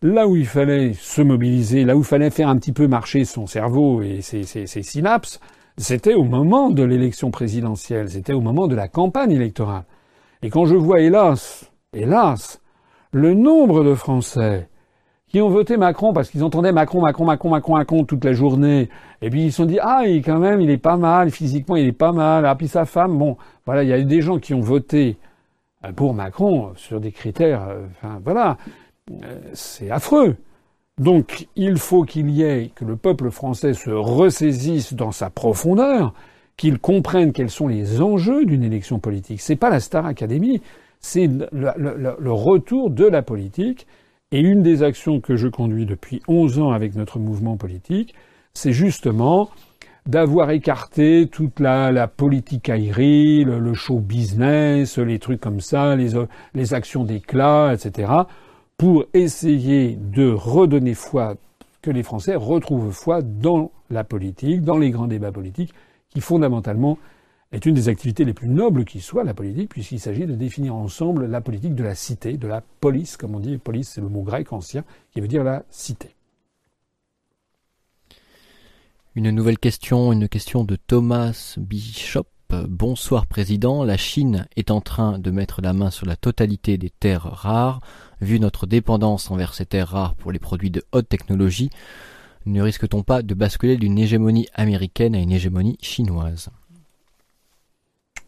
Là 0.00 0.28
où 0.28 0.36
il 0.36 0.46
fallait 0.46 0.92
se 0.94 1.22
mobiliser, 1.22 1.84
là 1.84 1.96
où 1.96 2.00
il 2.00 2.04
fallait 2.04 2.30
faire 2.30 2.48
un 2.48 2.56
petit 2.56 2.72
peu 2.72 2.86
marcher 2.86 3.24
son 3.24 3.48
cerveau 3.48 4.00
et 4.00 4.20
ses 4.22 4.44
synapses, 4.44 5.40
c'était 5.76 6.14
au 6.14 6.24
moment 6.24 6.70
de 6.70 6.82
l'élection 6.82 7.30
présidentielle, 7.30 8.10
c'était 8.10 8.32
au 8.32 8.40
moment 8.40 8.68
de 8.68 8.74
la 8.74 8.88
campagne 8.88 9.32
électorale. 9.32 9.84
Et 10.42 10.50
quand 10.50 10.66
je 10.66 10.76
vois, 10.76 11.00
hélas, 11.00 11.70
hélas, 11.92 12.60
le 13.12 13.34
nombre 13.34 13.84
de 13.84 13.94
Français 13.94 14.68
qui 15.28 15.40
ont 15.42 15.50
voté 15.50 15.76
Macron 15.76 16.12
parce 16.12 16.30
qu'ils 16.30 16.42
entendaient 16.42 16.72
Macron, 16.72 17.02
Macron, 17.02 17.24
Macron, 17.24 17.50
Macron, 17.50 17.76
Macron 17.76 18.04
toute 18.04 18.24
la 18.24 18.32
journée, 18.32 18.88
et 19.20 19.30
puis 19.30 19.44
ils 19.44 19.50
se 19.50 19.58
sont 19.58 19.66
dit 19.66 19.78
ah 19.80 20.02
il 20.06 20.22
quand 20.22 20.38
même 20.38 20.60
il 20.60 20.70
est 20.70 20.78
pas 20.78 20.96
mal 20.96 21.30
physiquement 21.30 21.76
il 21.76 21.86
est 21.86 21.92
pas 21.92 22.12
mal, 22.12 22.46
ah 22.46 22.54
puis 22.54 22.68
sa 22.68 22.84
femme 22.84 23.18
bon 23.18 23.36
voilà 23.66 23.82
il 23.82 23.88
y 23.88 23.92
a 23.92 23.98
eu 23.98 24.04
des 24.04 24.22
gens 24.22 24.38
qui 24.38 24.54
ont 24.54 24.60
voté 24.60 25.18
euh, 25.84 25.92
pour 25.92 26.14
Macron 26.14 26.72
sur 26.76 27.00
des 27.00 27.12
critères, 27.12 27.68
euh, 27.68 27.86
voilà 28.24 28.56
euh, 29.10 29.38
c'est 29.52 29.90
affreux. 29.90 30.36
Donc 30.98 31.46
il 31.54 31.76
faut 31.78 32.02
qu'il 32.02 32.30
y 32.30 32.42
ait 32.42 32.72
que 32.74 32.84
le 32.84 32.96
peuple 32.96 33.30
français 33.30 33.72
se 33.74 33.90
ressaisisse 33.90 34.94
dans 34.94 35.12
sa 35.12 35.30
profondeur, 35.30 36.12
qu'il 36.56 36.78
comprenne 36.80 37.32
quels 37.32 37.50
sont 37.50 37.68
les 37.68 38.02
enjeux 38.02 38.44
d'une 38.44 38.64
élection 38.64 38.98
politique. 38.98 39.40
C'est 39.40 39.56
pas 39.56 39.70
la 39.70 39.78
Star 39.78 40.06
Academy, 40.06 40.60
c'est 41.00 41.28
le, 41.52 42.32
retour 42.32 42.90
de 42.90 43.04
la 43.04 43.22
politique. 43.22 43.86
Et 44.30 44.40
une 44.40 44.62
des 44.62 44.82
actions 44.82 45.20
que 45.20 45.36
je 45.36 45.48
conduis 45.48 45.86
depuis 45.86 46.20
11 46.28 46.58
ans 46.58 46.70
avec 46.70 46.94
notre 46.94 47.18
mouvement 47.18 47.56
politique, 47.56 48.14
c'est 48.52 48.72
justement 48.72 49.48
d'avoir 50.04 50.50
écarté 50.50 51.28
toute 51.30 51.60
la, 51.60 51.92
la 51.92 52.08
politique 52.08 52.68
aérie, 52.68 53.44
le, 53.44 53.74
show 53.74 54.00
business, 54.00 54.98
les 54.98 55.18
trucs 55.18 55.40
comme 55.40 55.60
ça, 55.60 55.96
les 55.96 56.74
actions 56.74 57.04
d'éclat, 57.04 57.72
etc., 57.74 58.12
pour 58.76 59.06
essayer 59.12 59.96
de 59.96 60.30
redonner 60.30 60.94
foi, 60.94 61.34
que 61.82 61.90
les 61.90 62.02
Français 62.02 62.36
retrouvent 62.36 62.92
foi 62.92 63.22
dans 63.22 63.70
la 63.90 64.04
politique, 64.04 64.62
dans 64.62 64.78
les 64.78 64.90
grands 64.90 65.08
débats 65.08 65.32
politiques, 65.32 65.74
qui 66.10 66.20
fondamentalement 66.20 66.98
est 67.52 67.64
une 67.64 67.74
des 67.74 67.88
activités 67.88 68.24
les 68.24 68.34
plus 68.34 68.48
nobles 68.48 68.84
qui 68.84 69.00
soit, 69.00 69.24
la 69.24 69.34
politique, 69.34 69.70
puisqu'il 69.70 70.00
s'agit 70.00 70.26
de 70.26 70.34
définir 70.34 70.74
ensemble 70.74 71.26
la 71.26 71.40
politique 71.40 71.74
de 71.74 71.82
la 71.82 71.94
cité, 71.94 72.36
de 72.36 72.46
la 72.46 72.60
police, 72.60 73.16
comme 73.16 73.34
on 73.34 73.40
dit. 73.40 73.56
Police, 73.56 73.90
c'est 73.94 74.00
le 74.00 74.08
mot 74.08 74.22
grec 74.22 74.52
ancien 74.52 74.84
qui 75.12 75.20
veut 75.20 75.28
dire 75.28 75.44
la 75.44 75.64
cité. 75.70 76.14
Une 79.14 79.30
nouvelle 79.30 79.58
question, 79.58 80.12
une 80.12 80.28
question 80.28 80.62
de 80.62 80.76
Thomas 80.76 81.54
Bishop. 81.56 82.26
Bonsoir 82.50 83.26
Président, 83.26 83.84
la 83.84 83.96
Chine 83.96 84.46
est 84.56 84.70
en 84.70 84.80
train 84.80 85.18
de 85.18 85.30
mettre 85.30 85.60
la 85.60 85.72
main 85.72 85.90
sur 85.90 86.06
la 86.06 86.16
totalité 86.16 86.78
des 86.78 86.88
terres 86.88 87.24
rares. 87.24 87.80
Vu 88.20 88.40
notre 88.40 88.66
dépendance 88.66 89.30
envers 89.30 89.54
ces 89.54 89.66
terres 89.66 89.88
rares 89.88 90.14
pour 90.14 90.32
les 90.32 90.38
produits 90.38 90.70
de 90.70 90.82
haute 90.92 91.08
technologie, 91.08 91.70
ne 92.46 92.62
risque-t-on 92.62 93.02
pas 93.02 93.22
de 93.22 93.34
basculer 93.34 93.76
d'une 93.76 93.98
hégémonie 93.98 94.48
américaine 94.54 95.14
à 95.14 95.18
une 95.18 95.32
hégémonie 95.32 95.76
chinoise? 95.82 96.48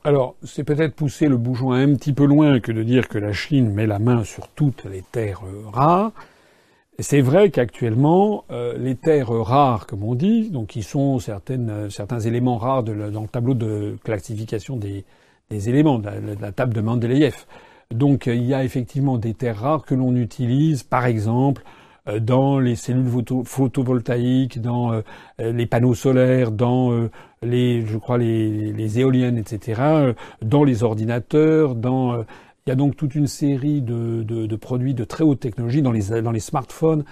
Alors, 0.02 0.34
c'est 0.42 0.64
peut-être 0.64 0.94
pousser 0.94 1.28
le 1.28 1.36
bouchon 1.36 1.72
un 1.72 1.94
petit 1.94 2.14
peu 2.14 2.24
loin 2.24 2.58
que 2.60 2.72
de 2.72 2.82
dire 2.82 3.06
que 3.06 3.18
la 3.18 3.34
Chine 3.34 3.70
met 3.70 3.86
la 3.86 3.98
main 3.98 4.24
sur 4.24 4.48
toutes 4.48 4.84
les 4.86 5.02
terres 5.02 5.42
rares. 5.72 6.12
C'est 6.98 7.20
vrai 7.20 7.50
qu'actuellement, 7.50 8.44
euh, 8.50 8.78
les 8.78 8.94
terres 8.94 9.28
rares, 9.28 9.86
comme 9.86 10.02
on 10.02 10.14
dit, 10.14 10.48
donc 10.50 10.68
qui 10.68 10.82
sont 10.82 11.18
certaines, 11.18 11.90
certains 11.90 12.20
éléments 12.20 12.56
rares 12.56 12.82
dans 12.82 13.22
le 13.22 13.28
tableau 13.28 13.54
de 13.54 13.98
classification 14.02 14.76
des, 14.76 15.04
éléments, 15.50 15.98
de 15.98 16.08
la, 16.40 16.52
table 16.52 16.72
de 16.72 16.80
Mendeleïev. 16.80 17.44
Donc, 17.90 18.26
il 18.26 18.44
y 18.44 18.54
a 18.54 18.64
effectivement 18.64 19.18
des 19.18 19.34
terres 19.34 19.58
rares 19.60 19.84
que 19.84 19.94
l'on 19.94 20.16
utilise, 20.16 20.82
par 20.82 21.04
exemple, 21.04 21.62
euh, 22.08 22.18
dans 22.18 22.58
les 22.58 22.76
cellules 22.76 23.10
photovoltaïques, 23.44 24.60
dans 24.60 24.92
euh, 24.92 25.02
les 25.38 25.66
panneaux 25.66 25.94
solaires, 25.94 26.50
dans 26.50 26.92
euh, 26.92 27.10
les, 27.42 27.86
je 27.86 27.96
crois, 27.96 28.18
les, 28.18 28.98
éoliennes, 28.98 29.38
etc., 29.38 30.12
dans 30.42 30.64
les 30.64 30.82
ordinateurs, 30.82 31.74
dans 31.74 32.24
il 32.66 32.68
y 32.68 32.72
a 32.72 32.76
donc 32.76 32.96
toute 32.96 33.14
une 33.14 33.26
série 33.26 33.80
de, 33.80 34.22
de, 34.22 34.56
produits 34.56 34.92
de 34.92 35.04
très 35.04 35.24
haute 35.24 35.40
technologie 35.40 35.80
dans 35.80 35.92
les, 35.92 36.20
dans 36.20 36.30
les 36.30 36.40
smartphones 36.40 37.04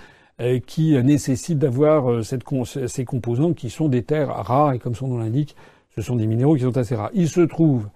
qui 0.67 0.93
nécessitent 1.03 1.59
d'avoir 1.59 2.23
cette, 2.23 2.45
ces 2.87 3.05
composants 3.07 3.55
qui 3.55 3.71
sont 3.71 3.89
des 3.89 4.03
terres 4.03 4.29
rares 4.29 4.75
et 4.75 4.79
comme 4.79 4.95
son 4.95 5.09
nom 5.09 5.19
l'indique, 5.19 5.57
Ce 5.97 6.03
sont 6.03 6.17
des 6.17 6.27
minéraux 6.27 6.55
qui 6.55 6.63
sont 6.63 6.77
assez 6.77 6.95
rares. 6.95 7.11
Il 7.15 7.29
se 7.29 7.41
trouve 7.41 7.89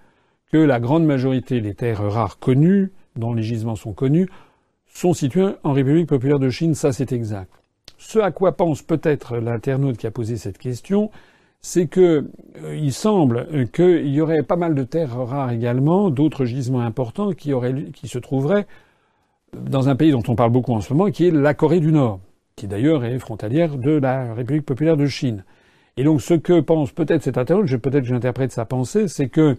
que 0.51 0.57
la 0.57 0.79
grande 0.79 1.05
majorité 1.05 1.61
des 1.61 1.75
terres 1.75 2.03
rares 2.11 2.39
connues, 2.39 2.91
dont 3.15 3.33
les 3.33 3.43
gisements 3.43 3.75
sont 3.75 3.93
connus, 3.93 4.27
sont 4.87 5.13
situés 5.13 5.49
en 5.63 5.73
République 5.73 6.07
populaire 6.07 6.39
de 6.39 6.49
Chine, 6.49 6.73
ça 6.73 6.91
c'est 6.91 7.11
exact. 7.11 7.51
Ce 7.97 8.19
à 8.19 8.31
quoi 8.31 8.57
pense 8.57 8.81
peut-être 8.81 9.37
l'internaute 9.37 9.97
qui 9.97 10.07
a 10.07 10.11
posé 10.11 10.35
cette 10.35 10.57
question, 10.57 11.11
c'est 11.65 11.87
que 11.87 12.29
euh, 12.61 12.75
il 12.75 12.93
semble 12.93 13.47
qu'il 13.71 14.09
y 14.09 14.21
aurait 14.21 14.43
pas 14.43 14.57
mal 14.57 14.75
de 14.75 14.83
terres 14.83 15.17
rares 15.17 15.51
également, 15.51 16.09
d'autres 16.09 16.43
gisements 16.43 16.81
importants 16.81 17.31
qui, 17.31 17.51
se 17.51 18.19
trouveraient 18.19 18.67
dans 19.53 19.87
un 19.87 19.95
pays 19.95 20.11
dont 20.11 20.23
on 20.27 20.35
parle 20.35 20.51
beaucoup 20.51 20.73
en 20.73 20.81
ce 20.81 20.93
moment, 20.93 21.09
qui 21.09 21.25
est 21.25 21.31
la 21.31 21.53
Corée 21.53 21.79
du 21.79 21.93
Nord, 21.93 22.19
qui 22.57 22.67
d'ailleurs 22.67 23.05
est 23.05 23.17
frontalière 23.17 23.77
de 23.77 23.91
la 23.91 24.33
République 24.33 24.65
populaire 24.65 24.97
de 24.97 25.05
Chine. 25.05 25.45
Et 25.95 26.03
donc 26.03 26.21
ce 26.21 26.33
que 26.33 26.59
pense 26.59 26.91
peut-être 26.91 27.23
cet 27.23 27.37
internaute, 27.37 27.77
peut-être 27.77 28.03
que 28.03 28.09
j'interprète 28.09 28.51
sa 28.51 28.65
pensée, 28.65 29.07
c'est 29.07 29.29
que 29.29 29.55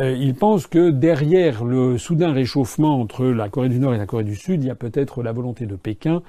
euh, 0.00 0.12
il 0.12 0.34
pense 0.34 0.66
que 0.66 0.88
derrière 0.88 1.62
le 1.62 1.98
soudain 1.98 2.32
réchauffement 2.32 2.98
entre 2.98 3.26
la 3.26 3.50
Corée 3.50 3.68
du 3.68 3.80
Nord 3.80 3.94
et 3.94 3.98
la 3.98 4.06
Corée 4.06 4.24
du 4.24 4.36
Sud, 4.36 4.62
il 4.62 4.68
y 4.68 4.70
a 4.70 4.76
peut-être 4.76 5.22
la 5.22 5.32
volonté 5.32 5.66
de 5.66 5.76
Pékin 5.76 6.22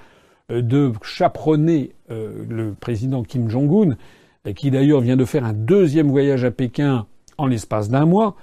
euh, 0.52 0.62
de 0.62 0.92
chaperonner 1.04 1.92
le 2.10 2.74
président 2.74 3.24
Kim 3.24 3.50
Jong-un 3.50 3.96
qui 4.56 4.72
d'ailleurs 4.72 5.02
vient 5.02 5.18
de 5.18 5.26
faire 5.26 5.46
un 5.46 5.54
deuxième 5.54 6.10
voyage 6.10 6.44
à 6.44 6.52
Pékin 6.52 7.06
en 7.38 7.46
l'espace 7.46 7.90
d'un 7.90 8.06
mois, 8.06 8.36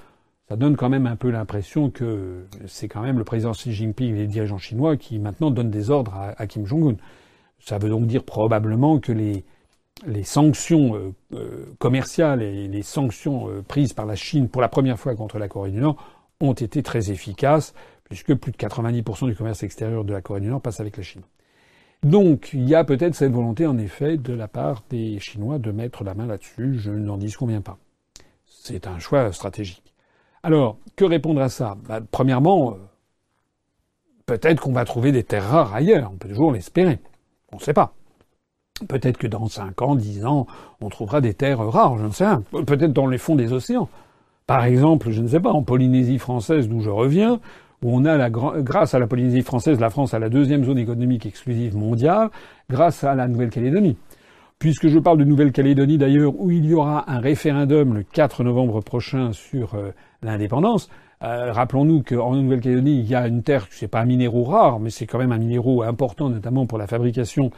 ça 0.49 0.57
donne 0.57 0.77
quand 0.77 0.89
même 0.89 1.07
un 1.07 1.17
peu 1.17 1.31
l'impression 1.31 1.91
que 1.91 2.45
c'est 2.67 2.87
quand 2.87 3.03
même 3.03 3.19
le 3.19 3.25
président 3.25 3.51
Xi 3.51 3.73
Jinping 3.73 4.15
et 4.15 4.19
les 4.19 4.27
dirigeants 4.27 4.59
chinois 4.59 4.97
qui 4.97 5.19
maintenant 5.19 5.51
donnent 5.51 5.71
des 5.71 5.91
ordres 5.91 6.15
à, 6.15 6.47
Kim 6.47 6.67
Jong-un. 6.67 6.97
Ça 7.59 7.79
veut 7.79 7.89
donc 7.89 8.07
dire 8.07 8.23
probablement 8.23 9.01
que 9.01 9.11
les, 9.11 9.45
les 10.07 10.23
sanctions 10.23 10.95
euh, 10.95 11.13
euh, 11.35 11.75
commerciales 11.79 12.43
et 12.43 12.69
les 12.69 12.83
sanctions 12.83 13.49
euh, 13.49 13.63
prises 13.63 13.93
par 13.93 14.07
la 14.07 14.15
Chine 14.15 14.49
pour 14.49 14.63
la 14.63 14.69
première 14.69 15.01
fois 15.01 15.17
contre 15.17 15.39
la 15.39 15.49
Corée 15.49 15.73
du 15.73 15.81
Nord 15.81 15.97
ont 16.41 16.53
été 16.53 16.83
très 16.83 17.11
efficaces, 17.11 17.75
puisque 18.05 18.35
plus 18.35 18.53
de 18.53 18.57
90% 18.57 19.27
du 19.27 19.35
commerce 19.35 19.65
extérieur 19.65 20.05
de 20.05 20.13
la 20.13 20.21
Corée 20.21 20.41
du 20.41 20.49
Nord 20.49 20.61
passe 20.61 20.79
avec 20.79 20.97
la 20.97 21.03
Chine. 21.03 21.23
Donc 22.07 22.51
il 22.53 22.69
y 22.69 22.77
a 22.77 22.85
peut-être 22.85 23.17
cette 23.17 23.33
volonté 23.33 23.67
en 23.67 23.77
effet 23.79 24.17
de 24.17 24.33
la 24.33 24.47
part 24.47 24.85
des 24.91 25.19
Chinois 25.19 25.59
de 25.59 25.73
mettre 25.73 26.05
la 26.05 26.15
main 26.15 26.27
là-dessus, 26.27 26.79
je 26.79 26.93
n'en 26.93 27.17
dis 27.17 27.33
combien 27.33 27.61
pas. 27.61 27.79
C'est 28.47 28.87
un 28.87 29.01
choix 29.01 29.33
stratégique. 29.33 29.93
Alors, 30.45 30.79
que 30.95 31.05
répondre 31.05 31.41
à 31.41 31.49
ça? 31.49 31.77
Bah, 31.89 31.99
Premièrement, 32.09 32.75
euh, 32.75 32.77
peut-être 34.25 34.63
qu'on 34.63 34.73
va 34.73 34.85
trouver 34.85 35.11
des 35.11 35.25
terres 35.25 35.49
rares 35.49 35.75
ailleurs, 35.75 36.13
on 36.13 36.17
peut 36.17 36.29
toujours 36.29 36.53
l'espérer. 36.53 37.01
On 37.51 37.57
ne 37.57 37.61
sait 37.61 37.75
pas. 37.75 37.93
Peut-être 38.87 39.19
que 39.19 39.27
dans 39.27 39.49
5 39.49 39.83
ans, 39.83 39.97
10 39.97 40.27
ans, 40.27 40.47
on 40.81 40.89
trouvera 40.91 41.21
des 41.21 41.35
terres 41.35 41.59
rares, 41.59 41.99
je 41.99 42.05
ne 42.05 42.13
sais 42.13 42.25
pas. 42.25 42.41
Peut-être 42.63 42.93
dans 42.93 43.09
les 43.09 43.19
fonds 43.19 43.35
des 43.35 43.53
océans. 43.53 43.89
Par 44.47 44.65
exemple, 44.65 45.11
je 45.11 45.23
ne 45.23 45.27
sais 45.27 45.41
pas, 45.41 45.51
en 45.51 45.65
Polynésie 45.65 46.19
française 46.19 46.69
d'où 46.69 46.83
je 46.83 46.91
reviens, 46.91 47.41
où 47.83 47.95
on 47.95 48.05
a 48.05 48.17
la, 48.17 48.31
grâce 48.31 48.95
à 48.95 48.99
la 48.99 49.07
Polynésie 49.07 49.43
française, 49.43 49.81
la 49.81 49.91
France 49.91 50.15
a 50.15 50.19
la 50.19 50.29
deuxième 50.29 50.65
zone 50.65 50.79
économique 50.79 51.27
exclusive 51.27 51.77
mondiale, 51.77 52.31
grâce 52.71 53.05
à 53.05 53.15
la 53.15 53.29
Nouvelle-Calédonie. 53.29 53.97
Puisque 54.59 54.89
je 54.89 54.99
parle 54.99 55.19
de 55.19 55.25
Nouvelle-Calédonie 55.25 55.99
d'ailleurs, 55.99 56.33
où 56.39 56.51
il 56.51 56.65
y 56.65 56.75
aura 56.75 57.11
un 57.11 57.21
référendum 57.21 57.95
le 57.95 58.03
4 58.03 58.43
novembre 58.43 58.81
prochain 58.81 59.33
sur 59.33 59.75
euh, 59.75 59.91
l'indépendance, 60.23 60.89
euh, 61.23 61.53
rappelons-nous 61.53 62.03
qu'en 62.03 62.35
Nouvelle-Calédonie, 62.35 63.01
il 63.01 63.07
y 63.07 63.15
a 63.15 63.27
une 63.27 63.43
terre, 63.43 63.67
c'est 63.71 63.89
pas 63.89 64.01
un 64.01 64.07
minéraux 64.07 64.45
rare, 64.45 64.81
mais 64.81 64.91
c'est 64.91 65.07
quand 65.07 65.19
même 65.19 65.33
un 65.33 65.39
minéraux 65.39 65.83
important, 65.83 66.31
notamment 66.31 66.67
pour 66.67 66.79
la 66.79 66.87
fabrication 66.87 67.51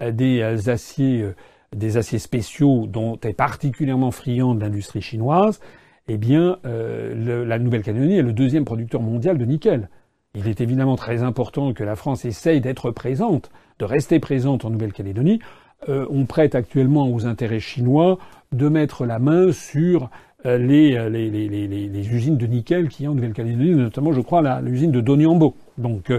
euh, 0.00 0.12
des 0.12 0.68
aciers, 0.70 1.26
des 1.74 1.98
aciers 1.98 2.18
spéciaux, 2.18 2.86
dont 2.86 3.18
est 3.22 3.34
particulièrement 3.34 4.10
friande 4.10 4.60
l'industrie 4.60 5.02
chinoise 5.02 5.60
eh 6.08 6.18
bien, 6.18 6.58
euh, 6.64 7.44
la 7.44 7.58
Nouvelle-Calédonie 7.58 8.18
est 8.18 8.22
le 8.22 8.32
deuxième 8.32 8.64
producteur 8.64 9.02
mondial 9.02 9.38
de 9.38 9.44
nickel. 9.44 9.88
Il 10.34 10.48
est 10.48 10.60
évidemment 10.60 10.96
très 10.96 11.22
important 11.22 11.72
que 11.72 11.82
la 11.82 11.96
France 11.96 12.24
essaye 12.24 12.60
d'être 12.60 12.90
présente, 12.90 13.50
de 13.78 13.84
rester 13.84 14.20
présente 14.20 14.64
en 14.64 14.70
Nouvelle-Calédonie. 14.70 15.40
Euh, 15.88 16.06
on 16.10 16.26
prête 16.26 16.54
actuellement 16.54 17.10
aux 17.10 17.26
intérêts 17.26 17.60
chinois 17.60 18.18
de 18.52 18.68
mettre 18.68 19.04
la 19.04 19.18
main 19.18 19.50
sur 19.52 20.10
euh, 20.44 20.58
les, 20.58 21.10
les, 21.10 21.30
les, 21.30 21.48
les, 21.88 22.08
usines 22.08 22.36
de 22.36 22.46
nickel 22.46 22.88
qui 22.88 23.02
y 23.02 23.06
a 23.06 23.10
en 23.10 23.14
Nouvelle-Calédonie, 23.14 23.74
notamment, 23.74 24.12
je 24.12 24.20
crois, 24.20 24.60
l'usine 24.60 24.92
de 24.92 25.00
Doniambo. 25.00 25.56
Donc, 25.78 26.12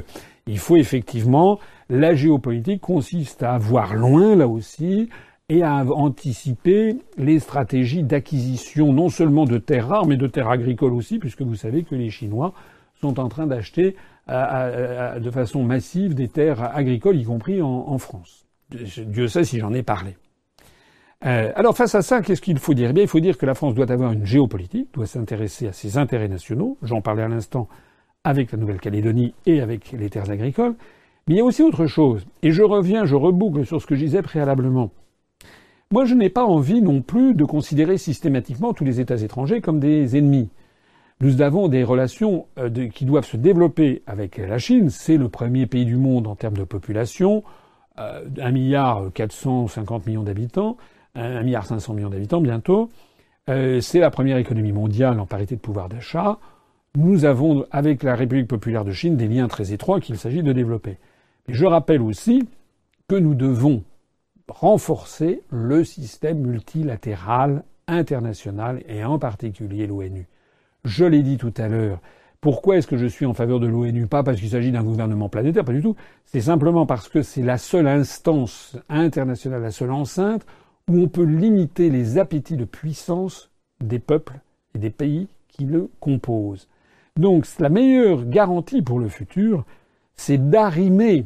il 0.47 0.59
faut 0.59 0.75
effectivement, 0.75 1.59
la 1.89 2.13
géopolitique 2.13 2.81
consiste 2.81 3.43
à 3.43 3.57
voir 3.57 3.95
loin, 3.95 4.35
là 4.35 4.47
aussi, 4.47 5.09
et 5.49 5.63
à 5.63 5.85
anticiper 5.85 6.97
les 7.17 7.39
stratégies 7.39 8.03
d'acquisition 8.03 8.91
non 8.91 9.07
seulement 9.07 9.45
de 9.45 9.57
terres 9.57 9.87
rares, 9.87 10.05
mais 10.05 10.17
de 10.17 10.27
terres 10.27 10.49
agricoles 10.49 10.93
aussi, 10.93 11.19
puisque 11.19 11.41
vous 11.41 11.55
savez 11.55 11.83
que 11.83 11.95
les 11.95 12.09
Chinois 12.09 12.53
sont 12.99 13.17
en 13.17 13.29
train 13.29 13.47
d'acheter 13.47 13.95
euh, 14.27 14.33
euh, 14.33 15.15
euh, 15.15 15.19
de 15.19 15.31
façon 15.31 15.63
massive 15.63 16.15
des 16.15 16.27
terres 16.27 16.75
agricoles, 16.75 17.15
y 17.15 17.23
compris 17.23 17.61
en, 17.61 17.97
France. 17.97 18.45
Dieu 18.69 19.29
sait 19.29 19.45
si 19.45 19.59
j'en 19.59 19.73
ai 19.73 19.83
parlé. 19.83 20.17
alors 21.21 21.77
face 21.77 21.95
à 21.95 22.01
ça, 22.01 22.21
qu'est-ce 22.21 22.41
qu'il 22.41 22.59
faut 22.59 22.73
dire? 22.73 22.89
Eh 22.89 22.93
bien, 22.93 23.03
il 23.03 23.09
faut 23.09 23.21
dire 23.21 23.37
que 23.37 23.45
la 23.45 23.53
France 23.53 23.73
doit 23.73 23.89
avoir 23.89 24.11
une 24.11 24.25
géopolitique, 24.25 24.93
doit 24.93 25.07
s'intéresser 25.07 25.67
à 25.67 25.71
ses 25.71 25.97
intérêts 25.97 26.27
nationaux. 26.27 26.77
J'en 26.81 26.99
parlais 26.99 27.23
à 27.23 27.29
l'instant 27.29 27.69
avec 28.25 28.51
la 28.51 28.57
Nouvelle-Calédonie 28.57 29.33
et 29.45 29.61
avec 29.61 29.93
les 29.93 30.09
terres 30.09 30.29
agricoles. 30.29 30.75
Mais 31.27 31.35
il 31.35 31.37
y 31.37 31.41
a 31.41 31.45
aussi 31.45 31.63
autre 31.63 31.85
chose. 31.85 32.25
Et 32.43 32.51
je 32.51 32.63
reviens, 32.63 33.05
je 33.05 33.15
reboucle 33.15 33.65
sur 33.65 33.81
ce 33.81 33.87
que 33.87 33.95
je 33.95 34.03
disais 34.03 34.21
préalablement. 34.21 34.91
Moi, 35.89 36.03
je 36.03 36.15
n'ai 36.15 36.29
pas 36.29 36.43
envie 36.43 36.81
non 36.81 37.01
plus 37.01 37.33
de 37.33 37.45
considérer 37.45 37.97
systématiquement 37.97 38.73
tous 38.73 38.83
les 38.83 38.99
États 38.99 39.21
étrangers 39.21 39.61
comme 39.61 39.79
des 39.79 40.17
ennemis. 40.17 40.49
Nous 41.21 41.41
avons 41.41 41.69
des 41.69 41.85
relations 41.85 42.45
euh, 42.59 42.89
qui 42.89 43.05
doivent 43.05 43.25
se 43.25 43.37
développer 43.37 44.03
avec 44.05 44.37
la 44.37 44.57
Chine. 44.57 44.89
C'est 44.89 45.15
le 45.15 45.29
premier 45.29 45.65
pays 45.65 45.85
du 45.85 45.95
monde 45.95 46.27
en 46.27 46.35
termes 46.35 46.57
de 46.57 46.65
population, 46.65 47.41
euh, 47.99 48.25
1 48.37 48.51
milliard 48.51 49.11
450 49.13 50.05
millions 50.07 50.23
d'habitants, 50.23 50.75
1 51.15 51.41
milliard 51.43 51.65
500 51.65 51.93
millions 51.93 52.09
d'habitants 52.09 52.41
bientôt. 52.41 52.89
Euh, 53.49 53.79
c'est 53.79 53.99
la 53.99 54.11
première 54.11 54.37
économie 54.37 54.73
mondiale 54.73 55.17
en 55.21 55.25
parité 55.25 55.55
de 55.55 55.61
pouvoir 55.61 55.87
d'achat. 55.87 56.37
Nous 56.97 57.23
avons 57.23 57.65
avec 57.71 58.03
la 58.03 58.15
République 58.15 58.49
populaire 58.49 58.83
de 58.83 58.91
Chine 58.91 59.15
des 59.15 59.29
liens 59.29 59.47
très 59.47 59.71
étroits 59.71 60.01
qu'il 60.01 60.17
s'agit 60.17 60.43
de 60.43 60.51
développer. 60.51 60.97
Mais 61.47 61.53
je 61.53 61.65
rappelle 61.65 62.01
aussi 62.01 62.45
que 63.07 63.15
nous 63.15 63.35
devons 63.35 63.83
renforcer 64.49 65.41
le 65.49 65.83
système 65.83 66.39
multilatéral 66.39 67.63
international 67.87 68.83
et 68.87 69.03
en 69.03 69.19
particulier 69.19 69.87
l'ONU. 69.87 70.27
Je 70.85 71.05
l'ai 71.05 71.23
dit 71.23 71.37
tout 71.37 71.53
à 71.57 71.67
l'heure. 71.67 71.99
Pourquoi 72.39 72.77
est-ce 72.77 72.87
que 72.87 72.97
je 72.97 73.07
suis 73.07 73.25
en 73.25 73.33
faveur 73.33 73.59
de 73.59 73.67
l'ONU? 73.67 74.07
Pas 74.07 74.23
parce 74.23 74.39
qu'il 74.39 74.49
s'agit 74.49 74.71
d'un 74.71 74.83
gouvernement 74.83 75.27
planétaire, 75.27 75.65
pas 75.65 75.73
du 75.73 75.81
tout. 75.81 75.95
C'est 76.25 76.41
simplement 76.41 76.85
parce 76.85 77.09
que 77.09 77.23
c'est 77.23 77.41
la 77.41 77.57
seule 77.57 77.87
instance 77.87 78.77
internationale, 78.89 79.61
la 79.61 79.71
seule 79.71 79.91
enceinte 79.91 80.45
où 80.87 80.99
on 80.99 81.07
peut 81.07 81.23
limiter 81.23 81.89
les 81.89 82.17
appétits 82.17 82.55
de 82.55 82.65
puissance 82.65 83.49
des 83.83 83.99
peuples 83.99 84.39
et 84.75 84.79
des 84.79 84.89
pays 84.89 85.27
qui 85.49 85.65
le 85.65 85.89
composent. 85.99 86.67
Donc 87.17 87.47
la 87.59 87.69
meilleure 87.69 88.25
garantie 88.25 88.81
pour 88.81 88.99
le 88.99 89.09
futur, 89.09 89.65
c'est 90.15 90.49
d'arrimer 90.49 91.25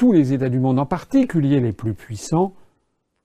tous 0.00 0.12
les 0.12 0.32
États 0.32 0.48
du 0.48 0.60
monde, 0.60 0.78
en 0.78 0.86
particulier 0.86 1.60
les 1.60 1.74
plus 1.74 1.92
puissants, 1.92 2.54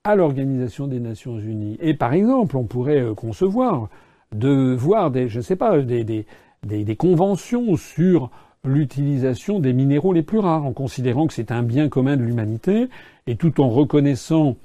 à 0.04 0.18
l'Organisation 0.18 0.88
des 0.88 1.00
Nations 1.00 1.40
Unies. 1.40 1.78
Et 1.80 1.94
par 1.94 2.12
exemple, 2.12 2.58
on 2.58 2.66
pourrait 2.66 3.00
euh, 3.00 3.14
concevoir 3.14 3.88
de 4.34 4.76
voir 4.76 5.10
des, 5.10 5.30
je 5.30 5.40
sais 5.40 5.56
pas, 5.56 5.80
des, 5.80 6.04
des, 6.04 6.26
des, 6.66 6.96
conventions 6.98 7.78
sur 7.78 8.30
l'utilisation 8.66 9.62
des 9.62 9.72
minéraux 9.72 10.12
les 10.12 10.22
plus 10.22 10.40
rares, 10.40 10.66
en 10.66 10.74
considérant 10.74 11.28
que 11.28 11.34
c'est 11.34 11.50
un 11.50 11.64
bien 11.64 11.88
commun 11.88 12.18
de 12.18 12.24
l'humanité, 12.24 12.90
et 13.26 13.38
tout 13.38 13.62
en 13.62 13.70
reconnaissant 13.70 14.58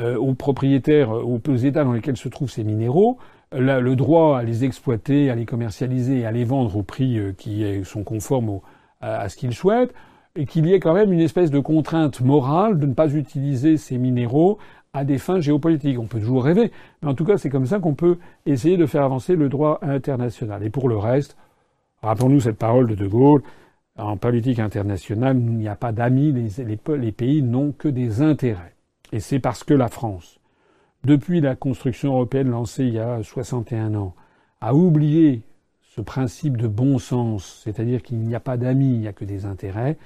euh, 0.00 0.16
aux 0.16 0.34
propriétaires, 0.34 1.12
aux 1.12 1.38
États 1.38 1.84
dans 1.84 1.92
lesquels 1.92 2.16
se 2.16 2.28
trouvent 2.28 2.50
ces 2.50 2.64
minéraux, 2.64 3.18
le 3.52 3.94
droit 3.94 4.36
à 4.36 4.42
les 4.42 4.64
exploiter, 4.64 5.30
à 5.30 5.36
les 5.36 5.46
commercialiser 5.46 6.18
et 6.18 6.26
à 6.26 6.32
les 6.32 6.44
vendre 6.44 6.76
au 6.76 6.82
prix 6.82 7.20
euh, 7.20 7.32
qui 7.32 7.64
sont 7.84 8.02
conformes 8.02 8.58
à 9.00 9.28
ce 9.28 9.36
qu'ils 9.36 9.54
souhaitent, 9.54 9.94
et 10.34 10.46
qu'il 10.46 10.66
y 10.66 10.72
ait 10.72 10.80
quand 10.80 10.94
même 10.94 11.12
une 11.12 11.20
espèce 11.20 11.50
de 11.50 11.58
contrainte 11.58 12.20
morale 12.20 12.78
de 12.78 12.86
ne 12.86 12.94
pas 12.94 13.12
utiliser 13.12 13.76
ces 13.76 13.98
minéraux 13.98 14.58
à 14.94 15.04
des 15.04 15.18
fins 15.18 15.40
géopolitiques. 15.40 15.98
On 15.98 16.06
peut 16.06 16.20
toujours 16.20 16.44
rêver, 16.44 16.70
mais 17.02 17.08
en 17.08 17.14
tout 17.14 17.24
cas, 17.24 17.38
c'est 17.38 17.50
comme 17.50 17.66
ça 17.66 17.78
qu'on 17.78 17.94
peut 17.94 18.18
essayer 18.46 18.76
de 18.76 18.86
faire 18.86 19.04
avancer 19.04 19.36
le 19.36 19.48
droit 19.48 19.78
international. 19.82 20.62
Et 20.62 20.70
pour 20.70 20.88
le 20.88 20.96
reste, 20.96 21.36
rappelons-nous 22.02 22.40
cette 22.40 22.58
parole 22.58 22.88
de 22.88 22.94
De 22.94 23.06
Gaulle, 23.06 23.42
en 23.96 24.16
politique 24.16 24.58
internationale, 24.58 25.36
il 25.36 25.56
n'y 25.56 25.68
a 25.68 25.76
pas 25.76 25.92
d'amis, 25.92 26.32
les, 26.32 27.12
pays 27.12 27.42
n'ont 27.42 27.72
que 27.72 27.88
des 27.88 28.22
intérêts. 28.22 28.74
Et 29.12 29.20
c'est 29.20 29.38
parce 29.38 29.64
que 29.64 29.74
la 29.74 29.88
France, 29.88 30.40
depuis 31.04 31.40
la 31.40 31.56
construction 31.56 32.14
européenne 32.14 32.48
lancée 32.48 32.84
il 32.84 32.94
y 32.94 32.98
a 32.98 33.22
61 33.22 33.94
ans, 33.94 34.14
a 34.62 34.74
oublié 34.74 35.42
ce 35.94 36.00
principe 36.00 36.56
de 36.56 36.68
bon 36.68 36.98
sens, 36.98 37.60
c'est-à-dire 37.64 38.02
qu'il 38.02 38.18
n'y 38.18 38.34
a 38.34 38.40
pas 38.40 38.56
d'amis, 38.56 38.94
il 38.94 39.00
n'y 39.00 39.08
a 39.08 39.12
que 39.12 39.26
des 39.26 39.44
intérêts, 39.44 39.98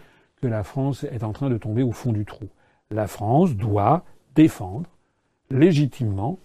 la 0.46 0.62
France 0.62 1.04
est 1.04 1.24
en 1.24 1.32
train 1.32 1.50
de 1.50 1.58
tomber 1.58 1.82
au 1.82 1.92
fond 1.92 2.12
du 2.12 2.24
trou. 2.24 2.46
La 2.90 3.06
France 3.06 3.56
doit 3.56 4.04
défendre 4.34 4.88
légitimement, 5.50 6.38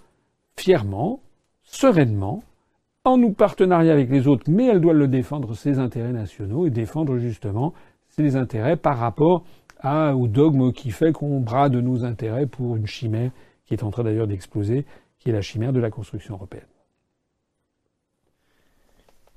fièrement, 0.57 1.21
sereinement, 1.63 2.43
en 3.03 3.17
nous 3.17 3.33
partenariat 3.33 3.93
avec 3.93 4.09
les 4.09 4.27
autres, 4.27 4.49
mais 4.49 4.67
elle 4.67 4.79
doit 4.79 4.93
le 4.93 5.07
défendre 5.07 5.55
ses 5.55 5.79
intérêts 5.79 6.13
nationaux 6.13 6.67
et 6.67 6.69
défendre 6.69 7.17
justement 7.17 7.73
ses 8.09 8.35
intérêts 8.35 8.77
par 8.77 8.97
rapport 8.97 9.43
à, 9.79 10.15
au 10.15 10.27
dogme 10.27 10.71
qui 10.71 10.91
fait 10.91 11.11
qu'on 11.11 11.39
brade 11.39 11.75
nos 11.75 12.05
intérêts 12.05 12.45
pour 12.45 12.75
une 12.75 12.85
chimère 12.85 13.31
qui 13.65 13.73
est 13.73 13.83
en 13.83 13.89
train 13.89 14.03
d'ailleurs 14.03 14.27
d'exploser, 14.27 14.85
qui 15.17 15.29
est 15.29 15.33
la 15.33 15.41
chimère 15.41 15.73
de 15.73 15.79
la 15.79 15.89
construction 15.89 16.35
européenne. 16.35 16.67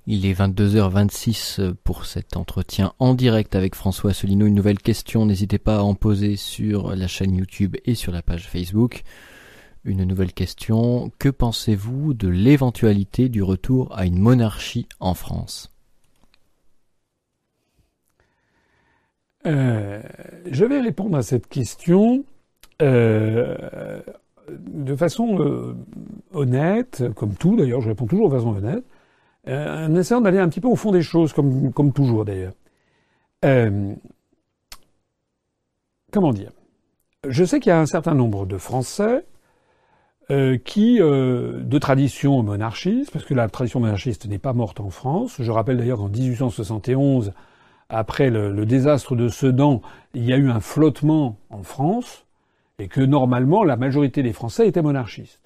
Il 0.07 0.27
est 0.27 0.35
22h26 0.39 1.73
pour 1.83 2.05
cet 2.05 2.37
entretien 2.37 2.93
en 2.99 3.15
direct 3.15 3.57
avec 3.57 3.75
François 3.75 4.11
Asselineau. 4.11 4.45
Une 4.45 4.55
nouvelle 4.55 4.81
question, 4.81 5.25
n'hésitez 5.25 5.57
pas 5.59 5.79
à 5.79 5.83
en 5.83 5.95
poser 5.95 6.37
sur 6.37 6.95
la 6.95 7.07
chaîne 7.07 7.35
YouTube 7.35 7.77
et 7.87 7.95
sur 7.95 8.13
la 8.13 8.21
page 8.21 8.47
Facebook. 8.47 9.03
Une 9.83 10.05
nouvelle 10.05 10.35
question, 10.35 11.11
que 11.19 11.31
pensez-vous 11.31 12.13
de 12.13 12.29
l'éventualité 12.29 13.31
du 13.31 13.43
retour 13.43 13.97
à 13.97 14.05
une 14.05 14.19
monarchie 14.19 14.87
en 15.01 15.15
France? 15.15 15.73
Euh, 19.47 20.03
Je 20.51 20.67
vais 20.67 20.83
répondre 20.83 21.17
à 21.17 21.23
cette 21.23 21.49
question 21.49 22.27
euh, 22.83 24.03
de 24.51 24.97
façon 24.97 25.41
euh, 25.41 25.75
honnête, 26.35 27.05
comme 27.17 27.35
tout 27.35 27.57
d'ailleurs, 27.57 27.81
je 27.81 27.89
réponds 27.89 28.07
toujours 28.07 28.29
de 28.29 28.37
façon 28.37 28.55
honnête 28.55 28.85
euh, 29.49 29.87
en 29.87 29.95
essayant 29.95 30.21
d'aller 30.21 30.39
un 30.39 30.49
petit 30.49 30.61
peu 30.61 30.69
au 30.69 30.77
fond 30.77 30.91
des 30.91 31.03
choses, 31.03 31.33
comme, 31.33 31.73
comme 31.73 31.93
toujours 31.93 32.25
d'ailleurs. 32.25 32.55
Euh, 33.45 33.95
comment 36.13 36.33
dire? 36.33 36.53
Je 37.29 37.45
sais 37.45 37.61
qu'il 37.61 37.71
y 37.71 37.73
a 37.73 37.81
un 37.81 37.87
certain 37.87 38.15
nombre 38.15 38.47
de 38.47 38.59
Français 38.59 39.25
euh, 40.31 40.57
qui, 40.57 41.03
euh, 41.03 41.61
de 41.61 41.79
tradition 41.79 42.43
monarchiste, 42.43 43.11
parce 43.11 43.27
que 43.27 43.35
la 43.35 43.49
tradition 43.49 43.81
monarchiste 43.81 44.27
n'est 44.27 44.39
pas 44.39 44.55
morte 44.55 44.81
en 44.81 44.89
France. 44.89 45.37
Je 45.39 45.51
rappelle 45.51 45.77
d'ailleurs 45.77 45.99
qu'en 45.99 46.09
1871, 46.09 47.33
après 47.91 48.31
le, 48.31 48.51
le, 48.51 48.65
désastre 48.65 49.17
de 49.17 49.29
Sedan, 49.29 49.83
il 50.15 50.25
y 50.25 50.33
a 50.33 50.39
eu 50.39 50.49
un 50.49 50.61
flottement 50.61 51.37
en 51.51 51.63
France, 51.63 52.25
et 52.79 52.89
que 52.89 53.03
normalement 53.03 53.65
la 53.65 53.77
majorité 53.77 54.23
des 54.23 54.33
Français 54.33 54.67
étaient 54.67 54.81
monarchistes, 54.81 55.43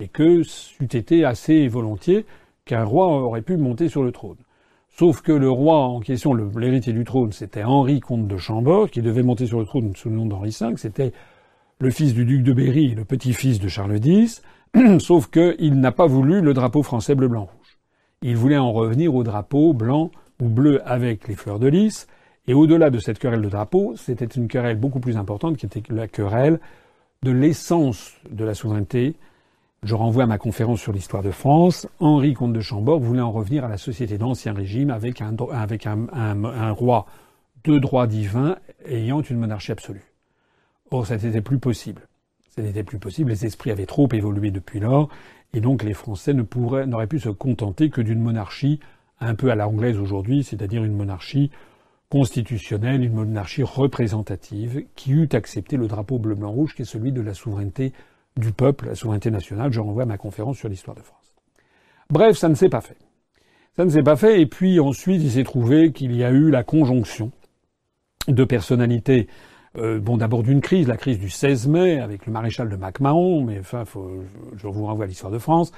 et 0.00 0.08
que 0.08 0.42
c'eût 0.42 0.84
été 0.84 1.26
assez 1.26 1.68
volontiers 1.68 2.24
qu'un 2.64 2.84
roi 2.84 3.06
aurait 3.06 3.42
pu 3.42 3.56
monter 3.56 3.88
sur 3.88 4.02
le 4.02 4.12
trône. 4.12 4.36
Sauf 4.90 5.22
que 5.22 5.32
le 5.32 5.50
roi 5.50 5.78
en 5.78 6.00
question, 6.00 6.34
l'héritier 6.34 6.92
du 6.92 7.04
trône, 7.04 7.32
c'était 7.32 7.64
Henri 7.64 8.00
comte 8.00 8.28
de 8.28 8.36
Chambord, 8.36 8.90
qui 8.90 9.00
devait 9.00 9.22
monter 9.22 9.46
sur 9.46 9.58
le 9.58 9.64
trône 9.64 9.96
sous 9.96 10.10
le 10.10 10.16
nom 10.16 10.26
d'Henri 10.26 10.56
V. 10.60 10.74
C'était 10.76 11.12
le 11.80 11.90
fils 11.90 12.12
du 12.14 12.24
duc 12.24 12.42
de 12.42 12.52
Berry 12.52 12.94
le 12.94 13.04
petit-fils 13.04 13.58
de 13.58 13.68
Charles 13.68 14.04
X. 14.04 14.42
Sauf 14.98 15.28
qu'il 15.28 15.80
n'a 15.80 15.92
pas 15.92 16.06
voulu 16.06 16.40
le 16.40 16.52
drapeau 16.52 16.82
français 16.82 17.14
bleu-blanc-rouge. 17.14 17.78
Il 18.20 18.36
voulait 18.36 18.58
en 18.58 18.72
revenir 18.72 19.14
au 19.14 19.22
drapeau 19.22 19.72
blanc 19.72 20.10
ou 20.40 20.48
bleu 20.48 20.80
avec 20.88 21.26
les 21.26 21.34
fleurs 21.34 21.58
de 21.58 21.68
lys. 21.68 22.06
Et 22.46 22.54
au-delà 22.54 22.90
de 22.90 22.98
cette 22.98 23.18
querelle 23.18 23.42
de 23.42 23.48
drapeau, 23.48 23.94
c'était 23.96 24.26
une 24.26 24.48
querelle 24.48 24.76
beaucoup 24.76 25.00
plus 25.00 25.16
importante 25.16 25.56
qui 25.56 25.66
était 25.66 25.82
la 25.90 26.08
querelle 26.08 26.60
de 27.22 27.30
l'essence 27.30 28.14
de 28.30 28.44
la 28.44 28.54
souveraineté, 28.54 29.14
je 29.82 29.96
renvoie 29.96 30.24
à 30.24 30.26
ma 30.26 30.38
conférence 30.38 30.80
sur 30.80 30.92
l'histoire 30.92 31.22
de 31.22 31.32
France. 31.32 31.88
Henri 31.98 32.34
comte 32.34 32.52
de 32.52 32.60
Chambord 32.60 33.00
voulait 33.00 33.20
en 33.20 33.32
revenir 33.32 33.64
à 33.64 33.68
la 33.68 33.78
société 33.78 34.16
d'Ancien 34.16 34.52
Régime 34.52 34.90
avec, 34.90 35.20
un, 35.20 36.72
roi 36.72 37.06
de 37.64 37.78
droit 37.78 38.06
divin 38.06 38.56
ayant 38.86 39.22
une 39.22 39.38
monarchie 39.38 39.72
absolue. 39.72 40.04
Or, 40.92 41.06
ça 41.06 41.16
n'était 41.16 41.40
plus 41.40 41.58
possible. 41.58 42.02
Ça 42.54 42.62
n'était 42.62 42.84
plus 42.84 42.98
possible. 42.98 43.30
Les 43.30 43.44
esprits 43.44 43.72
avaient 43.72 43.86
trop 43.86 44.08
évolué 44.12 44.50
depuis 44.50 44.78
lors. 44.78 45.08
Et 45.52 45.60
donc, 45.60 45.82
les 45.82 45.94
Français 45.94 46.32
ne 46.32 46.42
pourraient, 46.42 46.86
n'auraient 46.86 47.06
pu 47.08 47.18
se 47.18 47.28
contenter 47.28 47.90
que 47.90 48.00
d'une 48.00 48.20
monarchie 48.20 48.78
un 49.20 49.34
peu 49.34 49.50
à 49.50 49.56
l'anglaise 49.56 49.98
aujourd'hui, 49.98 50.44
c'est-à-dire 50.44 50.84
une 50.84 50.94
monarchie 50.94 51.50
constitutionnelle, 52.08 53.02
une 53.02 53.14
monarchie 53.14 53.62
représentative 53.62 54.84
qui 54.94 55.12
eût 55.12 55.28
accepté 55.32 55.76
le 55.76 55.88
drapeau 55.88 56.18
bleu-blanc-rouge 56.18 56.74
qui 56.74 56.82
est 56.82 56.84
celui 56.84 57.10
de 57.10 57.20
la 57.20 57.34
souveraineté 57.34 57.92
du 58.36 58.52
peuple, 58.52 58.86
la 58.86 58.94
souveraineté 58.94 59.30
nationale. 59.30 59.72
Je 59.72 59.80
renvoie 59.80 60.04
à 60.04 60.06
ma 60.06 60.18
conférence 60.18 60.58
sur 60.58 60.68
l'histoire 60.68 60.96
de 60.96 61.02
France. 61.02 61.34
Bref, 62.10 62.36
ça 62.36 62.48
ne 62.48 62.54
s'est 62.54 62.68
pas 62.68 62.80
fait. 62.80 62.98
Ça 63.76 63.84
ne 63.84 63.90
s'est 63.90 64.02
pas 64.02 64.16
fait, 64.16 64.40
et 64.40 64.46
puis 64.46 64.80
ensuite 64.80 65.22
il 65.22 65.30
s'est 65.30 65.44
trouvé 65.44 65.92
qu'il 65.92 66.14
y 66.14 66.24
a 66.24 66.30
eu 66.30 66.50
la 66.50 66.62
conjonction 66.62 67.30
de 68.28 68.44
personnalités. 68.44 69.28
Euh, 69.78 69.98
bon, 69.98 70.18
d'abord 70.18 70.42
d'une 70.42 70.60
crise, 70.60 70.86
la 70.86 70.98
crise 70.98 71.18
du 71.18 71.30
16 71.30 71.68
mai 71.68 71.98
avec 71.98 72.26
le 72.26 72.32
maréchal 72.32 72.68
de 72.68 72.76
MacMahon, 72.76 73.42
mais 73.42 73.58
enfin, 73.58 73.84
je 74.56 74.66
vous 74.66 74.84
renvoie 74.84 75.06
à 75.06 75.08
l'histoire 75.08 75.32
de 75.32 75.38
France. 75.38 75.72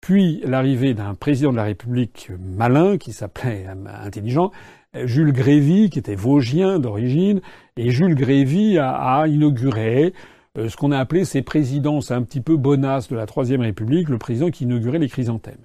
Puis 0.00 0.40
l'arrivée 0.44 0.94
d'un 0.94 1.14
président 1.14 1.50
de 1.50 1.56
la 1.56 1.64
République 1.64 2.30
malin, 2.38 2.96
qui 2.96 3.12
s'appelait 3.12 3.66
euh, 3.66 4.04
intelligent, 4.04 4.52
Jules 4.94 5.32
Grévy, 5.32 5.90
qui 5.90 5.98
était 5.98 6.14
vosgien 6.14 6.78
d'origine, 6.78 7.40
et 7.76 7.90
Jules 7.90 8.14
Grévy 8.14 8.78
a, 8.78 9.24
inauguré 9.28 10.12
ce 10.56 10.76
qu'on 10.76 10.92
a 10.92 10.98
appelé 10.98 11.24
ces 11.24 11.42
présidences 11.42 12.10
un 12.10 12.22
petit 12.22 12.40
peu 12.40 12.56
bonasses 12.56 13.08
de 13.08 13.16
la 13.16 13.26
Troisième 13.26 13.60
République, 13.60 14.08
le 14.08 14.18
président 14.18 14.50
qui 14.50 14.64
inaugurait 14.64 14.98
les 14.98 15.08
chrysanthèmes. 15.08 15.64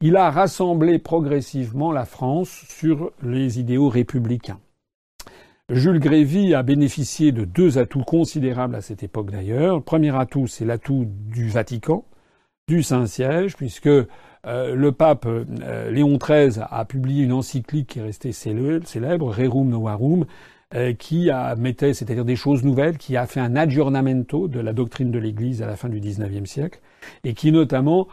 Il 0.00 0.16
a 0.16 0.30
rassemblé 0.30 0.98
progressivement 0.98 1.92
la 1.92 2.04
France 2.04 2.64
sur 2.68 3.12
les 3.22 3.60
idéaux 3.60 3.88
républicains. 3.88 4.60
Jules 5.68 6.00
Grévy 6.00 6.54
a 6.54 6.62
bénéficié 6.62 7.32
de 7.32 7.44
deux 7.44 7.78
atouts 7.78 8.04
considérables 8.04 8.74
à 8.74 8.80
cette 8.80 9.02
époque 9.02 9.30
d'ailleurs. 9.30 9.76
Le 9.76 9.82
premier 9.82 10.14
atout, 10.16 10.46
c'est 10.46 10.64
l'atout 10.64 11.06
du 11.06 11.48
Vatican, 11.48 12.04
du 12.68 12.82
Saint-Siège, 12.82 13.56
puisque 13.56 13.86
euh, 13.86 14.06
le 14.44 14.92
pape 14.92 15.26
euh, 15.26 15.90
Léon 15.90 16.18
XIII 16.18 16.64
a 16.68 16.84
publié 16.84 17.24
une 17.24 17.32
encyclique 17.32 17.90
qui 17.90 18.00
est 18.00 18.02
restée 18.02 18.32
célèbre, 18.32 19.32
Rerum 19.32 19.68
Novarum, 19.68 20.26
euh, 20.74 20.94
qui 20.94 21.30
a, 21.30 21.54
mettait, 21.56 21.92
c'est-à-dire 21.92 22.24
des 22.24 22.36
choses 22.36 22.64
nouvelles, 22.64 22.96
qui 22.96 23.16
a 23.16 23.26
fait 23.26 23.40
un 23.40 23.56
aggiornamento 23.56 24.48
de 24.48 24.60
la 24.60 24.72
doctrine 24.72 25.10
de 25.10 25.18
l'Église 25.18 25.62
à 25.62 25.66
la 25.66 25.76
fin 25.76 25.88
du 25.88 26.00
XIXe 26.00 26.48
siècle, 26.48 26.80
et 27.24 27.34
qui 27.34 27.52
notamment, 27.52 28.08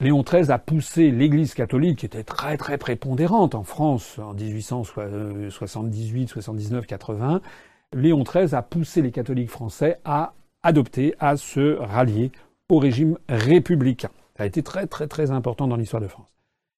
Léon 0.00 0.22
XIII 0.22 0.50
a 0.50 0.58
poussé 0.58 1.10
l'Église 1.10 1.54
catholique, 1.54 2.00
qui 2.00 2.06
était 2.06 2.24
très 2.24 2.56
très 2.58 2.76
prépondérante 2.78 3.54
en 3.54 3.62
France 3.62 4.18
en 4.18 4.34
1878, 4.34 6.28
79, 6.28 6.86
80, 6.86 7.40
Léon 7.94 8.22
XIII 8.22 8.54
a 8.54 8.62
poussé 8.62 9.00
les 9.00 9.10
catholiques 9.10 9.50
français 9.50 9.98
à 10.04 10.34
adopter, 10.62 11.14
à 11.20 11.36
se 11.36 11.78
rallier 11.78 12.32
au 12.68 12.78
régime 12.78 13.18
républicain. 13.28 14.10
Ça 14.36 14.42
a 14.42 14.46
été 14.46 14.62
très 14.62 14.86
très 14.86 15.06
très 15.06 15.30
important 15.30 15.68
dans 15.68 15.76
l'histoire 15.76 16.02
de 16.02 16.08
France. 16.08 16.28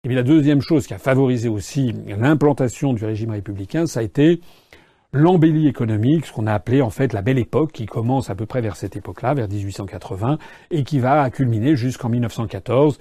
Et 0.05 0.09
puis 0.09 0.15
la 0.15 0.23
deuxième 0.23 0.61
chose 0.61 0.86
qui 0.86 0.94
a 0.94 0.98
favorisé 0.98 1.48
aussi 1.48 1.93
l'implantation 2.07 2.93
du 2.93 3.05
régime 3.05 3.31
républicain, 3.31 3.86
ça 3.86 4.01
a 4.01 4.03
été 4.03 4.40
l'embellie 5.12 5.68
économique, 5.68 6.26
ce 6.26 6.32
qu'on 6.32 6.46
a 6.46 6.52
appelé 6.52 6.82
en 6.82 6.90
fait 6.90 7.12
la 7.12 7.22
belle 7.22 7.38
époque, 7.38 7.72
qui 7.72 7.86
commence 7.86 8.30
à 8.30 8.34
peu 8.34 8.46
près 8.46 8.60
vers 8.60 8.76
cette 8.76 8.96
époque-là, 8.96 9.34
vers 9.34 9.48
1880, 9.48 10.38
et 10.70 10.84
qui 10.84 10.98
va 10.98 11.28
culminer 11.30 11.76
jusqu'en 11.76 12.08
1914. 12.08 12.98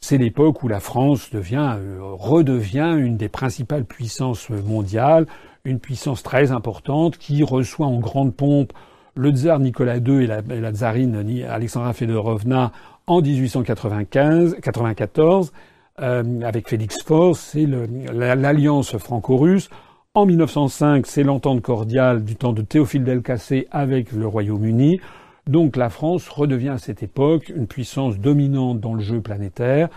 C'est 0.00 0.18
l'époque 0.18 0.62
où 0.62 0.68
la 0.68 0.80
France 0.80 1.30
devient, 1.30 1.76
euh, 1.78 1.98
redevient 2.02 2.94
une 2.98 3.16
des 3.16 3.28
principales 3.28 3.84
puissances 3.84 4.50
mondiales, 4.50 5.26
une 5.64 5.80
puissance 5.80 6.22
très 6.22 6.52
importante 6.52 7.16
qui 7.16 7.42
reçoit 7.42 7.86
en 7.86 7.98
grande 7.98 8.34
pompe 8.34 8.72
le 9.16 9.30
tsar 9.30 9.60
Nicolas 9.60 9.96
II 9.98 10.24
et 10.24 10.26
la, 10.26 10.72
tsarine 10.72 11.44
Alexandra 11.48 11.92
Fedorovna 11.92 12.72
en 13.06 13.20
1895, 13.22 14.56
94, 14.60 15.52
euh, 16.00 16.40
avec 16.42 16.68
Félix 16.68 17.02
Faure, 17.02 17.36
c'est 17.36 17.66
l'alliance 18.12 18.96
franco-russe. 18.98 19.70
En 20.16 20.26
1905, 20.26 21.08
c'est 21.08 21.24
l'entente 21.24 21.60
cordiale 21.60 22.22
du 22.22 22.36
temps 22.36 22.52
de 22.52 22.62
Théophile 22.62 23.02
Delcassé 23.02 23.66
avec 23.72 24.12
le 24.12 24.28
Royaume-Uni. 24.28 25.00
Donc 25.48 25.74
la 25.74 25.90
France 25.90 26.28
redevient 26.28 26.68
à 26.68 26.78
cette 26.78 27.02
époque 27.02 27.48
une 27.48 27.66
puissance 27.66 28.20
dominante 28.20 28.78
dans 28.78 28.94
le 28.94 29.00
jeu 29.00 29.20
planétaire. 29.20 29.88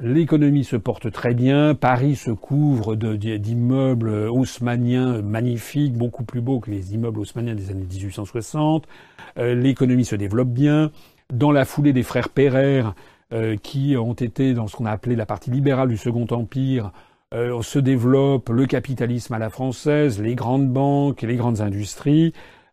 L'économie 0.00 0.62
se 0.62 0.76
porte 0.76 1.10
très 1.10 1.34
bien. 1.34 1.74
Paris 1.74 2.14
se 2.14 2.30
couvre 2.30 2.94
d'immeubles 2.94 4.28
haussmanniens 4.30 5.22
magnifiques, 5.22 5.94
beaucoup 5.94 6.22
plus 6.22 6.40
beaux 6.40 6.60
que 6.60 6.70
les 6.70 6.94
immeubles 6.94 7.18
haussmanniens 7.18 7.56
des 7.56 7.72
années 7.72 7.86
1860. 7.90 8.86
Euh, 9.38 9.56
l'économie 9.56 10.04
se 10.04 10.14
développe 10.14 10.50
bien. 10.50 10.92
Dans 11.32 11.50
la 11.50 11.64
foulée 11.64 11.92
des 11.92 12.04
frères 12.04 12.28
Pereire, 12.28 12.94
euh, 13.32 13.56
qui 13.56 13.96
ont 13.96 14.12
été 14.12 14.54
dans 14.54 14.68
ce 14.68 14.76
qu'on 14.76 14.86
a 14.86 14.92
appelé 14.92 15.16
la 15.16 15.26
partie 15.26 15.50
libérale 15.50 15.88
du 15.88 15.96
Second 15.96 16.28
Empire, 16.30 16.92
euh, 17.32 17.62
se 17.62 17.78
développe 17.78 18.50
le 18.50 18.66
capitalisme 18.66 19.32
à 19.34 19.38
la 19.38 19.48
française, 19.48 20.20
les 20.20 20.34
grandes 20.34 20.68
banques, 20.68 21.22
les 21.22 21.36
grandes 21.36 21.60
industries, 21.60 22.32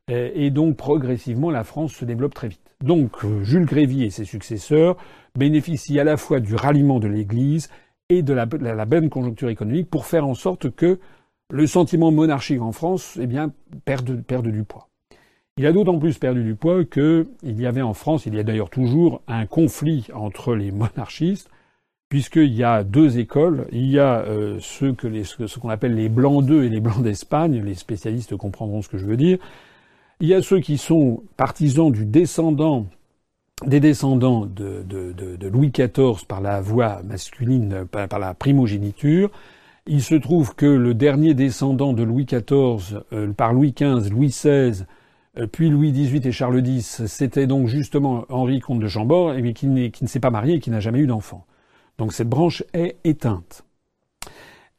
euh, 0.10 0.32
et 0.34 0.50
donc 0.50 0.76
progressivement 0.76 1.50
la 1.50 1.64
France 1.64 1.94
se 1.94 2.06
développe 2.06 2.34
très 2.34 2.50
vite. 2.50 2.76
Donc 2.84 3.24
euh, 3.24 3.44
Jules 3.44 3.66
Grévy 3.66 4.04
et 4.04 4.10
ses 4.10 4.26
successeurs 4.26 4.98
bénéficient 5.38 6.00
à 6.00 6.04
la 6.04 6.18
fois 6.18 6.40
du 6.40 6.56
ralliement 6.56 7.00
de 7.00 7.08
l'Église 7.08 7.70
et 8.10 8.22
de 8.22 8.34
la, 8.34 8.46
bonne 8.86 9.10
conjoncture 9.10 9.50
économique 9.50 9.90
pour 9.90 10.06
faire 10.06 10.26
en 10.26 10.34
sorte 10.34 10.72
que 10.72 11.00
le 11.52 11.68
sentiment 11.68 12.12
monarchique 12.12 12.62
en 12.62 12.72
France 12.72 13.18
eh 13.22 13.28
bien, 13.28 13.52
perde, 13.86 14.24
perde 14.24 14.48
du 14.48 14.64
poids. 14.64 14.90
Il 15.58 15.66
a 15.66 15.72
d'autant 15.72 16.00
plus 16.00 16.18
perdu 16.18 16.44
du 16.44 16.56
poids 16.56 16.86
qu'il 16.86 17.28
y 17.44 17.66
avait 17.66 17.82
en 17.82 17.94
France, 17.94 18.26
il 18.26 18.34
y 18.34 18.40
a 18.40 18.44
d'ailleurs 18.44 18.70
toujours 18.70 19.22
un 19.28 19.46
conflit 19.46 20.08
entre 20.14 20.56
les 20.56 20.72
monarchistes, 20.72 21.50
puisqu'il 22.10 22.54
y 22.54 22.64
a 22.64 22.84
deux 22.84 23.20
écoles. 23.20 23.68
Il 23.72 23.86
y 23.86 24.00
a 24.00 24.22
euh, 24.22 24.58
ceux 24.60 24.94
que 24.94 25.24
ce 25.24 25.60
qu'on 25.60 25.70
appelle 25.70 25.96
les 25.96 26.10
blancs 26.10 26.44
d'eux 26.44 26.64
et 26.64 26.70
les 26.70 26.80
blancs 26.80 27.02
d'Espagne. 27.02 27.62
Les 27.64 27.76
spécialistes 27.76 28.36
comprendront 28.36 28.82
ce 28.82 28.90
que 28.90 28.98
je 28.98 29.06
veux 29.06 29.18
dire. 29.18 29.38
Il 30.20 30.28
y 30.28 30.34
a 30.34 30.42
ceux 30.42 30.60
qui 30.60 30.78
sont 30.78 31.24
partisans 31.38 31.92
du 31.92 32.06
descendant 32.06 32.88
des 33.66 33.80
descendants 33.80 34.46
de, 34.46 34.86
Louis 35.50 35.72
XIV 35.72 36.26
par 36.28 36.42
la 36.42 36.62
voie 36.62 37.02
masculine, 37.04 37.86
par, 37.92 38.08
par, 38.08 38.20
la 38.20 38.34
primogéniture. 38.34 39.32
Il 39.86 40.02
se 40.02 40.16
trouve 40.16 40.56
que 40.56 40.66
le 40.66 40.94
dernier 40.94 41.34
descendant 41.34 41.94
de 41.94 42.04
Louis 42.04 42.26
XIV, 42.26 43.02
euh, 43.12 43.32
par 43.34 43.54
Louis 43.54 43.74
XV, 43.74 44.10
Louis 44.12 44.28
XVI, 44.28 44.86
euh, 45.38 45.48
puis 45.48 45.70
Louis 45.70 45.92
XVIII 45.92 46.28
et 46.28 46.32
Charles 46.32 46.66
X, 46.66 47.06
c'était 47.06 47.48
donc 47.48 47.68
justement 47.68 48.26
Henri 48.30 48.60
comte 48.60 48.80
de 48.80 48.88
Chambord, 48.88 49.34
mais 49.34 49.54
qui, 49.54 49.92
qui 49.92 50.04
ne 50.04 50.10
s'est 50.10 50.20
pas 50.20 50.30
marié 50.30 50.56
et 50.56 50.60
qui 50.60 50.70
n'a 50.70 50.80
jamais 50.80 51.00
eu 51.00 51.08
d'enfant. 51.08 51.46
Donc 52.00 52.14
cette 52.14 52.30
branche 52.30 52.64
est 52.74 52.96
éteinte. 53.04 53.66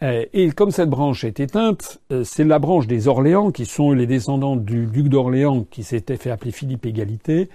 Euh, 0.02 0.24
et 0.32 0.50
comme 0.50 0.70
cette 0.70 0.88
branche 0.88 1.22
est 1.24 1.38
éteinte, 1.38 2.00
euh, 2.10 2.24
c'est 2.24 2.44
la 2.44 2.58
branche 2.58 2.86
des 2.86 3.06
Orléans, 3.06 3.50
qui 3.50 3.66
sont 3.66 3.92
les 3.92 4.06
descendants 4.06 4.56
du 4.56 4.86
duc 4.86 5.08
d'Orléans, 5.08 5.64
qui 5.70 5.84
s'était 5.84 6.16
fait 6.16 6.30
appeler 6.30 6.50
Philippe 6.50 6.86
Égalité, 6.86 7.50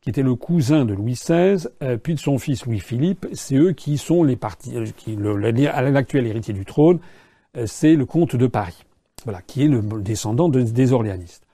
qui 0.00 0.08
était 0.08 0.22
le 0.22 0.34
cousin 0.34 0.86
de 0.86 0.94
Louis 0.94 1.12
XVI, 1.12 1.68
euh, 1.82 1.98
puis 1.98 2.14
de 2.14 2.18
son 2.18 2.38
fils 2.38 2.64
Louis-Philippe. 2.64 3.26
C'est 3.34 3.56
eux 3.56 3.72
qui 3.72 3.98
sont 3.98 4.24
les 4.24 4.36
partis, 4.36 4.72
qui, 4.96 5.16
l'actuel 5.16 6.26
héritier 6.26 6.54
du 6.54 6.64
trône, 6.64 6.98
c'est 7.66 7.96
le 7.96 8.06
comte 8.06 8.36
de 8.36 8.46
Paris, 8.46 8.84
voilà, 9.24 9.42
qui 9.42 9.64
est 9.64 9.68
le 9.68 9.82
descendant 10.00 10.48
des 10.48 10.92
Orléanistes. 10.92 11.44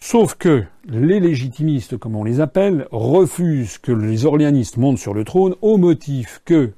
Sauf 0.00 0.34
que 0.34 0.64
les 0.84 1.20
légitimistes, 1.20 1.96
comme 1.96 2.16
on 2.16 2.24
les 2.24 2.40
appelle, 2.40 2.86
refusent 2.90 3.78
que 3.78 3.92
les 3.92 4.24
orléanistes 4.26 4.76
montent 4.76 4.98
sur 4.98 5.14
le 5.14 5.24
trône 5.24 5.54
au 5.62 5.78
motif 5.78 6.42
que 6.44 6.72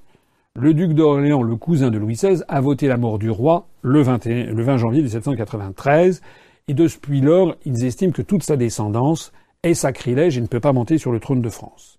le 0.55 0.75
duc 0.75 0.93
d'Orléans, 0.93 1.43
le 1.43 1.57
cousin 1.57 1.91
de 1.91 1.99
Louis 1.99 2.15
XVI, 2.15 2.43
a 2.49 2.61
voté 2.61 2.89
la 2.89 2.97
mort 2.97 3.19
du 3.19 3.31
roi 3.31 3.67
le 3.83 4.03
20, 4.03 4.27
le 4.27 4.63
20 4.63 4.77
janvier 4.77 5.03
1793, 5.03 6.23
et 6.69 6.75
depuis 6.75 7.21
lors, 7.21 7.55
ils 7.65 7.85
estiment 7.85 8.13
que 8.13 8.23
toute 8.23 8.43
sa 8.43 8.57
descendance 8.57 9.33
est 9.63 9.75
sacrilège 9.75 10.39
et 10.39 10.41
ne 10.41 10.47
peut 10.47 10.61
pas 10.61 10.73
monter 10.73 10.99
sur 10.99 11.13
le 11.13 11.21
trône 11.21 11.43
de 11.43 11.49
France. 11.49 11.99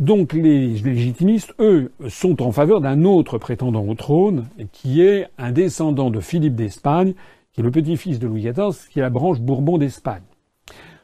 Donc 0.00 0.32
les 0.32 0.68
légitimistes, 0.68 1.54
eux, 1.58 1.92
sont 2.08 2.40
en 2.42 2.52
faveur 2.52 2.80
d'un 2.80 3.04
autre 3.04 3.36
prétendant 3.36 3.84
au 3.86 3.94
trône, 3.94 4.46
qui 4.72 5.02
est 5.02 5.28
un 5.36 5.52
descendant 5.52 6.10
de 6.10 6.20
Philippe 6.20 6.54
d'Espagne, 6.54 7.14
le 7.62 7.70
petit-fils 7.70 8.18
de 8.18 8.26
Louis 8.26 8.42
XIV, 8.42 8.88
qui 8.90 8.98
est 8.98 9.02
la 9.02 9.10
branche 9.10 9.40
Bourbon 9.40 9.78
d'Espagne. 9.78 10.22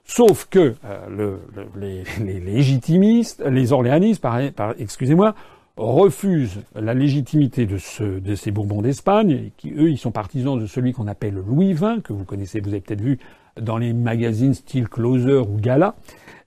Sauf 0.04 0.46
que 0.48 0.74
euh, 0.84 1.06
le, 1.08 1.40
les, 1.80 2.40
légitimistes, 2.40 3.42
les 3.44 3.72
orléanistes, 3.72 4.22
par, 4.22 4.40
excusez-moi, 4.78 5.34
refusent 5.76 6.62
la 6.74 6.94
légitimité 6.94 7.66
de 7.66 8.34
ces 8.34 8.50
Bourbons 8.50 8.82
d'Espagne, 8.82 9.50
qui 9.56 9.72
eux, 9.72 9.90
ils 9.90 9.98
sont 9.98 10.12
partisans 10.12 10.58
de 10.58 10.66
celui 10.66 10.92
qu'on 10.92 11.06
appelle 11.06 11.34
Louis 11.34 11.74
XX, 11.74 12.02
que 12.02 12.12
vous 12.12 12.24
connaissez, 12.24 12.60
vous 12.60 12.70
avez 12.70 12.80
peut-être 12.80 13.02
vu 13.02 13.18
dans 13.60 13.76
les 13.76 13.92
magazines 13.92 14.54
style 14.54 14.88
Closer 14.88 15.38
ou 15.38 15.58
Gala. 15.60 15.94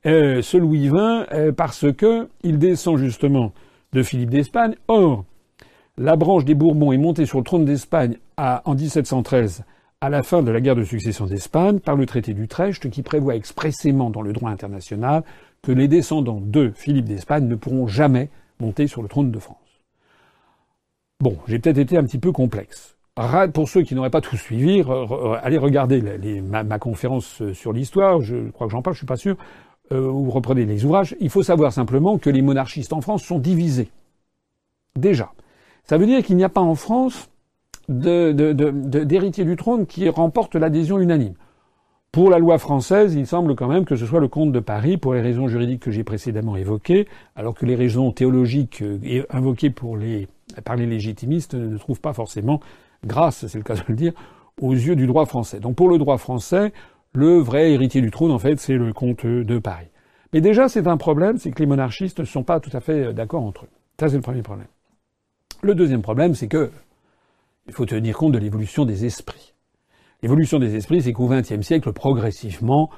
Euh, 0.06 0.42
ce 0.42 0.58
Louis 0.58 0.88
XX, 0.88 1.28
euh, 1.34 1.52
parce 1.52 1.92
que 1.92 2.30
il 2.44 2.58
descend 2.58 2.98
justement 2.98 3.52
de 3.94 4.02
Philippe 4.02 4.30
d'Espagne. 4.30 4.76
Or, 4.88 5.26
la 5.98 6.16
branche 6.16 6.46
des 6.46 6.56
Bourbons 6.56 6.92
est 6.92 6.98
montée 6.98 7.26
sur 7.26 7.40
le 7.40 7.44
trône 7.44 7.66
d'Espagne 7.66 8.18
en 8.38 8.74
1713 8.74 9.66
à 10.02 10.10
la 10.10 10.24
fin 10.24 10.44
de 10.44 10.52
la 10.52 10.62
guerre 10.62 10.76
de 10.78 10.84
succession 10.84 11.26
d'Espagne 11.26 11.80
par 11.80 11.96
le 11.96 12.06
traité 12.06 12.34
d'Utrecht 12.34 12.90
qui 12.90 13.04
prévoit 13.04 13.36
expressément 13.36 14.10
dans 14.10 14.22
le 14.22 14.32
droit 14.32 14.50
international 14.50 15.24
que 15.62 15.74
les 15.74 15.90
descendants 15.90 16.42
de 16.42 16.72
Philippe 16.74 17.06
d'Espagne 17.06 17.48
ne 17.48 17.56
pourront 17.56 17.88
jamais 17.88 18.30
monter 18.62 18.88
sur 18.88 19.02
le 19.02 19.10
trône 19.10 19.30
de 19.30 19.40
France. 19.40 19.58
Bon, 21.20 21.38
j'ai 21.48 21.60
peut-être 21.60 21.80
été 21.80 21.98
un 21.98 22.04
petit 22.04 22.18
peu 22.18 22.32
complexe. 22.32 22.96
Pour 23.54 23.68
ceux 23.68 23.82
qui 23.82 23.94
n'auraient 23.94 24.10
pas 24.10 24.22
tout 24.22 24.38
suivi, 24.38 24.82
allez 25.44 25.58
regarder 25.58 26.02
ma, 26.42 26.80
conférence 26.80 27.44
sur 27.52 27.74
l'histoire, 27.74 28.22
je 28.22 28.50
crois 28.52 28.68
que 28.68 28.72
j'en 28.72 28.82
parle, 28.82 28.94
je 28.94 29.00
suis 29.00 29.06
pas 29.06 29.18
sûr, 29.18 29.36
euh, 29.92 30.08
ou 30.08 30.30
reprenez 30.32 30.66
les 30.66 30.86
ouvrages. 30.86 31.18
Il 31.20 31.30
faut 31.30 31.44
savoir 31.44 31.74
simplement 31.74 32.18
que 32.18 32.30
les 32.30 32.42
monarchistes 32.42 32.94
en 32.94 33.02
France 33.02 33.24
sont 33.24 33.40
divisés. 33.40 33.90
Déjà. 34.96 35.34
Ça 35.84 35.98
veut 35.98 36.06
dire 36.06 36.24
qu'il 36.24 36.38
n'y 36.38 36.46
a 36.46 36.50
pas 36.50 36.62
en 36.62 36.76
France 36.76 37.30
d'héritier 37.90 39.44
du 39.44 39.56
trône 39.56 39.86
qui 39.86 40.08
remporte 40.10 40.56
l'adhésion 40.56 41.00
unanime. 41.00 41.34
Pour 42.12 42.30
la 42.30 42.40
loi 42.40 42.58
française, 42.58 43.14
il 43.14 43.28
semble 43.28 43.56
quand 43.56 43.68
même 43.68 43.86
que 43.86 43.96
ce 43.96 44.06
soit 44.06 44.20
le 44.20 44.28
comte 44.28 44.52
de 44.52 44.60
Paris, 44.60 44.98
pour 44.98 45.14
les 45.14 45.22
raisons 45.22 45.48
juridiques 45.48 45.82
que 45.82 45.92
j'ai 45.92 46.04
précédemment 46.04 46.56
évoquées, 46.56 47.08
alors 47.36 47.54
que 47.54 47.66
les 47.68 47.76
raisons 47.76 48.12
théologiques 48.12 48.82
euh, 48.82 49.24
invoquées 49.30 49.70
pour 49.70 49.96
les, 49.96 50.28
par 50.66 50.76
les 50.76 50.88
légitimistes 50.88 51.54
ne 51.54 51.78
trouvent 51.78 52.02
pas 52.02 52.14
forcément 52.14 52.62
grâce, 53.06 53.46
c'est 53.46 53.58
le 53.58 53.64
cas 53.64 53.76
de 53.76 53.84
le 53.88 53.96
dire, 53.96 54.14
aux 54.60 54.74
yeux 54.74 54.96
du 54.96 55.06
droit 55.06 55.26
français. 55.26 55.60
Donc 55.60 55.76
pour 55.76 55.88
le 55.88 55.98
droit 55.98 56.18
français, 56.18 56.74
le 57.14 57.38
vrai 57.38 57.72
héritier 57.72 58.02
du 58.02 58.12
trône, 58.12 58.32
en 58.32 58.40
fait, 58.40 58.60
c'est 58.60 58.76
le 58.76 58.92
comte 58.92 59.26
de 59.26 59.60
Paris. 59.60 59.88
Mais 60.34 60.42
déjà, 60.42 60.68
c'est 60.68 60.88
un 60.88 60.98
problème, 60.98 61.38
c'est 61.38 61.52
que 61.52 61.60
les 61.60 61.66
monarchistes 61.66 62.20
ne 62.20 62.26
sont 62.26 62.44
pas 62.44 62.60
tout 62.60 62.70
à 62.74 62.80
fait 62.80 63.06
euh, 63.06 63.14
d'accord 63.14 63.44
entre 63.44 63.66
eux. 63.66 63.70
Ça, 64.00 64.10
c'est 64.10 64.16
le 64.16 64.22
premier 64.22 64.42
problème. 64.42 64.68
Le 65.62 65.76
deuxième 65.76 66.02
problème, 66.02 66.36
c'est 66.36 66.48
que 66.48 66.72
il 67.70 67.74
faut 67.74 67.86
tenir 67.86 68.18
compte 68.18 68.34
de 68.34 68.40
l'évolution 68.40 68.84
des 68.84 69.06
esprits. 69.06 69.54
L'évolution 70.22 70.60
des 70.60 70.76
esprits, 70.76 71.04
c'est 71.04 71.14
qu'au 71.14 71.28
XXe 71.28 71.62
siècle, 71.62 71.94
progressivement, 71.94 72.90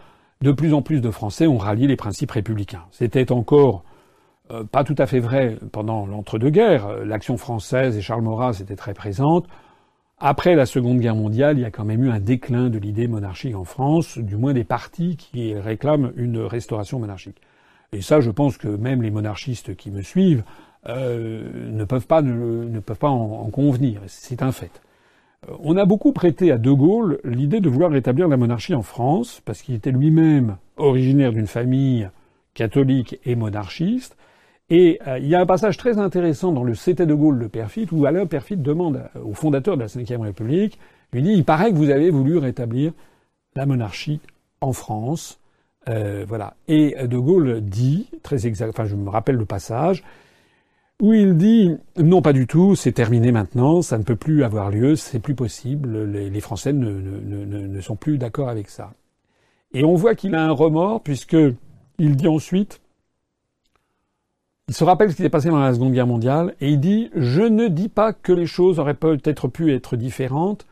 de 0.41 0.51
plus 0.51 0.73
en 0.73 0.81
plus 0.81 1.01
de 1.01 1.11
Français 1.11 1.45
ont 1.45 1.57
rallié 1.57 1.87
les 1.87 1.97
principes 1.97 2.31
républicains. 2.31 2.85
C'était 2.91 3.31
encore 3.31 3.83
euh, 4.49 4.63
pas 4.63 4.83
tout 4.83 4.95
à 4.97 5.05
fait 5.05 5.19
vrai 5.19 5.57
pendant 5.71 6.07
l'entre-deux-guerres. 6.07 7.05
L'action 7.05 7.37
française 7.37 7.97
et 7.97 8.01
Charles 8.01 8.23
Maurras 8.23 8.59
étaient 8.61 8.77
très 8.77 8.93
présentes. 8.93 9.45
Après 10.19 10.55
la 10.55 10.65
Seconde 10.65 10.99
Guerre 10.99 11.15
mondiale, 11.15 11.57
il 11.57 11.61
y 11.61 11.65
a 11.65 11.71
quand 11.71 11.85
même 11.85 12.03
eu 12.03 12.09
un 12.09 12.19
déclin 12.19 12.69
de 12.69 12.77
l'idée 12.77 13.07
monarchique 13.07 13.55
en 13.55 13.65
France, 13.65 14.17
du 14.17 14.37
moins 14.37 14.53
des 14.53 14.63
partis 14.63 15.17
qui 15.17 15.53
réclament 15.53 16.13
une 16.15 16.39
restauration 16.39 16.99
monarchique. 16.99 17.41
Et 17.91 18.01
ça, 18.01 18.21
je 18.21 18.31
pense 18.31 18.57
que 18.57 18.69
même 18.69 19.01
les 19.01 19.11
monarchistes 19.11 19.75
qui 19.75 19.91
me 19.91 20.01
suivent 20.01 20.43
euh, 20.87 21.69
ne 21.71 21.83
peuvent 21.83 22.07
pas, 22.07 22.21
ne, 22.21 22.79
peuvent 22.79 22.97
pas 22.97 23.09
en, 23.09 23.49
convenir. 23.49 24.01
C'est 24.07 24.41
un 24.41 24.51
fait. 24.51 24.81
Euh, 25.47 25.53
on 25.59 25.77
a 25.77 25.85
beaucoup 25.85 26.11
prêté 26.11 26.51
à 26.51 26.57
De 26.57 26.71
Gaulle 26.71 27.19
l'idée 27.23 27.59
de 27.59 27.69
vouloir 27.69 27.91
rétablir 27.91 28.27
la 28.27 28.37
monarchie 28.37 28.73
en 28.73 28.81
France, 28.81 29.41
parce 29.45 29.61
qu'il 29.61 29.75
était 29.75 29.91
lui-même 29.91 30.57
originaire 30.77 31.31
d'une 31.31 31.47
famille 31.47 32.09
catholique 32.53 33.19
et 33.25 33.35
monarchiste. 33.35 34.17
Et 34.69 34.99
euh, 35.07 35.19
il 35.19 35.27
y 35.27 35.35
a 35.35 35.41
un 35.41 35.45
passage 35.45 35.77
très 35.77 35.97
intéressant 35.97 36.51
dans 36.51 36.63
le 36.63 36.75
C'était 36.75 37.05
de 37.05 37.13
Gaulle 37.13 37.39
de 37.39 37.47
Perfit, 37.47 37.87
où 37.91 38.05
Alain 38.05 38.25
Perfit 38.25 38.57
demande 38.57 39.03
au 39.23 39.33
fondateur 39.33 39.77
de 39.77 39.81
la 39.81 39.87
Ve 39.87 40.21
République, 40.21 40.79
lui 41.13 41.21
dit, 41.21 41.33
il 41.33 41.43
paraît 41.43 41.71
que 41.71 41.75
vous 41.75 41.89
avez 41.89 42.09
voulu 42.09 42.37
rétablir 42.37 42.93
la 43.55 43.65
monarchie 43.65 44.21
en 44.61 44.71
France. 44.71 45.39
Euh, 45.89 46.23
voilà. 46.27 46.55
Et 46.67 46.95
De 47.07 47.17
Gaulle 47.17 47.59
dit, 47.61 48.09
très 48.23 48.47
exact, 48.47 48.69
enfin 48.69 48.85
je 48.85 48.95
me 48.95 49.09
rappelle 49.09 49.35
le 49.35 49.45
passage, 49.45 50.03
où 51.01 51.13
il 51.13 51.35
dit 51.35 51.75
non 51.97 52.21
pas 52.21 52.31
du 52.31 52.47
tout, 52.47 52.75
c'est 52.75 52.93
terminé 52.93 53.31
maintenant, 53.31 53.81
ça 53.81 53.97
ne 53.97 54.03
peut 54.03 54.15
plus 54.15 54.43
avoir 54.43 54.69
lieu, 54.69 54.95
c'est 54.95 55.19
plus 55.19 55.35
possible, 55.35 56.03
les, 56.03 56.39
Français 56.39 56.71
ne, 56.71 57.81
sont 57.81 57.95
plus 57.95 58.17
d'accord 58.17 58.47
avec 58.47 58.69
ça. 58.69 58.93
Et 59.73 59.83
on 59.83 59.95
voit 59.95 60.15
qu'il 60.15 60.35
a 60.35 60.43
un 60.45 60.51
remords 60.51 61.01
puisque 61.01 61.37
il 61.97 62.15
dit 62.15 62.27
ensuite, 62.27 62.81
il 64.67 64.75
se 64.75 64.83
rappelle 64.83 65.11
ce 65.11 65.15
qui 65.15 65.23
s'est 65.23 65.29
passé 65.29 65.49
dans 65.49 65.59
la 65.59 65.73
Seconde 65.73 65.91
Guerre 65.91 66.07
mondiale 66.07 66.55
et 66.61 66.69
il 66.69 66.79
dit 66.79 67.09
je 67.15 67.41
ne 67.41 67.67
dis 67.67 67.89
pas 67.89 68.13
que 68.13 68.31
les 68.31 68.45
choses 68.45 68.79
auraient 68.79 68.93
peut-être 68.93 69.47
pu 69.47 69.73
être 69.73 69.97
différentes 69.97 70.65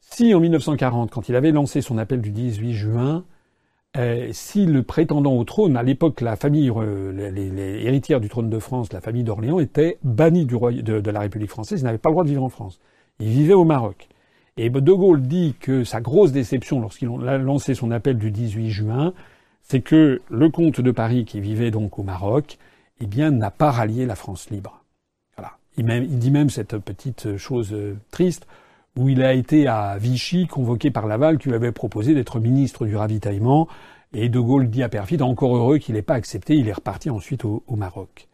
si 0.00 0.34
en 0.34 0.40
1940, 0.40 1.10
quand 1.10 1.28
il 1.28 1.36
avait 1.36 1.52
lancé 1.52 1.82
son 1.82 1.96
appel 1.98 2.20
du 2.20 2.30
18 2.30 2.72
juin, 2.72 3.24
euh, 3.96 4.28
si 4.32 4.66
le 4.66 4.84
prétendant 4.84 5.32
au 5.36 5.42
trône, 5.42 5.76
à 5.76 5.82
l'époque, 5.82 6.20
la 6.20 6.36
famille, 6.36 6.70
euh, 6.70 7.30
les, 7.30 7.84
héritières 7.84 8.20
du 8.20 8.28
trône 8.28 8.48
de 8.48 8.58
France, 8.60 8.92
la 8.92 9.00
famille 9.00 9.24
d'Orléans, 9.24 9.58
était 9.58 9.98
bannie 10.04 10.46
du 10.46 10.54
roi, 10.54 10.70
de, 10.72 11.10
la 11.10 11.20
République 11.20 11.50
française, 11.50 11.80
ils 11.80 11.84
n'avaient 11.84 11.98
pas 11.98 12.08
le 12.10 12.14
droit 12.14 12.24
de 12.24 12.28
vivre 12.28 12.44
en 12.44 12.48
France. 12.48 12.80
Ils 13.18 13.28
vivaient 13.28 13.54
au 13.54 13.64
Maroc. 13.64 14.08
Et 14.56 14.70
De 14.70 14.92
Gaulle 14.92 15.22
dit 15.22 15.54
que 15.58 15.82
sa 15.82 16.00
grosse 16.00 16.32
déception 16.32 16.80
lorsqu'il 16.80 17.08
a 17.26 17.38
lancé 17.38 17.74
son 17.74 17.90
appel 17.90 18.16
du 18.16 18.30
18 18.30 18.70
juin, 18.70 19.12
c'est 19.62 19.80
que 19.80 20.20
le 20.30 20.50
comte 20.50 20.80
de 20.80 20.90
Paris, 20.92 21.24
qui 21.24 21.40
vivait 21.40 21.70
donc 21.70 21.98
au 21.98 22.02
Maroc, 22.04 22.58
eh 23.00 23.06
bien, 23.06 23.30
n'a 23.30 23.50
pas 23.50 23.70
rallié 23.70 24.06
la 24.06 24.14
France 24.14 24.50
libre. 24.50 24.84
Voilà. 25.36 25.56
Il 25.76 26.18
dit 26.18 26.30
même 26.30 26.50
cette 26.50 26.78
petite 26.78 27.36
chose 27.38 27.72
euh, 27.72 27.96
triste 28.12 28.46
où 28.96 29.08
il 29.08 29.22
a 29.22 29.34
été 29.34 29.66
à 29.66 29.96
Vichy 29.98 30.46
convoqué 30.46 30.90
par 30.90 31.06
Laval 31.06 31.38
qui 31.38 31.48
lui 31.48 31.54
avait 31.54 31.72
proposé 31.72 32.14
d'être 32.14 32.40
ministre 32.40 32.86
du 32.86 32.96
ravitaillement. 32.96 33.68
Et 34.12 34.28
De 34.28 34.40
Gaulle 34.40 34.68
dit 34.68 34.82
à 34.82 34.88
Perfit, 34.88 35.22
encore 35.22 35.56
heureux 35.56 35.78
qu'il 35.78 35.94
n'ait 35.94 36.02
pas 36.02 36.14
accepté, 36.14 36.54
il 36.54 36.68
est 36.68 36.72
reparti 36.72 37.10
ensuite 37.10 37.44
au, 37.44 37.62
Maroc. 37.70 38.28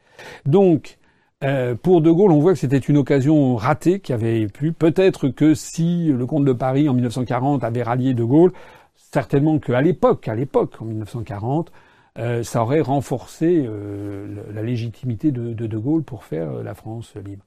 Donc, 0.47 0.99
euh, 1.45 1.75
pour 1.75 2.01
De 2.01 2.11
Gaulle, 2.11 2.33
on 2.33 2.41
voit 2.41 2.55
que 2.55 2.59
c'était 2.59 2.79
une 2.79 2.97
occasion 2.97 3.57
ratée 3.57 4.01
qui 4.01 4.15
avait 4.15 4.47
pu. 4.47 4.73
Peut-être 4.73 5.29
que 5.29 5.53
si 5.55 6.07
le 6.07 6.25
comte 6.25 6.47
de 6.47 6.53
Paris 6.55 6.89
en 6.89 6.95
1940 6.95 7.63
avait 7.63 7.83
rallié 7.83 8.15
De 8.15 8.25
Gaulle, 8.25 8.53
certainement 8.95 9.59
qu'à 9.59 9.83
l'époque, 9.83 10.29
à 10.29 10.35
l'époque, 10.35 10.81
en 10.81 10.87
1940, 10.87 11.71
euh, 12.19 12.43
ça 12.43 12.63
aurait 12.63 12.81
renforcé 12.81 13.63
euh, 13.67 14.27
la 14.55 14.63
légitimité 14.63 15.31
de, 15.31 15.53
de, 15.53 15.79
Gaulle 15.79 16.03
pour 16.03 16.25
faire 16.25 16.51
la 16.63 16.75
France 16.75 17.13
libre. 17.23 17.45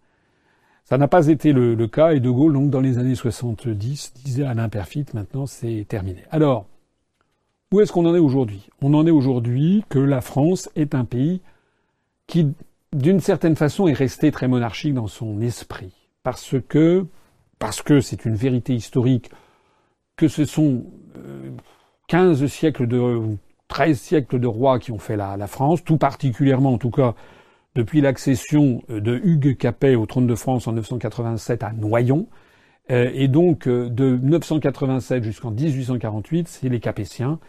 Ça 0.89 0.97
n'a 0.97 1.07
pas 1.07 1.27
été 1.27 1.53
le, 1.53 1.75
cas 1.85 2.13
et 2.13 2.19
De 2.19 2.31
Gaulle, 2.31 2.53
donc 2.53 2.71
dans 2.71 2.79
les 2.79 2.97
années 2.97 3.13
70, 3.13 4.13
disait 4.25 4.43
à 4.43 4.55
l'imperfite, 4.55 5.13
maintenant 5.13 5.45
c'est 5.45 5.85
terminé. 5.87 6.23
Alors, 6.31 6.65
où 7.71 7.79
est-ce 7.79 7.91
qu'on 7.91 8.07
en 8.07 8.15
est 8.15 8.19
aujourd'hui? 8.19 8.71
On 8.81 8.95
en 8.95 9.05
est 9.05 9.11
aujourd'hui 9.11 9.83
que 9.87 9.99
la 9.99 10.21
France 10.21 10.67
est 10.75 10.95
un 10.95 11.05
pays 11.05 11.41
qui, 12.25 12.55
d'une 12.91 13.19
certaine 13.19 13.55
façon, 13.55 13.87
est 13.87 13.93
resté 13.93 14.31
très 14.31 14.47
monarchique 14.47 14.95
dans 14.95 15.05
son 15.05 15.41
esprit. 15.41 15.93
Parce 16.23 16.55
que, 16.67 17.05
parce 17.59 17.83
que 17.83 18.01
c'est 18.01 18.25
une 18.25 18.33
vérité 18.33 18.73
historique, 18.73 19.29
que 20.15 20.27
ce 20.27 20.43
sont 20.43 20.85
15 22.07 22.41
euh, 22.41 22.47
siècles 22.47 22.87
de, 22.87 23.37
13 23.67 23.99
siècles 23.99 24.39
de 24.39 24.47
rois 24.47 24.79
qui 24.79 24.91
ont 24.91 24.97
fait 24.97 25.17
la 25.17 25.45
France, 25.45 25.83
tout 25.83 25.97
particulièrement, 25.97 26.73
en 26.73 26.79
tout 26.79 26.89
cas, 26.89 27.13
depuis 27.79 28.01
l'accession 28.01 28.83
euh, 28.89 28.99
de 28.99 29.19
Hugues 29.23 29.57
Capet 29.57 29.95
au 29.95 30.05
trône 30.05 30.27
de 30.27 30.35
France 30.35 30.67
en 30.67 30.73
987 30.73 31.63
à 31.63 31.71
Noyon. 31.73 32.27
Euh, 32.91 33.09
et 33.13 33.27
donc, 33.27 33.67
de 33.67 34.17
987 34.21 35.23
jusqu'en 35.23 35.51
1848, 35.51 36.47
c'est 36.47 36.69
les 36.69 36.79
Capétiens 36.79 37.39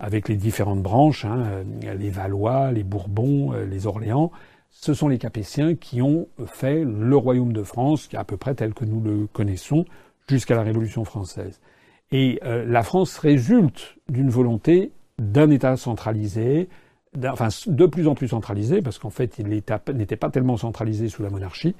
avec 0.00 0.28
les 0.28 0.36
différentes 0.36 0.82
branches, 0.82 1.26
hein, 1.26 1.44
euh, 1.46 1.94
les 1.94 2.10
Valois, 2.10 2.72
les 2.72 2.82
Bourbons, 2.82 3.52
euh, 3.52 3.66
les 3.66 3.86
Orléans. 3.86 4.32
Ce 4.70 4.94
sont 4.94 5.08
les 5.08 5.18
Capétiens 5.18 5.74
qui 5.74 6.00
ont 6.00 6.26
fait 6.46 6.84
le 6.84 7.16
royaume 7.16 7.52
de 7.52 7.62
France, 7.62 8.08
à 8.14 8.24
peu 8.24 8.36
près 8.36 8.54
tel 8.54 8.72
que 8.72 8.84
nous 8.84 9.00
le 9.00 9.26
connaissons, 9.26 9.84
jusqu'à 10.28 10.56
la 10.56 10.62
Révolution 10.62 11.04
française. 11.04 11.60
Et 12.12 12.40
euh, 12.44 12.64
la 12.64 12.82
France 12.82 13.18
résulte 13.18 13.96
d'une 14.08 14.30
volonté 14.30 14.92
d'un 15.18 15.50
État 15.50 15.76
centralisé, 15.76 16.68
de 17.14 17.86
plus 17.86 18.06
en 18.06 18.14
plus 18.14 18.28
centralisé, 18.28 18.82
parce 18.82 18.98
qu'en 18.98 19.10
fait 19.10 19.38
l'État 19.38 19.80
n'était 19.92 20.16
pas 20.16 20.30
tellement 20.30 20.56
centralisé 20.56 21.08
sous 21.08 21.22
la 21.22 21.30
monarchie, 21.30 21.74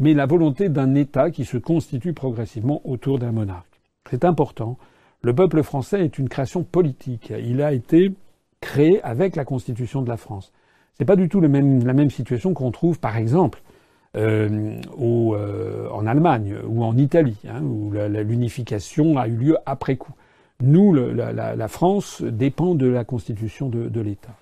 mais 0.00 0.14
la 0.14 0.26
volonté 0.26 0.68
d'un 0.68 0.94
État 0.94 1.30
qui 1.30 1.44
se 1.44 1.56
constitue 1.56 2.12
progressivement 2.12 2.82
autour 2.84 3.18
d'un 3.18 3.32
monarque. 3.32 3.80
C'est 4.10 4.24
important 4.24 4.76
le 5.24 5.34
peuple 5.34 5.62
français 5.62 6.04
est 6.04 6.18
une 6.18 6.28
création 6.28 6.64
politique. 6.64 7.32
Il 7.42 7.62
a 7.62 7.72
été 7.72 8.12
créé 8.60 9.02
avec 9.02 9.36
la 9.36 9.46
Constitution 9.46 10.02
de 10.02 10.08
la 10.08 10.18
France. 10.18 10.52
C'est 10.98 11.06
pas 11.06 11.16
du 11.16 11.30
tout 11.30 11.40
la 11.40 11.48
même 11.48 12.10
situation 12.10 12.52
qu'on 12.52 12.70
trouve, 12.70 13.00
par 13.00 13.16
exemple, 13.16 13.62
euh, 14.16 14.76
euh, 15.00 15.88
en 15.90 16.06
Allemagne 16.06 16.56
ou 16.68 16.84
en 16.84 16.98
Italie, 16.98 17.38
hein, 17.48 17.62
où 17.62 17.90
l'unification 17.90 19.16
a 19.16 19.26
eu 19.26 19.36
lieu 19.36 19.56
après 19.64 19.96
coup. 19.96 20.12
Nous, 20.62 20.92
la, 20.92 21.68
France 21.68 22.20
dépend 22.22 22.74
de 22.74 22.86
la 22.86 23.04
constitution 23.04 23.70
de, 23.70 24.00
l'État. 24.00 24.36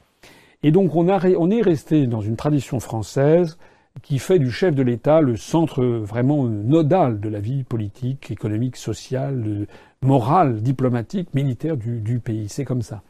Et 0.63 0.71
donc 0.71 0.95
on, 0.95 1.09
est 1.09 1.63
resté 1.63 2.07
dans 2.07 2.21
une 2.21 2.37
tradition 2.37 2.79
française 2.79 3.59
qui 4.03 4.19
fait 4.19 4.39
du 4.39 4.51
chef 4.51 4.75
de 4.75 4.83
l'État 4.83 5.21
le 5.21 5.37
centre 5.37 5.85
vraiment 5.85 6.45
nodal 6.45 7.21
de 7.21 7.29
la 7.29 7.41
vie 7.41 7.65
politique, 7.65 8.31
économique, 8.31 8.77
sociale, 8.77 9.67
morale, 10.03 10.63
diplomatique, 10.63 11.35
militaire 11.35 11.77
du, 11.77 12.21
pays. 12.21 12.49
C'est 12.49 12.65
comme 12.65 12.83
ça. 12.83 13.03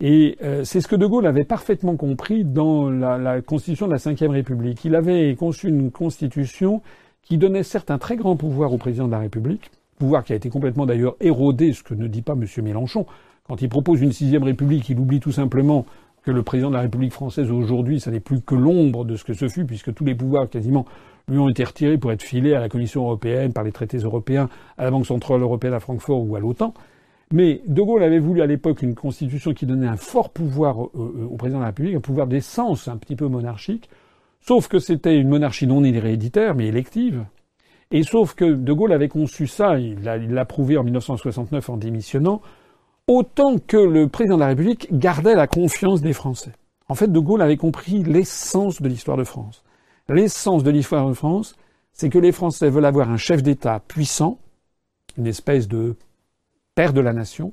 Et 0.00 0.36
euh, 0.42 0.64
c'est 0.64 0.80
ce 0.80 0.88
que 0.88 0.96
De 0.96 1.06
Gaulle 1.06 1.26
avait 1.26 1.44
parfaitement 1.44 1.96
compris 1.96 2.44
dans 2.44 2.90
la, 2.90 3.40
constitution 3.40 3.86
de 3.86 3.92
la 3.92 3.98
Ve 3.98 4.30
République. 4.30 4.84
Il 4.84 4.94
avait 4.94 5.34
conçu 5.36 5.68
une 5.68 5.90
constitution 5.90 6.82
qui 7.22 7.38
donnait 7.38 7.62
certains 7.62 7.98
très 7.98 8.16
grands 8.16 8.36
pouvoirs 8.36 8.72
au 8.72 8.78
président 8.78 9.06
de 9.06 9.12
la 9.12 9.20
République, 9.20 9.70
pouvoir 9.98 10.24
qui 10.24 10.32
a 10.32 10.36
été 10.36 10.50
complètement 10.50 10.86
d'ailleurs 10.86 11.14
érodé, 11.20 11.72
ce 11.72 11.82
que 11.82 11.94
ne 11.94 12.08
dit 12.08 12.22
pas 12.22 12.34
M. 12.34 12.44
Mélenchon. 12.62 13.06
Quand 13.46 13.62
il 13.62 13.68
propose 13.68 14.00
une 14.00 14.12
sixième 14.12 14.42
République, 14.42 14.88
il 14.88 14.98
oublie 14.98 15.20
tout 15.20 15.32
simplement 15.32 15.86
que 16.24 16.30
le 16.30 16.42
président 16.42 16.70
de 16.70 16.74
la 16.74 16.82
République 16.82 17.12
française 17.12 17.50
aujourd'hui, 17.50 18.00
ça 18.00 18.10
n'est 18.10 18.20
plus 18.20 18.40
que 18.40 18.54
l'ombre 18.54 19.04
de 19.04 19.16
ce 19.16 19.24
que 19.24 19.34
ce 19.34 19.48
fut, 19.48 19.64
puisque 19.64 19.92
tous 19.92 20.04
les 20.04 20.14
pouvoirs 20.14 20.48
quasiment 20.48 20.86
lui 21.28 21.38
ont 21.38 21.48
été 21.48 21.64
retirés 21.64 21.98
pour 21.98 22.12
être 22.12 22.22
filés 22.22 22.54
à 22.54 22.60
la 22.60 22.68
Commission 22.68 23.02
européenne, 23.02 23.52
par 23.52 23.64
les 23.64 23.72
traités 23.72 23.98
européens, 23.98 24.48
à 24.78 24.84
la 24.84 24.90
Banque 24.90 25.06
centrale 25.06 25.40
européenne 25.40 25.74
à 25.74 25.80
Francfort 25.80 26.22
ou 26.24 26.36
à 26.36 26.40
l'OTAN. 26.40 26.74
Mais 27.32 27.62
De 27.66 27.80
Gaulle 27.80 28.02
avait 28.02 28.18
voulu 28.18 28.42
à 28.42 28.46
l'époque 28.46 28.82
une 28.82 28.94
constitution 28.94 29.54
qui 29.54 29.64
donnait 29.66 29.86
un 29.86 29.96
fort 29.96 30.30
pouvoir 30.30 30.84
euh, 30.84 30.90
euh, 30.94 31.28
au 31.30 31.36
président 31.36 31.58
de 31.58 31.62
la 31.62 31.68
République, 31.68 31.96
un 31.96 32.00
pouvoir 32.00 32.26
d'essence 32.26 32.88
un 32.88 32.96
petit 32.96 33.16
peu 33.16 33.26
monarchique, 33.26 33.88
sauf 34.40 34.68
que 34.68 34.78
c'était 34.78 35.16
une 35.16 35.28
monarchie 35.28 35.66
non 35.66 35.82
héréditaire, 35.82 36.54
mais 36.54 36.66
élective. 36.66 37.24
Et 37.90 38.02
sauf 38.02 38.34
que 38.34 38.44
De 38.44 38.72
Gaulle 38.72 38.92
avait 38.92 39.08
conçu 39.08 39.46
ça, 39.46 39.78
il 39.78 40.02
l'a 40.02 40.44
prouvé 40.44 40.76
en 40.76 40.84
1969 40.84 41.70
en 41.70 41.76
démissionnant, 41.76 42.42
autant 43.06 43.58
que 43.58 43.76
le 43.76 44.08
président 44.08 44.36
de 44.36 44.40
la 44.40 44.48
République 44.48 44.88
gardait 44.92 45.34
la 45.34 45.46
confiance 45.46 46.00
des 46.00 46.12
Français. 46.12 46.52
En 46.88 46.94
fait, 46.94 47.10
De 47.10 47.18
Gaulle 47.18 47.42
avait 47.42 47.56
compris 47.56 48.02
l'essence 48.02 48.80
de 48.80 48.88
l'histoire 48.88 49.16
de 49.16 49.24
France. 49.24 49.64
L'essence 50.08 50.62
de 50.62 50.70
l'histoire 50.70 51.08
de 51.08 51.14
France, 51.14 51.56
c'est 51.92 52.08
que 52.08 52.18
les 52.18 52.32
Français 52.32 52.70
veulent 52.70 52.84
avoir 52.84 53.10
un 53.10 53.16
chef 53.16 53.42
d'État 53.42 53.80
puissant, 53.86 54.38
une 55.16 55.26
espèce 55.26 55.68
de 55.68 55.96
père 56.74 56.92
de 56.92 57.00
la 57.00 57.12
nation, 57.12 57.52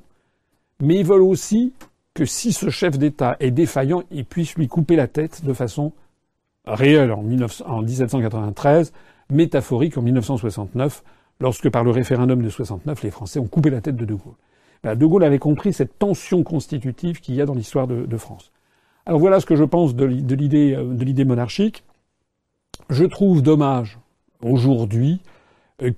mais 0.80 0.96
ils 0.96 1.06
veulent 1.06 1.22
aussi 1.22 1.72
que 2.14 2.24
si 2.24 2.52
ce 2.52 2.70
chef 2.70 2.98
d'État 2.98 3.36
est 3.40 3.50
défaillant, 3.50 4.02
ils 4.10 4.24
puissent 4.24 4.56
lui 4.56 4.68
couper 4.68 4.96
la 4.96 5.06
tête 5.06 5.44
de 5.44 5.52
façon 5.52 5.92
réelle 6.66 7.12
en, 7.12 7.22
1793, 7.22 8.92
métaphorique 9.30 9.96
en 9.96 10.02
1969, 10.02 11.02
lorsque 11.40 11.70
par 11.70 11.84
le 11.84 11.90
référendum 11.90 12.42
de 12.42 12.48
69, 12.48 13.02
les 13.02 13.10
Français 13.10 13.38
ont 13.38 13.46
coupé 13.46 13.70
la 13.70 13.80
tête 13.80 13.96
de 13.96 14.04
De 14.04 14.14
Gaulle. 14.14 14.34
Ben, 14.82 14.94
de 14.94 15.06
Gaulle 15.06 15.24
avait 15.24 15.38
compris 15.38 15.72
cette 15.72 15.98
tension 15.98 16.42
constitutive 16.42 17.20
qu'il 17.20 17.34
y 17.34 17.40
a 17.40 17.46
dans 17.46 17.54
l'histoire 17.54 17.86
de, 17.86 18.16
France. 18.16 18.50
Alors 19.06 19.20
voilà 19.20 19.40
ce 19.40 19.46
que 19.46 19.56
je 19.56 19.64
pense 19.64 19.94
de 19.94 20.04
l'idée 20.06 21.24
monarchique. 21.24 21.84
Je 22.88 23.04
trouve 23.04 23.42
dommage 23.42 23.98
aujourd'hui 24.42 25.20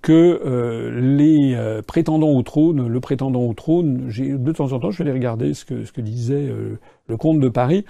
que 0.02 0.40
euh, 0.44 1.00
les 1.00 1.54
euh, 1.54 1.82
prétendants 1.82 2.30
au 2.30 2.42
trône, 2.42 2.86
le 2.86 3.00
prétendant 3.00 3.42
au 3.42 3.54
trône, 3.54 4.08
de 4.08 4.52
temps 4.52 4.72
en 4.72 4.78
temps, 4.78 4.90
je 4.90 4.98
vais 4.98 5.10
aller 5.10 5.18
regarder 5.18 5.54
ce 5.54 5.64
que, 5.64 5.90
que 5.90 6.00
disait 6.00 6.48
euh, 6.48 6.78
le 7.08 7.16
comte 7.16 7.40
de 7.40 7.48
Paris. 7.48 7.84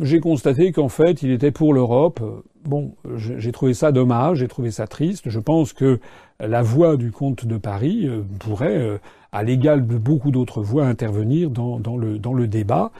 J'ai 0.00 0.20
constaté 0.20 0.72
qu'en 0.72 0.88
fait, 0.88 1.22
il 1.22 1.30
était 1.30 1.50
pour 1.50 1.72
l'Europe. 1.72 2.20
Bon, 2.64 2.94
j'ai 3.16 3.52
trouvé 3.52 3.74
ça 3.74 3.92
dommage, 3.92 4.38
j'ai 4.38 4.48
trouvé 4.48 4.70
ça 4.70 4.86
triste. 4.86 5.28
Je 5.28 5.38
pense 5.38 5.72
que 5.72 6.00
la 6.40 6.62
voix 6.62 6.96
du 6.96 7.12
comte 7.12 7.46
de 7.46 7.56
Paris 7.58 8.08
pourrait, 8.40 8.98
à 9.32 9.42
l'égal 9.42 9.86
de 9.86 9.96
beaucoup 9.96 10.32
d'autres 10.32 10.62
voix, 10.62 10.86
intervenir 10.86 11.50
dans, 11.50 11.78
le, 11.96 12.46
débat 12.48 12.90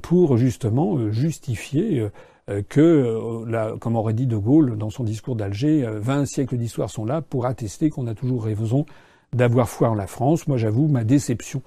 pour 0.00 0.38
justement 0.38 1.10
justifier 1.10 2.08
euh, 2.50 2.62
que, 2.68 2.80
euh, 2.80 3.76
comme 3.76 3.96
aurait 3.96 4.12
dit 4.12 4.26
De 4.26 4.36
Gaulle 4.36 4.76
dans 4.76 4.90
son 4.90 5.04
discours 5.04 5.36
d'Alger, 5.36 5.86
20 5.86 6.22
euh, 6.22 6.24
siècles 6.24 6.56
d'histoire 6.56 6.90
sont 6.90 7.04
là 7.04 7.22
pour 7.22 7.46
attester 7.46 7.90
qu'on 7.90 8.06
a 8.06 8.14
toujours 8.14 8.44
raison 8.44 8.86
d'avoir 9.32 9.68
foi 9.68 9.88
en 9.88 9.94
la 9.94 10.06
France. 10.06 10.48
Moi, 10.48 10.56
j'avoue 10.56 10.88
ma 10.88 11.04
déception 11.04 11.62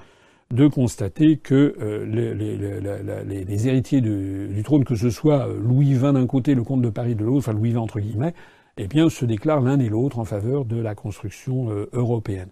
de 0.51 0.67
constater 0.67 1.37
que 1.37 1.75
les, 2.05 3.67
héritiers 3.67 4.01
du 4.01 4.61
trône, 4.63 4.83
que 4.83 4.95
ce 4.95 5.09
soit 5.09 5.47
Louis 5.47 5.93
XX 5.93 6.13
d'un 6.13 6.27
côté, 6.27 6.53
le 6.55 6.63
comte 6.63 6.81
de 6.81 6.89
Paris 6.89 7.15
de 7.15 7.23
l'autre, 7.23 7.49
enfin 7.49 7.53
Louis 7.53 7.71
XX 7.71 7.79
entre 7.79 7.99
guillemets, 7.99 8.33
eh 8.77 8.87
bien, 8.87 9.09
se 9.09 9.25
déclarent 9.25 9.61
l'un 9.61 9.79
et 9.79 9.89
l'autre 9.89 10.19
en 10.19 10.25
faveur 10.25 10.65
de 10.65 10.79
la 10.79 10.95
construction 10.95 11.69
européenne. 11.91 12.49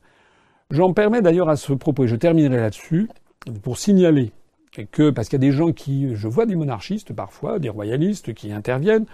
J'en 0.71 0.93
permets 0.93 1.21
d'ailleurs 1.21 1.49
à 1.49 1.57
ce 1.57 1.73
propos, 1.73 2.05
et 2.05 2.07
je 2.07 2.15
terminerai 2.15 2.57
là-dessus, 2.57 3.09
pour 3.61 3.77
signaler 3.77 4.31
que 4.91 5.09
parce 5.09 5.27
qu'il 5.27 5.41
y 5.41 5.45
a 5.45 5.49
des 5.49 5.55
gens 5.55 5.71
qui, 5.71 6.15
je 6.15 6.27
vois 6.27 6.45
des 6.45 6.55
monarchistes 6.55 7.13
parfois, 7.13 7.59
des 7.59 7.69
royalistes 7.69 8.33
qui 8.33 8.51
interviennent 8.51 9.05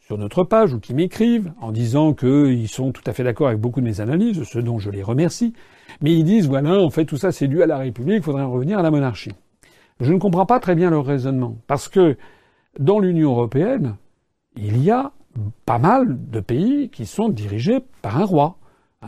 sur 0.00 0.18
notre 0.18 0.44
page 0.44 0.72
ou 0.72 0.80
qui 0.80 0.94
m'écrivent 0.94 1.52
en 1.60 1.72
disant 1.72 2.14
qu'ils 2.14 2.68
sont 2.68 2.92
tout 2.92 3.02
à 3.06 3.12
fait 3.12 3.24
d'accord 3.24 3.48
avec 3.48 3.60
beaucoup 3.60 3.80
de 3.80 3.86
mes 3.86 4.00
analyses, 4.00 4.44
ce 4.44 4.58
dont 4.58 4.78
je 4.78 4.90
les 4.90 5.02
remercie, 5.02 5.52
mais 6.00 6.12
ils 6.12 6.24
disent 6.24 6.48
voilà, 6.48 6.80
en 6.80 6.90
fait 6.90 7.04
tout 7.04 7.16
ça 7.16 7.32
c'est 7.32 7.48
dû 7.48 7.62
à 7.62 7.66
la 7.66 7.78
République, 7.78 8.18
il 8.18 8.22
faudrait 8.22 8.42
en 8.42 8.50
revenir 8.50 8.78
à 8.78 8.82
la 8.82 8.90
monarchie. 8.90 9.32
Je 10.00 10.12
ne 10.12 10.18
comprends 10.18 10.46
pas 10.46 10.60
très 10.60 10.74
bien 10.74 10.90
leur 10.90 11.04
raisonnement 11.04 11.56
parce 11.66 11.88
que 11.88 12.16
dans 12.78 12.98
l'Union 12.98 13.32
européenne, 13.32 13.96
il 14.56 14.82
y 14.82 14.90
a 14.90 15.12
pas 15.66 15.78
mal 15.78 16.16
de 16.30 16.40
pays 16.40 16.88
qui 16.90 17.06
sont 17.06 17.28
dirigés 17.28 17.80
par 18.02 18.18
un 18.18 18.24
roi. 18.24 18.56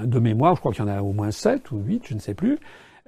De 0.04 0.18
mémoire, 0.18 0.54
je 0.54 0.60
crois 0.60 0.72
qu'il 0.72 0.84
y 0.84 0.88
en 0.88 0.90
a 0.90 1.02
au 1.02 1.12
moins 1.12 1.30
sept 1.30 1.70
ou 1.70 1.78
huit, 1.78 2.02
je 2.06 2.14
ne 2.14 2.18
sais 2.18 2.34
plus. 2.34 2.58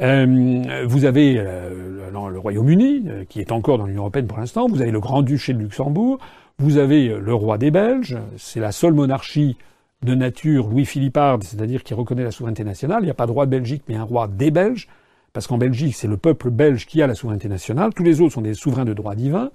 Euh, 0.03 0.85
vous 0.87 1.05
avez 1.05 1.37
euh, 1.39 2.11
le 2.11 2.39
Royaume-Uni, 2.39 3.05
euh, 3.07 3.25
qui 3.25 3.41
est 3.41 3.53
encore 3.53 3.79
dans 3.79 3.87
l'Union 3.87 4.03
européenne 4.03 4.27
pour 4.27 4.39
l'instant, 4.39 4.67
vous 4.67 4.83
avez 4.83 4.91
le 4.91 5.01
Grand-Duché 5.01 5.55
de 5.55 5.59
Luxembourg, 5.59 6.19
vous 6.59 6.79
avez 6.79 7.09
le 7.09 7.35
roi 7.35 7.59
des 7.59 7.71
Belges, 7.71 8.19
c'est 8.37 8.61
la 8.61 8.73
seule 8.73 8.93
monarchie 8.93 9.57
de 10.05 10.15
nature 10.15 10.69
Louis-Philipparde, 10.69 11.43
c'est-à-dire 11.43 11.83
qui 11.83 11.95
reconnaît 11.95 12.23
la 12.23 12.31
souveraineté 12.31 12.63
nationale. 12.63 13.01
Il 13.03 13.07
n'y 13.07 13.11
a 13.11 13.15
pas 13.15 13.27
de 13.27 13.33
roi 13.33 13.47
de 13.47 13.51
Belgique, 13.51 13.83
mais 13.89 13.97
un 13.97 14.05
roi 14.05 14.29
des 14.29 14.51
Belges, 14.51 14.87
parce 15.33 15.47
qu'en 15.47 15.59
Belgique, 15.59 15.97
c'est 15.97 16.07
le 16.07 16.17
peuple 16.17 16.51
belge 16.51 16.87
qui 16.87 17.03
a 17.03 17.07
la 17.07 17.15
souveraineté 17.15 17.49
nationale. 17.49 17.93
Tous 17.95 18.05
les 18.05 18.21
autres 18.21 18.35
sont 18.35 18.43
des 18.43 18.55
souverains 18.55 18.85
de 18.85 18.95
droit 18.95 19.15
divin. 19.17 19.51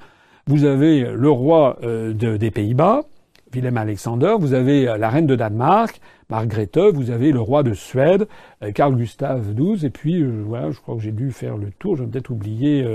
Vous 0.48 0.66
avez 0.66 1.02
le 1.02 1.30
roi 1.30 1.78
des 1.82 2.52
Pays-Bas, 2.52 3.04
Willem 3.54 3.78
Alexander, 3.78 4.36
vous 4.40 4.54
avez 4.54 4.86
la 4.86 5.10
reine 5.10 5.28
de 5.28 5.36
Danemark, 5.36 6.02
Margrethe, 6.30 6.78
vous 6.94 7.12
avez 7.12 7.32
le 7.32 7.40
roi 7.40 7.64
de 7.64 7.74
Suède, 7.74 8.28
Carl 8.76 8.96
Gustave 8.96 9.54
XII, 9.56 9.86
et 9.86 9.90
puis 9.90 10.24
voilà, 10.24 10.72
je 10.72 10.80
crois 10.80 10.96
que 10.96 11.02
j'ai 11.02 11.12
dû 11.12 11.32
faire 11.32 11.58
le 11.58 11.72
tour, 11.72 11.96
j'ai 11.96 12.06
peut-être 12.06 12.30
oublié. 12.30 12.86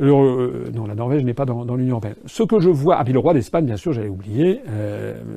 Voilà. 0.00 0.70
non, 0.72 0.86
la 0.86 0.94
Norvège 0.94 1.24
n'est 1.24 1.34
pas 1.34 1.44
dans, 1.44 1.76
l'Union 1.76 1.92
européenne. 1.92 2.16
Ce 2.26 2.42
que 2.42 2.58
je 2.58 2.70
vois, 2.70 2.96
ah 2.98 3.04
puis 3.04 3.12
le 3.12 3.18
roi 3.18 3.34
d'Espagne, 3.34 3.66
bien 3.66 3.76
sûr, 3.76 3.92
j'avais 3.92 4.08
oublié. 4.08 4.60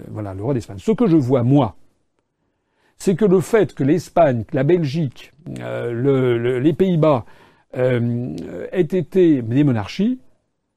voilà, 0.09 0.33
le 0.33 0.41
roi 0.41 0.53
d'Espagne. 0.53 0.77
Ce 0.79 0.91
que 0.91 1.07
je 1.07 1.17
vois 1.17 1.43
moi, 1.43 1.75
c'est 2.97 3.15
que 3.15 3.25
le 3.25 3.41
fait 3.41 3.73
que 3.73 3.83
l'Espagne, 3.83 4.45
la 4.53 4.63
Belgique, 4.63 5.33
le, 5.45 6.59
les 6.59 6.73
Pays-Bas 6.73 7.25
euh, 7.75 8.35
aient 8.71 8.81
été 8.81 9.41
des 9.41 9.63
monarchies, 9.63 10.19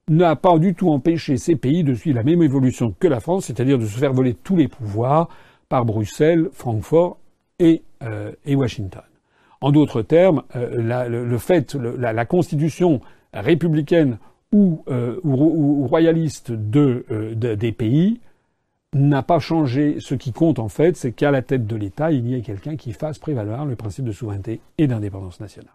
n'a 0.08 0.34
pas 0.34 0.58
du 0.58 0.74
tout 0.74 0.90
empêché 0.90 1.36
ces 1.36 1.54
pays 1.56 1.84
de 1.84 1.92
suivre 1.92 2.16
la 2.16 2.22
même 2.22 2.42
évolution 2.42 2.94
que 2.98 3.06
la 3.06 3.20
France, 3.20 3.46
c'est-à-dire 3.46 3.78
de 3.78 3.84
se 3.84 3.98
faire 3.98 4.14
voler 4.14 4.32
tous 4.32 4.56
les 4.56 4.66
pouvoirs 4.68 5.28
par 5.68 5.84
Bruxelles, 5.84 6.48
Francfort 6.52 7.18
et, 7.58 7.82
euh, 8.02 8.32
Washington. 8.46 9.02
En 9.60 9.72
d'autres 9.72 10.00
termes, 10.00 10.42
euh, 10.54 11.08
le, 11.08 11.38
fait, 11.38 11.74
la, 11.74 12.24
constitution 12.24 13.02
républicaine 13.42 14.18
ou, 14.52 14.82
euh, 14.88 15.18
royaliste 15.24 16.52
de, 16.52 17.34
des 17.34 17.72
pays 17.72 18.20
n'a 18.94 19.22
pas 19.22 19.38
changé. 19.38 19.96
Ce 20.00 20.14
qui 20.14 20.32
compte 20.32 20.58
en 20.58 20.68
fait, 20.68 20.96
c'est 20.96 21.12
qu'à 21.12 21.30
la 21.30 21.42
tête 21.42 21.66
de 21.66 21.76
l'État, 21.76 22.12
il 22.12 22.26
y 22.26 22.34
ait 22.34 22.42
quelqu'un 22.42 22.76
qui 22.76 22.92
fasse 22.92 23.18
prévaloir 23.18 23.64
le 23.64 23.76
principe 23.76 24.04
de 24.04 24.12
souveraineté 24.12 24.60
et 24.78 24.86
d'indépendance 24.86 25.40
nationale. 25.40 25.72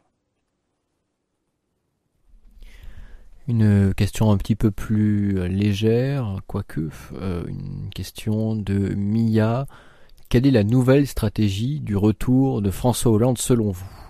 Une 3.48 3.94
question 3.96 4.32
un 4.32 4.38
petit 4.38 4.56
peu 4.56 4.72
plus 4.72 5.38
euh, 5.38 5.48
légère, 5.48 6.38
quoique, 6.48 6.90
euh, 7.16 7.44
une 7.48 7.90
question 7.94 8.56
de 8.56 8.94
Mia. 8.96 9.66
Quelle 10.30 10.46
est 10.46 10.52
la 10.52 10.64
nouvelle 10.64 11.08
stratégie 11.08 11.80
du 11.80 11.98
retour 11.98 12.62
de 12.62 12.72
François 12.72 13.12
Hollande 13.12 13.40
selon 13.40 13.72
vous? 13.72 14.01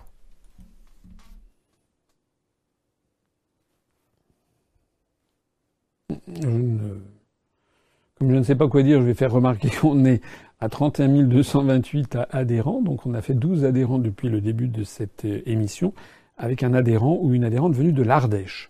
Comme 8.17 8.31
je 8.31 8.35
ne 8.35 8.43
sais 8.43 8.55
pas 8.55 8.67
quoi 8.67 8.83
dire, 8.83 9.01
je 9.01 9.05
vais 9.05 9.13
faire 9.13 9.31
remarquer 9.31 9.69
qu'on 9.69 10.05
est 10.05 10.21
à 10.59 10.69
31 10.69 11.23
228 11.23 12.17
adhérents, 12.29 12.81
donc 12.81 13.05
on 13.05 13.13
a 13.13 13.21
fait 13.21 13.33
12 13.33 13.65
adhérents 13.65 13.97
depuis 13.97 14.29
le 14.29 14.41
début 14.41 14.67
de 14.67 14.83
cette 14.83 15.25
euh, 15.25 15.41
émission, 15.47 15.93
avec 16.37 16.61
un 16.63 16.73
adhérent 16.73 17.17
ou 17.19 17.33
une 17.33 17.43
adhérente 17.43 17.73
venue 17.73 17.93
de 17.93 18.03
l'Ardèche. 18.03 18.69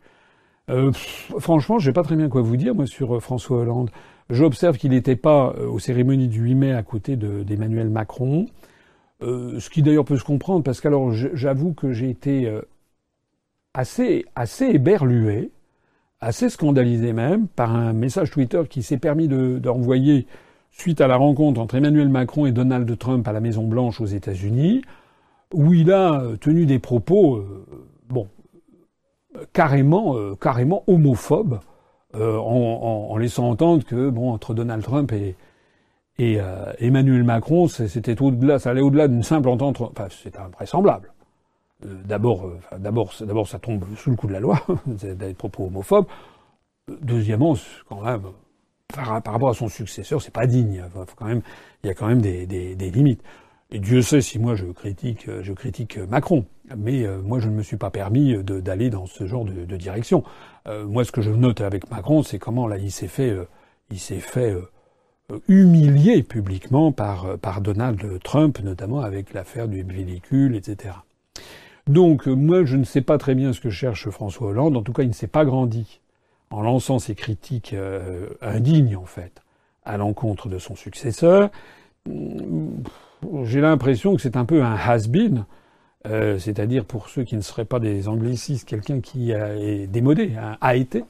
Euh, 0.69 0.91
franchement, 1.39 1.79
je 1.79 1.85
sais 1.85 1.93
pas 1.93 2.03
très 2.03 2.15
bien 2.15 2.29
quoi 2.29 2.41
vous 2.41 2.57
dire, 2.57 2.75
moi, 2.75 2.85
sur 2.85 3.15
euh, 3.15 3.19
François 3.19 3.57
Hollande. 3.57 3.89
J'observe 4.29 4.77
qu'il 4.77 4.91
n'était 4.91 5.15
pas 5.15 5.53
euh, 5.57 5.67
aux 5.67 5.79
cérémonies 5.79 6.27
du 6.27 6.41
8 6.41 6.55
mai 6.55 6.73
à 6.73 6.83
côté 6.83 7.15
d'Emmanuel 7.17 7.89
Macron. 7.89 8.45
Euh, 9.21 9.59
ce 9.59 9.69
qui 9.69 9.81
d'ailleurs 9.81 10.05
peut 10.05 10.17
se 10.17 10.23
comprendre, 10.23 10.63
parce 10.63 10.81
qu'alors 10.81 11.11
j'avoue 11.11 11.73
que 11.73 11.91
j'ai 11.91 12.09
été 12.09 12.51
assez, 13.73 14.25
assez 14.35 14.65
éberlué, 14.65 15.51
assez 16.21 16.49
scandalisé 16.49 17.13
même, 17.13 17.47
par 17.47 17.75
un 17.75 17.93
message 17.93 18.31
Twitter 18.31 18.61
qui 18.69 18.83
s'est 18.83 18.97
permis 18.97 19.27
d'envoyer 19.27 20.27
suite 20.71 21.01
à 21.01 21.07
la 21.07 21.17
rencontre 21.17 21.59
entre 21.59 21.75
Emmanuel 21.75 22.09
Macron 22.09 22.45
et 22.45 22.51
Donald 22.51 22.97
Trump 22.97 23.27
à 23.27 23.33
la 23.33 23.39
Maison 23.39 23.67
Blanche 23.67 23.99
aux 23.99 24.05
États-Unis, 24.05 24.83
où 25.53 25.73
il 25.73 25.91
a 25.91 26.23
tenu 26.39 26.65
des 26.65 26.79
propos, 26.79 27.43
bon, 28.07 28.27
carrément, 29.53 30.17
euh, 30.17 30.35
carrément 30.35 30.83
homophobe, 30.87 31.59
euh, 32.15 32.37
en, 32.37 33.15
laissant 33.17 33.49
entendre 33.49 33.85
que 33.85 34.09
bon 34.09 34.33
entre 34.33 34.53
Donald 34.53 34.83
Trump 34.83 35.13
et, 35.13 35.35
euh, 36.19 36.73
Emmanuel 36.79 37.23
Macron, 37.23 37.67
c'était 37.67 38.21
au-delà, 38.21 38.59
ça 38.59 38.71
allait 38.71 38.81
au-delà 38.81 39.07
d'une 39.07 39.23
simple 39.23 39.49
entente. 39.49 39.81
Enfin, 39.81 40.07
c'est 40.09 40.37
invraisemblable. 40.37 41.13
D'abord, 42.05 42.51
d'abord, 42.77 43.13
d'abord, 43.21 43.47
ça 43.47 43.59
tombe 43.59 43.83
sous 43.95 44.09
le 44.09 44.15
coup 44.15 44.27
de 44.27 44.33
la 44.33 44.39
loi, 44.39 44.59
des 44.85 45.33
propos 45.33 45.65
homophobes. 45.65 46.05
Deuxièmement, 47.01 47.55
quand 47.87 48.01
même, 48.01 48.23
par, 48.91 49.07
rapport 49.07 49.49
à 49.49 49.53
son 49.53 49.67
successeur, 49.67 50.21
c'est 50.21 50.33
pas 50.33 50.45
digne. 50.45 50.73
Il 50.73 51.87
y 51.87 51.89
a 51.89 51.93
quand 51.93 52.07
même 52.07 52.21
des, 52.21 52.75
limites. 52.91 53.21
Et 53.73 53.79
Dieu 53.79 54.01
sait 54.01 54.19
si 54.19 54.37
moi 54.37 54.55
je 54.55 54.65
critique, 54.65 55.29
je 55.41 55.53
critique 55.53 55.97
Macron. 55.97 56.45
Mais 56.77 57.05
euh, 57.05 57.21
moi, 57.21 57.39
je 57.39 57.49
ne 57.49 57.55
me 57.55 57.63
suis 57.63 57.77
pas 57.77 57.89
permis 57.89 58.35
d'aller 58.43 58.89
dans 58.89 59.05
ce 59.05 59.25
genre 59.25 59.45
de, 59.45 59.75
direction. 59.77 60.23
Euh, 60.67 60.85
moi, 60.85 61.05
ce 61.05 61.11
que 61.11 61.21
je 61.21 61.31
note 61.31 61.61
avec 61.61 61.89
Macron, 61.89 62.23
c'est 62.23 62.39
comment 62.39 62.67
là, 62.67 62.77
il 62.77 62.91
s'est 62.91 63.07
fait, 63.07 63.29
euh, 63.29 64.67
humilier 65.47 66.23
publiquement 66.23 66.91
par 66.91 67.61
Donald 67.61 68.19
Trump, 68.23 68.59
notamment 68.59 68.99
avec 68.99 69.33
l'affaire 69.33 69.69
du 69.69 69.83
véhicule, 69.83 70.55
etc. 70.55 70.95
Donc, 71.87 72.27
moi, 72.27 72.63
je 72.65 72.77
ne 72.77 72.83
sais 72.83 73.01
pas 73.01 73.17
très 73.17 73.35
bien 73.35 73.53
ce 73.53 73.59
que 73.59 73.69
cherche 73.69 74.09
François 74.09 74.49
Hollande. 74.49 74.77
En 74.77 74.83
tout 74.83 74.93
cas, 74.93 75.03
il 75.03 75.09
ne 75.09 75.13
s'est 75.13 75.27
pas 75.27 75.45
grandi 75.45 75.99
en 76.49 76.61
lançant 76.61 76.99
ses 76.99 77.15
critiques 77.15 77.75
indignes, 78.41 78.97
en 78.97 79.05
fait, 79.05 79.41
à 79.85 79.97
l'encontre 79.97 80.49
de 80.49 80.59
son 80.59 80.75
successeur. 80.75 81.49
J'ai 82.05 83.61
l'impression 83.61 84.15
que 84.15 84.21
c'est 84.21 84.35
un 84.35 84.45
peu 84.45 84.61
un 84.61 84.75
has-been 84.75 85.45
euh, 86.07 86.39
c'est-à-dire 86.39 86.85
pour 86.85 87.09
ceux 87.09 87.23
qui 87.23 87.35
ne 87.35 87.41
seraient 87.41 87.65
pas 87.65 87.79
des 87.79 88.07
anglicistes, 88.07 88.67
quelqu'un 88.67 89.01
qui 89.01 89.33
a, 89.33 89.55
est 89.55 89.87
démodé, 89.87 90.33
hein, 90.37 90.57
a, 90.59 90.75
été. 90.75 91.03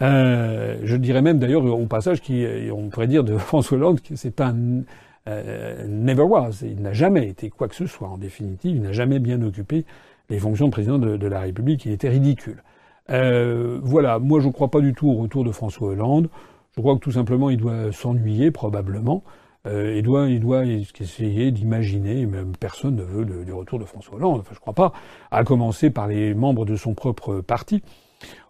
Euh, 0.00 0.78
je 0.82 0.96
dirais 0.96 1.20
même 1.20 1.38
d'ailleurs 1.38 1.64
au 1.64 1.86
passage 1.86 2.22
qu'on 2.22 2.88
pourrait 2.88 3.06
dire 3.06 3.22
de 3.22 3.36
François 3.38 3.76
Hollande 3.76 4.00
que 4.00 4.16
c'est 4.16 4.40
un 4.40 4.82
euh, 5.28 5.86
never 5.86 6.22
was. 6.22 6.62
Il 6.62 6.80
n'a 6.80 6.94
jamais 6.94 7.28
été 7.28 7.50
quoi 7.50 7.68
que 7.68 7.74
ce 7.74 7.86
soit. 7.86 8.08
En 8.08 8.16
définitive, 8.16 8.76
il 8.76 8.82
n'a 8.82 8.92
jamais 8.92 9.18
bien 9.18 9.42
occupé 9.42 9.84
les 10.30 10.38
fonctions 10.38 10.66
de 10.66 10.72
président 10.72 10.98
de, 10.98 11.26
la 11.26 11.40
République. 11.40 11.84
Il 11.84 11.92
était 11.92 12.08
ridicule. 12.08 12.62
Euh, 13.10 13.78
voilà. 13.82 14.18
Moi, 14.18 14.40
je 14.40 14.46
ne 14.46 14.52
crois 14.52 14.70
pas 14.70 14.80
du 14.80 14.94
tout 14.94 15.08
au 15.08 15.14
retour 15.14 15.44
de 15.44 15.52
François 15.52 15.88
Hollande. 15.88 16.30
Je 16.76 16.80
crois 16.80 16.94
que 16.94 17.00
tout 17.00 17.12
simplement, 17.12 17.50
il 17.50 17.58
doit 17.58 17.92
s'ennuyer 17.92 18.50
probablement. 18.50 19.24
Euh, 19.66 19.94
il 19.96 20.02
doit, 20.40 20.64
essayer 20.64 21.50
d'imaginer, 21.50 22.24
même 22.24 22.52
personne 22.58 22.96
ne 22.96 23.02
veut 23.02 23.44
du 23.44 23.52
retour 23.52 23.78
de 23.78 23.84
François 23.84 24.14
Hollande, 24.14 24.40
enfin 24.40 24.52
je 24.54 24.58
crois 24.60 24.72
pas, 24.72 24.94
à 25.30 25.44
commencer 25.44 25.90
par 25.90 26.08
les 26.08 26.32
membres 26.32 26.64
de 26.64 26.76
son 26.76 26.94
propre 26.94 27.42
parti. 27.42 27.82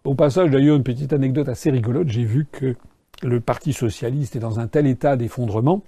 Au 0.05 0.15
passage, 0.15 0.51
d'ailleurs, 0.51 0.77
une 0.77 0.83
petite 0.83 1.11
anecdote 1.11 1.49
assez 1.49 1.69
rigolote, 1.69 2.07
j'ai 2.07 2.23
vu 2.23 2.47
que 2.49 2.77
le 3.23 3.41
Parti 3.41 3.73
socialiste 3.73 4.37
est 4.37 4.39
dans 4.39 4.61
un 4.61 4.67
tel 4.67 4.87
état 4.87 5.17
d'effondrement, 5.17 5.83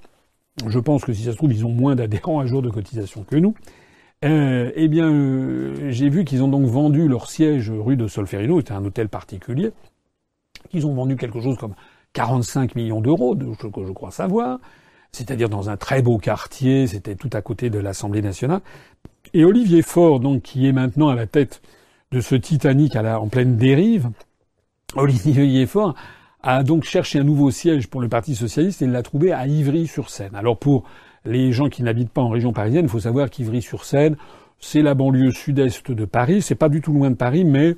je 0.67 0.79
pense 0.79 1.03
que 1.03 1.13
si 1.13 1.23
ça 1.23 1.31
se 1.31 1.37
trouve, 1.37 1.51
ils 1.51 1.65
ont 1.65 1.71
moins 1.71 1.95
d'adhérents 1.95 2.39
à 2.39 2.45
jour 2.45 2.61
de 2.61 2.69
cotisation 2.69 3.23
que 3.23 3.35
nous. 3.35 3.55
Euh, 4.23 4.71
eh 4.75 4.87
bien, 4.87 5.11
euh, 5.11 5.91
j'ai 5.91 6.09
vu 6.09 6.23
qu'ils 6.23 6.43
ont 6.43 6.47
donc 6.47 6.65
vendu 6.65 7.07
leur 7.07 7.29
siège 7.29 7.71
rue 7.71 7.97
de 7.97 8.07
Solferino, 8.07 8.59
c'était 8.59 8.73
un 8.73 8.85
hôtel 8.85 9.09
particulier, 9.09 9.71
qu'ils 10.69 10.87
ont 10.87 10.93
vendu 10.93 11.17
quelque 11.17 11.41
chose 11.41 11.57
comme 11.57 11.75
45 12.13 12.75
millions 12.75 13.01
d'euros, 13.01 13.37
je, 13.39 13.67
je 13.85 13.91
crois 13.91 14.11
savoir 14.11 14.59
c'est-à-dire 15.13 15.47
dans 15.47 15.69
un 15.69 15.77
très 15.77 16.01
beau 16.01 16.17
quartier, 16.17 16.87
c'était 16.87 17.15
tout 17.15 17.29
à 17.33 17.41
côté 17.41 17.69
de 17.69 17.79
l'Assemblée 17.79 18.21
nationale. 18.21 18.61
Et 19.33 19.45
Olivier 19.45 19.83
Faure, 19.83 20.19
donc, 20.19 20.41
qui 20.41 20.67
est 20.67 20.71
maintenant 20.71 21.07
à 21.07 21.15
la 21.15 21.27
tête 21.27 21.61
de 22.11 22.19
ce 22.19 22.35
Titanic 22.35 22.95
en 22.95 23.27
pleine 23.27 23.55
dérive, 23.55 24.09
Olivier 24.95 25.65
Faure 25.65 25.95
a 26.41 26.63
donc 26.63 26.83
cherché 26.83 27.19
un 27.19 27.23
nouveau 27.23 27.51
siège 27.51 27.87
pour 27.87 28.01
le 28.01 28.09
Parti 28.09 28.35
socialiste 28.35 28.81
et 28.81 28.87
l'a 28.87 29.03
trouvé 29.03 29.31
à 29.31 29.47
Ivry-sur-Seine. 29.47 30.35
Alors 30.35 30.57
pour 30.57 30.83
les 31.25 31.51
gens 31.51 31.69
qui 31.69 31.83
n'habitent 31.83 32.11
pas 32.11 32.21
en 32.21 32.29
région 32.29 32.53
parisienne, 32.53 32.85
il 32.85 32.89
faut 32.89 32.99
savoir 32.99 33.29
qu'Ivry-sur-Seine, 33.29 34.17
c'est 34.59 34.81
la 34.81 34.93
banlieue 34.93 35.31
sud-est 35.31 35.91
de 35.91 36.05
Paris. 36.05 36.41
C'est 36.41 36.55
pas 36.55 36.69
du 36.69 36.81
tout 36.81 36.93
loin 36.93 37.09
de 37.09 37.15
Paris, 37.15 37.43
mais 37.43 37.75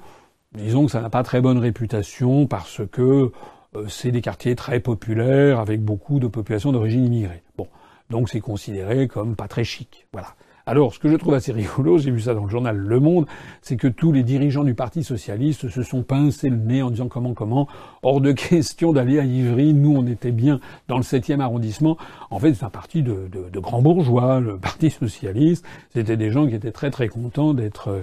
disons 0.53 0.85
que 0.85 0.91
ça 0.91 1.01
n'a 1.01 1.09
pas 1.09 1.23
très 1.23 1.41
bonne 1.41 1.57
réputation 1.57 2.47
parce 2.47 2.81
que 2.91 3.31
euh, 3.76 3.88
c'est 3.88 4.11
des 4.11 4.22
quartiers 4.22 4.55
très 4.55 4.80
populaires 4.80 5.59
avec 5.59 5.81
beaucoup 5.81 6.19
de 6.19 6.27
population 6.27 6.72
d'origine 6.72 7.05
immigrée. 7.05 7.43
Bon, 7.57 7.67
donc 8.09 8.30
c'est 8.30 8.39
considéré 8.39 9.07
comme 9.07 9.35
pas 9.35 9.47
très 9.47 9.63
chic. 9.63 10.07
Voilà. 10.13 10.30
Alors, 10.67 10.95
ce 10.95 10.99
que 10.99 11.09
je 11.09 11.15
trouve 11.15 11.35
assez 11.35 11.51
rigolo, 11.51 11.99
j'ai 11.99 12.09
vu 12.09 12.21
ça 12.21 12.33
dans 12.33 12.45
le 12.45 12.49
journal 12.49 12.75
Le 12.75 12.99
Monde, 12.99 13.27
c'est 13.61 13.77
que 13.77 13.87
tous 13.87 14.11
les 14.11 14.23
dirigeants 14.23 14.63
du 14.63 14.73
Parti 14.73 15.03
socialiste 15.03 15.69
se 15.69 15.83
sont 15.83 16.01
pincés 16.01 16.49
le 16.49 16.57
nez 16.57 16.81
en 16.81 16.89
disant 16.89 17.07
comment 17.07 17.35
comment, 17.35 17.67
hors 18.01 18.19
de 18.19 18.31
question 18.31 18.91
d'aller 18.91 19.19
à 19.19 19.25
Ivry. 19.25 19.75
Nous, 19.75 19.95
on 19.95 20.07
était 20.07 20.31
bien 20.31 20.59
dans 20.87 20.97
le 20.97 21.03
7e 21.03 21.39
arrondissement. 21.39 21.97
En 22.31 22.39
fait, 22.39 22.55
c'est 22.55 22.65
un 22.65 22.71
parti 22.71 23.03
de, 23.03 23.27
de, 23.31 23.49
de 23.51 23.59
grands 23.59 23.83
bourgeois, 23.83 24.39
le 24.39 24.57
Parti 24.65 24.89
socialiste. 24.89 25.63
C'était 25.93 26.17
des 26.17 26.31
gens 26.31 26.47
qui 26.47 26.55
étaient 26.55 26.71
très 26.71 26.89
très 26.89 27.09
contents 27.09 27.53
d'être 27.53 28.01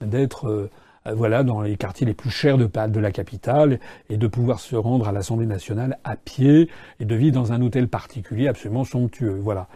d'être 0.00 0.46
euh, 0.46 0.70
euh, 1.08 1.14
voilà, 1.14 1.42
dans 1.42 1.62
les 1.62 1.76
quartiers 1.76 2.06
les 2.06 2.14
plus 2.14 2.30
chers 2.30 2.58
de, 2.58 2.66
de 2.66 3.00
la 3.00 3.10
capitale, 3.10 3.80
et 4.08 4.18
de 4.18 4.26
pouvoir 4.28 4.60
se 4.60 4.76
rendre 4.76 5.08
à 5.08 5.12
l'Assemblée 5.12 5.46
nationale 5.46 5.98
à 6.04 6.14
pied, 6.14 6.70
et 7.00 7.04
de 7.04 7.14
vivre 7.16 7.34
dans 7.34 7.52
un 7.52 7.60
hôtel 7.60 7.88
particulier 7.88 8.46
absolument 8.46 8.84
somptueux. 8.84 9.38
Voilà. 9.42 9.66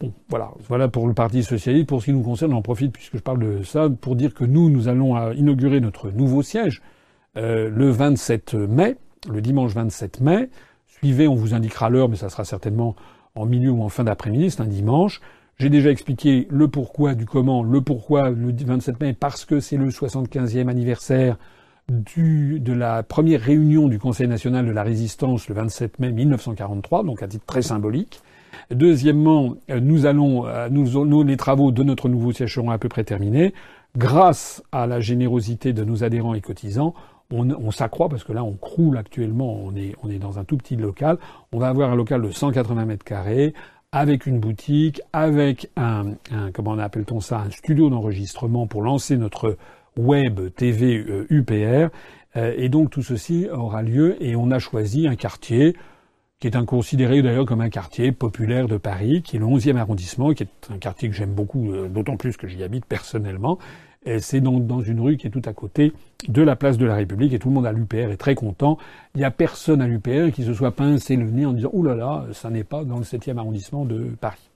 Bon, 0.00 0.12
voilà, 0.28 0.88
pour 0.88 1.06
le 1.06 1.14
Parti 1.14 1.42
socialiste. 1.42 1.88
Pour 1.88 2.00
ce 2.00 2.06
qui 2.06 2.12
nous 2.12 2.22
concerne, 2.22 2.50
j'en 2.50 2.62
profite 2.62 2.92
puisque 2.92 3.16
je 3.16 3.22
parle 3.22 3.38
de 3.38 3.62
ça 3.62 3.88
pour 3.88 4.16
dire 4.16 4.34
que 4.34 4.44
nous, 4.44 4.70
nous 4.70 4.88
allons 4.88 5.32
inaugurer 5.32 5.80
notre 5.80 6.10
nouveau 6.10 6.42
siège 6.42 6.82
euh, 7.36 7.68
le 7.68 7.90
27 7.90 8.54
mai, 8.54 8.96
le 9.30 9.40
dimanche 9.40 9.72
27 9.72 10.20
mai, 10.20 10.50
privé, 11.00 11.26
on 11.26 11.34
vous 11.34 11.54
indiquera 11.54 11.90
l'heure, 11.90 12.08
mais 12.08 12.16
ça 12.16 12.28
sera 12.28 12.44
certainement 12.44 12.94
en 13.34 13.46
milieu 13.46 13.70
ou 13.70 13.82
en 13.82 13.88
fin 13.88 14.04
d'après-midi, 14.04 14.50
c'est 14.50 14.60
un 14.60 14.66
dimanche. 14.66 15.20
J'ai 15.58 15.68
déjà 15.68 15.90
expliqué 15.90 16.46
le 16.50 16.68
pourquoi 16.68 17.14
du 17.14 17.26
comment, 17.26 17.62
le 17.62 17.80
pourquoi 17.80 18.30
le 18.30 18.52
27 18.52 19.00
mai, 19.00 19.12
parce 19.12 19.44
que 19.44 19.60
c'est 19.60 19.76
le 19.76 19.88
75e 19.90 20.68
anniversaire 20.68 21.36
de 21.88 22.72
la 22.72 23.02
première 23.02 23.40
réunion 23.40 23.88
du 23.88 23.98
Conseil 23.98 24.26
national 24.26 24.66
de 24.66 24.70
la 24.70 24.82
résistance 24.82 25.48
le 25.48 25.54
27 25.54 25.98
mai 25.98 26.12
1943, 26.12 27.04
donc 27.04 27.22
à 27.22 27.28
titre 27.28 27.44
très 27.44 27.62
symbolique. 27.62 28.20
Deuxièmement, 28.70 29.54
nous 29.68 30.06
allons, 30.06 30.46
euh, 30.46 30.68
nous, 30.70 31.04
nous, 31.04 31.22
les 31.22 31.36
travaux 31.36 31.70
de 31.72 31.82
notre 31.82 32.08
nouveau 32.08 32.32
siège 32.32 32.54
seront 32.54 32.70
à 32.70 32.78
peu 32.78 32.88
près 32.88 33.04
terminés. 33.04 33.54
Grâce 33.96 34.62
à 34.72 34.86
la 34.86 35.00
générosité 35.00 35.72
de 35.72 35.84
nos 35.84 36.02
adhérents 36.04 36.34
et 36.34 36.40
cotisants, 36.40 36.94
on, 37.30 37.50
on 37.50 37.70
s'accroît 37.70 38.08
parce 38.08 38.24
que 38.24 38.32
là, 38.32 38.44
on 38.44 38.54
croule 38.54 38.96
actuellement. 38.96 39.60
On 39.62 39.74
est, 39.76 39.94
on 40.02 40.10
est 40.10 40.18
dans 40.18 40.38
un 40.38 40.44
tout 40.44 40.56
petit 40.56 40.76
local. 40.76 41.18
On 41.52 41.58
va 41.58 41.68
avoir 41.68 41.90
un 41.90 41.96
local 41.96 42.22
de 42.22 42.30
180 42.30 42.84
mètres 42.84 43.04
carrés 43.04 43.54
avec 43.92 44.26
une 44.26 44.40
boutique, 44.40 45.00
avec 45.12 45.70
un, 45.76 46.14
un 46.32 46.50
comment 46.50 46.72
on 46.72 46.78
appelle-t-on 46.78 47.20
ça, 47.20 47.44
un 47.46 47.50
studio 47.50 47.90
d'enregistrement 47.90 48.66
pour 48.66 48.82
lancer 48.82 49.16
notre 49.16 49.56
web 49.96 50.52
TV 50.56 51.04
UPR. 51.30 51.90
Euh, 52.36 52.52
et 52.56 52.68
donc 52.68 52.90
tout 52.90 53.02
ceci 53.02 53.48
aura 53.50 53.82
lieu 53.82 54.22
et 54.22 54.36
on 54.36 54.50
a 54.50 54.58
choisi 54.58 55.06
un 55.06 55.16
quartier 55.16 55.76
qui 56.44 56.48
est 56.48 56.64
considéré 56.66 57.22
d'ailleurs 57.22 57.46
comme 57.46 57.62
un 57.62 57.70
quartier 57.70 58.12
populaire 58.12 58.68
de 58.68 58.76
Paris, 58.76 59.22
qui 59.22 59.36
est 59.36 59.38
le 59.38 59.46
11e 59.46 59.78
arrondissement, 59.78 60.34
qui 60.34 60.42
est 60.42 60.70
un 60.70 60.76
quartier 60.76 61.08
que 61.08 61.14
j'aime 61.14 61.32
beaucoup, 61.32 61.72
euh, 61.72 61.88
d'autant 61.88 62.18
plus 62.18 62.36
que 62.36 62.46
j'y 62.46 62.62
habite 62.62 62.84
personnellement. 62.84 63.58
Et 64.04 64.18
c'est 64.18 64.42
donc 64.42 64.66
dans 64.66 64.82
une 64.82 65.00
rue 65.00 65.16
qui 65.16 65.26
est 65.26 65.30
tout 65.30 65.40
à 65.46 65.54
côté 65.54 65.94
de 66.28 66.42
la 66.42 66.54
place 66.54 66.76
de 66.76 66.84
la 66.84 66.96
République 66.96 67.32
et 67.32 67.38
tout 67.38 67.48
le 67.48 67.54
monde 67.54 67.64
à 67.64 67.72
l'UPR 67.72 68.10
est 68.10 68.18
très 68.18 68.34
content. 68.34 68.76
Il 69.14 69.18
n'y 69.20 69.24
a 69.24 69.30
personne 69.30 69.80
à 69.80 69.88
l'UPR 69.88 70.32
qui 70.34 70.44
se 70.44 70.52
soit 70.52 70.72
pincé 70.72 71.16
le 71.16 71.30
nez 71.30 71.46
en 71.46 71.54
disant 71.54 71.70
«Ouh 71.72 71.82
là 71.82 71.94
là, 71.94 72.26
ça 72.34 72.50
n'est 72.50 72.62
pas 72.62 72.84
dans 72.84 72.98
le 72.98 73.04
7e 73.04 73.38
arrondissement 73.38 73.86
de 73.86 74.14
Paris». 74.20 74.50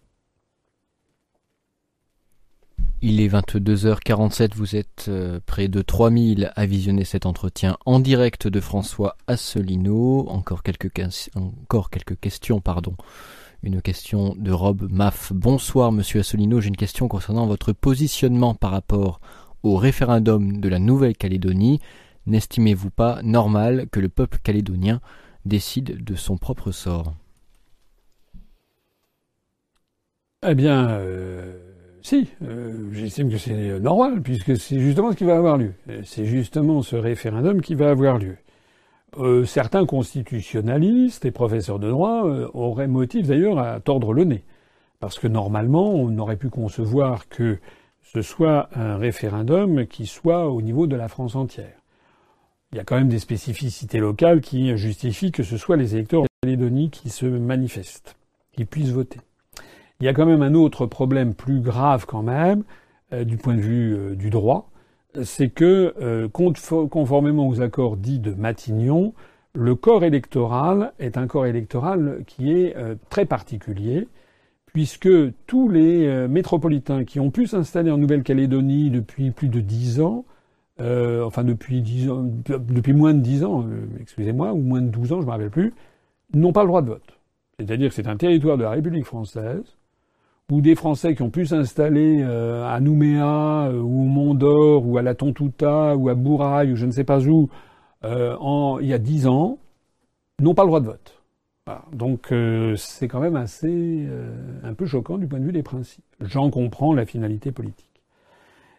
Il 3.01 3.21
est 3.21 3.29
22h47, 3.29 4.55
vous 4.57 4.75
êtes 4.75 5.07
euh, 5.07 5.39
près 5.47 5.69
de 5.69 5.83
3000 5.83 6.51
à 6.57 6.67
visionner 6.67 7.05
cet 7.05 7.27
entretien 7.27 7.77
en 7.87 8.01
direct 8.01 8.49
de 8.49 8.59
François 8.59 9.17
Asselineau. 9.29 10.27
Encore 10.29 10.65
quelques, 10.65 10.91
encore 11.37 11.91
quelques 11.91 12.19
questions, 12.19 12.61
pardon. 12.61 12.97
Une 13.63 13.81
question 13.83 14.35
de 14.37 14.51
Rob 14.51 14.89
Maff. 14.91 15.33
Bonsoir 15.33 15.93
Monsieur 15.93 16.21
Asselineau, 16.21 16.61
j'ai 16.61 16.69
une 16.69 16.77
question 16.77 17.07
concernant 17.07 17.47
votre 17.47 17.73
positionnement 17.73 18.57
par 18.57 18.73
rapport 18.73 19.21
au 19.63 19.77
référendum 19.77 20.61
de 20.61 20.69
la 20.69 20.81
Nouvelle-Calédonie. 20.81 21.79
N'estimez-vous 22.27 22.91
pas 22.91 23.23
normal 23.23 23.87
que 23.93 24.01
le 24.01 24.09
peuple 24.09 24.39
calédonien 24.43 25.01
décide 25.45 26.03
de 26.03 26.15
son 26.17 26.37
propre 26.37 26.73
sort? 26.73 27.15
Eh 30.45 30.57
bien, 30.57 30.89
euh, 30.91 31.78
si, 32.03 32.29
euh, 32.43 32.89
j'estime 32.93 33.31
que 33.31 33.39
c'est 33.39 33.81
normal, 33.81 34.23
puisque 34.23 34.57
c'est 34.57 34.79
justement 34.81 35.13
ce 35.13 35.17
qui 35.17 35.25
va 35.25 35.37
avoir 35.37 35.57
lieu. 35.57 35.73
C'est 36.05 36.25
justement 36.25 36.83
ce 36.83 36.97
référendum 36.97 37.61
qui 37.61 37.75
va 37.75 37.91
avoir 37.91 38.19
lieu. 38.19 38.37
Euh, 39.17 39.45
certains 39.45 39.87
constitutionnalistes 39.87 41.25
et 41.25 41.31
professeurs 41.31 41.79
de 41.79 41.89
droit 41.89 42.27
euh, 42.27 42.49
auraient 42.53 42.89
motif 42.89 43.27
d'ailleurs 43.27 43.59
à 43.59 43.81
tordre 43.81 44.13
le 44.13 44.25
nez. 44.25 44.45
Parce 45.01 45.19
que 45.19 45.27
normalement, 45.27 45.91
on 45.91 46.17
aurait 46.19 46.37
pu 46.37 46.51
concevoir 46.51 47.29
que 47.29 47.59
ce 48.03 48.23
soit 48.23 48.69
un 48.75 48.97
référendum 48.97 49.87
qui 49.87 50.07
soit 50.07 50.49
au 50.49 50.61
niveau 50.63 50.87
de 50.87 50.97
la 50.97 51.09
France 51.09 51.37
entière. 51.37 51.77
Il 52.73 52.77
y 52.77 52.81
a 52.81 52.85
quand 52.85 52.97
même 52.97 53.09
des 53.09 53.19
spécificités 53.19 53.99
locales 53.99 54.41
qui 54.41 54.77
justifient 54.77 55.33
que 55.33 55.43
ce 55.43 55.57
soit 55.57 55.77
les 55.77 55.95
électeurs 55.95 56.23
de 56.23 56.29
Calédonie 56.43 56.91
qui 56.91 57.09
se 57.09 57.25
manifestent, 57.25 58.17
qui 58.53 58.67
puissent 58.67 58.91
voter. 58.91 59.21
Il 60.01 60.05
y 60.05 60.09
a 60.09 60.15
quand 60.15 60.27
même 60.27 60.43
un 60.43 60.55
autre 60.55 60.87
problème 60.87 61.35
plus 61.35 61.61
grave 61.61 62.07
quand 62.07 62.23
même, 62.23 62.63
euh, 63.13 63.25
du 63.25 63.37
point 63.37 63.55
de 63.55 63.61
vue 63.61 63.97
euh, 63.97 64.15
du 64.15 64.31
droit, 64.31 64.71
c'est 65.25 65.49
que, 65.49 65.93
euh, 66.01 66.29
conformément 66.29 67.49
aux 67.49 67.61
accords 67.61 67.97
dits 67.97 68.21
de 68.21 68.33
Matignon, 68.33 69.13
le 69.55 69.75
corps 69.75 70.05
électoral 70.05 70.93
est 71.01 71.17
un 71.19 71.27
corps 71.27 71.47
électoral 71.47 72.23
qui 72.29 72.53
est 72.53 72.77
très 73.11 73.25
particulier, 73.25 74.07
puisque 74.67 75.09
tous 75.47 75.69
les 75.69 76.29
métropolitains 76.29 77.05
qui 77.05 77.19
ont 77.19 77.31
pu 77.33 77.49
s'installer 77.49 77.91
en 77.91 77.99
Nouvelle-Calédonie 77.99 78.91
depuis 78.91 79.33
plus 79.33 79.49
de 79.49 79.61
dix 79.61 80.01
ans, 80.01 80.27
enfin 80.79 81.43
depuis 81.43 81.81
dix 81.81 82.09
ans, 82.09 82.23
depuis 82.23 82.93
moins 82.93 83.15
de 83.15 83.21
dix 83.21 83.43
ans, 83.43 83.67
excusez-moi, 84.01 84.53
ou 84.53 84.61
moins 84.61 84.83
de 84.83 84.91
douze 84.91 85.13
ans, 85.13 85.17
je 85.17 85.23
ne 85.23 85.27
me 85.27 85.31
rappelle 85.33 85.51
plus, 85.51 85.75
n'ont 86.35 86.53
pas 86.53 86.63
le 86.63 86.69
droit 86.69 86.83
de 86.83 86.89
vote. 86.89 87.19
C'est-à-dire 87.59 87.89
que 87.89 87.95
c'est 87.95 88.07
un 88.07 88.17
territoire 88.17 88.59
de 88.59 88.63
la 88.63 88.71
République 88.71 89.07
française 89.07 89.78
ou 90.51 90.63
des 90.63 90.75
Français 90.75 91.15
qui 91.15 91.23
ont 91.23 91.31
pu 91.31 91.45
s'installer 91.45 92.23
euh, 92.23 92.67
à 92.67 92.81
Nouméa 92.81 93.69
euh, 93.69 93.81
ou 93.81 94.03
au 94.03 94.07
Mont 94.07 94.35
d'Or 94.35 94.87
ou 94.87 94.97
à 94.97 95.03
la 95.03 95.15
Tontouta 95.15 95.95
ou 95.95 96.09
à 96.09 96.15
Bourail 96.15 96.73
ou 96.73 96.77
je 96.77 96.87
ne 96.87 96.91
sais 96.91 97.05
pas 97.05 97.21
où 97.27 97.51
euh, 98.05 98.35
en, 98.41 98.79
il 98.79 98.87
y 98.87 98.95
a 98.95 98.99
dix 98.99 99.27
ans 99.27 99.59
n'ont 100.41 100.55
pas 100.55 100.63
le 100.63 100.69
droit 100.69 100.81
de 100.81 100.87
vote. 100.87 101.15
Donc 101.93 102.33
c'est 102.77 103.09
quand 103.09 103.21
même 103.21 103.37
assez 103.37 104.09
un 104.63 104.73
peu 104.73 104.87
choquant 104.87 105.19
du 105.19 105.27
point 105.27 105.39
de 105.39 105.45
vue 105.45 105.53
des 105.53 105.63
principes. 105.63 106.03
J'en 106.23 106.49
comprends 106.49 106.95
la 106.95 107.05
finalité 107.05 107.53
politique. 107.53 108.01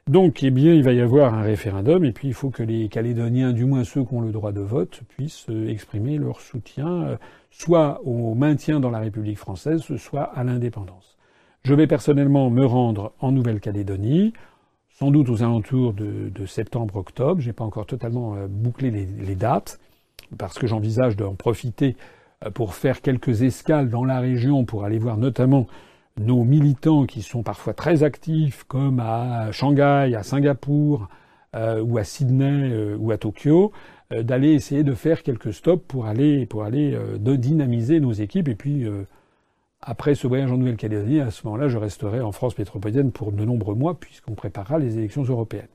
Donc 0.08 0.42
eh 0.42 0.50
bien 0.50 0.74
il 0.74 0.84
va 0.84 0.92
y 0.94 1.02
avoir 1.02 1.36
un 1.36 1.44
référendum 1.44 2.04
et 2.04 2.12
puis 2.12 2.30
il 2.30 2.34
faut 2.34 2.50
que 2.50 2.64
les 2.64 2.90
Calédoniens, 2.90 3.54
du 3.54 3.66
moins 3.66 3.84
ceux 3.84 4.04
qui 4.04 4.14
ont 4.16 4.22
le 4.22 4.32
droit 4.32 4.54
de 4.54 4.62
vote, 4.62 5.02
puissent 5.08 5.46
exprimer 5.68 6.18
leur 6.18 6.42
soutien 6.42 7.20
soit 7.52 8.02
au 8.06 8.34
maintien 8.34 8.80
dans 8.80 8.90
la 8.90 9.00
République 9.00 9.38
française, 9.38 9.84
soit 9.98 10.24
à 10.24 10.44
l'indépendance. 10.44 11.09
Je 11.64 11.74
vais 11.74 11.88
personnellement 11.88 12.50
me 12.50 12.66
rendre 12.66 13.12
en 13.20 13.32
Nouvelle-Calédonie, 13.32 14.34
sans 14.98 15.12
doute 15.12 15.30
aux 15.30 15.44
alentours 15.44 15.94
de, 15.94 16.46
septembre-octobre. 16.46 17.42
J'ai 17.42 17.54
pas 17.54 17.66
encore 17.66 17.86
totalement 17.86 18.36
euh, 18.36 18.48
bouclé 18.50 18.92
les, 18.92 19.36
dates, 19.36 19.80
parce 20.38 20.58
que 20.58 20.68
j'envisage 20.68 21.16
d'en 21.16 21.36
profiter 21.36 21.96
euh, 22.46 22.50
pour 22.50 22.76
faire 22.76 23.02
quelques 23.02 23.42
escales 23.42 23.90
dans 23.90 24.06
la 24.06 24.20
région 24.20 24.64
pour 24.64 24.86
aller 24.86 25.00
voir 25.00 25.18
notamment 25.18 25.68
nos 26.18 26.44
militants 26.44 27.06
qui 27.06 27.22
sont 27.22 27.44
parfois 27.44 27.74
très 27.74 28.04
actifs, 28.04 28.64
comme 28.64 29.00
à 29.00 29.52
Shanghai, 29.52 30.16
à 30.16 30.24
Singapour, 30.24 31.10
euh, 31.56 31.82
ou 31.82 31.98
à 31.98 32.04
Sydney, 32.04 32.96
ou 32.98 33.12
à 33.12 33.18
Tokyo, 33.18 33.72
d'aller 34.12 34.54
essayer 34.54 34.84
de 34.84 34.94
faire 34.94 35.24
quelques 35.24 35.54
stops 35.54 35.84
pour 35.88 36.08
aller 36.08 36.46
pour 36.46 36.64
aller 36.64 36.98
dynamiser 37.20 38.00
nos 38.00 38.12
équipes 38.12 38.48
et 38.48 38.56
puis 38.56 38.86
après 39.82 40.16
ce 40.16 40.28
voyage 40.28 40.52
en 40.52 40.58
Nouvelle-Calédonie, 40.58 41.22
à 41.22 41.32
ce 41.32 41.46
moment-là, 41.46 41.68
je 41.68 41.78
resterai 41.78 42.22
en 42.22 42.32
France 42.32 42.58
métropolitaine 42.58 43.12
pour 43.12 43.32
de 43.32 43.46
nombreux 43.46 43.76
mois, 43.76 44.00
puisqu'on 44.00 44.36
préparera 44.36 44.78
les 44.78 44.98
élections 44.98 45.24
européennes. 45.24 45.68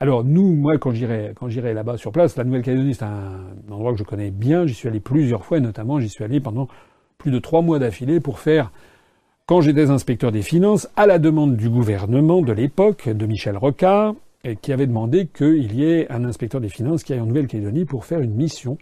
Alors 0.00 0.24
nous, 0.24 0.52
moi, 0.54 0.76
quand 0.76 0.92
j'irai, 0.92 1.32
quand 1.34 1.48
j'irai 1.48 1.72
là-bas 1.72 1.96
sur 1.96 2.12
place, 2.12 2.36
la 2.36 2.44
Nouvelle-Calédonie, 2.44 2.94
c'est 2.94 3.04
un 3.04 3.46
endroit 3.70 3.92
que 3.92 3.98
je 3.98 4.04
connais 4.04 4.30
bien. 4.30 4.66
J'y 4.66 4.74
suis 4.74 4.88
allé 4.88 5.00
plusieurs 5.00 5.44
fois, 5.44 5.58
et 5.58 5.60
notamment, 5.60 6.00
j'y 6.00 6.08
suis 6.08 6.24
allé 6.24 6.40
pendant 6.40 6.68
plus 7.16 7.30
de 7.30 7.38
trois 7.38 7.62
mois 7.62 7.78
d'affilée 7.78 8.20
pour 8.20 8.38
faire, 8.38 8.70
quand 9.46 9.60
j'étais 9.60 9.90
inspecteur 9.90 10.32
des 10.32 10.42
finances, 10.42 10.88
à 10.96 11.06
la 11.06 11.18
demande 11.18 11.56
du 11.56 11.70
gouvernement 11.70 12.42
de 12.42 12.52
l'époque, 12.52 13.08
de 13.08 13.26
Michel 13.26 13.56
Rocard, 13.56 14.14
qui 14.60 14.72
avait 14.72 14.86
demandé 14.86 15.26
qu'il 15.26 15.74
y 15.74 15.84
ait 15.84 16.10
un 16.12 16.24
inspecteur 16.24 16.60
des 16.60 16.68
finances 16.68 17.02
qui 17.02 17.14
aille 17.14 17.20
en 17.20 17.26
Nouvelle-Calédonie 17.26 17.86
pour 17.86 18.04
faire 18.04 18.20
une 18.20 18.34
mission 18.34 18.76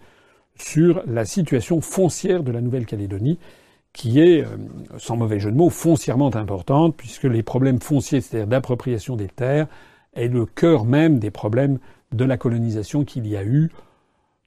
sur 0.57 1.03
la 1.07 1.25
situation 1.25 1.81
foncière 1.81 2.43
de 2.43 2.51
la 2.51 2.61
Nouvelle-Calédonie 2.61 3.39
qui 3.93 4.21
est, 4.21 4.43
euh, 4.43 4.57
sans 4.99 5.17
mauvais 5.17 5.39
jeu 5.39 5.51
de 5.51 5.57
mots, 5.57 5.71
foncièrement 5.71 6.35
importante, 6.35 6.97
puisque 6.97 7.25
les 7.25 7.43
problèmes 7.43 7.81
fonciers, 7.81 8.21
c'est-à-dire 8.21 8.49
d'appropriation 8.49 9.17
des 9.17 9.29
terres, 9.29 9.67
est 10.15 10.29
le 10.29 10.47
cœur 10.47 10.85
même 10.85 11.19
des 11.19 11.31
problèmes 11.31 11.79
de 12.13 12.25
la 12.25 12.37
colonisation 12.37 13.05
qu'il 13.05 13.27
y 13.27 13.37
a 13.37 13.45
eu, 13.45 13.71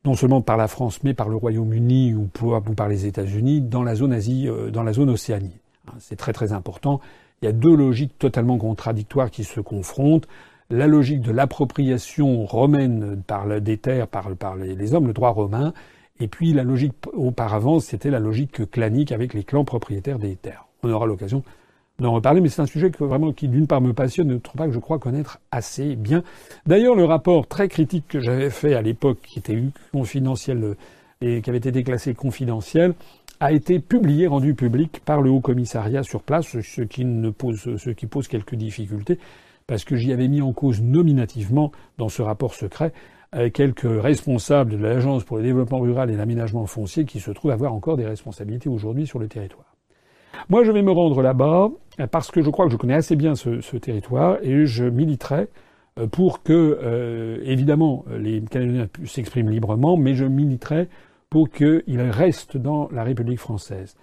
non 0.04 0.16
seulement 0.16 0.42
par 0.42 0.58
la 0.58 0.68
France, 0.68 1.04
mais 1.04 1.14
par 1.14 1.30
le 1.30 1.36
Royaume-Uni 1.36 2.14
ou, 2.14 2.30
par 2.76 2.88
les 2.88 3.06
États-Unis, 3.06 3.62
dans 3.62 3.84
la 3.84 3.96
zone 3.96 4.14
Asie, 4.14 4.48
euh, 4.48 4.70
dans 4.72 4.84
la 4.84 4.94
zone 4.94 5.10
Océanie. 5.10 5.60
Hein, 5.88 5.94
c'est 6.00 6.16
très 6.16 6.34
très 6.34 6.52
important. 6.52 7.00
Il 7.42 7.46
y 7.46 7.48
a 7.48 7.52
deux 7.52 7.76
logiques 7.76 8.18
totalement 8.18 8.58
contradictoires 8.58 9.30
qui 9.30 9.44
se 9.44 9.60
confrontent. 9.60 10.28
La 10.72 10.88
logique 10.88 11.22
de 11.22 11.32
l'appropriation 11.32 12.46
romaine 12.46 13.22
par 13.28 13.62
des 13.62 13.78
terres 13.78 14.08
par, 14.08 14.30
les 14.56 14.94
hommes, 14.96 15.06
le 15.06 15.14
droit 15.14 15.30
romain, 15.30 15.74
et 16.20 16.28
puis 16.28 16.54
la 16.54 16.64
logique 16.64 16.94
auparavant, 17.14 17.80
c'était 17.80 18.10
la 18.10 18.20
logique 18.20 18.70
clanique 18.72 19.12
avec 19.12 19.34
les 19.34 19.44
clans 19.44 19.66
propriétaires 19.66 20.20
des 20.20 20.36
terres. 20.36 20.66
On 20.84 20.90
aura 20.90 21.06
l'occasion 21.06 21.44
d'en 22.00 22.14
reparler, 22.14 22.42
mais 22.42 22.50
c'est 22.50 22.62
un 22.62 22.66
sujet 22.66 22.92
que 22.92 23.04
vraiment 23.04 23.32
qui 23.32 23.48
d'une 23.48 23.68
part 23.68 23.82
me 23.82 23.94
passionne, 23.94 24.30
d'autre 24.30 24.54
part 24.54 24.68
que 24.68 24.74
je 24.74 24.80
crois 24.80 25.00
connaître 25.00 25.40
assez 25.52 25.96
bien. 25.96 26.24
D'ailleurs, 26.66 26.96
le 26.96 27.06
rapport 27.06 27.48
très 27.48 27.68
critique 27.68 28.06
que 28.08 28.20
j'avais 28.20 28.50
fait 28.50 28.76
à 28.76 28.82
l'époque, 28.82 29.20
qui 29.24 29.40
était 29.40 29.62
confidentiel 29.92 30.64
euh, 30.64 30.76
et 31.22 31.42
qui 31.42 31.50
avait 31.50 31.60
été 31.60 31.84
classé 31.84 32.14
confidentiel, 32.14 32.94
a 33.40 33.52
été 33.52 33.80
publié, 33.80 34.28
rendu 34.28 34.54
public 34.54 35.02
par 35.04 35.22
le 35.22 35.30
Haut 35.30 35.42
Commissariat 35.42 36.04
sur 36.04 36.22
place, 36.22 36.60
ce 36.62 36.82
qui, 36.82 37.06
ne 37.06 37.30
pose, 37.30 37.78
ce 37.78 37.90
qui 37.90 38.08
pose 38.08 38.28
quelques 38.28 38.56
difficultés, 38.56 39.20
parce 39.68 39.84
que 39.84 39.96
j'y 39.96 40.14
avais 40.14 40.28
mis 40.28 40.42
en 40.42 40.54
cause 40.54 40.82
nominativement 40.82 41.72
dans 41.98 42.10
ce 42.10 42.22
rapport 42.22 42.54
secret 42.54 42.94
quelques 43.54 44.02
responsables 44.02 44.72
de 44.72 44.78
l'Agence 44.78 45.24
pour 45.24 45.38
le 45.38 45.44
développement 45.44 45.80
rural 45.80 46.10
et 46.10 46.16
l'aménagement 46.16 46.66
foncier 46.66 47.06
qui 47.06 47.20
se 47.20 47.32
trouvent 47.32 47.52
avoir 47.52 47.74
encore 47.74 47.98
des 47.98 48.06
responsabilités 48.06 48.70
aujourd'hui 48.70 49.08
sur 49.08 49.20
le 49.20 49.28
territoire. 49.28 49.76
Moi, 50.50 50.64
je 50.64 50.72
vais 50.72 50.82
me 50.82 50.92
rendre 50.92 51.22
là-bas 51.22 51.70
parce 52.12 52.32
que 52.32 52.42
je 52.42 52.50
crois 52.50 52.66
que 52.66 52.72
je 52.72 52.78
connais 52.78 52.96
assez 52.96 53.16
bien 53.16 53.36
ce, 53.36 53.62
ce 53.62 53.78
territoire 53.78 54.38
et 54.42 54.66
je 54.66 54.86
militerai 54.86 55.48
euh, 56.00 56.08
pour 56.08 56.44
que, 56.44 56.80
euh, 56.84 57.40
évidemment, 57.44 58.06
les 58.18 58.42
Calédoniens 58.42 58.88
s'expriment 59.06 59.50
librement, 59.50 59.98
mais 59.98 60.14
je 60.14 60.26
militerai 60.26 60.90
pour 61.30 61.50
qu'ils 61.50 62.02
restent 62.02 62.58
dans 62.58 62.90
la 62.92 63.04
République 63.04 63.40
française. 63.40 63.96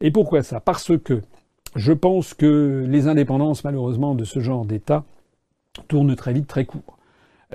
Et 0.00 0.10
pourquoi 0.10 0.42
ça? 0.42 0.60
Parce 0.60 0.96
que 0.98 1.22
je 1.74 1.92
pense 1.92 2.34
que 2.34 2.84
les 2.86 3.08
indépendances, 3.08 3.64
malheureusement, 3.64 4.14
de 4.14 4.24
ce 4.24 4.40
genre 4.40 4.64
d'État 4.64 5.04
tournent 5.88 6.14
très 6.16 6.32
vite, 6.32 6.46
très 6.46 6.64
court. 6.64 6.97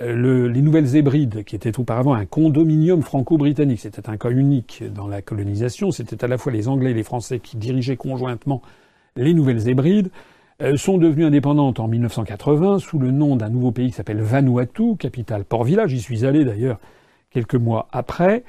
Euh, 0.02 0.50
les 0.50 0.62
Nouvelles 0.62 0.96
Hébrides, 0.96 1.44
qui 1.44 1.56
étaient 1.56 1.80
auparavant 1.80 2.14
un 2.14 2.26
condominium 2.26 3.04
franco-britannique, 3.04 3.80
c'était 3.80 4.10
un 4.10 4.18
cas 4.18 4.32
unique 4.32 4.84
dans 4.92 5.08
la 5.08 5.22
colonisation, 5.22 5.92
c'était 5.92 6.24
à 6.24 6.28
la 6.28 6.40
fois 6.40 6.52
les 6.52 6.68
Anglais 6.68 6.92
et 6.92 6.96
les 6.96 7.04
Français 7.04 7.40
qui 7.40 7.58
dirigeaient 7.58 7.98
conjointement 7.98 8.64
les 9.16 9.36
Nouvelles 9.36 9.68
Hébrides, 9.70 10.10
euh, 10.62 10.78
sont 10.78 10.98
devenues 10.98 11.26
indépendantes 11.26 11.80
en 11.80 11.88
1980 11.88 12.80
sous 12.80 12.98
le 12.98 13.12
nom 13.12 13.36
d'un 13.36 13.50
nouveau 13.50 13.72
pays 13.72 13.88
qui 13.90 13.94
s'appelle 13.94 14.22
Vanuatu, 14.22 14.96
capitale 14.98 15.46
Port-Vila. 15.46 15.86
J'y 15.88 16.00
suis 16.00 16.26
allé 16.26 16.44
d'ailleurs 16.44 16.80
quelques 17.30 17.56
mois 17.56 17.88
après. 17.92 18.44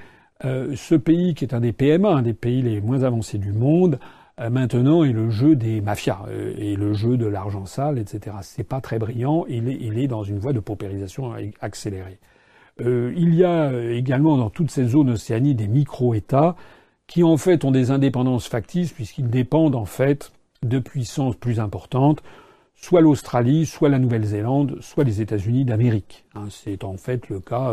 Euh, 0.45 0.75
ce 0.77 0.95
pays, 0.95 1.35
qui 1.35 1.45
est 1.45 1.55
un 1.55 1.61
des 1.61 1.73
PMA, 1.73 2.09
un 2.09 2.23
des 2.23 2.35
pays 2.35 2.63
les 2.63 2.81
moins 2.81 3.03
avancés 3.03 3.39
du 3.39 3.53
monde, 3.53 3.99
maintenant 4.39 5.05
est 5.05 5.13
le 5.13 5.31
jeu 5.31 5.57
des 5.57 5.81
mafias 5.81 6.25
euh, 6.29 6.55
et 6.59 6.77
le 6.77 6.93
jeu 6.93 7.17
de 7.17 7.27
l'argent 7.27 7.67
sale, 7.67 7.99
etc. 7.99 8.37
C'est 8.43 8.65
pas 8.65 8.81
très 8.81 8.99
brillant. 8.99 9.45
Il 9.49 9.69
est, 9.69 9.79
il 9.81 9.99
est 9.99 10.09
dans 10.09 10.25
une 10.25 10.39
voie 10.39 10.53
de 10.53 10.61
paupérisation 10.61 11.33
accélérée. 11.61 12.19
Euh, 12.81 13.13
il 13.17 13.35
y 13.35 13.45
a 13.45 13.73
également 13.93 14.37
dans 14.37 14.51
toutes 14.51 14.71
ces 14.71 14.87
zones 14.87 15.11
océaniques 15.11 15.57
des 15.57 15.69
micro-États 15.69 16.57
qui 17.07 17.23
en 17.23 17.37
fait 17.37 17.65
ont 17.65 17.71
des 17.71 17.91
indépendances 17.91 18.49
factices 18.49 18.93
puisqu'ils 18.93 19.29
dépendent 19.29 19.77
en 19.77 19.85
fait 19.85 20.33
de 20.65 20.81
puissances 20.81 21.37
plus 21.37 21.61
importantes, 21.61 22.23
soit 22.75 23.03
l'Australie, 23.03 23.67
soit 23.67 23.89
la 23.89 24.01
Nouvelle-Zélande, 24.01 24.79
soit 24.81 25.05
les 25.05 25.21
États-Unis 25.21 25.65
d'Amérique. 25.65 26.25
Hein, 26.35 26.47
c'est 26.51 26.83
en 26.83 26.97
fait 26.97 27.29
le 27.29 27.39
cas, 27.39 27.73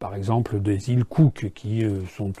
par 0.00 0.14
exemple, 0.14 0.60
des 0.60 0.90
îles 0.90 1.04
Cook 1.04 1.52
qui 1.54 1.84
sont 2.14 2.32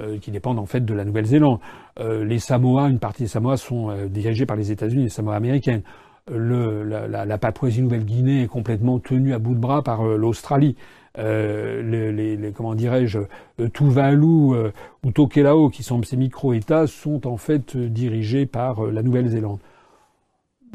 euh, 0.00 0.18
qui 0.18 0.32
dépendent 0.32 0.58
en 0.58 0.66
fait 0.66 0.84
de 0.84 0.92
la 0.92 1.04
Nouvelle-Zélande. 1.04 1.60
Euh, 2.00 2.24
les 2.24 2.40
Samoa, 2.40 2.88
une 2.88 2.98
partie 2.98 3.22
des 3.22 3.28
Samoa 3.28 3.56
sont 3.56 3.90
euh, 3.90 4.08
dirigées 4.08 4.44
par 4.44 4.56
les 4.56 4.72
États-Unis, 4.72 5.04
les 5.04 5.08
Samoa 5.08 5.36
américaines. 5.36 5.82
La, 6.28 7.38
Papouasie-Nouvelle-Guinée 7.38 8.42
est 8.42 8.48
complètement 8.48 8.98
tenue 8.98 9.34
à 9.34 9.38
bout 9.38 9.54
de 9.54 9.60
bras 9.60 9.84
par 9.84 10.02
l'Australie. 10.02 10.74
Les, 11.16 12.52
comment 12.56 12.74
dirais-je, 12.74 13.20
Tuvalu 13.72 14.72
ou 15.04 15.12
Tokelau, 15.12 15.68
qui 15.68 15.84
sont 15.84 16.02
ces 16.02 16.16
micro-États, 16.16 16.88
sont 16.88 17.28
en 17.28 17.36
fait 17.36 17.76
dirigés 17.76 18.46
par 18.46 18.84
la 18.86 19.02
Nouvelle-Zélande. 19.02 19.60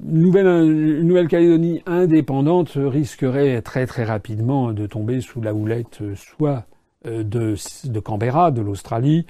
Nouvelle, 0.04 1.04
Nouvelle-Calédonie 1.04 1.82
indépendante 1.88 2.74
risquerait 2.76 3.62
très 3.64 3.86
très 3.86 4.06
rapidement 4.06 4.72
de 4.72 4.86
tomber 4.86 5.20
sous 5.20 5.42
la 5.42 5.54
houlette 5.54 6.04
soit 6.16 6.68
de, 7.06 7.56
de 7.86 8.00
Canberra, 8.00 8.52
de 8.52 8.62
l'Australie, 8.62 9.26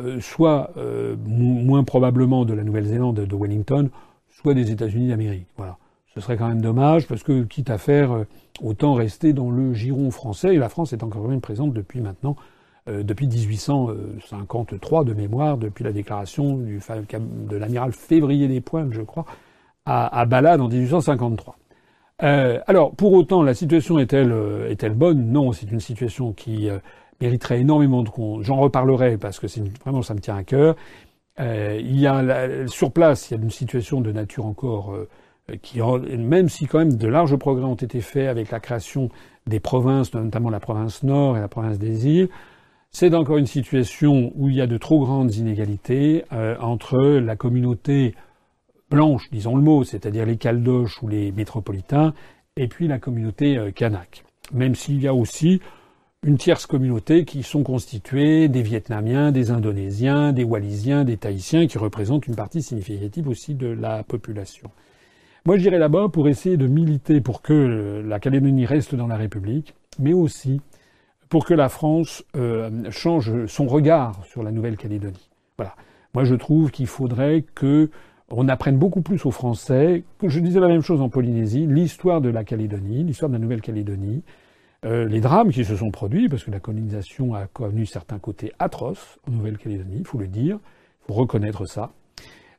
euh, 0.00 0.20
soit 0.20 0.70
euh, 0.76 1.14
moins 1.24 1.84
probablement 1.84 2.44
de 2.44 2.52
la 2.52 2.64
Nouvelle-Zélande, 2.64 3.20
de 3.20 3.36
Wellington, 3.36 3.90
soit 4.28 4.54
des 4.54 4.72
États-Unis 4.72 5.08
d'Amérique. 5.08 5.46
Voilà. 5.56 5.78
Ce 6.14 6.20
serait 6.20 6.36
quand 6.36 6.48
même 6.48 6.60
dommage 6.60 7.06
parce 7.06 7.22
que 7.22 7.42
quitte 7.44 7.70
à 7.70 7.78
faire, 7.78 8.24
autant 8.62 8.94
rester 8.94 9.32
dans 9.32 9.50
le 9.50 9.72
giron 9.72 10.10
français. 10.10 10.54
Et 10.54 10.58
la 10.58 10.68
France 10.68 10.92
est 10.92 11.02
encore 11.02 11.26
même 11.28 11.40
présente 11.40 11.72
depuis 11.72 12.00
maintenant, 12.00 12.36
depuis 12.86 13.26
1853 13.26 15.04
de 15.04 15.12
mémoire, 15.12 15.58
depuis 15.58 15.82
la 15.82 15.90
déclaration 15.90 16.56
du, 16.56 16.78
de 16.78 17.56
l'amiral 17.56 17.92
Février 17.92 18.46
des 18.46 18.60
Pointes, 18.60 18.92
je 18.92 19.02
crois, 19.02 19.24
à, 19.86 20.06
à 20.06 20.24
en 20.24 20.68
1853. 20.68 21.56
Euh, 22.22 22.60
alors, 22.66 22.92
pour 22.94 23.12
autant, 23.12 23.42
la 23.42 23.54
situation 23.54 23.98
est-elle 23.98 24.94
bonne? 24.94 25.32
Non, 25.32 25.52
c'est 25.52 25.70
une 25.70 25.80
situation 25.80 26.32
qui 26.32 26.68
mériterait 27.20 27.60
énormément 27.60 28.02
de 28.02 28.08
compte. 28.08 28.42
J'en 28.42 28.56
reparlerai 28.56 29.18
parce 29.18 29.38
que 29.38 29.48
c'est 29.48 29.62
vraiment 29.80 30.02
ça 30.02 30.14
me 30.14 30.20
tient 30.20 30.36
à 30.36 30.44
cœur. 30.44 30.76
Euh, 31.40 31.78
il 31.80 31.98
y 31.98 32.06
a 32.06 32.66
sur 32.68 32.92
place, 32.92 33.30
il 33.30 33.36
y 33.36 33.40
a 33.40 33.42
une 33.42 33.50
situation 33.50 34.00
de 34.00 34.12
nature 34.12 34.46
encore 34.46 34.94
euh, 34.94 35.08
qui, 35.62 35.80
même 35.80 36.48
si 36.48 36.66
quand 36.66 36.78
même 36.78 36.96
de 36.96 37.08
larges 37.08 37.36
progrès 37.36 37.64
ont 37.64 37.74
été 37.74 38.00
faits 38.00 38.28
avec 38.28 38.50
la 38.50 38.60
création 38.60 39.08
des 39.46 39.60
provinces, 39.60 40.14
notamment 40.14 40.50
la 40.50 40.60
province 40.60 41.02
Nord 41.02 41.36
et 41.36 41.40
la 41.40 41.48
province 41.48 41.78
des 41.78 42.06
îles, 42.06 42.28
c'est 42.90 43.12
encore 43.12 43.38
une 43.38 43.46
situation 43.46 44.32
où 44.36 44.48
il 44.48 44.54
y 44.54 44.60
a 44.60 44.68
de 44.68 44.78
trop 44.78 45.00
grandes 45.00 45.34
inégalités 45.34 46.24
euh, 46.32 46.56
entre 46.60 46.98
la 46.98 47.34
communauté 47.34 48.14
blanche, 48.88 49.28
disons 49.32 49.56
le 49.56 49.62
mot, 49.62 49.82
c'est-à-dire 49.82 50.24
les 50.24 50.36
Caldoches 50.36 51.02
ou 51.02 51.08
les 51.08 51.32
métropolitains, 51.32 52.14
et 52.56 52.68
puis 52.68 52.86
la 52.86 53.00
communauté 53.00 53.58
euh, 53.58 53.72
Kanak. 53.72 54.24
Même 54.52 54.76
s'il 54.76 55.02
y 55.02 55.08
a 55.08 55.14
aussi 55.14 55.60
une 56.24 56.38
tierce 56.38 56.66
communauté 56.66 57.24
qui 57.24 57.42
sont 57.42 57.62
constituées 57.62 58.48
des 58.48 58.62
Vietnamiens, 58.62 59.30
des 59.30 59.50
Indonésiens, 59.50 60.32
des 60.32 60.44
Wallisiens, 60.44 61.04
des 61.04 61.18
Tahitiens, 61.18 61.66
qui 61.66 61.76
représentent 61.76 62.26
une 62.26 62.34
partie 62.34 62.62
significative 62.62 63.28
aussi 63.28 63.54
de 63.54 63.66
la 63.66 64.02
population. 64.02 64.70
Moi, 65.44 65.58
j'irai 65.58 65.76
là-bas 65.78 66.08
pour 66.08 66.26
essayer 66.26 66.56
de 66.56 66.66
militer 66.66 67.20
pour 67.20 67.42
que 67.42 68.02
la 68.06 68.18
Calédonie 68.18 68.64
reste 68.64 68.94
dans 68.94 69.06
la 69.06 69.16
République, 69.16 69.74
mais 69.98 70.14
aussi 70.14 70.62
pour 71.28 71.44
que 71.44 71.52
la 71.52 71.68
France 71.68 72.24
euh, 72.36 72.70
change 72.90 73.44
son 73.46 73.66
regard 73.66 74.24
sur 74.24 74.42
la 74.42 74.50
Nouvelle-Calédonie. 74.50 75.30
Voilà. 75.58 75.74
Moi, 76.14 76.24
je 76.24 76.34
trouve 76.34 76.70
qu'il 76.70 76.86
faudrait 76.86 77.44
que 77.54 77.90
on 78.30 78.48
apprenne 78.48 78.78
beaucoup 78.78 79.02
plus 79.02 79.26
aux 79.26 79.30
Français. 79.30 80.04
Je 80.22 80.40
disais 80.40 80.60
la 80.60 80.68
même 80.68 80.80
chose 80.80 81.02
en 81.02 81.10
Polynésie, 81.10 81.66
l'histoire 81.66 82.22
de 82.22 82.30
la 82.30 82.44
Calédonie, 82.44 83.04
l'histoire 83.04 83.28
de 83.28 83.34
la 83.34 83.40
Nouvelle-Calédonie, 83.40 84.22
euh, 84.84 85.06
les 85.06 85.20
drames 85.20 85.50
qui 85.50 85.64
se 85.64 85.76
sont 85.76 85.90
produits, 85.90 86.28
parce 86.28 86.44
que 86.44 86.50
la 86.50 86.60
colonisation 86.60 87.34
a 87.34 87.46
connu 87.46 87.86
certains 87.86 88.18
côtés 88.18 88.52
atroces 88.58 89.18
en 89.26 89.32
Nouvelle-Calédonie, 89.32 89.96
il 90.00 90.06
faut 90.06 90.18
le 90.18 90.26
dire, 90.26 90.56
il 90.56 91.06
faut 91.06 91.14
reconnaître 91.14 91.64
ça. 91.66 91.92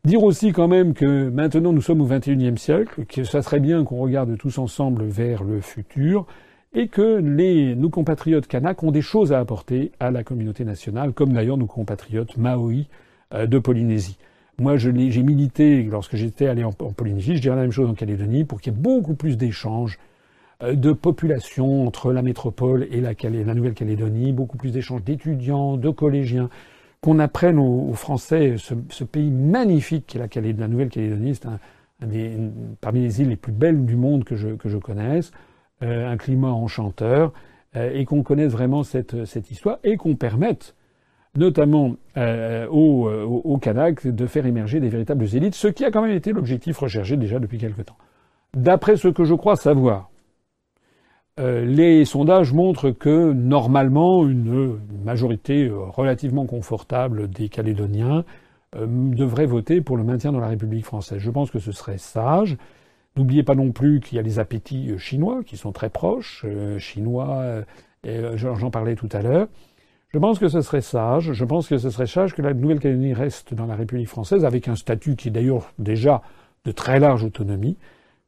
Dire 0.05 0.23
aussi 0.23 0.51
quand 0.51 0.67
même 0.67 0.93
que 0.93 1.29
maintenant 1.29 1.73
nous 1.73 1.81
sommes 1.81 2.01
au 2.01 2.05
XXIe 2.05 2.57
siècle, 2.57 3.05
que 3.05 3.23
ça 3.23 3.41
serait 3.41 3.59
bien 3.59 3.83
qu'on 3.83 3.97
regarde 3.97 4.37
tous 4.37 4.57
ensemble 4.57 5.03
vers 5.03 5.43
le 5.43 5.61
futur, 5.61 6.25
et 6.73 6.87
que 6.87 7.17
les, 7.17 7.75
nos 7.75 7.89
compatriotes 7.89 8.47
kanaks 8.47 8.83
ont 8.83 8.91
des 8.91 9.01
choses 9.01 9.31
à 9.31 9.39
apporter 9.39 9.91
à 9.99 10.11
la 10.11 10.23
communauté 10.23 10.65
nationale, 10.65 11.13
comme 11.13 11.31
d'ailleurs 11.31 11.57
nos 11.57 11.67
compatriotes 11.67 12.37
maoïs 12.37 12.87
euh, 13.33 13.45
de 13.45 13.59
Polynésie. 13.59 14.17
Moi, 14.57 14.77
j'ai 14.77 14.91
milité 14.91 15.83
lorsque 15.83 16.15
j'étais 16.15 16.47
allé 16.47 16.63
en, 16.63 16.69
en 16.69 16.91
Polynésie, 16.93 17.35
je 17.35 17.41
dirais 17.41 17.55
la 17.55 17.63
même 17.63 17.71
chose 17.71 17.89
en 17.89 17.93
Calédonie, 17.93 18.45
pour 18.45 18.61
qu'il 18.61 18.73
y 18.73 18.75
ait 18.75 18.79
beaucoup 18.79 19.13
plus 19.13 19.37
d'échanges 19.37 19.99
de 20.61 20.91
population 20.93 21.85
entre 21.85 22.11
la 22.11 22.21
métropole 22.21 22.87
et 22.91 23.01
la, 23.01 23.53
Nouvelle-Calédonie, 23.53 24.31
beaucoup 24.31 24.57
plus 24.57 24.71
d'échanges 24.71 25.03
d'étudiants, 25.03 25.77
de 25.77 25.89
collégiens, 25.89 26.49
qu'on 27.01 27.19
apprenne 27.19 27.59
aux, 27.59 27.93
Français 27.93 28.55
ce, 28.57 29.03
pays 29.03 29.29
magnifique 29.29 30.05
qu'est 30.07 30.41
la, 30.41 30.67
Nouvelle-Calédonie. 30.67 31.35
C'est 31.35 31.45
un, 31.45 31.59
des, 32.01 32.37
parmi 32.81 33.01
les 33.01 33.21
îles 33.21 33.29
les 33.29 33.35
plus 33.35 33.51
belles 33.51 33.85
du 33.85 33.95
monde 33.95 34.23
que 34.23 34.35
je, 34.35 34.77
connaisse, 34.77 35.31
euh, 35.83 36.11
un 36.11 36.17
climat 36.17 36.51
enchanteur, 36.51 37.33
euh, 37.75 37.91
et 37.93 38.05
qu'on 38.05 38.23
connaisse 38.23 38.51
vraiment 38.51 38.83
cette, 38.83 39.13
histoire, 39.51 39.77
et 39.83 39.97
qu'on 39.97 40.15
permette 40.15 40.75
notamment 41.37 41.95
euh, 42.15 42.65
aux, 42.69 43.09
au 43.09 43.57
Kanak 43.57 44.07
de 44.07 44.25
faire 44.25 44.45
émerger 44.45 44.79
des 44.79 44.87
véritables 44.87 45.25
élites, 45.35 45.53
ce 45.53 45.67
qui 45.67 45.83
a 45.83 45.91
quand 45.91 46.01
même 46.01 46.15
été 46.15 46.31
l'objectif 46.31 46.77
recherché 46.77 47.17
déjà 47.17 47.39
depuis 47.39 47.57
quelque 47.57 47.81
temps. 47.81 47.97
D'après 48.55 48.95
ce 48.95 49.09
que 49.09 49.25
je 49.25 49.33
crois 49.33 49.57
savoir, 49.57 50.09
euh, 51.37 51.65
les 51.65 52.05
sondages 52.05 52.53
montrent 52.53 52.91
que 52.91 53.33
normalement 53.33 54.25
une, 54.25 54.79
majorité 55.03 55.67
euh, 55.67 55.77
relativement 55.89 56.45
confortable 56.45 57.29
des 57.29 57.49
Calédoniens 57.49 58.23
euh, 58.75 58.85
devrait 58.87 59.45
voter 59.45 59.81
pour 59.81 59.97
le 59.97 60.03
maintien 60.03 60.31
dans 60.31 60.39
la 60.39 60.47
République 60.47 60.85
française. 60.85 61.19
Je 61.19 61.29
pense 61.29 61.51
que 61.51 61.59
ce 61.59 61.73
serait 61.73 61.97
sage. 61.97 62.55
N'oubliez 63.17 63.43
pas 63.43 63.55
non 63.55 63.71
plus 63.71 63.99
qu'il 63.99 64.15
y 64.15 64.19
a 64.19 64.21
les 64.21 64.39
appétits 64.39 64.97
chinois 64.97 65.43
qui 65.45 65.57
sont 65.57 65.71
très 65.71 65.89
proches, 65.89 66.45
chinois, 66.79 67.63
j'en 68.35 68.69
parlais 68.71 68.95
tout 68.95 69.07
à 69.13 69.21
l'heure. 69.21 69.47
Je 70.09 70.19
pense 70.19 70.37
que 70.37 70.49
ce 70.49 70.59
serait 70.59 70.81
sage, 70.81 71.31
je 71.31 71.45
pense 71.45 71.69
que 71.69 71.77
ce 71.77 71.89
serait 71.89 72.07
sage 72.07 72.33
que 72.33 72.41
la 72.41 72.53
Nouvelle-Calédonie 72.53 73.13
reste 73.13 73.53
dans 73.53 73.67
la 73.67 73.75
République 73.75 74.09
française 74.09 74.43
avec 74.43 74.67
un 74.67 74.75
statut 74.75 75.15
qui 75.15 75.29
est 75.29 75.31
d'ailleurs 75.31 75.71
déjà 75.79 76.21
de 76.65 76.73
très 76.73 76.99
large 76.99 77.23
autonomie, 77.23 77.77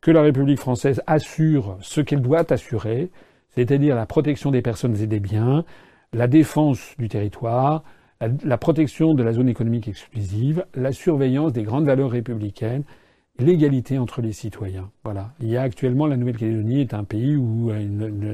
que 0.08 0.12
la 0.14 0.22
République 0.22 0.60
française 0.60 1.02
assure 1.06 1.78
ce 1.82 2.00
qu'elle 2.00 2.22
doit 2.22 2.50
assurer, 2.54 3.10
c'est-à-dire 3.50 3.94
la 3.94 4.06
protection 4.06 4.52
des 4.52 4.62
personnes 4.62 4.96
et 5.02 5.06
des 5.06 5.20
biens, 5.20 5.66
la 6.14 6.28
défense 6.28 6.96
du 6.98 7.10
territoire, 7.10 7.84
la, 8.22 8.58
protection 8.58 9.16
de 9.16 9.22
la 9.22 9.34
zone 9.34 9.50
économique 9.50 9.90
exclusive, 9.90 10.66
la 10.76 10.94
surveillance 10.94 11.52
des 11.52 11.64
grandes 11.64 11.84
valeurs 11.84 12.12
républicaines, 12.12 12.86
l'égalité 13.38 13.98
entre 13.98 14.22
les 14.22 14.32
citoyens. 14.32 14.92
Voilà. 15.04 15.34
Il 15.42 15.50
y 15.50 15.58
a 15.58 15.62
actuellement 15.64 16.08
la 16.08 16.16
Nouvelle-Calédonie 16.16 16.80
est 16.80 16.94
un 16.94 17.04
pays 17.04 17.36
où 17.36 17.70
euh, 17.70 17.86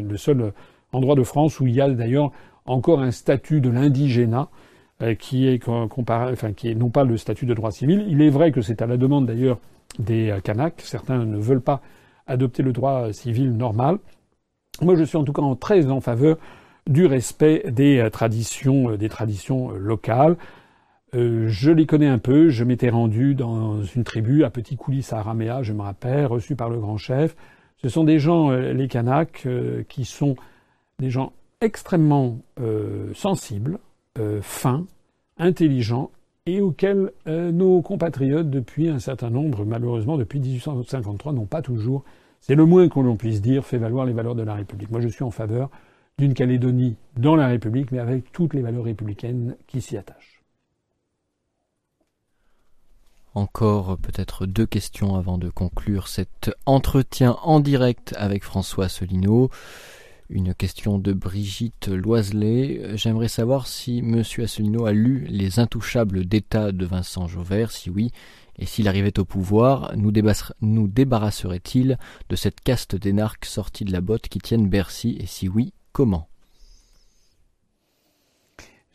le 0.07 0.17
seul 0.17 0.53
en 0.91 0.99
droit 0.99 1.15
de 1.15 1.23
France 1.23 1.59
où 1.59 1.65
il 1.65 1.73
y 1.73 1.81
a 1.81 1.89
d'ailleurs 1.89 2.31
encore 2.67 3.01
un 3.01 3.09
statut 3.09 3.61
de 3.61 3.71
l'indigénat 3.71 4.47
qui 5.19 5.47
est 5.47 5.59
comparé, 5.59 6.31
enfin 6.31 6.53
qui 6.53 6.69
est 6.69 6.91
pas 6.91 7.03
le 7.03 7.17
statut 7.17 7.45
de 7.45 7.53
droit 7.53 7.71
civil. 7.71 8.05
Il 8.07 8.21
est 8.21 8.29
vrai 8.29 8.51
que 8.51 8.61
c'est 8.61 8.81
à 8.81 8.87
la 8.87 8.97
demande 8.97 9.25
d'ailleurs 9.25 9.59
des 9.99 10.29
euh, 10.29 10.39
Kanaks. 10.39 10.81
Certains 10.81 11.25
ne 11.25 11.37
veulent 11.37 11.61
pas 11.61 11.81
adopter 12.27 12.63
le 12.63 12.71
droit 12.71 13.11
civil 13.11 13.55
normal. 13.55 13.97
Moi, 14.81 14.95
je 14.95 15.03
suis 15.03 15.17
en 15.17 15.23
tout 15.23 15.33
cas 15.33 15.41
très 15.59 15.87
en 15.87 16.01
faveur 16.01 16.37
du 16.87 17.05
respect 17.05 17.63
des 17.69 17.99
euh, 17.99 18.09
traditions, 18.09 18.95
des 18.95 19.09
traditions 19.09 19.71
locales. 19.71 20.37
je 21.13 21.71
les 21.71 21.85
connais 21.85 22.07
un 22.07 22.17
peu. 22.17 22.49
Je 22.49 22.63
m'étais 22.63 22.89
rendu 22.89 23.35
dans 23.35 23.83
une 23.83 24.03
tribu 24.03 24.43
à 24.43 24.49
Petit 24.49 24.77
Coulis 24.77 25.07
à 25.11 25.17
Araméa, 25.19 25.63
je 25.63 25.73
me 25.73 25.81
rappelle, 25.81 26.25
reçu 26.25 26.55
par 26.55 26.69
le 26.69 26.79
grand 26.79 26.97
chef. 26.97 27.35
Ce 27.77 27.89
sont 27.89 28.05
des 28.05 28.17
gens, 28.17 28.51
les 28.51 28.87
Kanaks, 28.87 29.45
qui 29.89 30.05
sont 30.05 30.35
des 30.99 31.09
gens 31.09 31.33
extrêmement 31.59 32.39
sensibles, 33.13 33.77
euh, 34.19 34.41
fin, 34.41 34.85
intelligent 35.37 36.11
et 36.45 36.61
auquel 36.61 37.11
euh, 37.27 37.51
nos 37.51 37.81
compatriotes, 37.81 38.49
depuis 38.49 38.89
un 38.89 38.99
certain 38.99 39.29
nombre, 39.29 39.65
malheureusement 39.65 40.17
depuis 40.17 40.39
1853, 40.39 41.33
n'ont 41.33 41.45
pas 41.45 41.61
toujours, 41.61 42.03
c'est 42.39 42.55
le 42.55 42.65
moins 42.65 42.89
qu'on 42.89 43.15
puisse 43.15 43.41
dire, 43.41 43.65
fait 43.65 43.77
valoir 43.77 44.05
les 44.05 44.13
valeurs 44.13 44.35
de 44.35 44.43
la 44.43 44.53
République. 44.53 44.91
Moi, 44.91 45.01
je 45.01 45.07
suis 45.07 45.23
en 45.23 45.31
faveur 45.31 45.69
d'une 46.19 46.33
Calédonie 46.33 46.95
dans 47.17 47.35
la 47.35 47.47
République, 47.47 47.91
mais 47.91 47.99
avec 47.99 48.31
toutes 48.31 48.53
les 48.53 48.61
valeurs 48.61 48.83
républicaines 48.83 49.55
qui 49.67 49.81
s'y 49.81 49.97
attachent. 49.97 50.43
Encore 53.35 53.97
peut-être 53.97 54.45
deux 54.45 54.67
questions 54.67 55.15
avant 55.15 55.39
de 55.39 55.49
conclure 55.49 56.07
cet 56.07 56.51
entretien 56.67 57.37
en 57.41 57.59
direct 57.59 58.13
avec 58.17 58.43
François 58.43 58.85
Asselineau. 58.85 59.49
Une 60.29 60.53
question 60.53 60.97
de 60.99 61.13
Brigitte 61.13 61.89
Loiselet. 61.89 62.95
J'aimerais 62.95 63.27
savoir 63.27 63.67
si 63.67 63.99
M. 63.99 64.23
Asselineau 64.39 64.85
a 64.85 64.93
lu 64.93 65.25
Les 65.29 65.59
Intouchables 65.59 66.25
d'État 66.25 66.71
de 66.71 66.85
Vincent 66.85 67.27
Jauvert. 67.27 67.71
Si 67.71 67.89
oui, 67.89 68.11
et 68.57 68.65
s'il 68.65 68.87
arrivait 68.87 69.19
au 69.19 69.25
pouvoir, 69.25 69.93
nous, 69.95 70.11
débarrasserait-il 70.87 71.97
de 72.29 72.35
cette 72.35 72.61
caste 72.61 72.95
d'énarques 72.95 73.45
sortis 73.45 73.83
de 73.83 73.91
la 73.91 74.01
botte 74.01 74.27
qui 74.29 74.39
tiennent 74.39 74.69
Bercy? 74.69 75.17
Et 75.19 75.25
si 75.25 75.49
oui, 75.49 75.73
comment? 75.91 76.27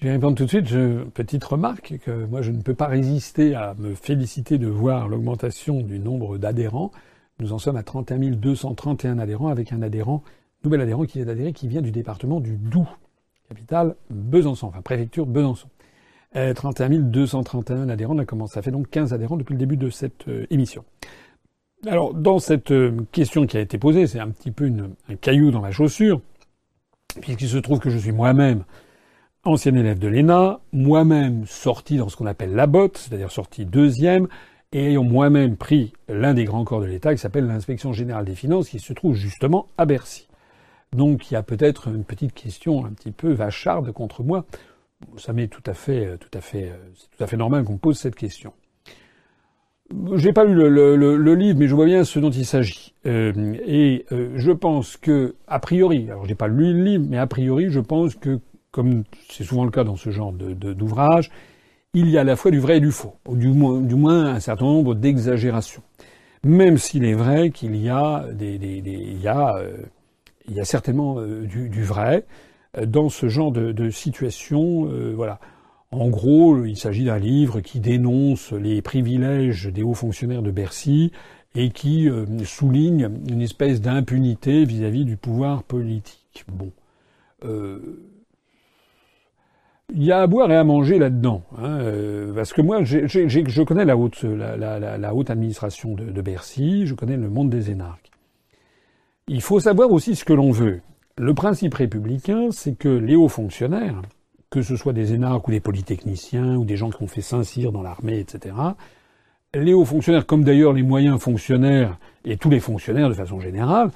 Je 0.00 0.06
vais 0.06 0.12
répondre 0.12 0.36
tout 0.36 0.44
de 0.44 0.48
suite. 0.48 0.68
Petite 1.12 1.44
remarque 1.44 1.98
que 2.04 2.24
moi 2.24 2.40
je 2.40 2.52
ne 2.52 2.62
peux 2.62 2.74
pas 2.74 2.86
résister 2.86 3.54
à 3.54 3.74
me 3.74 3.94
féliciter 3.94 4.56
de 4.56 4.68
voir 4.68 5.08
l'augmentation 5.08 5.82
du 5.82 5.98
nombre 5.98 6.38
d'adhérents. 6.38 6.92
Nous 7.40 7.52
en 7.52 7.58
sommes 7.58 7.76
à 7.76 7.82
31 7.82 8.18
231 8.30 9.18
adhérents 9.18 9.48
avec 9.48 9.72
un 9.72 9.82
adhérent 9.82 10.22
nouvel 10.64 10.80
adhérent 10.80 11.04
qui 11.04 11.20
est 11.20 11.28
adhéré, 11.28 11.52
qui 11.52 11.68
vient 11.68 11.82
du 11.82 11.92
département 11.92 12.40
du 12.40 12.56
Doubs, 12.56 12.88
capitale 13.48 13.96
Besançon, 14.10 14.68
enfin 14.68 14.82
préfecture 14.82 15.26
Besançon. 15.26 15.68
31 16.32 16.92
euh, 16.92 16.98
231 16.98 17.88
adhérents, 17.88 18.14
on 18.14 18.18
a 18.18 18.24
commencé, 18.24 18.54
ça 18.54 18.62
fait 18.62 18.70
donc 18.70 18.90
15 18.90 19.12
adhérents 19.14 19.36
depuis 19.36 19.54
le 19.54 19.58
début 19.58 19.76
de 19.76 19.88
cette 19.88 20.28
euh, 20.28 20.46
émission. 20.50 20.84
Alors, 21.86 22.12
dans 22.12 22.38
cette 22.38 22.70
euh, 22.70 22.96
question 23.12 23.46
qui 23.46 23.56
a 23.56 23.60
été 23.60 23.78
posée, 23.78 24.06
c'est 24.06 24.20
un 24.20 24.28
petit 24.28 24.50
peu 24.50 24.70
un 25.08 25.16
caillou 25.16 25.50
dans 25.50 25.60
la 25.60 25.70
chaussure, 25.70 26.20
puisqu'il 27.20 27.48
se 27.48 27.56
trouve 27.56 27.78
que 27.78 27.88
je 27.88 27.98
suis 27.98 28.12
moi-même 28.12 28.64
ancien 29.44 29.74
élève 29.74 29.98
de 29.98 30.08
l'ENA, 30.08 30.60
moi-même 30.72 31.46
sorti 31.46 31.96
dans 31.96 32.08
ce 32.08 32.16
qu'on 32.16 32.26
appelle 32.26 32.54
la 32.54 32.66
botte, 32.66 32.98
c'est-à-dire 32.98 33.30
sorti 33.30 33.64
deuxième, 33.64 34.28
et 34.72 34.88
ayant 34.90 35.04
moi-même 35.04 35.56
pris 35.56 35.94
l'un 36.08 36.34
des 36.34 36.44
grands 36.44 36.64
corps 36.64 36.82
de 36.82 36.86
l'État 36.86 37.14
qui 37.14 37.20
s'appelle 37.20 37.46
l'inspection 37.46 37.92
générale 37.92 38.26
des 38.26 38.34
finances, 38.34 38.68
qui 38.68 38.80
se 38.80 38.92
trouve 38.92 39.14
justement 39.14 39.66
à 39.78 39.86
Bercy. 39.86 40.27
Donc 40.92 41.30
il 41.30 41.34
y 41.34 41.36
a 41.36 41.42
peut-être 41.42 41.88
une 41.88 42.04
petite 42.04 42.32
question 42.32 42.84
un 42.84 42.90
petit 42.90 43.12
peu 43.12 43.32
vacharde 43.32 43.92
contre 43.92 44.22
moi. 44.22 44.44
Ça 45.16 45.32
m'est 45.32 45.48
tout 45.48 45.62
à 45.66 45.74
fait, 45.74 46.18
tout 46.18 46.36
à 46.36 46.40
fait, 46.40 46.72
c'est 46.96 47.16
tout 47.16 47.24
à 47.24 47.26
fait 47.26 47.36
normal 47.36 47.64
qu'on 47.64 47.76
pose 47.76 47.98
cette 47.98 48.16
question. 48.16 48.52
J'ai 50.16 50.34
pas 50.34 50.44
lu 50.44 50.54
le, 50.54 51.34
livre, 51.34 51.58
mais 51.58 51.66
je 51.66 51.74
vois 51.74 51.86
bien 51.86 52.04
ce 52.04 52.18
dont 52.18 52.30
il 52.30 52.44
s'agit. 52.44 52.94
Euh, 53.06 53.54
et 53.66 54.04
euh, 54.12 54.32
je 54.36 54.52
pense 54.52 54.98
que, 54.98 55.34
a 55.46 55.58
priori, 55.60 56.08
alors 56.10 56.26
j'ai 56.26 56.34
pas 56.34 56.48
lu 56.48 56.74
le 56.74 56.84
livre, 56.84 57.06
mais 57.08 57.16
a 57.16 57.26
priori, 57.26 57.70
je 57.70 57.80
pense 57.80 58.14
que, 58.14 58.38
comme 58.70 59.04
c'est 59.30 59.44
souvent 59.44 59.64
le 59.64 59.70
cas 59.70 59.84
dans 59.84 59.96
ce 59.96 60.10
genre 60.10 60.32
d'ouvrage, 60.32 61.30
il 61.94 62.10
y 62.10 62.18
a 62.18 62.20
à 62.20 62.24
la 62.24 62.36
fois 62.36 62.50
du 62.50 62.60
vrai 62.60 62.76
et 62.76 62.80
du 62.80 62.90
faux, 62.90 63.14
ou 63.26 63.34
du 63.34 63.48
moins, 63.48 64.26
un 64.26 64.40
certain 64.40 64.66
nombre 64.66 64.94
d'exagérations. 64.94 65.82
Même 66.44 66.76
s'il 66.76 67.04
est 67.06 67.14
vrai 67.14 67.50
qu'il 67.50 67.74
y 67.76 67.88
a 67.88 68.26
des, 68.32 68.58
des, 68.58 68.82
des 68.82 68.92
il 68.92 69.20
y 69.22 69.26
a 69.26 69.56
euh, 69.56 69.72
il 70.48 70.56
y 70.56 70.60
a 70.60 70.64
certainement 70.64 71.16
euh, 71.18 71.44
du, 71.44 71.82
vrai 71.82 72.24
euh, 72.76 72.86
dans 72.86 73.08
ce 73.08 73.28
genre 73.28 73.52
de, 73.52 73.90
situation. 73.90 74.88
Euh, 74.90 75.12
voilà. 75.14 75.38
En 75.90 76.08
gros, 76.08 76.64
il 76.64 76.76
s'agit 76.76 77.04
d'un 77.04 77.18
livre 77.18 77.60
qui 77.60 77.80
dénonce 77.80 78.52
les 78.52 78.82
privilèges 78.82 79.66
des 79.66 79.82
hauts 79.82 79.94
fonctionnaires 79.94 80.42
de 80.42 80.50
Bercy 80.50 81.12
et 81.54 81.70
qui 81.70 82.10
souligne 82.44 83.08
une 83.26 83.40
espèce 83.40 83.80
d'impunité 83.80 84.66
vis-à-vis 84.66 85.06
du 85.06 85.16
pouvoir 85.16 85.62
politique. 85.62 86.44
Bon. 86.46 86.70
il 87.42 87.80
y 90.04 90.12
a 90.12 90.20
à 90.20 90.26
boire 90.26 90.52
et 90.52 90.56
à 90.56 90.62
manger 90.62 90.98
là-dedans, 90.98 91.42
hein, 91.56 91.78
parce 92.34 92.52
que 92.52 92.60
moi, 92.60 92.84
je 92.84 93.62
connais 93.62 93.86
la 93.86 93.96
haute, 93.96 95.30
administration 95.30 95.94
de, 95.94 96.20
Bercy, 96.20 96.86
je 96.86 96.92
connais 96.92 97.16
le 97.16 97.30
monde 97.30 97.48
des 97.48 97.70
énarques. 97.70 98.07
Il 99.30 99.42
faut 99.42 99.60
savoir 99.60 99.90
aussi 99.92 100.16
ce 100.16 100.24
que 100.24 100.32
l'on 100.32 100.50
veut. 100.50 100.80
Le 101.18 101.34
principe 101.34 101.74
républicain, 101.74 102.48
c'est 102.50 102.78
que 102.78 102.88
les 102.88 103.14
hauts 103.14 103.28
fonctionnaires, 103.28 104.00
que 104.48 104.62
ce 104.62 104.74
soit 104.74 104.94
des 104.94 105.12
énarques 105.12 105.46
ou 105.48 105.50
des 105.50 105.60
polytechniciens 105.60 106.56
ou 106.56 106.64
des 106.64 106.78
gens 106.78 106.88
qui 106.88 107.02
ont 107.02 107.08
fait 107.08 107.20
Saint-Cyr 107.20 107.70
dans 107.70 107.82
l'armée, 107.82 108.20
etc., 108.20 108.54
les 109.54 109.74
hauts 109.74 109.84
fonctionnaires, 109.84 110.24
comme 110.24 110.44
d'ailleurs 110.44 110.72
les 110.72 110.82
moyens 110.82 111.20
fonctionnaires 111.20 111.98
et 112.24 112.38
tous 112.38 112.48
les 112.48 112.60
fonctionnaires 112.60 113.10
de 113.10 113.14
façon 113.14 113.38
générale, 113.38 113.90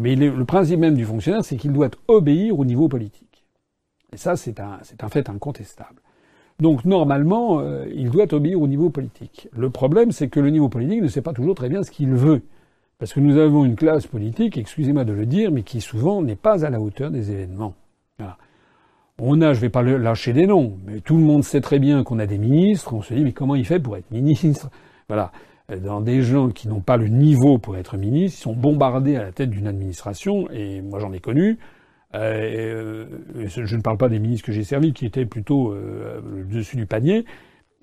mais 0.00 0.16
le 0.16 0.44
principe 0.46 0.80
même 0.80 0.94
du 0.94 1.04
fonctionnaire, 1.04 1.44
c'est 1.44 1.56
qu'il 1.56 1.72
doit 1.72 1.90
obéir 2.08 2.58
au 2.58 2.64
niveau 2.64 2.88
politique. 2.88 3.44
Et 4.14 4.16
ça, 4.16 4.36
c'est 4.36 4.60
un, 4.60 4.78
fait 5.10 5.28
incontestable. 5.28 6.00
Donc 6.58 6.86
normalement, 6.86 7.60
euh, 7.60 7.86
il 7.94 8.10
doit 8.10 8.32
obéir 8.32 8.60
au 8.60 8.66
niveau 8.66 8.88
politique. 8.88 9.48
Le 9.54 9.68
problème, 9.68 10.10
c'est 10.10 10.28
que 10.28 10.40
le 10.40 10.50
niveau 10.50 10.70
politique 10.70 11.02
ne 11.02 11.08
sait 11.08 11.22
pas 11.22 11.32
toujours 11.32 11.54
très 11.54 11.68
bien 11.68 11.82
ce 11.82 11.90
qu'il 11.90 12.14
veut. 12.14 12.42
Parce 13.00 13.14
que 13.14 13.20
nous 13.20 13.38
avons 13.38 13.64
une 13.64 13.76
classe 13.76 14.06
politique, 14.06 14.58
excusez-moi 14.58 15.04
de 15.04 15.14
le 15.14 15.24
dire, 15.24 15.50
mais 15.50 15.62
qui 15.62 15.80
souvent 15.80 16.20
n'est 16.20 16.36
pas 16.36 16.66
à 16.66 16.70
la 16.70 16.78
hauteur 16.78 17.10
des 17.10 17.32
événements. 17.32 17.74
On 19.22 19.40
a, 19.42 19.52
je 19.52 19.60
vais 19.60 19.68
pas 19.70 19.82
lâcher 19.82 20.32
des 20.32 20.46
noms, 20.46 20.78
mais 20.86 21.00
tout 21.00 21.16
le 21.16 21.22
monde 21.22 21.42
sait 21.42 21.60
très 21.60 21.78
bien 21.78 22.04
qu'on 22.04 22.18
a 22.18 22.26
des 22.26 22.38
ministres. 22.38 22.94
On 22.94 23.02
se 23.02 23.12
dit, 23.12 23.22
mais 23.22 23.32
comment 23.32 23.54
il 23.54 23.66
fait 23.66 23.80
pour 23.80 23.96
être 23.96 24.10
ministre 24.10 24.70
Voilà. 25.08 25.32
Dans 25.82 26.00
des 26.00 26.22
gens 26.22 26.50
qui 26.50 26.68
n'ont 26.68 26.80
pas 26.80 26.96
le 26.96 27.08
niveau 27.08 27.58
pour 27.58 27.76
être 27.76 27.96
ministre, 27.96 28.38
ils 28.38 28.42
sont 28.42 28.54
bombardés 28.54 29.16
à 29.16 29.22
la 29.22 29.32
tête 29.32 29.50
d'une 29.50 29.66
administration, 29.66 30.50
et 30.50 30.80
moi 30.82 30.98
j'en 30.98 31.12
ai 31.12 31.20
connu. 31.20 31.58
Euh, 32.14 33.06
je 33.46 33.76
ne 33.76 33.80
parle 33.82 33.96
pas 33.96 34.08
des 34.08 34.18
ministres 34.18 34.46
que 34.46 34.52
j'ai 34.52 34.64
servis, 34.64 34.92
qui 34.92 35.06
étaient 35.06 35.26
plutôt 35.26 35.72
euh, 35.72 36.44
dessus 36.50 36.76
du 36.76 36.86
panier, 36.86 37.24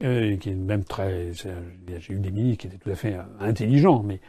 euh, 0.03 0.35
qui 0.37 0.49
est 0.49 0.55
même 0.55 0.83
très. 0.83 1.31
J'ai 1.33 2.13
eu 2.13 2.19
des 2.19 2.31
ministres 2.31 2.61
qui 2.61 2.67
étaient 2.67 2.77
tout 2.77 2.89
à 2.89 2.95
fait 2.95 3.15
intelligents, 3.39 4.03
mais 4.03 4.19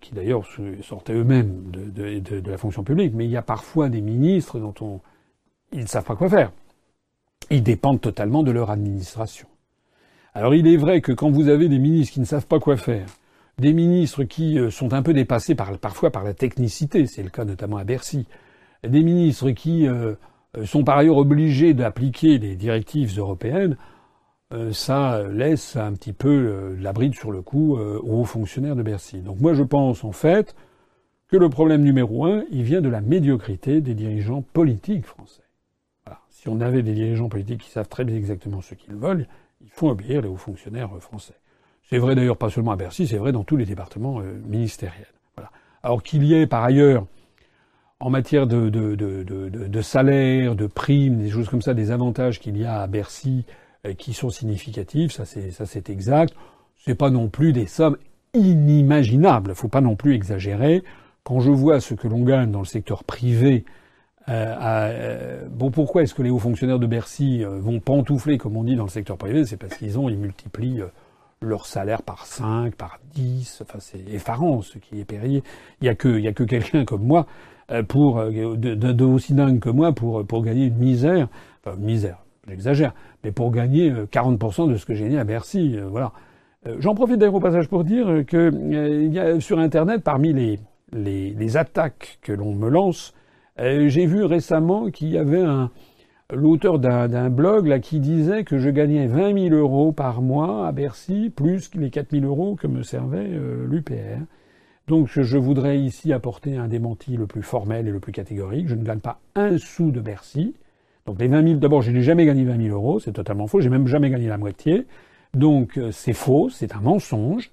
qui 0.00 0.14
d'ailleurs 0.14 0.44
sortaient 0.82 1.14
eux-mêmes 1.14 1.70
de, 1.70 2.50
la 2.50 2.58
fonction 2.58 2.82
publique, 2.82 3.14
mais 3.14 3.24
il 3.24 3.30
y 3.30 3.36
a 3.36 3.42
parfois 3.42 3.88
des 3.88 4.00
ministres 4.00 4.58
dont 4.58 4.74
on, 4.80 5.00
ils 5.72 5.82
ne 5.82 5.86
savent 5.86 6.04
pas 6.04 6.16
quoi 6.16 6.28
faire. 6.28 6.52
Ils 7.50 7.62
dépendent 7.62 8.00
totalement 8.00 8.42
de 8.42 8.50
leur 8.50 8.70
administration. 8.70 9.48
Alors 10.34 10.54
il 10.54 10.66
est 10.66 10.76
vrai 10.76 11.00
que 11.00 11.12
quand 11.12 11.30
vous 11.30 11.48
avez 11.48 11.68
des 11.68 11.78
ministres 11.78 12.14
qui 12.14 12.20
ne 12.20 12.24
savent 12.24 12.46
pas 12.46 12.60
quoi 12.60 12.76
faire, 12.76 13.06
des 13.58 13.72
ministres 13.72 14.24
qui 14.24 14.58
euh, 14.58 14.70
sont 14.70 14.92
un 14.92 15.02
peu 15.02 15.12
dépassés 15.12 15.54
par, 15.54 15.76
parfois 15.78 16.10
par 16.10 16.22
la 16.22 16.34
technicité, 16.34 17.06
c'est 17.06 17.22
le 17.22 17.30
cas 17.30 17.44
notamment 17.44 17.76
à 17.76 17.84
Bercy, 17.84 18.26
des 18.86 19.02
ministres 19.02 19.50
qui 19.50 19.86
euh, 19.86 20.14
sont 20.64 20.84
par 20.84 20.98
ailleurs 20.98 21.16
obligés 21.16 21.74
d'appliquer 21.74 22.38
des 22.38 22.54
directives 22.54 23.18
européennes, 23.18 23.76
euh, 24.54 24.72
ça 24.72 25.22
laisse 25.24 25.76
un 25.76 25.92
petit 25.92 26.14
peu 26.14 26.28
euh, 26.28 26.76
la 26.80 26.94
bride 26.94 27.14
sur 27.14 27.30
le 27.30 27.42
cou 27.42 27.76
euh, 27.76 28.00
aux 28.02 28.24
fonctionnaires 28.24 28.76
de 28.76 28.82
Bercy. 28.82 29.20
Donc 29.20 29.40
moi 29.40 29.52
je 29.52 29.62
pense 29.62 30.04
en 30.04 30.12
fait 30.12 30.56
que 31.28 31.36
le 31.36 31.50
problème 31.50 31.82
numéro 31.82 32.24
un, 32.24 32.44
il 32.50 32.62
vient 32.62 32.80
de 32.80 32.88
la 32.88 33.02
médiocrité 33.02 33.82
des 33.82 33.94
dirigeants 33.94 34.40
politiques 34.40 35.04
français. 35.04 35.42
Si 36.30 36.48
on 36.48 36.60
avait 36.60 36.82
des 36.82 36.94
dirigeants 36.94 37.28
politiques 37.28 37.62
qui 37.62 37.70
savent 37.70 37.88
très 37.88 38.04
bien 38.04 38.16
exactement 38.16 38.62
ce 38.62 38.74
qu'ils 38.74 38.94
veulent, 38.94 39.26
il 39.60 39.70
faut 39.70 39.90
obéir 39.90 40.22
les 40.22 40.28
hauts 40.28 40.36
fonctionnaires 40.36 40.90
français. 41.00 41.34
C'est 41.82 41.98
vrai 41.98 42.14
d'ailleurs 42.14 42.36
pas 42.36 42.48
seulement 42.48 42.70
à 42.70 42.76
Bercy, 42.76 43.08
c'est 43.08 43.18
vrai 43.18 43.32
dans 43.32 43.42
tous 43.42 43.56
les 43.56 43.66
départements 43.66 44.20
ministériels. 44.46 45.12
Voilà. 45.36 45.50
Alors 45.82 46.02
qu'il 46.02 46.22
y 46.24 46.34
ait 46.34 46.46
par 46.46 46.62
ailleurs 46.62 47.06
en 47.98 48.08
matière 48.08 48.46
de, 48.46 48.68
de, 48.68 48.94
de, 48.94 49.82
salaire, 49.82 50.54
de 50.54 50.68
primes, 50.68 51.18
des 51.18 51.28
choses 51.28 51.48
comme 51.48 51.60
ça, 51.60 51.74
des 51.74 51.90
avantages 51.90 52.38
qu'il 52.38 52.56
y 52.56 52.64
a 52.64 52.80
à 52.82 52.86
Bercy 52.86 53.44
euh, 53.48 53.67
qui 53.96 54.12
sont 54.12 54.30
significatifs, 54.30 55.12
ça 55.12 55.24
c'est 55.24 55.90
exact. 55.90 56.34
C'est 56.84 56.94
pas 56.94 57.10
non 57.10 57.28
plus 57.28 57.52
des 57.52 57.66
sommes 57.66 57.96
inimaginables. 58.34 59.54
Faut 59.54 59.68
pas 59.68 59.80
non 59.80 59.96
plus 59.96 60.14
exagérer. 60.14 60.82
Quand 61.24 61.40
je 61.40 61.50
vois 61.50 61.80
ce 61.80 61.94
que 61.94 62.08
l'on 62.08 62.22
gagne 62.22 62.50
dans 62.50 62.60
le 62.60 62.64
secteur 62.64 63.04
privé 63.04 63.64
bon, 65.50 65.70
pourquoi 65.70 66.02
est-ce 66.02 66.14
que 66.14 66.22
les 66.22 66.30
hauts 66.30 66.38
fonctionnaires 66.38 66.78
de 66.78 66.86
Bercy 66.86 67.44
vont 67.44 67.80
pantoufler, 67.80 68.38
comme 68.38 68.56
on 68.56 68.64
dit 68.64 68.76
dans 68.76 68.84
le 68.84 68.90
secteur 68.90 69.16
privé? 69.16 69.44
C'est 69.46 69.56
parce 69.56 69.74
qu'ils 69.76 69.98
ont, 69.98 70.08
ils 70.08 70.18
multiplient 70.18 70.82
leur 71.40 71.66
salaire 71.66 72.02
par 72.02 72.26
5, 72.26 72.74
par 72.74 72.98
10. 73.14 73.62
Enfin, 73.62 73.78
c'est 73.80 74.06
effarant 74.12 74.60
ce 74.62 74.78
qui 74.78 75.00
est 75.00 75.04
payé. 75.04 75.42
Il 75.80 75.86
y 75.86 75.88
a 75.88 75.94
que, 75.94 76.30
que 76.30 76.44
quelqu'un 76.44 76.84
comme 76.84 77.04
moi 77.04 77.26
pour 77.88 78.22
de, 78.24 79.04
aussi 79.04 79.34
dingue 79.34 79.60
que 79.60 79.68
moi 79.68 79.92
pour 79.92 80.26
pour 80.26 80.42
gagner 80.42 80.66
une 80.66 80.78
misère, 80.78 81.28
enfin 81.62 81.76
une 81.76 81.84
misère, 81.84 82.18
j'exagère, 82.46 82.94
mais 83.24 83.32
pour 83.32 83.50
gagner 83.50 83.90
40% 83.90 84.70
de 84.70 84.76
ce 84.76 84.86
que 84.86 84.94
j'ai 84.94 85.04
gagné 85.04 85.18
à 85.18 85.24
Bercy, 85.24 85.76
voilà. 85.90 86.12
J'en 86.78 86.94
profite 86.94 87.18
d'ailleurs 87.18 87.36
au 87.36 87.40
passage 87.40 87.68
pour 87.68 87.84
dire 87.84 88.24
que 88.26 88.50
y 89.08 89.18
a 89.18 89.40
sur 89.40 89.58
Internet 89.58 90.02
parmi 90.02 90.32
les 90.32 90.58
les, 90.92 91.56
attaques 91.56 92.18
que 92.22 92.32
l'on 92.32 92.54
me 92.54 92.68
lance, 92.68 93.14
euh, 93.58 93.88
j'ai 93.88 94.06
vu 94.06 94.24
récemment 94.24 94.90
qu'il 94.90 95.08
y 95.08 95.18
avait 95.18 95.44
l'auteur 96.32 96.78
d'un 96.78 97.30
blog 97.30 97.66
là 97.66 97.80
qui 97.80 98.00
disait 98.00 98.44
que 98.44 98.58
je 98.58 98.70
gagnais 98.70 99.06
20 99.06 99.48
000 99.50 99.54
euros 99.54 99.92
par 99.92 100.22
mois 100.22 100.66
à 100.66 100.72
Bercy, 100.72 101.32
plus 101.34 101.70
les 101.74 101.90
4 101.90 102.10
000 102.12 102.24
euros 102.24 102.54
que 102.56 102.66
me 102.66 102.82
servait 102.82 103.28
euh, 103.28 103.66
l'UPR. 103.66 104.24
Donc 104.86 105.08
je 105.08 105.36
voudrais 105.36 105.78
ici 105.78 106.12
apporter 106.12 106.56
un 106.56 106.68
démenti 106.68 107.16
le 107.16 107.26
plus 107.26 107.42
formel 107.42 107.88
et 107.88 107.90
le 107.90 108.00
plus 108.00 108.12
catégorique. 108.12 108.68
Je 108.68 108.74
ne 108.74 108.84
gagne 108.84 109.00
pas 109.00 109.20
un 109.34 109.58
sou 109.58 109.90
de 109.90 110.00
Bercy. 110.00 110.54
Donc 111.08 111.18
les 111.20 111.28
20 111.28 111.42
000, 111.42 111.54
d'abord 111.54 111.80
je 111.80 111.90
n'ai 111.90 112.02
jamais 112.02 112.26
gagné 112.26 112.44
20 112.44 112.64
000 112.64 112.76
euros, 112.76 113.00
c'est 113.00 113.12
totalement 113.12 113.46
faux. 113.46 113.62
J'ai 113.62 113.70
même 113.70 113.86
jamais 113.86 114.10
gagné 114.10 114.28
la 114.28 114.36
moitié. 114.36 114.86
Donc 115.32 115.78
euh, 115.78 115.90
c'est 115.90 116.12
faux, 116.12 116.50
c'est 116.50 116.74
un 116.74 116.80
mensonge. 116.80 117.50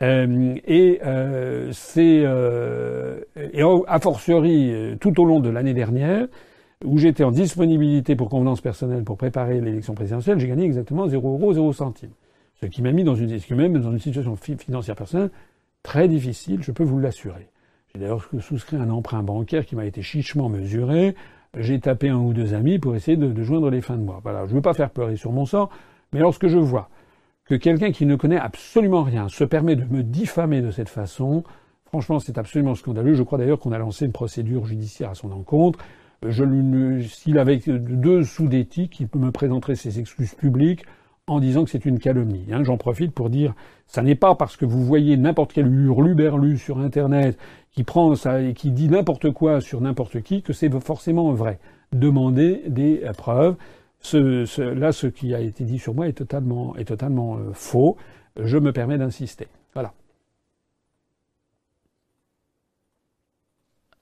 Euh, 0.00 0.54
et 0.66 1.00
euh, 1.04 1.70
c'est 1.72 2.22
euh, 2.24 3.20
et 3.36 3.60
a 3.62 4.00
fortiori 4.00 4.72
euh, 4.72 4.96
tout 4.96 5.20
au 5.20 5.26
long 5.26 5.40
de 5.40 5.50
l'année 5.50 5.74
dernière 5.74 6.26
où 6.82 6.96
j'étais 6.96 7.24
en 7.24 7.30
disponibilité 7.30 8.16
pour 8.16 8.30
convenance 8.30 8.62
personnelle 8.62 9.04
pour 9.04 9.18
préparer 9.18 9.60
l'élection 9.60 9.94
présidentielle, 9.94 10.38
j'ai 10.38 10.48
gagné 10.48 10.64
exactement 10.64 11.06
0 11.06 11.28
euros 11.28 11.52
0 11.52 11.74
centimes. 11.74 12.12
Ce 12.58 12.64
qui 12.64 12.80
m'a 12.80 12.92
mis 12.92 13.04
dans 13.04 13.14
une, 13.14 13.38
même 13.50 13.80
dans 13.80 13.92
une 13.92 13.98
situation 13.98 14.34
financière 14.36 14.96
personnelle 14.96 15.30
très 15.82 16.08
difficile, 16.08 16.62
je 16.62 16.72
peux 16.72 16.84
vous 16.84 16.98
l'assurer. 16.98 17.48
J'ai 17.92 18.00
d'ailleurs 18.00 18.26
souscrit 18.40 18.76
un 18.76 18.88
emprunt 18.88 19.22
bancaire 19.22 19.66
qui 19.66 19.76
m'a 19.76 19.84
été 19.84 20.00
chichement 20.00 20.48
mesuré. 20.48 21.14
J'ai 21.56 21.80
tapé 21.80 22.08
un 22.08 22.18
ou 22.18 22.32
deux 22.32 22.54
amis 22.54 22.78
pour 22.78 22.94
essayer 22.96 23.16
de, 23.16 23.42
joindre 23.42 23.70
les 23.70 23.80
fins 23.80 23.96
de 23.96 24.02
mois. 24.02 24.20
Voilà, 24.22 24.46
je 24.46 24.50
ne 24.50 24.56
veux 24.56 24.62
pas 24.62 24.74
faire 24.74 24.90
pleurer 24.90 25.16
sur 25.16 25.32
mon 25.32 25.46
sort, 25.46 25.70
mais 26.12 26.20
lorsque 26.20 26.46
je 26.46 26.58
vois 26.58 26.88
que 27.44 27.54
quelqu'un 27.54 27.92
qui 27.92 28.06
ne 28.06 28.16
connaît 28.16 28.38
absolument 28.38 29.02
rien 29.02 29.28
se 29.28 29.44
permet 29.44 29.76
de 29.76 29.84
me 29.84 30.02
diffamer 30.02 30.62
de 30.62 30.70
cette 30.70 30.88
façon, 30.88 31.44
franchement, 31.84 32.18
c'est 32.18 32.38
absolument 32.38 32.74
scandaleux. 32.74 33.14
Je 33.14 33.22
crois 33.22 33.38
d'ailleurs 33.38 33.58
qu'on 33.58 33.72
a 33.72 33.78
lancé 33.78 34.06
une 34.06 34.12
procédure 34.12 34.64
judiciaire 34.64 35.10
à 35.10 35.14
son 35.14 35.30
encontre. 35.30 35.78
Je, 36.26 37.02
s'il 37.02 37.38
avait 37.38 37.60
deux 37.66 38.24
sous 38.24 38.48
d'éthique, 38.48 39.00
il 39.00 39.08
me 39.18 39.30
présenterait 39.30 39.74
ses 39.74 40.00
excuses 40.00 40.34
publiques 40.34 40.84
en 41.26 41.40
disant 41.40 41.64
que 41.64 41.70
c'est 41.70 41.86
une 41.86 41.98
calomnie. 41.98 42.46
Hein. 42.52 42.64
J'en 42.64 42.76
profite 42.76 43.12
pour 43.12 43.30
dire, 43.30 43.54
ça 43.86 44.02
n'est 44.02 44.14
pas 44.14 44.34
parce 44.34 44.56
que 44.56 44.66
vous 44.66 44.84
voyez 44.84 45.16
n'importe 45.16 45.52
quel 45.52 45.66
hurluberlu 45.66 46.58
sur 46.58 46.78
Internet 46.78 47.38
qui 47.70 47.82
prend 47.82 48.14
ça 48.14 48.40
et 48.40 48.52
qui 48.52 48.70
dit 48.70 48.88
n'importe 48.88 49.30
quoi 49.30 49.60
sur 49.60 49.80
n'importe 49.80 50.20
qui 50.20 50.42
que 50.42 50.52
c'est 50.52 50.70
forcément 50.80 51.32
vrai. 51.32 51.58
Demandez 51.92 52.62
des 52.66 53.02
preuves 53.16 53.56
ce, 54.00 54.60
là, 54.60 54.92
ce 54.92 55.06
qui 55.06 55.34
a 55.34 55.40
été 55.40 55.64
dit 55.64 55.78
sur 55.78 55.94
moi 55.94 56.08
est 56.08 56.12
totalement, 56.12 56.76
est 56.76 56.84
totalement 56.84 57.36
euh, 57.38 57.52
faux. 57.54 57.96
Je 58.36 58.58
me 58.58 58.70
permets 58.70 58.98
d'insister. 58.98 59.48
Voilà. 59.72 59.94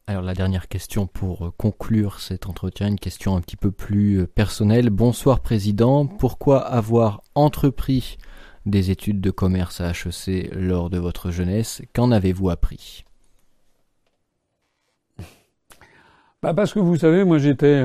Alors 0.09 0.23
la 0.23 0.35
dernière 0.35 0.67
question 0.67 1.07
pour 1.07 1.47
euh, 1.47 1.51
conclure 1.57 2.19
cet 2.19 2.49
entretien, 2.49 2.89
une 2.89 2.99
question 2.99 3.37
un 3.37 3.41
petit 3.41 3.57
peu 3.57 3.71
plus 3.71 4.23
euh, 4.23 4.27
personnelle. 4.27 4.91
Bonsoir 4.91 5.39
Président, 5.39 6.07
pourquoi 6.07 6.59
avoir 6.59 7.23
entrepris 7.37 8.19
des 8.67 8.91
études 8.91 9.21
de 9.21 9.31
commerce 9.31 9.81
à 9.81 9.91
HEC 9.91 10.51
lors 10.55 10.91
de 10.91 10.99
votre 10.99 11.31
jeunesse? 11.31 11.83
Qu'en 11.95 12.11
avez-vous 12.11 12.51
appris? 12.51 13.05
Bah 16.43 16.53
Parce 16.53 16.75
que 16.75 16.81
vous 16.81 16.97
savez, 16.97 17.23
moi 17.23 17.39
j'étais... 17.39 17.83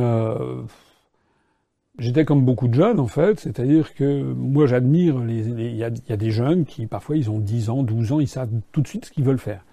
J'étais 1.99 2.25
comme 2.25 2.45
beaucoup 2.45 2.67
de 2.67 2.75
jeunes, 2.75 2.99
en 2.99 3.07
fait, 3.07 3.39
c'est-à-dire 3.39 3.95
que 3.95 4.21
moi 4.21 4.67
j'admire 4.67 5.17
les. 5.17 5.47
Il 5.47 5.75
y, 5.75 5.83
a, 5.83 5.89
y, 5.89 6.13
a, 6.13 6.17
des 6.17 6.29
jeunes 6.29 6.65
qui, 6.65 6.85
parfois, 6.85 7.17
ils 7.17 7.31
ont 7.31 7.39
10 7.39 7.69
ans, 7.71 7.81
12 7.81 8.11
ans, 8.11 8.19
ils 8.19 8.27
savent 8.27 8.51
tout 8.71 8.81
de 8.81 8.87
suite 8.87 9.05
ce 9.05 9.11
qu'ils 9.11 9.23
veulent 9.23 9.39
faire. 9.39 9.65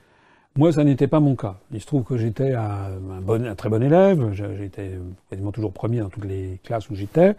Moi, 0.57 0.71
ça 0.71 0.85
n'était 0.85 1.09
pas 1.09 1.19
mon 1.19 1.35
cas. 1.35 1.57
Il 1.73 1.81
se 1.81 1.87
trouve 1.87 2.05
que 2.05 2.17
j'étais 2.17 2.53
un, 2.55 2.91
bon, 3.23 3.45
un 3.45 3.57
très 3.57 3.69
bon 3.69 3.83
élève, 3.83 4.33
j'étais 4.33 4.93
quasiment 5.29 5.51
toujours 5.51 5.73
premier 5.73 5.99
dans 5.99 6.09
toutes 6.09 6.27
les 6.27 6.61
classes 6.63 6.89
où 6.91 6.95
j'étais. 6.95 7.35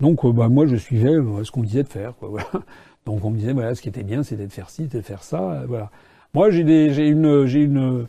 Donc, 0.00 0.24
euh, 0.24 0.32
bah, 0.32 0.48
moi, 0.50 0.66
je 0.66 0.76
suivais 0.76 1.14
euh, 1.14 1.44
ce 1.44 1.50
qu'on 1.50 1.60
me 1.60 1.66
disait 1.66 1.82
de 1.82 1.88
faire. 1.88 2.14
Quoi, 2.16 2.28
voilà. 2.30 2.50
Donc, 3.06 3.24
on 3.24 3.30
me 3.30 3.38
disait, 3.38 3.54
voilà, 3.54 3.74
ce 3.74 3.80
qui 3.80 3.88
était 3.88 4.02
bien, 4.02 4.22
c'était 4.22 4.46
de 4.46 4.52
faire 4.52 4.68
ci, 4.68 4.82
c'était 4.84 4.98
de 4.98 5.02
faire 5.02 5.22
ça. 5.22 5.52
Euh, 5.52 5.66
voilà. 5.66 5.90
Moi, 6.34 6.50
j'ai 6.50 7.08
une, 7.08 7.46
j'ai 7.46 7.62
une, 7.62 8.06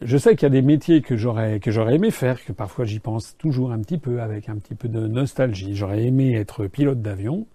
je 0.00 0.16
sais 0.18 0.34
qu'il 0.34 0.42
y 0.42 0.46
a 0.46 0.50
des 0.50 0.62
métiers 0.62 1.00
que 1.00 1.16
j'aurais 1.16 1.60
que 1.60 1.70
j'aurais 1.70 1.94
aimé 1.94 2.10
faire, 2.10 2.44
que 2.44 2.52
parfois 2.52 2.84
j'y 2.84 2.98
pense 2.98 3.36
toujours 3.38 3.70
un 3.70 3.78
petit 3.78 3.98
peu 3.98 4.20
avec 4.20 4.48
un 4.48 4.56
petit 4.56 4.74
peu 4.74 4.88
de 4.88 5.06
nostalgie. 5.06 5.76
J'aurais 5.76 6.02
aimé 6.02 6.34
être 6.34 6.66
pilote 6.66 7.00
d'avion, 7.00 7.46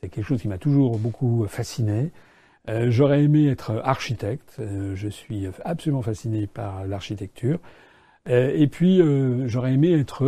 c'est 0.00 0.08
quelque 0.08 0.24
chose 0.24 0.40
qui 0.40 0.46
m'a 0.46 0.58
toujours 0.58 0.98
beaucoup 0.98 1.46
fasciné. 1.48 2.12
Euh, 2.68 2.90
j'aurais 2.90 3.22
aimé 3.22 3.48
être 3.48 3.80
architecte, 3.84 4.56
euh, 4.58 4.94
je 4.96 5.08
suis 5.08 5.46
absolument 5.64 6.02
fasciné 6.02 6.46
par 6.46 6.86
l'architecture. 6.86 7.58
Euh, 8.28 8.50
et 8.56 8.66
puis 8.66 9.00
j'aurais 9.46 9.74
aimé 9.74 9.92
être, 9.92 10.24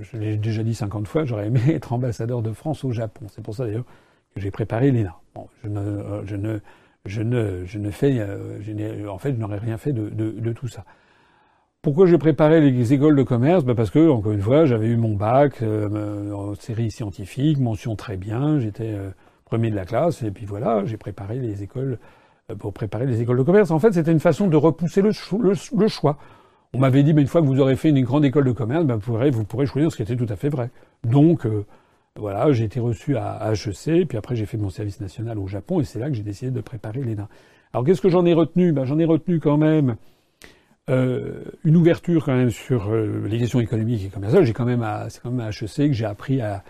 je 0.00 0.16
l'ai 0.16 0.36
déjà 0.36 0.64
dit 0.64 0.74
50 0.74 1.06
fois, 1.06 1.24
j'aurais 1.24 1.46
aimé 1.46 1.60
être 1.68 1.92
ambassadeur 1.92 2.42
de 2.42 2.52
France 2.52 2.84
au 2.84 2.90
Japon. 2.90 3.26
C'est 3.28 3.42
pour 3.44 3.54
ça 3.54 3.64
d'ailleurs 3.64 3.84
que 4.34 4.40
j'ai 4.40 4.50
préparé 4.50 4.90
l'ENA. 4.90 5.16
Bon, 5.34 5.48
je 5.62 5.68
ne, 5.68 6.22
je 6.24 6.36
ne 6.36 6.60
je 7.04 7.22
ne, 7.22 7.64
je 7.64 7.78
ne 7.78 7.90
fais, 7.92 8.20
en 9.08 9.18
fait, 9.18 9.32
je 9.32 9.38
n'aurais 9.38 9.58
rien 9.58 9.78
fait 9.78 9.92
de, 9.92 10.52
tout 10.52 10.66
ça. 10.66 10.84
Pourquoi 11.80 12.06
j'ai 12.06 12.18
préparé 12.18 12.60
les 12.60 12.92
écoles 12.92 13.14
de 13.14 13.22
commerce? 13.22 13.64
Ben 13.64 13.76
Parce 13.76 13.90
que, 13.90 14.10
encore 14.10 14.32
une 14.32 14.40
fois, 14.40 14.64
j'avais 14.64 14.88
eu 14.88 14.96
mon 14.96 15.14
bac 15.14 15.62
en 15.62 16.56
série 16.56 16.90
scientifique, 16.90 17.60
mention 17.60 17.94
très 17.94 18.16
bien, 18.16 18.58
j'étais 18.58 18.96
premier 19.46 19.70
de 19.70 19.76
la 19.76 19.86
classe, 19.86 20.22
et 20.22 20.30
puis 20.30 20.44
voilà, 20.44 20.84
j'ai 20.84 20.98
préparé 20.98 21.38
les 21.38 21.62
écoles 21.62 21.98
pour 22.58 22.72
préparer 22.74 23.06
les 23.06 23.22
écoles 23.22 23.38
de 23.38 23.42
commerce. 23.42 23.70
En 23.70 23.78
fait, 23.78 23.92
c'était 23.92 24.12
une 24.12 24.20
façon 24.20 24.46
de 24.46 24.56
repousser 24.56 25.02
le, 25.02 25.12
choix. 25.88 26.18
On 26.74 26.78
m'avait 26.78 27.02
dit, 27.02 27.14
mais 27.14 27.22
une 27.22 27.26
fois 27.26 27.40
que 27.40 27.46
vous 27.46 27.58
aurez 27.58 27.76
fait 27.76 27.88
une 27.88 28.04
grande 28.04 28.24
école 28.24 28.44
de 28.44 28.52
commerce, 28.52 28.84
ben, 28.84 28.96
vous, 28.96 29.44
pourrez, 29.44 29.66
choisir 29.66 29.90
ce 29.90 29.96
qui 29.96 30.02
était 30.02 30.16
tout 30.16 30.26
à 30.28 30.36
fait 30.36 30.50
vrai. 30.50 30.70
Donc, 31.02 31.46
voilà, 32.18 32.50
j'ai 32.52 32.64
été 32.64 32.80
reçu 32.80 33.16
à 33.16 33.52
HEC, 33.52 34.08
puis 34.08 34.16
après 34.16 34.36
j'ai 34.36 34.46
fait 34.46 34.56
mon 34.56 34.70
service 34.70 35.00
national 35.00 35.38
au 35.38 35.46
Japon, 35.46 35.80
et 35.80 35.84
c'est 35.84 35.98
là 35.98 36.08
que 36.08 36.14
j'ai 36.14 36.22
décidé 36.22 36.50
de 36.50 36.60
préparer 36.60 37.02
l'ENA. 37.02 37.28
Alors 37.72 37.84
qu'est-ce 37.84 38.00
que 38.00 38.08
j'en 38.08 38.24
ai 38.24 38.32
retenu? 38.32 38.72
Ben, 38.72 38.84
J'en 38.84 38.98
ai 38.98 39.04
retenu 39.04 39.38
quand 39.38 39.58
même 39.58 39.96
euh, 40.88 41.44
une 41.64 41.76
ouverture 41.76 42.24
quand 42.24 42.34
même 42.34 42.50
sur 42.50 42.90
euh, 42.90 43.26
les 43.28 43.38
questions 43.38 43.60
économiques 43.60 44.04
et 44.04 44.08
commerciales. 44.08 44.44
J'ai 44.44 44.54
quand 44.54 44.64
même 44.64 44.84
c'est 45.10 45.20
quand 45.20 45.30
même 45.30 45.46
à 45.46 45.50
HEC 45.50 45.88
que 45.88 45.92
j'ai 45.92 46.06
appris 46.06 46.40
à, 46.40 46.64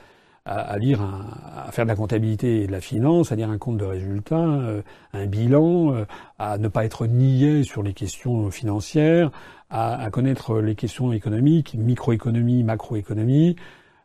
à, 0.46 0.78
lire, 0.78 1.00
à 1.02 1.70
faire 1.72 1.84
de 1.84 1.90
la 1.90 1.96
comptabilité 1.96 2.62
et 2.62 2.66
de 2.66 2.72
la 2.72 2.80
finance, 2.80 3.32
à 3.32 3.36
lire 3.36 3.50
un 3.50 3.58
compte 3.58 3.78
de 3.78 3.84
résultats, 3.84 4.36
euh, 4.36 4.82
un 5.12 5.26
bilan, 5.26 5.92
euh, 5.92 6.04
à 6.38 6.56
ne 6.58 6.68
pas 6.68 6.84
être 6.84 7.06
niais 7.06 7.64
sur 7.64 7.82
les 7.82 7.92
questions 7.92 8.50
financières, 8.50 9.30
à, 9.70 10.00
à 10.00 10.10
connaître 10.10 10.60
les 10.60 10.74
questions 10.74 11.12
économiques, 11.12 11.74
microéconomie, 11.74 12.62
macroéconomie. 12.62 13.56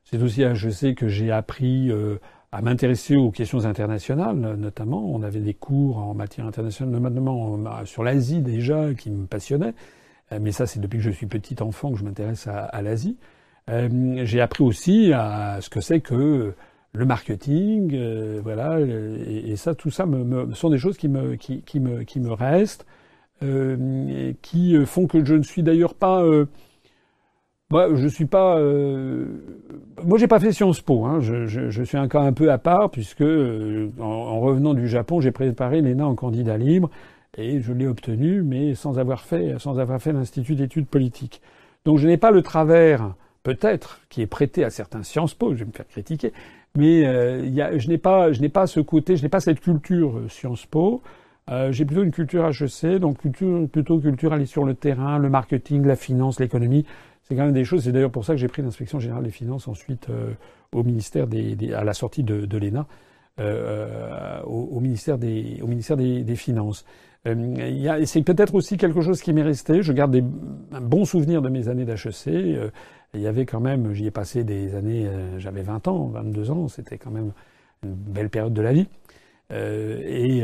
C'est 0.04 0.22
aussi 0.22 0.44
à 0.44 0.54
HEC 0.54 0.96
que 0.96 1.08
j'ai 1.08 1.32
appris 1.32 1.92
euh, 1.92 2.18
à 2.52 2.62
m'intéresser 2.62 3.16
aux 3.16 3.32
questions 3.32 3.66
internationales, 3.66 4.36
notamment. 4.36 5.06
On 5.06 5.22
avait 5.24 5.40
des 5.40 5.54
cours 5.54 6.00
en 6.00 6.14
matière 6.14 6.46
internationale, 6.46 7.00
notamment 7.00 7.58
sur 7.86 8.04
l'Asie 8.04 8.42
déjà, 8.42 8.94
qui 8.94 9.10
me 9.10 9.26
passionnaient. 9.26 9.74
Euh, 10.32 10.40
mais 10.42 10.52
ça, 10.52 10.66
c'est 10.66 10.80
depuis 10.80 10.98
que 10.98 11.04
je 11.04 11.12
suis 11.12 11.28
petit 11.28 11.62
enfant 11.62 11.92
que 11.92 11.98
je 11.98 12.04
m'intéresse 12.04 12.48
à, 12.48 12.82
l'Asie. 12.82 13.18
J'ai 13.68 14.42
appris 14.42 14.64
aussi 14.64 15.14
à 15.14 15.60
ce 15.62 15.70
que 15.70 15.82
c'est 15.82 16.02
que 16.02 16.54
le 16.94 17.06
marketing, 17.06 17.98
voilà, 18.42 18.80
et, 18.80 19.56
ça, 19.56 19.76
tout 19.76 19.92
ça 19.92 20.06
me, 20.06 20.54
sont 20.54 20.70
des 20.70 20.78
choses 20.78 20.98
qui 20.98 21.08
me, 21.08 22.34
restent, 22.34 22.86
et 23.42 24.36
qui 24.42 24.86
font 24.86 25.08
que 25.08 25.24
je 25.24 25.36
ne 25.36 25.44
suis 25.44 25.64
d'ailleurs 25.64 25.94
pas 25.94 26.24
moi, 27.72 27.88
je 27.96 28.08
suis 28.08 28.26
pas. 28.26 28.58
Euh... 28.58 29.28
Moi, 30.04 30.18
j'ai 30.18 30.28
pas 30.28 30.42
fait 30.42 30.52
Sciences 30.52 30.82
Po. 30.82 31.06
Hein. 31.06 31.22
Je, 31.22 31.46
je, 31.48 31.70
je, 31.70 31.84
suis 31.84 31.98
cas 32.10 32.20
un 32.20 32.34
peu 32.34 32.52
à 32.52 32.58
part 32.58 32.92
puisque 32.92 33.22
euh, 33.22 33.90
en, 33.98 34.42
revenant 34.42 34.74
du 34.74 34.90
Japon, 34.90 35.22
j'ai 35.22 35.32
préparé 35.32 35.82
l'ENA 35.82 36.06
en 36.06 36.16
candidat 36.16 36.58
libre 36.58 36.90
et 37.38 37.62
je 37.62 37.72
l'ai 37.72 37.88
obtenu, 37.88 38.44
mais 38.44 38.76
sans 38.76 39.00
avoir 39.00 39.22
fait, 39.22 39.56
sans 39.58 39.80
avoir 39.80 40.02
fait 40.02 40.12
l'institut 40.12 40.56
d'études 40.56 40.88
politiques. 40.88 41.42
Donc, 41.86 41.98
je 41.98 42.08
n'ai 42.08 42.18
pas 42.18 42.32
le 42.32 42.42
travers, 42.42 43.16
peut-être, 43.44 44.02
qui 44.10 44.22
est 44.22 44.28
prêté 44.28 44.64
à 44.64 44.70
certains 44.70 45.04
Sciences 45.04 45.34
Po. 45.34 45.54
Je 45.54 45.60
vais 45.60 45.66
me 45.66 45.72
faire 45.72 45.88
critiquer, 45.88 46.34
mais 46.76 47.06
euh, 47.06 47.46
y 47.46 47.62
a, 47.62 47.78
je 47.78 47.88
n'ai 47.88 47.98
pas, 47.98 48.32
je 48.32 48.42
n'ai 48.42 48.50
pas 48.50 48.68
ce 48.68 48.80
côté, 48.80 49.16
je 49.18 49.24
n'ai 49.24 49.30
pas 49.30 49.40
cette 49.40 49.60
culture 49.60 50.18
euh, 50.18 50.30
Sciences 50.30 50.66
Po. 50.66 51.02
Euh, 51.50 51.72
j'ai 51.72 51.86
plutôt 51.86 52.04
une 52.04 52.12
culture 52.12 52.48
HEC, 52.48 53.00
donc 53.00 53.18
culture, 53.20 53.68
plutôt 53.68 54.00
culture 54.00 54.32
aller 54.32 54.46
sur 54.46 54.64
le 54.64 54.74
terrain, 54.76 55.18
le 55.18 55.30
marketing, 55.30 55.86
la 55.86 55.96
finance, 55.96 56.40
l'économie. 56.40 56.86
c'est 57.24 57.36
quand 57.36 57.46
même 57.46 57.54
des 57.54 57.66
choses. 57.66 57.84
C'est 57.84 57.92
d'ailleurs 57.92 58.12
pour 58.12 58.26
ça 58.26 58.34
que 58.34 58.40
j'ai 58.40 58.48
pris 58.48 58.62
l'inspection 58.62 59.00
générale 59.00 59.24
des 59.24 59.32
finances 59.32 59.68
ensuite 59.68 60.08
au 60.72 60.84
ministère 60.84 61.28
des, 61.28 61.74
à 61.74 61.84
la 61.84 61.94
sortie 61.94 62.24
de, 62.24 62.46
de 62.46 62.58
l'ENA, 62.58 62.86
au, 64.46 64.80
ministère 64.80 65.18
des, 65.18 65.60
au 65.62 65.68
ministère 65.68 65.98
des, 65.98 66.24
des 66.24 66.36
Finances. 66.36 66.86
Euh, 67.28 68.06
c'est 68.06 68.24
peut-être 68.24 68.56
aussi 68.56 68.78
quelque 68.78 69.02
chose 69.02 69.22
qui 69.22 69.34
m'est 69.34 69.44
resté. 69.44 69.84
Je 69.84 69.94
garde 69.94 70.12
des, 70.12 70.24
un 70.72 70.82
bon 70.82 71.06
souvenir 71.06 71.42
de 71.42 71.50
mes 71.50 71.68
années 71.68 71.86
d'HEC. 71.86 72.72
Euh, 73.16 73.18
il 73.18 73.22
y 73.22 73.28
avait 73.28 73.46
quand 73.46 73.60
même, 73.60 73.94
j'y 73.94 74.08
ai 74.08 74.12
passé 74.12 74.44
des 74.44 74.76
années, 74.76 75.08
euh, 75.08 75.40
j'avais 75.40 75.62
20 75.62 75.88
ans, 75.88 76.08
22 76.08 76.52
ans, 76.52 76.68
c'était 76.68 76.98
quand 76.98 77.12
même 77.12 77.32
une 77.84 77.94
belle 77.94 78.30
période 78.30 78.54
de 78.54 78.62
la 78.62 78.74
vie. 78.74 78.88
et 79.52 80.44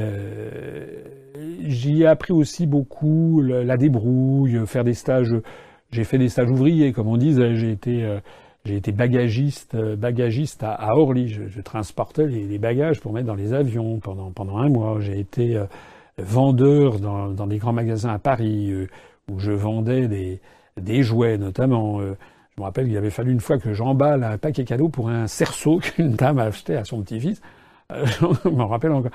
j'y 1.66 2.02
ai 2.02 2.08
appris 2.08 2.34
aussi 2.34 2.66
beaucoup 2.68 3.42
la, 3.42 3.78
débrouille, 3.78 4.66
faire 4.66 4.84
des 4.84 4.96
stages. 4.96 5.34
J'ai 5.92 6.04
fait 6.04 6.18
des 6.18 6.30
stages 6.30 6.50
ouvriers, 6.50 6.92
comme 6.92 7.08
on 7.08 7.18
dit. 7.18 7.34
J'ai 7.34 7.72
été 7.72 8.20
j'ai 8.66 8.76
été 8.76 8.92
bagagiste, 8.92 9.78
bagagiste 9.78 10.64
à, 10.64 10.98
Orly. 10.98 11.30
Je, 11.30 11.62
transportais 11.62 12.28
les, 12.28 12.58
bagages 12.58 13.00
pour 13.00 13.14
mettre 13.14 13.28
dans 13.28 13.36
les 13.36 13.54
avions 13.54 14.00
pendant 14.00 14.58
un 14.58 14.68
mois. 14.68 15.00
J'ai 15.00 15.20
été 15.20 15.58
vendeur 16.18 17.00
dans, 17.00 17.48
des 17.48 17.58
grands 17.58 17.74
magasins 17.74 18.14
à 18.14 18.20
Paris 18.20 18.72
euh, 18.72 18.88
où 19.32 19.40
je 19.40 19.52
vendais 19.52 20.08
des 20.78 21.04
jouets 21.04 21.38
notamment. 21.38 22.02
Euh, 22.58 22.62
je 22.62 22.62
me 22.62 22.66
rappelle 22.66 22.88
qu'il 22.88 22.98
avait 22.98 23.10
fallu 23.10 23.32
une 23.32 23.40
fois 23.40 23.58
que 23.58 23.74
j'emballe 23.74 24.24
un 24.24 24.38
paquet 24.38 24.64
cadeau 24.64 24.90
pour 24.90 25.10
un 25.10 25.28
cerceau 25.28 25.80
qu'une 25.82 26.12
dame 26.12 26.40
a 26.40 26.44
acheté 26.44 26.76
à 26.76 26.84
son 26.84 27.02
petit-fils. 27.02 27.42
Euh, 27.92 28.06
je 28.44 28.50
m'en 28.50 28.68
rappelle 28.68 28.92
encore. 28.92 29.12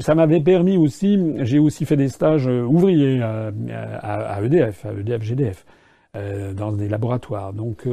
ça 0.00 0.14
m'avait 0.14 0.40
permis 0.40 0.76
aussi, 0.76 1.18
j'ai 1.40 1.58
aussi 1.58 1.84
fait 1.84 1.96
des 1.96 2.08
stages 2.08 2.46
ouvriers 2.46 3.22
à, 3.22 4.40
EDF, 4.42 4.86
à 4.86 4.92
EDF 4.92 5.22
GDF, 5.22 5.66
dans 6.54 6.72
des 6.72 6.88
laboratoires. 6.88 7.52
Donc 7.52 7.88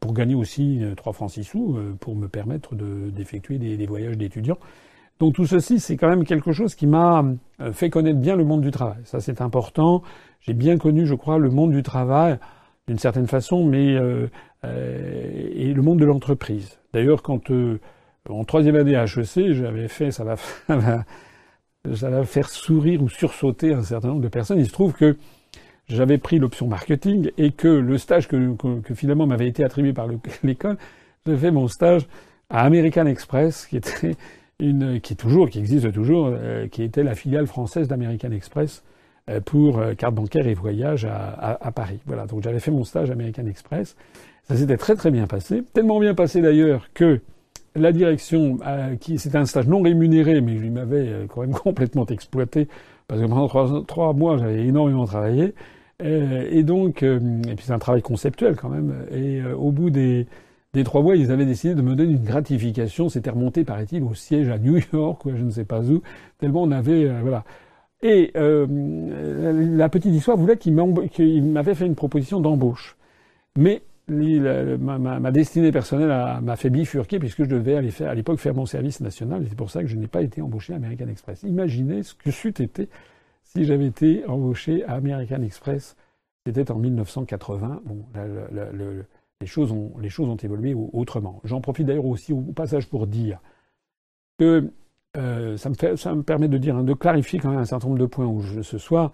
pour 0.00 0.12
gagner 0.12 0.34
aussi 0.34 0.82
3 0.96 1.12
francs 1.12 1.30
6 1.30 1.44
sous, 1.44 1.78
pour 2.00 2.16
me 2.16 2.28
permettre 2.28 2.74
d'effectuer 2.74 3.58
des, 3.58 3.76
des 3.76 3.86
voyages 3.86 4.18
d'étudiants. 4.18 4.58
Donc 5.18 5.34
tout 5.34 5.46
ceci, 5.46 5.80
c'est 5.80 5.96
quand 5.96 6.08
même 6.08 6.24
quelque 6.24 6.52
chose 6.52 6.74
qui 6.74 6.86
m'a 6.86 7.24
euh, 7.60 7.72
fait 7.72 7.88
connaître 7.88 8.18
bien 8.18 8.36
le 8.36 8.44
monde 8.44 8.60
du 8.60 8.70
travail. 8.70 8.98
Ça, 9.04 9.20
c'est 9.20 9.40
important. 9.40 10.02
J'ai 10.40 10.52
bien 10.52 10.76
connu, 10.76 11.06
je 11.06 11.14
crois, 11.14 11.38
le 11.38 11.48
monde 11.48 11.72
du 11.72 11.82
travail 11.82 12.38
d'une 12.88 12.98
certaine 12.98 13.26
façon, 13.26 13.64
mais 13.64 13.94
euh, 13.94 14.28
euh, 14.64 15.50
et 15.54 15.72
le 15.72 15.82
monde 15.82 15.98
de 15.98 16.04
l'entreprise. 16.04 16.78
D'ailleurs, 16.92 17.22
quand 17.22 17.50
en 18.28 18.44
troisième 18.44 18.76
année 18.76 18.96
à 18.96 19.04
HEC, 19.04 19.52
j'avais 19.52 19.88
fait, 19.88 20.10
ça 20.12 20.24
va, 20.24 20.36
ça 21.94 22.10
va 22.10 22.24
faire 22.24 22.48
sourire 22.48 23.02
ou 23.02 23.08
sursauter 23.08 23.72
un 23.72 23.82
certain 23.82 24.08
nombre 24.08 24.22
de 24.22 24.28
personnes. 24.28 24.58
Il 24.58 24.66
se 24.66 24.72
trouve 24.72 24.92
que 24.92 25.16
j'avais 25.88 26.18
pris 26.18 26.38
l'option 26.38 26.66
marketing 26.66 27.30
et 27.38 27.52
que 27.52 27.68
le 27.68 27.98
stage 27.98 28.28
que, 28.28 28.54
que 28.80 28.94
finalement 28.94 29.26
m'avait 29.26 29.48
été 29.48 29.64
attribué 29.64 29.92
par 29.92 30.08
l'école, 30.42 30.76
j'ai 31.26 31.36
fait 31.36 31.50
mon 31.50 31.68
stage 31.68 32.06
à 32.50 32.62
American 32.62 33.06
Express, 33.06 33.66
qui 33.66 33.76
était 33.76 34.16
une, 34.60 35.00
qui 35.00 35.16
toujours, 35.16 35.50
qui 35.50 35.58
existe 35.58 35.92
toujours, 35.92 36.30
euh, 36.32 36.68
qui 36.68 36.82
était 36.82 37.02
la 37.02 37.14
filiale 37.14 37.46
française 37.46 37.88
d'American 37.88 38.30
Express 38.30 38.82
euh, 38.82 38.95
pour 39.44 39.78
euh, 39.78 39.94
carte 39.94 40.14
bancaire 40.14 40.46
et 40.46 40.54
voyage 40.54 41.04
à, 41.04 41.16
à, 41.16 41.66
à 41.66 41.72
Paris. 41.72 41.98
Voilà, 42.06 42.26
donc 42.26 42.42
j'avais 42.42 42.60
fait 42.60 42.70
mon 42.70 42.84
stage 42.84 43.10
American 43.10 43.46
Express. 43.46 43.96
Ça 44.48 44.56
s'était 44.56 44.76
très 44.76 44.94
très 44.94 45.10
bien 45.10 45.26
passé, 45.26 45.62
tellement 45.72 45.98
bien 45.98 46.14
passé 46.14 46.40
d'ailleurs 46.40 46.88
que 46.94 47.20
la 47.74 47.92
direction, 47.92 48.58
qui 49.00 49.18
c'était 49.18 49.36
un 49.36 49.44
stage 49.44 49.66
non 49.66 49.82
rémunéré, 49.82 50.40
mais 50.40 50.56
je 50.56 50.66
m'avait 50.66 51.26
quand 51.28 51.42
même 51.42 51.52
complètement 51.64 52.06
exploité 52.06 52.68
parce 53.06 53.20
que 53.20 53.26
pendant 53.26 53.48
trois, 53.48 53.84
trois 53.86 54.12
mois 54.14 54.38
j'avais 54.38 54.64
énormément 54.64 55.04
travaillé. 55.04 55.52
Et 56.02 56.62
donc, 56.62 57.02
et 57.02 57.18
puis 57.56 57.66
c'est 57.66 57.72
un 57.72 57.78
travail 57.78 58.02
conceptuel 58.02 58.56
quand 58.56 58.68
même. 58.68 58.94
Et 59.10 59.42
au 59.42 59.72
bout 59.72 59.90
des 59.90 60.26
des 60.76 60.84
trois 60.84 61.00
mois, 61.00 61.16
ils 61.16 61.32
avaient 61.32 61.46
décidé 61.46 61.74
de 61.74 61.80
me 61.80 61.94
donner 61.94 62.12
une 62.12 62.22
gratification. 62.22 63.08
C'était 63.08 63.30
remonté, 63.30 63.64
paraît-il, 63.64 64.02
au 64.02 64.12
siège 64.12 64.50
à 64.50 64.58
New 64.58 64.78
York, 64.92 65.24
ou 65.24 65.30
je 65.34 65.42
ne 65.42 65.50
sais 65.50 65.64
pas 65.64 65.80
où, 65.80 66.02
tellement 66.38 66.62
on 66.62 66.70
avait... 66.70 67.06
Euh, 67.06 67.20
voilà. 67.22 67.44
Et 68.02 68.30
euh, 68.36 68.66
la 69.76 69.88
petite 69.88 70.14
histoire 70.14 70.36
voulait 70.36 70.56
qu'il 70.56 70.74
m'avait 70.74 71.74
fait 71.74 71.86
une 71.86 71.94
proposition 71.94 72.40
d'embauche. 72.40 72.96
Mais 73.56 73.82
ma, 74.08 75.30
destinée 75.30 75.72
personnelle 75.72 76.42
m'a 76.42 76.56
fait 76.56 76.70
bifurquer 76.70 77.18
puisque 77.18 77.44
je 77.44 77.48
devais 77.48 77.74
aller 77.74 77.90
faire, 77.90 78.10
à 78.10 78.14
l'époque 78.14 78.38
faire 78.38 78.54
mon 78.54 78.66
service 78.66 79.00
national. 79.00 79.46
C'est 79.48 79.56
pour 79.56 79.70
ça 79.70 79.82
que 79.82 79.88
je 79.88 79.96
n'ai 79.96 80.08
pas 80.08 80.22
été 80.22 80.42
embauché 80.42 80.74
à 80.74 80.76
American 80.76 81.08
Express. 81.08 81.42
Imaginez 81.42 82.02
ce 82.02 82.14
que 82.14 82.30
c'eût 82.30 82.62
été 82.62 82.88
si 83.44 83.64
j'avais 83.64 83.86
été 83.86 84.26
embauché 84.26 84.84
à 84.84 84.94
American 84.94 85.42
Express. 85.42 85.96
C'était 86.44 86.70
en 86.70 86.78
1980. 86.78 87.82
Bon, 87.84 88.04
le, 88.14 89.04
les 89.40 89.46
choses 89.46 89.72
ont, 89.72 89.92
les 90.00 90.08
choses 90.08 90.28
ont 90.28 90.36
évolué 90.36 90.74
autrement. 90.74 91.40
J'en 91.44 91.60
profite 91.60 91.86
d'ailleurs 91.86 92.06
aussi 92.06 92.32
au 92.32 92.40
passage 92.40 92.88
pour 92.88 93.06
dire 93.06 93.40
que 94.38 94.70
euh, 95.16 95.56
ça, 95.56 95.70
me 95.70 95.74
fait, 95.74 95.96
ça 95.96 96.14
me 96.14 96.22
permet 96.22 96.48
de 96.48 96.58
dire, 96.58 96.82
de 96.82 96.94
clarifier 96.94 97.38
quand 97.38 97.50
même 97.50 97.60
un 97.60 97.64
certain 97.64 97.88
nombre 97.88 98.00
de 98.00 98.06
points 98.06 98.26
où 98.26 98.40
je, 98.40 98.62
ce 98.62 98.78
soir. 98.78 99.12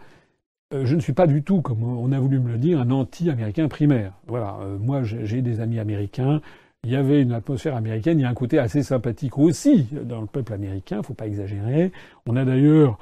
Euh, 0.73 0.85
je 0.85 0.95
ne 0.95 1.01
suis 1.01 1.13
pas 1.13 1.27
du 1.27 1.43
tout, 1.43 1.61
comme 1.61 1.83
on 1.83 2.11
a 2.13 2.19
voulu 2.19 2.41
me 2.41 2.51
le 2.51 2.59
dire, 2.59 2.81
un 2.81 2.91
anti-américain 2.91 3.69
primaire. 3.69 4.13
Voilà, 4.27 4.57
euh, 4.63 4.79
moi 4.79 5.03
j'ai 5.03 5.43
des 5.43 5.61
amis 5.61 5.79
américains. 5.79 6.41
Il 6.85 6.91
y 6.91 6.97
avait 6.97 7.23
une 7.23 7.33
atmosphère 7.33 7.77
américaine. 7.77 8.19
Il 8.19 8.23
y 8.23 8.25
a 8.25 8.29
un 8.29 8.35
côté 8.35 8.59
assez 8.59 8.83
sympathique 8.83 9.39
aussi 9.39 9.87
dans 9.93 10.21
le 10.21 10.27
peuple 10.27 10.53
américain. 10.53 11.03
Faut 11.03 11.15
pas 11.15 11.27
exagérer. 11.27 11.93
On 12.27 12.35
a 12.35 12.45
d'ailleurs 12.45 12.99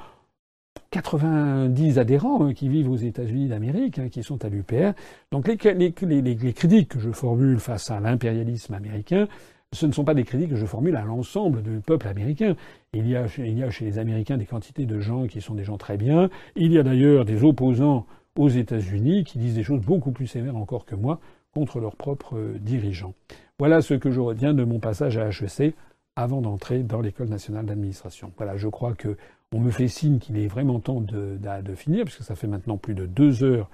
90 0.91 1.97
adhérents 1.97 2.45
hein, 2.45 2.53
qui 2.53 2.67
vivent 2.67 2.91
aux 2.91 2.97
États-Unis 2.97 3.47
d'Amérique, 3.47 3.97
hein, 3.97 4.09
qui 4.09 4.23
sont 4.23 4.43
à 4.45 4.49
l'UPR. 4.49 4.93
Donc 5.31 5.47
les, 5.47 6.53
critiques 6.53 6.89
que 6.89 6.99
je 6.99 7.11
formule 7.11 7.59
face 7.59 7.89
à 7.89 7.99
l'impérialisme 7.99 8.73
américain, 8.73 9.27
ce 9.73 9.85
ne 9.85 9.91
sont 9.93 10.03
pas 10.03 10.13
des 10.13 10.23
critiques 10.23 10.49
que 10.49 10.55
je 10.55 10.65
formule 10.65 10.95
à 10.95 11.03
l'ensemble 11.03 11.63
du 11.63 11.79
peuple 11.79 12.07
américain. 12.07 12.55
Il 12.93 13.07
y, 13.07 13.15
a, 13.15 13.27
chez 13.27 13.85
les 13.85 13.99
Américains 13.99 14.37
des 14.37 14.45
quantités 14.45 14.85
de 14.85 14.99
gens 14.99 15.27
qui 15.27 15.39
sont 15.39 15.55
des 15.55 15.63
gens 15.63 15.77
très 15.77 15.97
bien. 15.97 16.29
Il 16.55 16.73
y 16.73 16.77
a 16.77 16.83
d'ailleurs 16.83 17.23
des 17.23 17.43
opposants 17.43 18.05
aux 18.37 18.49
États-Unis 18.49 19.23
qui 19.23 19.37
disent 19.37 19.55
des 19.55 19.63
choses 19.63 19.81
beaucoup 19.81 20.11
plus 20.11 20.27
sévères 20.27 20.57
encore 20.57 20.85
que 20.85 20.95
moi 20.95 21.19
contre 21.53 21.79
leurs 21.79 21.95
propres 21.95 22.37
dirigeants. 22.59 23.13
Voilà 23.59 23.81
ce 23.81 23.93
que 23.93 24.11
je 24.11 24.19
retiens 24.19 24.53
de 24.53 24.63
mon 24.63 24.79
passage 24.79 25.17
à 25.17 25.29
HEC 25.29 25.73
avant 26.15 26.41
d'entrer 26.41 26.83
dans 26.83 26.99
l'école 26.99 27.29
nationale 27.29 27.65
d'administration. 27.65 28.31
Voilà, 28.37 28.57
je 28.57 28.67
crois 28.67 28.93
que 28.93 29.15
on 29.53 29.59
me 29.59 29.71
fait 29.71 29.87
signe 29.87 30.19
qu'il 30.19 30.37
est 30.37 30.47
vraiment 30.47 30.79
temps 30.79 31.01
de, 31.01 31.37
de, 31.37 31.75
finir, 31.75 32.05
puisque 32.05 32.23
ça 32.23 32.35
fait 32.35 32.47
maintenant 32.47 32.77
plus 32.77 32.93
de 32.93 33.05
deux 33.05 33.43
heures 33.43 33.69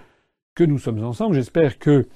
que 0.55 0.63
nous 0.63 0.79
sommes 0.79 1.03
ensemble. 1.03 1.35
J'espère 1.35 1.77
que 1.77 2.07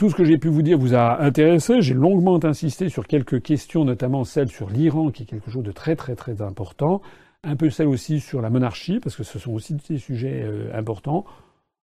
tout 0.00 0.08
ce 0.08 0.14
que 0.14 0.24
j'ai 0.24 0.38
pu 0.38 0.48
vous 0.48 0.62
dire 0.62 0.78
vous 0.78 0.94
a 0.94 1.20
intéressé. 1.20 1.82
J'ai 1.82 1.92
longuement 1.92 2.42
insisté 2.42 2.88
sur 2.88 3.06
quelques 3.06 3.42
questions, 3.42 3.84
notamment 3.84 4.24
celle 4.24 4.48
sur 4.48 4.70
l'Iran, 4.70 5.10
qui 5.10 5.24
est 5.24 5.26
quelque 5.26 5.50
chose 5.50 5.62
de 5.62 5.72
très 5.72 5.94
très 5.94 6.14
très 6.14 6.40
important. 6.40 7.02
Un 7.44 7.54
peu 7.54 7.68
celle 7.68 7.86
aussi 7.86 8.18
sur 8.18 8.40
la 8.40 8.48
monarchie, 8.48 8.98
parce 8.98 9.14
que 9.14 9.24
ce 9.24 9.38
sont 9.38 9.52
aussi 9.52 9.74
des 9.74 9.98
sujets 9.98 10.40
euh, 10.42 10.74
importants. 10.74 11.26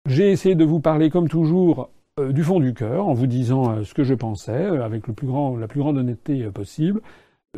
J'ai 0.07 0.31
essayé 0.31 0.56
de 0.56 0.65
vous 0.65 0.80
parler, 0.80 1.11
comme 1.11 1.30
toujours, 1.30 1.91
euh, 2.19 2.31
du 2.31 2.41
fond 2.41 2.60
du 2.60 2.73
cœur, 2.73 3.07
en 3.07 3.14
vous 3.14 3.27
disant 3.27 3.73
euh, 3.73 3.84
ce 3.84 3.94
que 3.94 4.03
je 4.03 4.15
pensais, 4.15 4.65
avec 4.65 5.07
la 5.07 5.14
plus 5.14 5.27
grande 5.80 5.98
honnêteté 5.99 6.49
possible. 6.52 7.02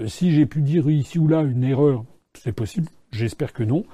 si 0.06 0.34
j'ai 0.34 0.46
pu 0.46 0.62
dire 0.62 0.90
ici 0.90 1.18
ou 1.18 1.30
là 1.30 1.44
une 1.44 1.64
erreur, 1.64 2.04
c'est 2.38 2.52
possible, 2.52 2.90
J'espère 3.14 3.54
que 3.54 3.64
non. 3.64 3.86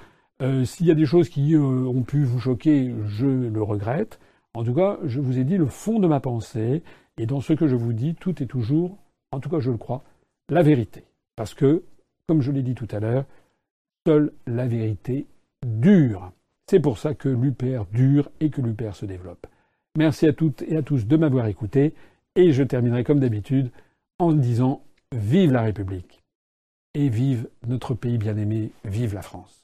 S'il 0.64 0.88
y 0.88 0.92
a 0.92 0.96
des 0.96 1.06
choses 1.06 1.30
qui 1.30 1.56
ont 1.56 2.04
pu 2.04 2.24
vous 2.24 2.40
choquer, 2.40 2.94
je 3.08 3.26
le 3.26 3.62
regrette. 3.62 4.20
En 4.58 4.64
tout 4.64 4.74
cas, 4.74 4.98
je 5.04 5.20
vous 5.20 5.38
ai 5.38 5.44
dit 5.44 5.56
le 5.56 5.68
fond 5.68 6.00
de 6.00 6.08
ma 6.08 6.20
pensée, 6.20 6.82
et 7.20 7.28
dans 7.28 7.42
ce 7.42 7.54
que 7.54 7.68
je 7.68 7.76
vous 7.76 7.94
dis, 7.94 8.16
tout 8.16 8.42
est 8.42 8.48
toujours, 8.48 8.98
en 9.32 9.40
tout 9.40 9.52
cas 9.52 9.60
je 9.60 9.70
le 9.70 9.78
crois, 9.78 10.04
la 10.50 10.64
vérité. 10.64 11.04
Parce 11.36 11.54
que, 11.54 11.84
comme 12.28 12.42
je 12.42 12.52
l'ai 12.52 12.64
dit 12.64 12.74
tout 12.74 12.88
à 12.90 13.00
l'heure, 13.00 13.26
seule 14.08 14.34
la 14.48 14.66
vérité 14.66 15.28
dure. 15.64 16.32
C'est 16.68 16.80
pour 16.80 16.98
ça 16.98 17.14
que 17.14 17.30
l'UPR 17.30 17.86
dure 17.94 18.32
et 18.40 18.50
que 18.50 18.62
l'UPR 18.62 18.96
se 18.96 19.06
développe. 19.06 19.46
Merci 19.96 20.26
à 20.26 20.34
toutes 20.34 20.64
et 20.64 20.76
à 20.78 20.82
tous 20.82 21.06
de 21.06 21.18
m'avoir 21.18 21.46
écouté, 21.46 21.94
et 22.36 22.52
je 22.52 22.64
terminerai 22.64 23.04
comme 23.04 23.20
d'habitude 23.20 23.70
en 24.18 24.34
disant 24.34 24.82
Vive 25.16 25.52
la 25.52 25.62
République 25.62 26.24
et 26.96 27.10
vive 27.10 27.48
notre 27.68 27.94
pays 27.94 28.18
bien-aimé, 28.18 28.72
vive 28.86 29.14
la 29.14 29.22
France. 29.22 29.57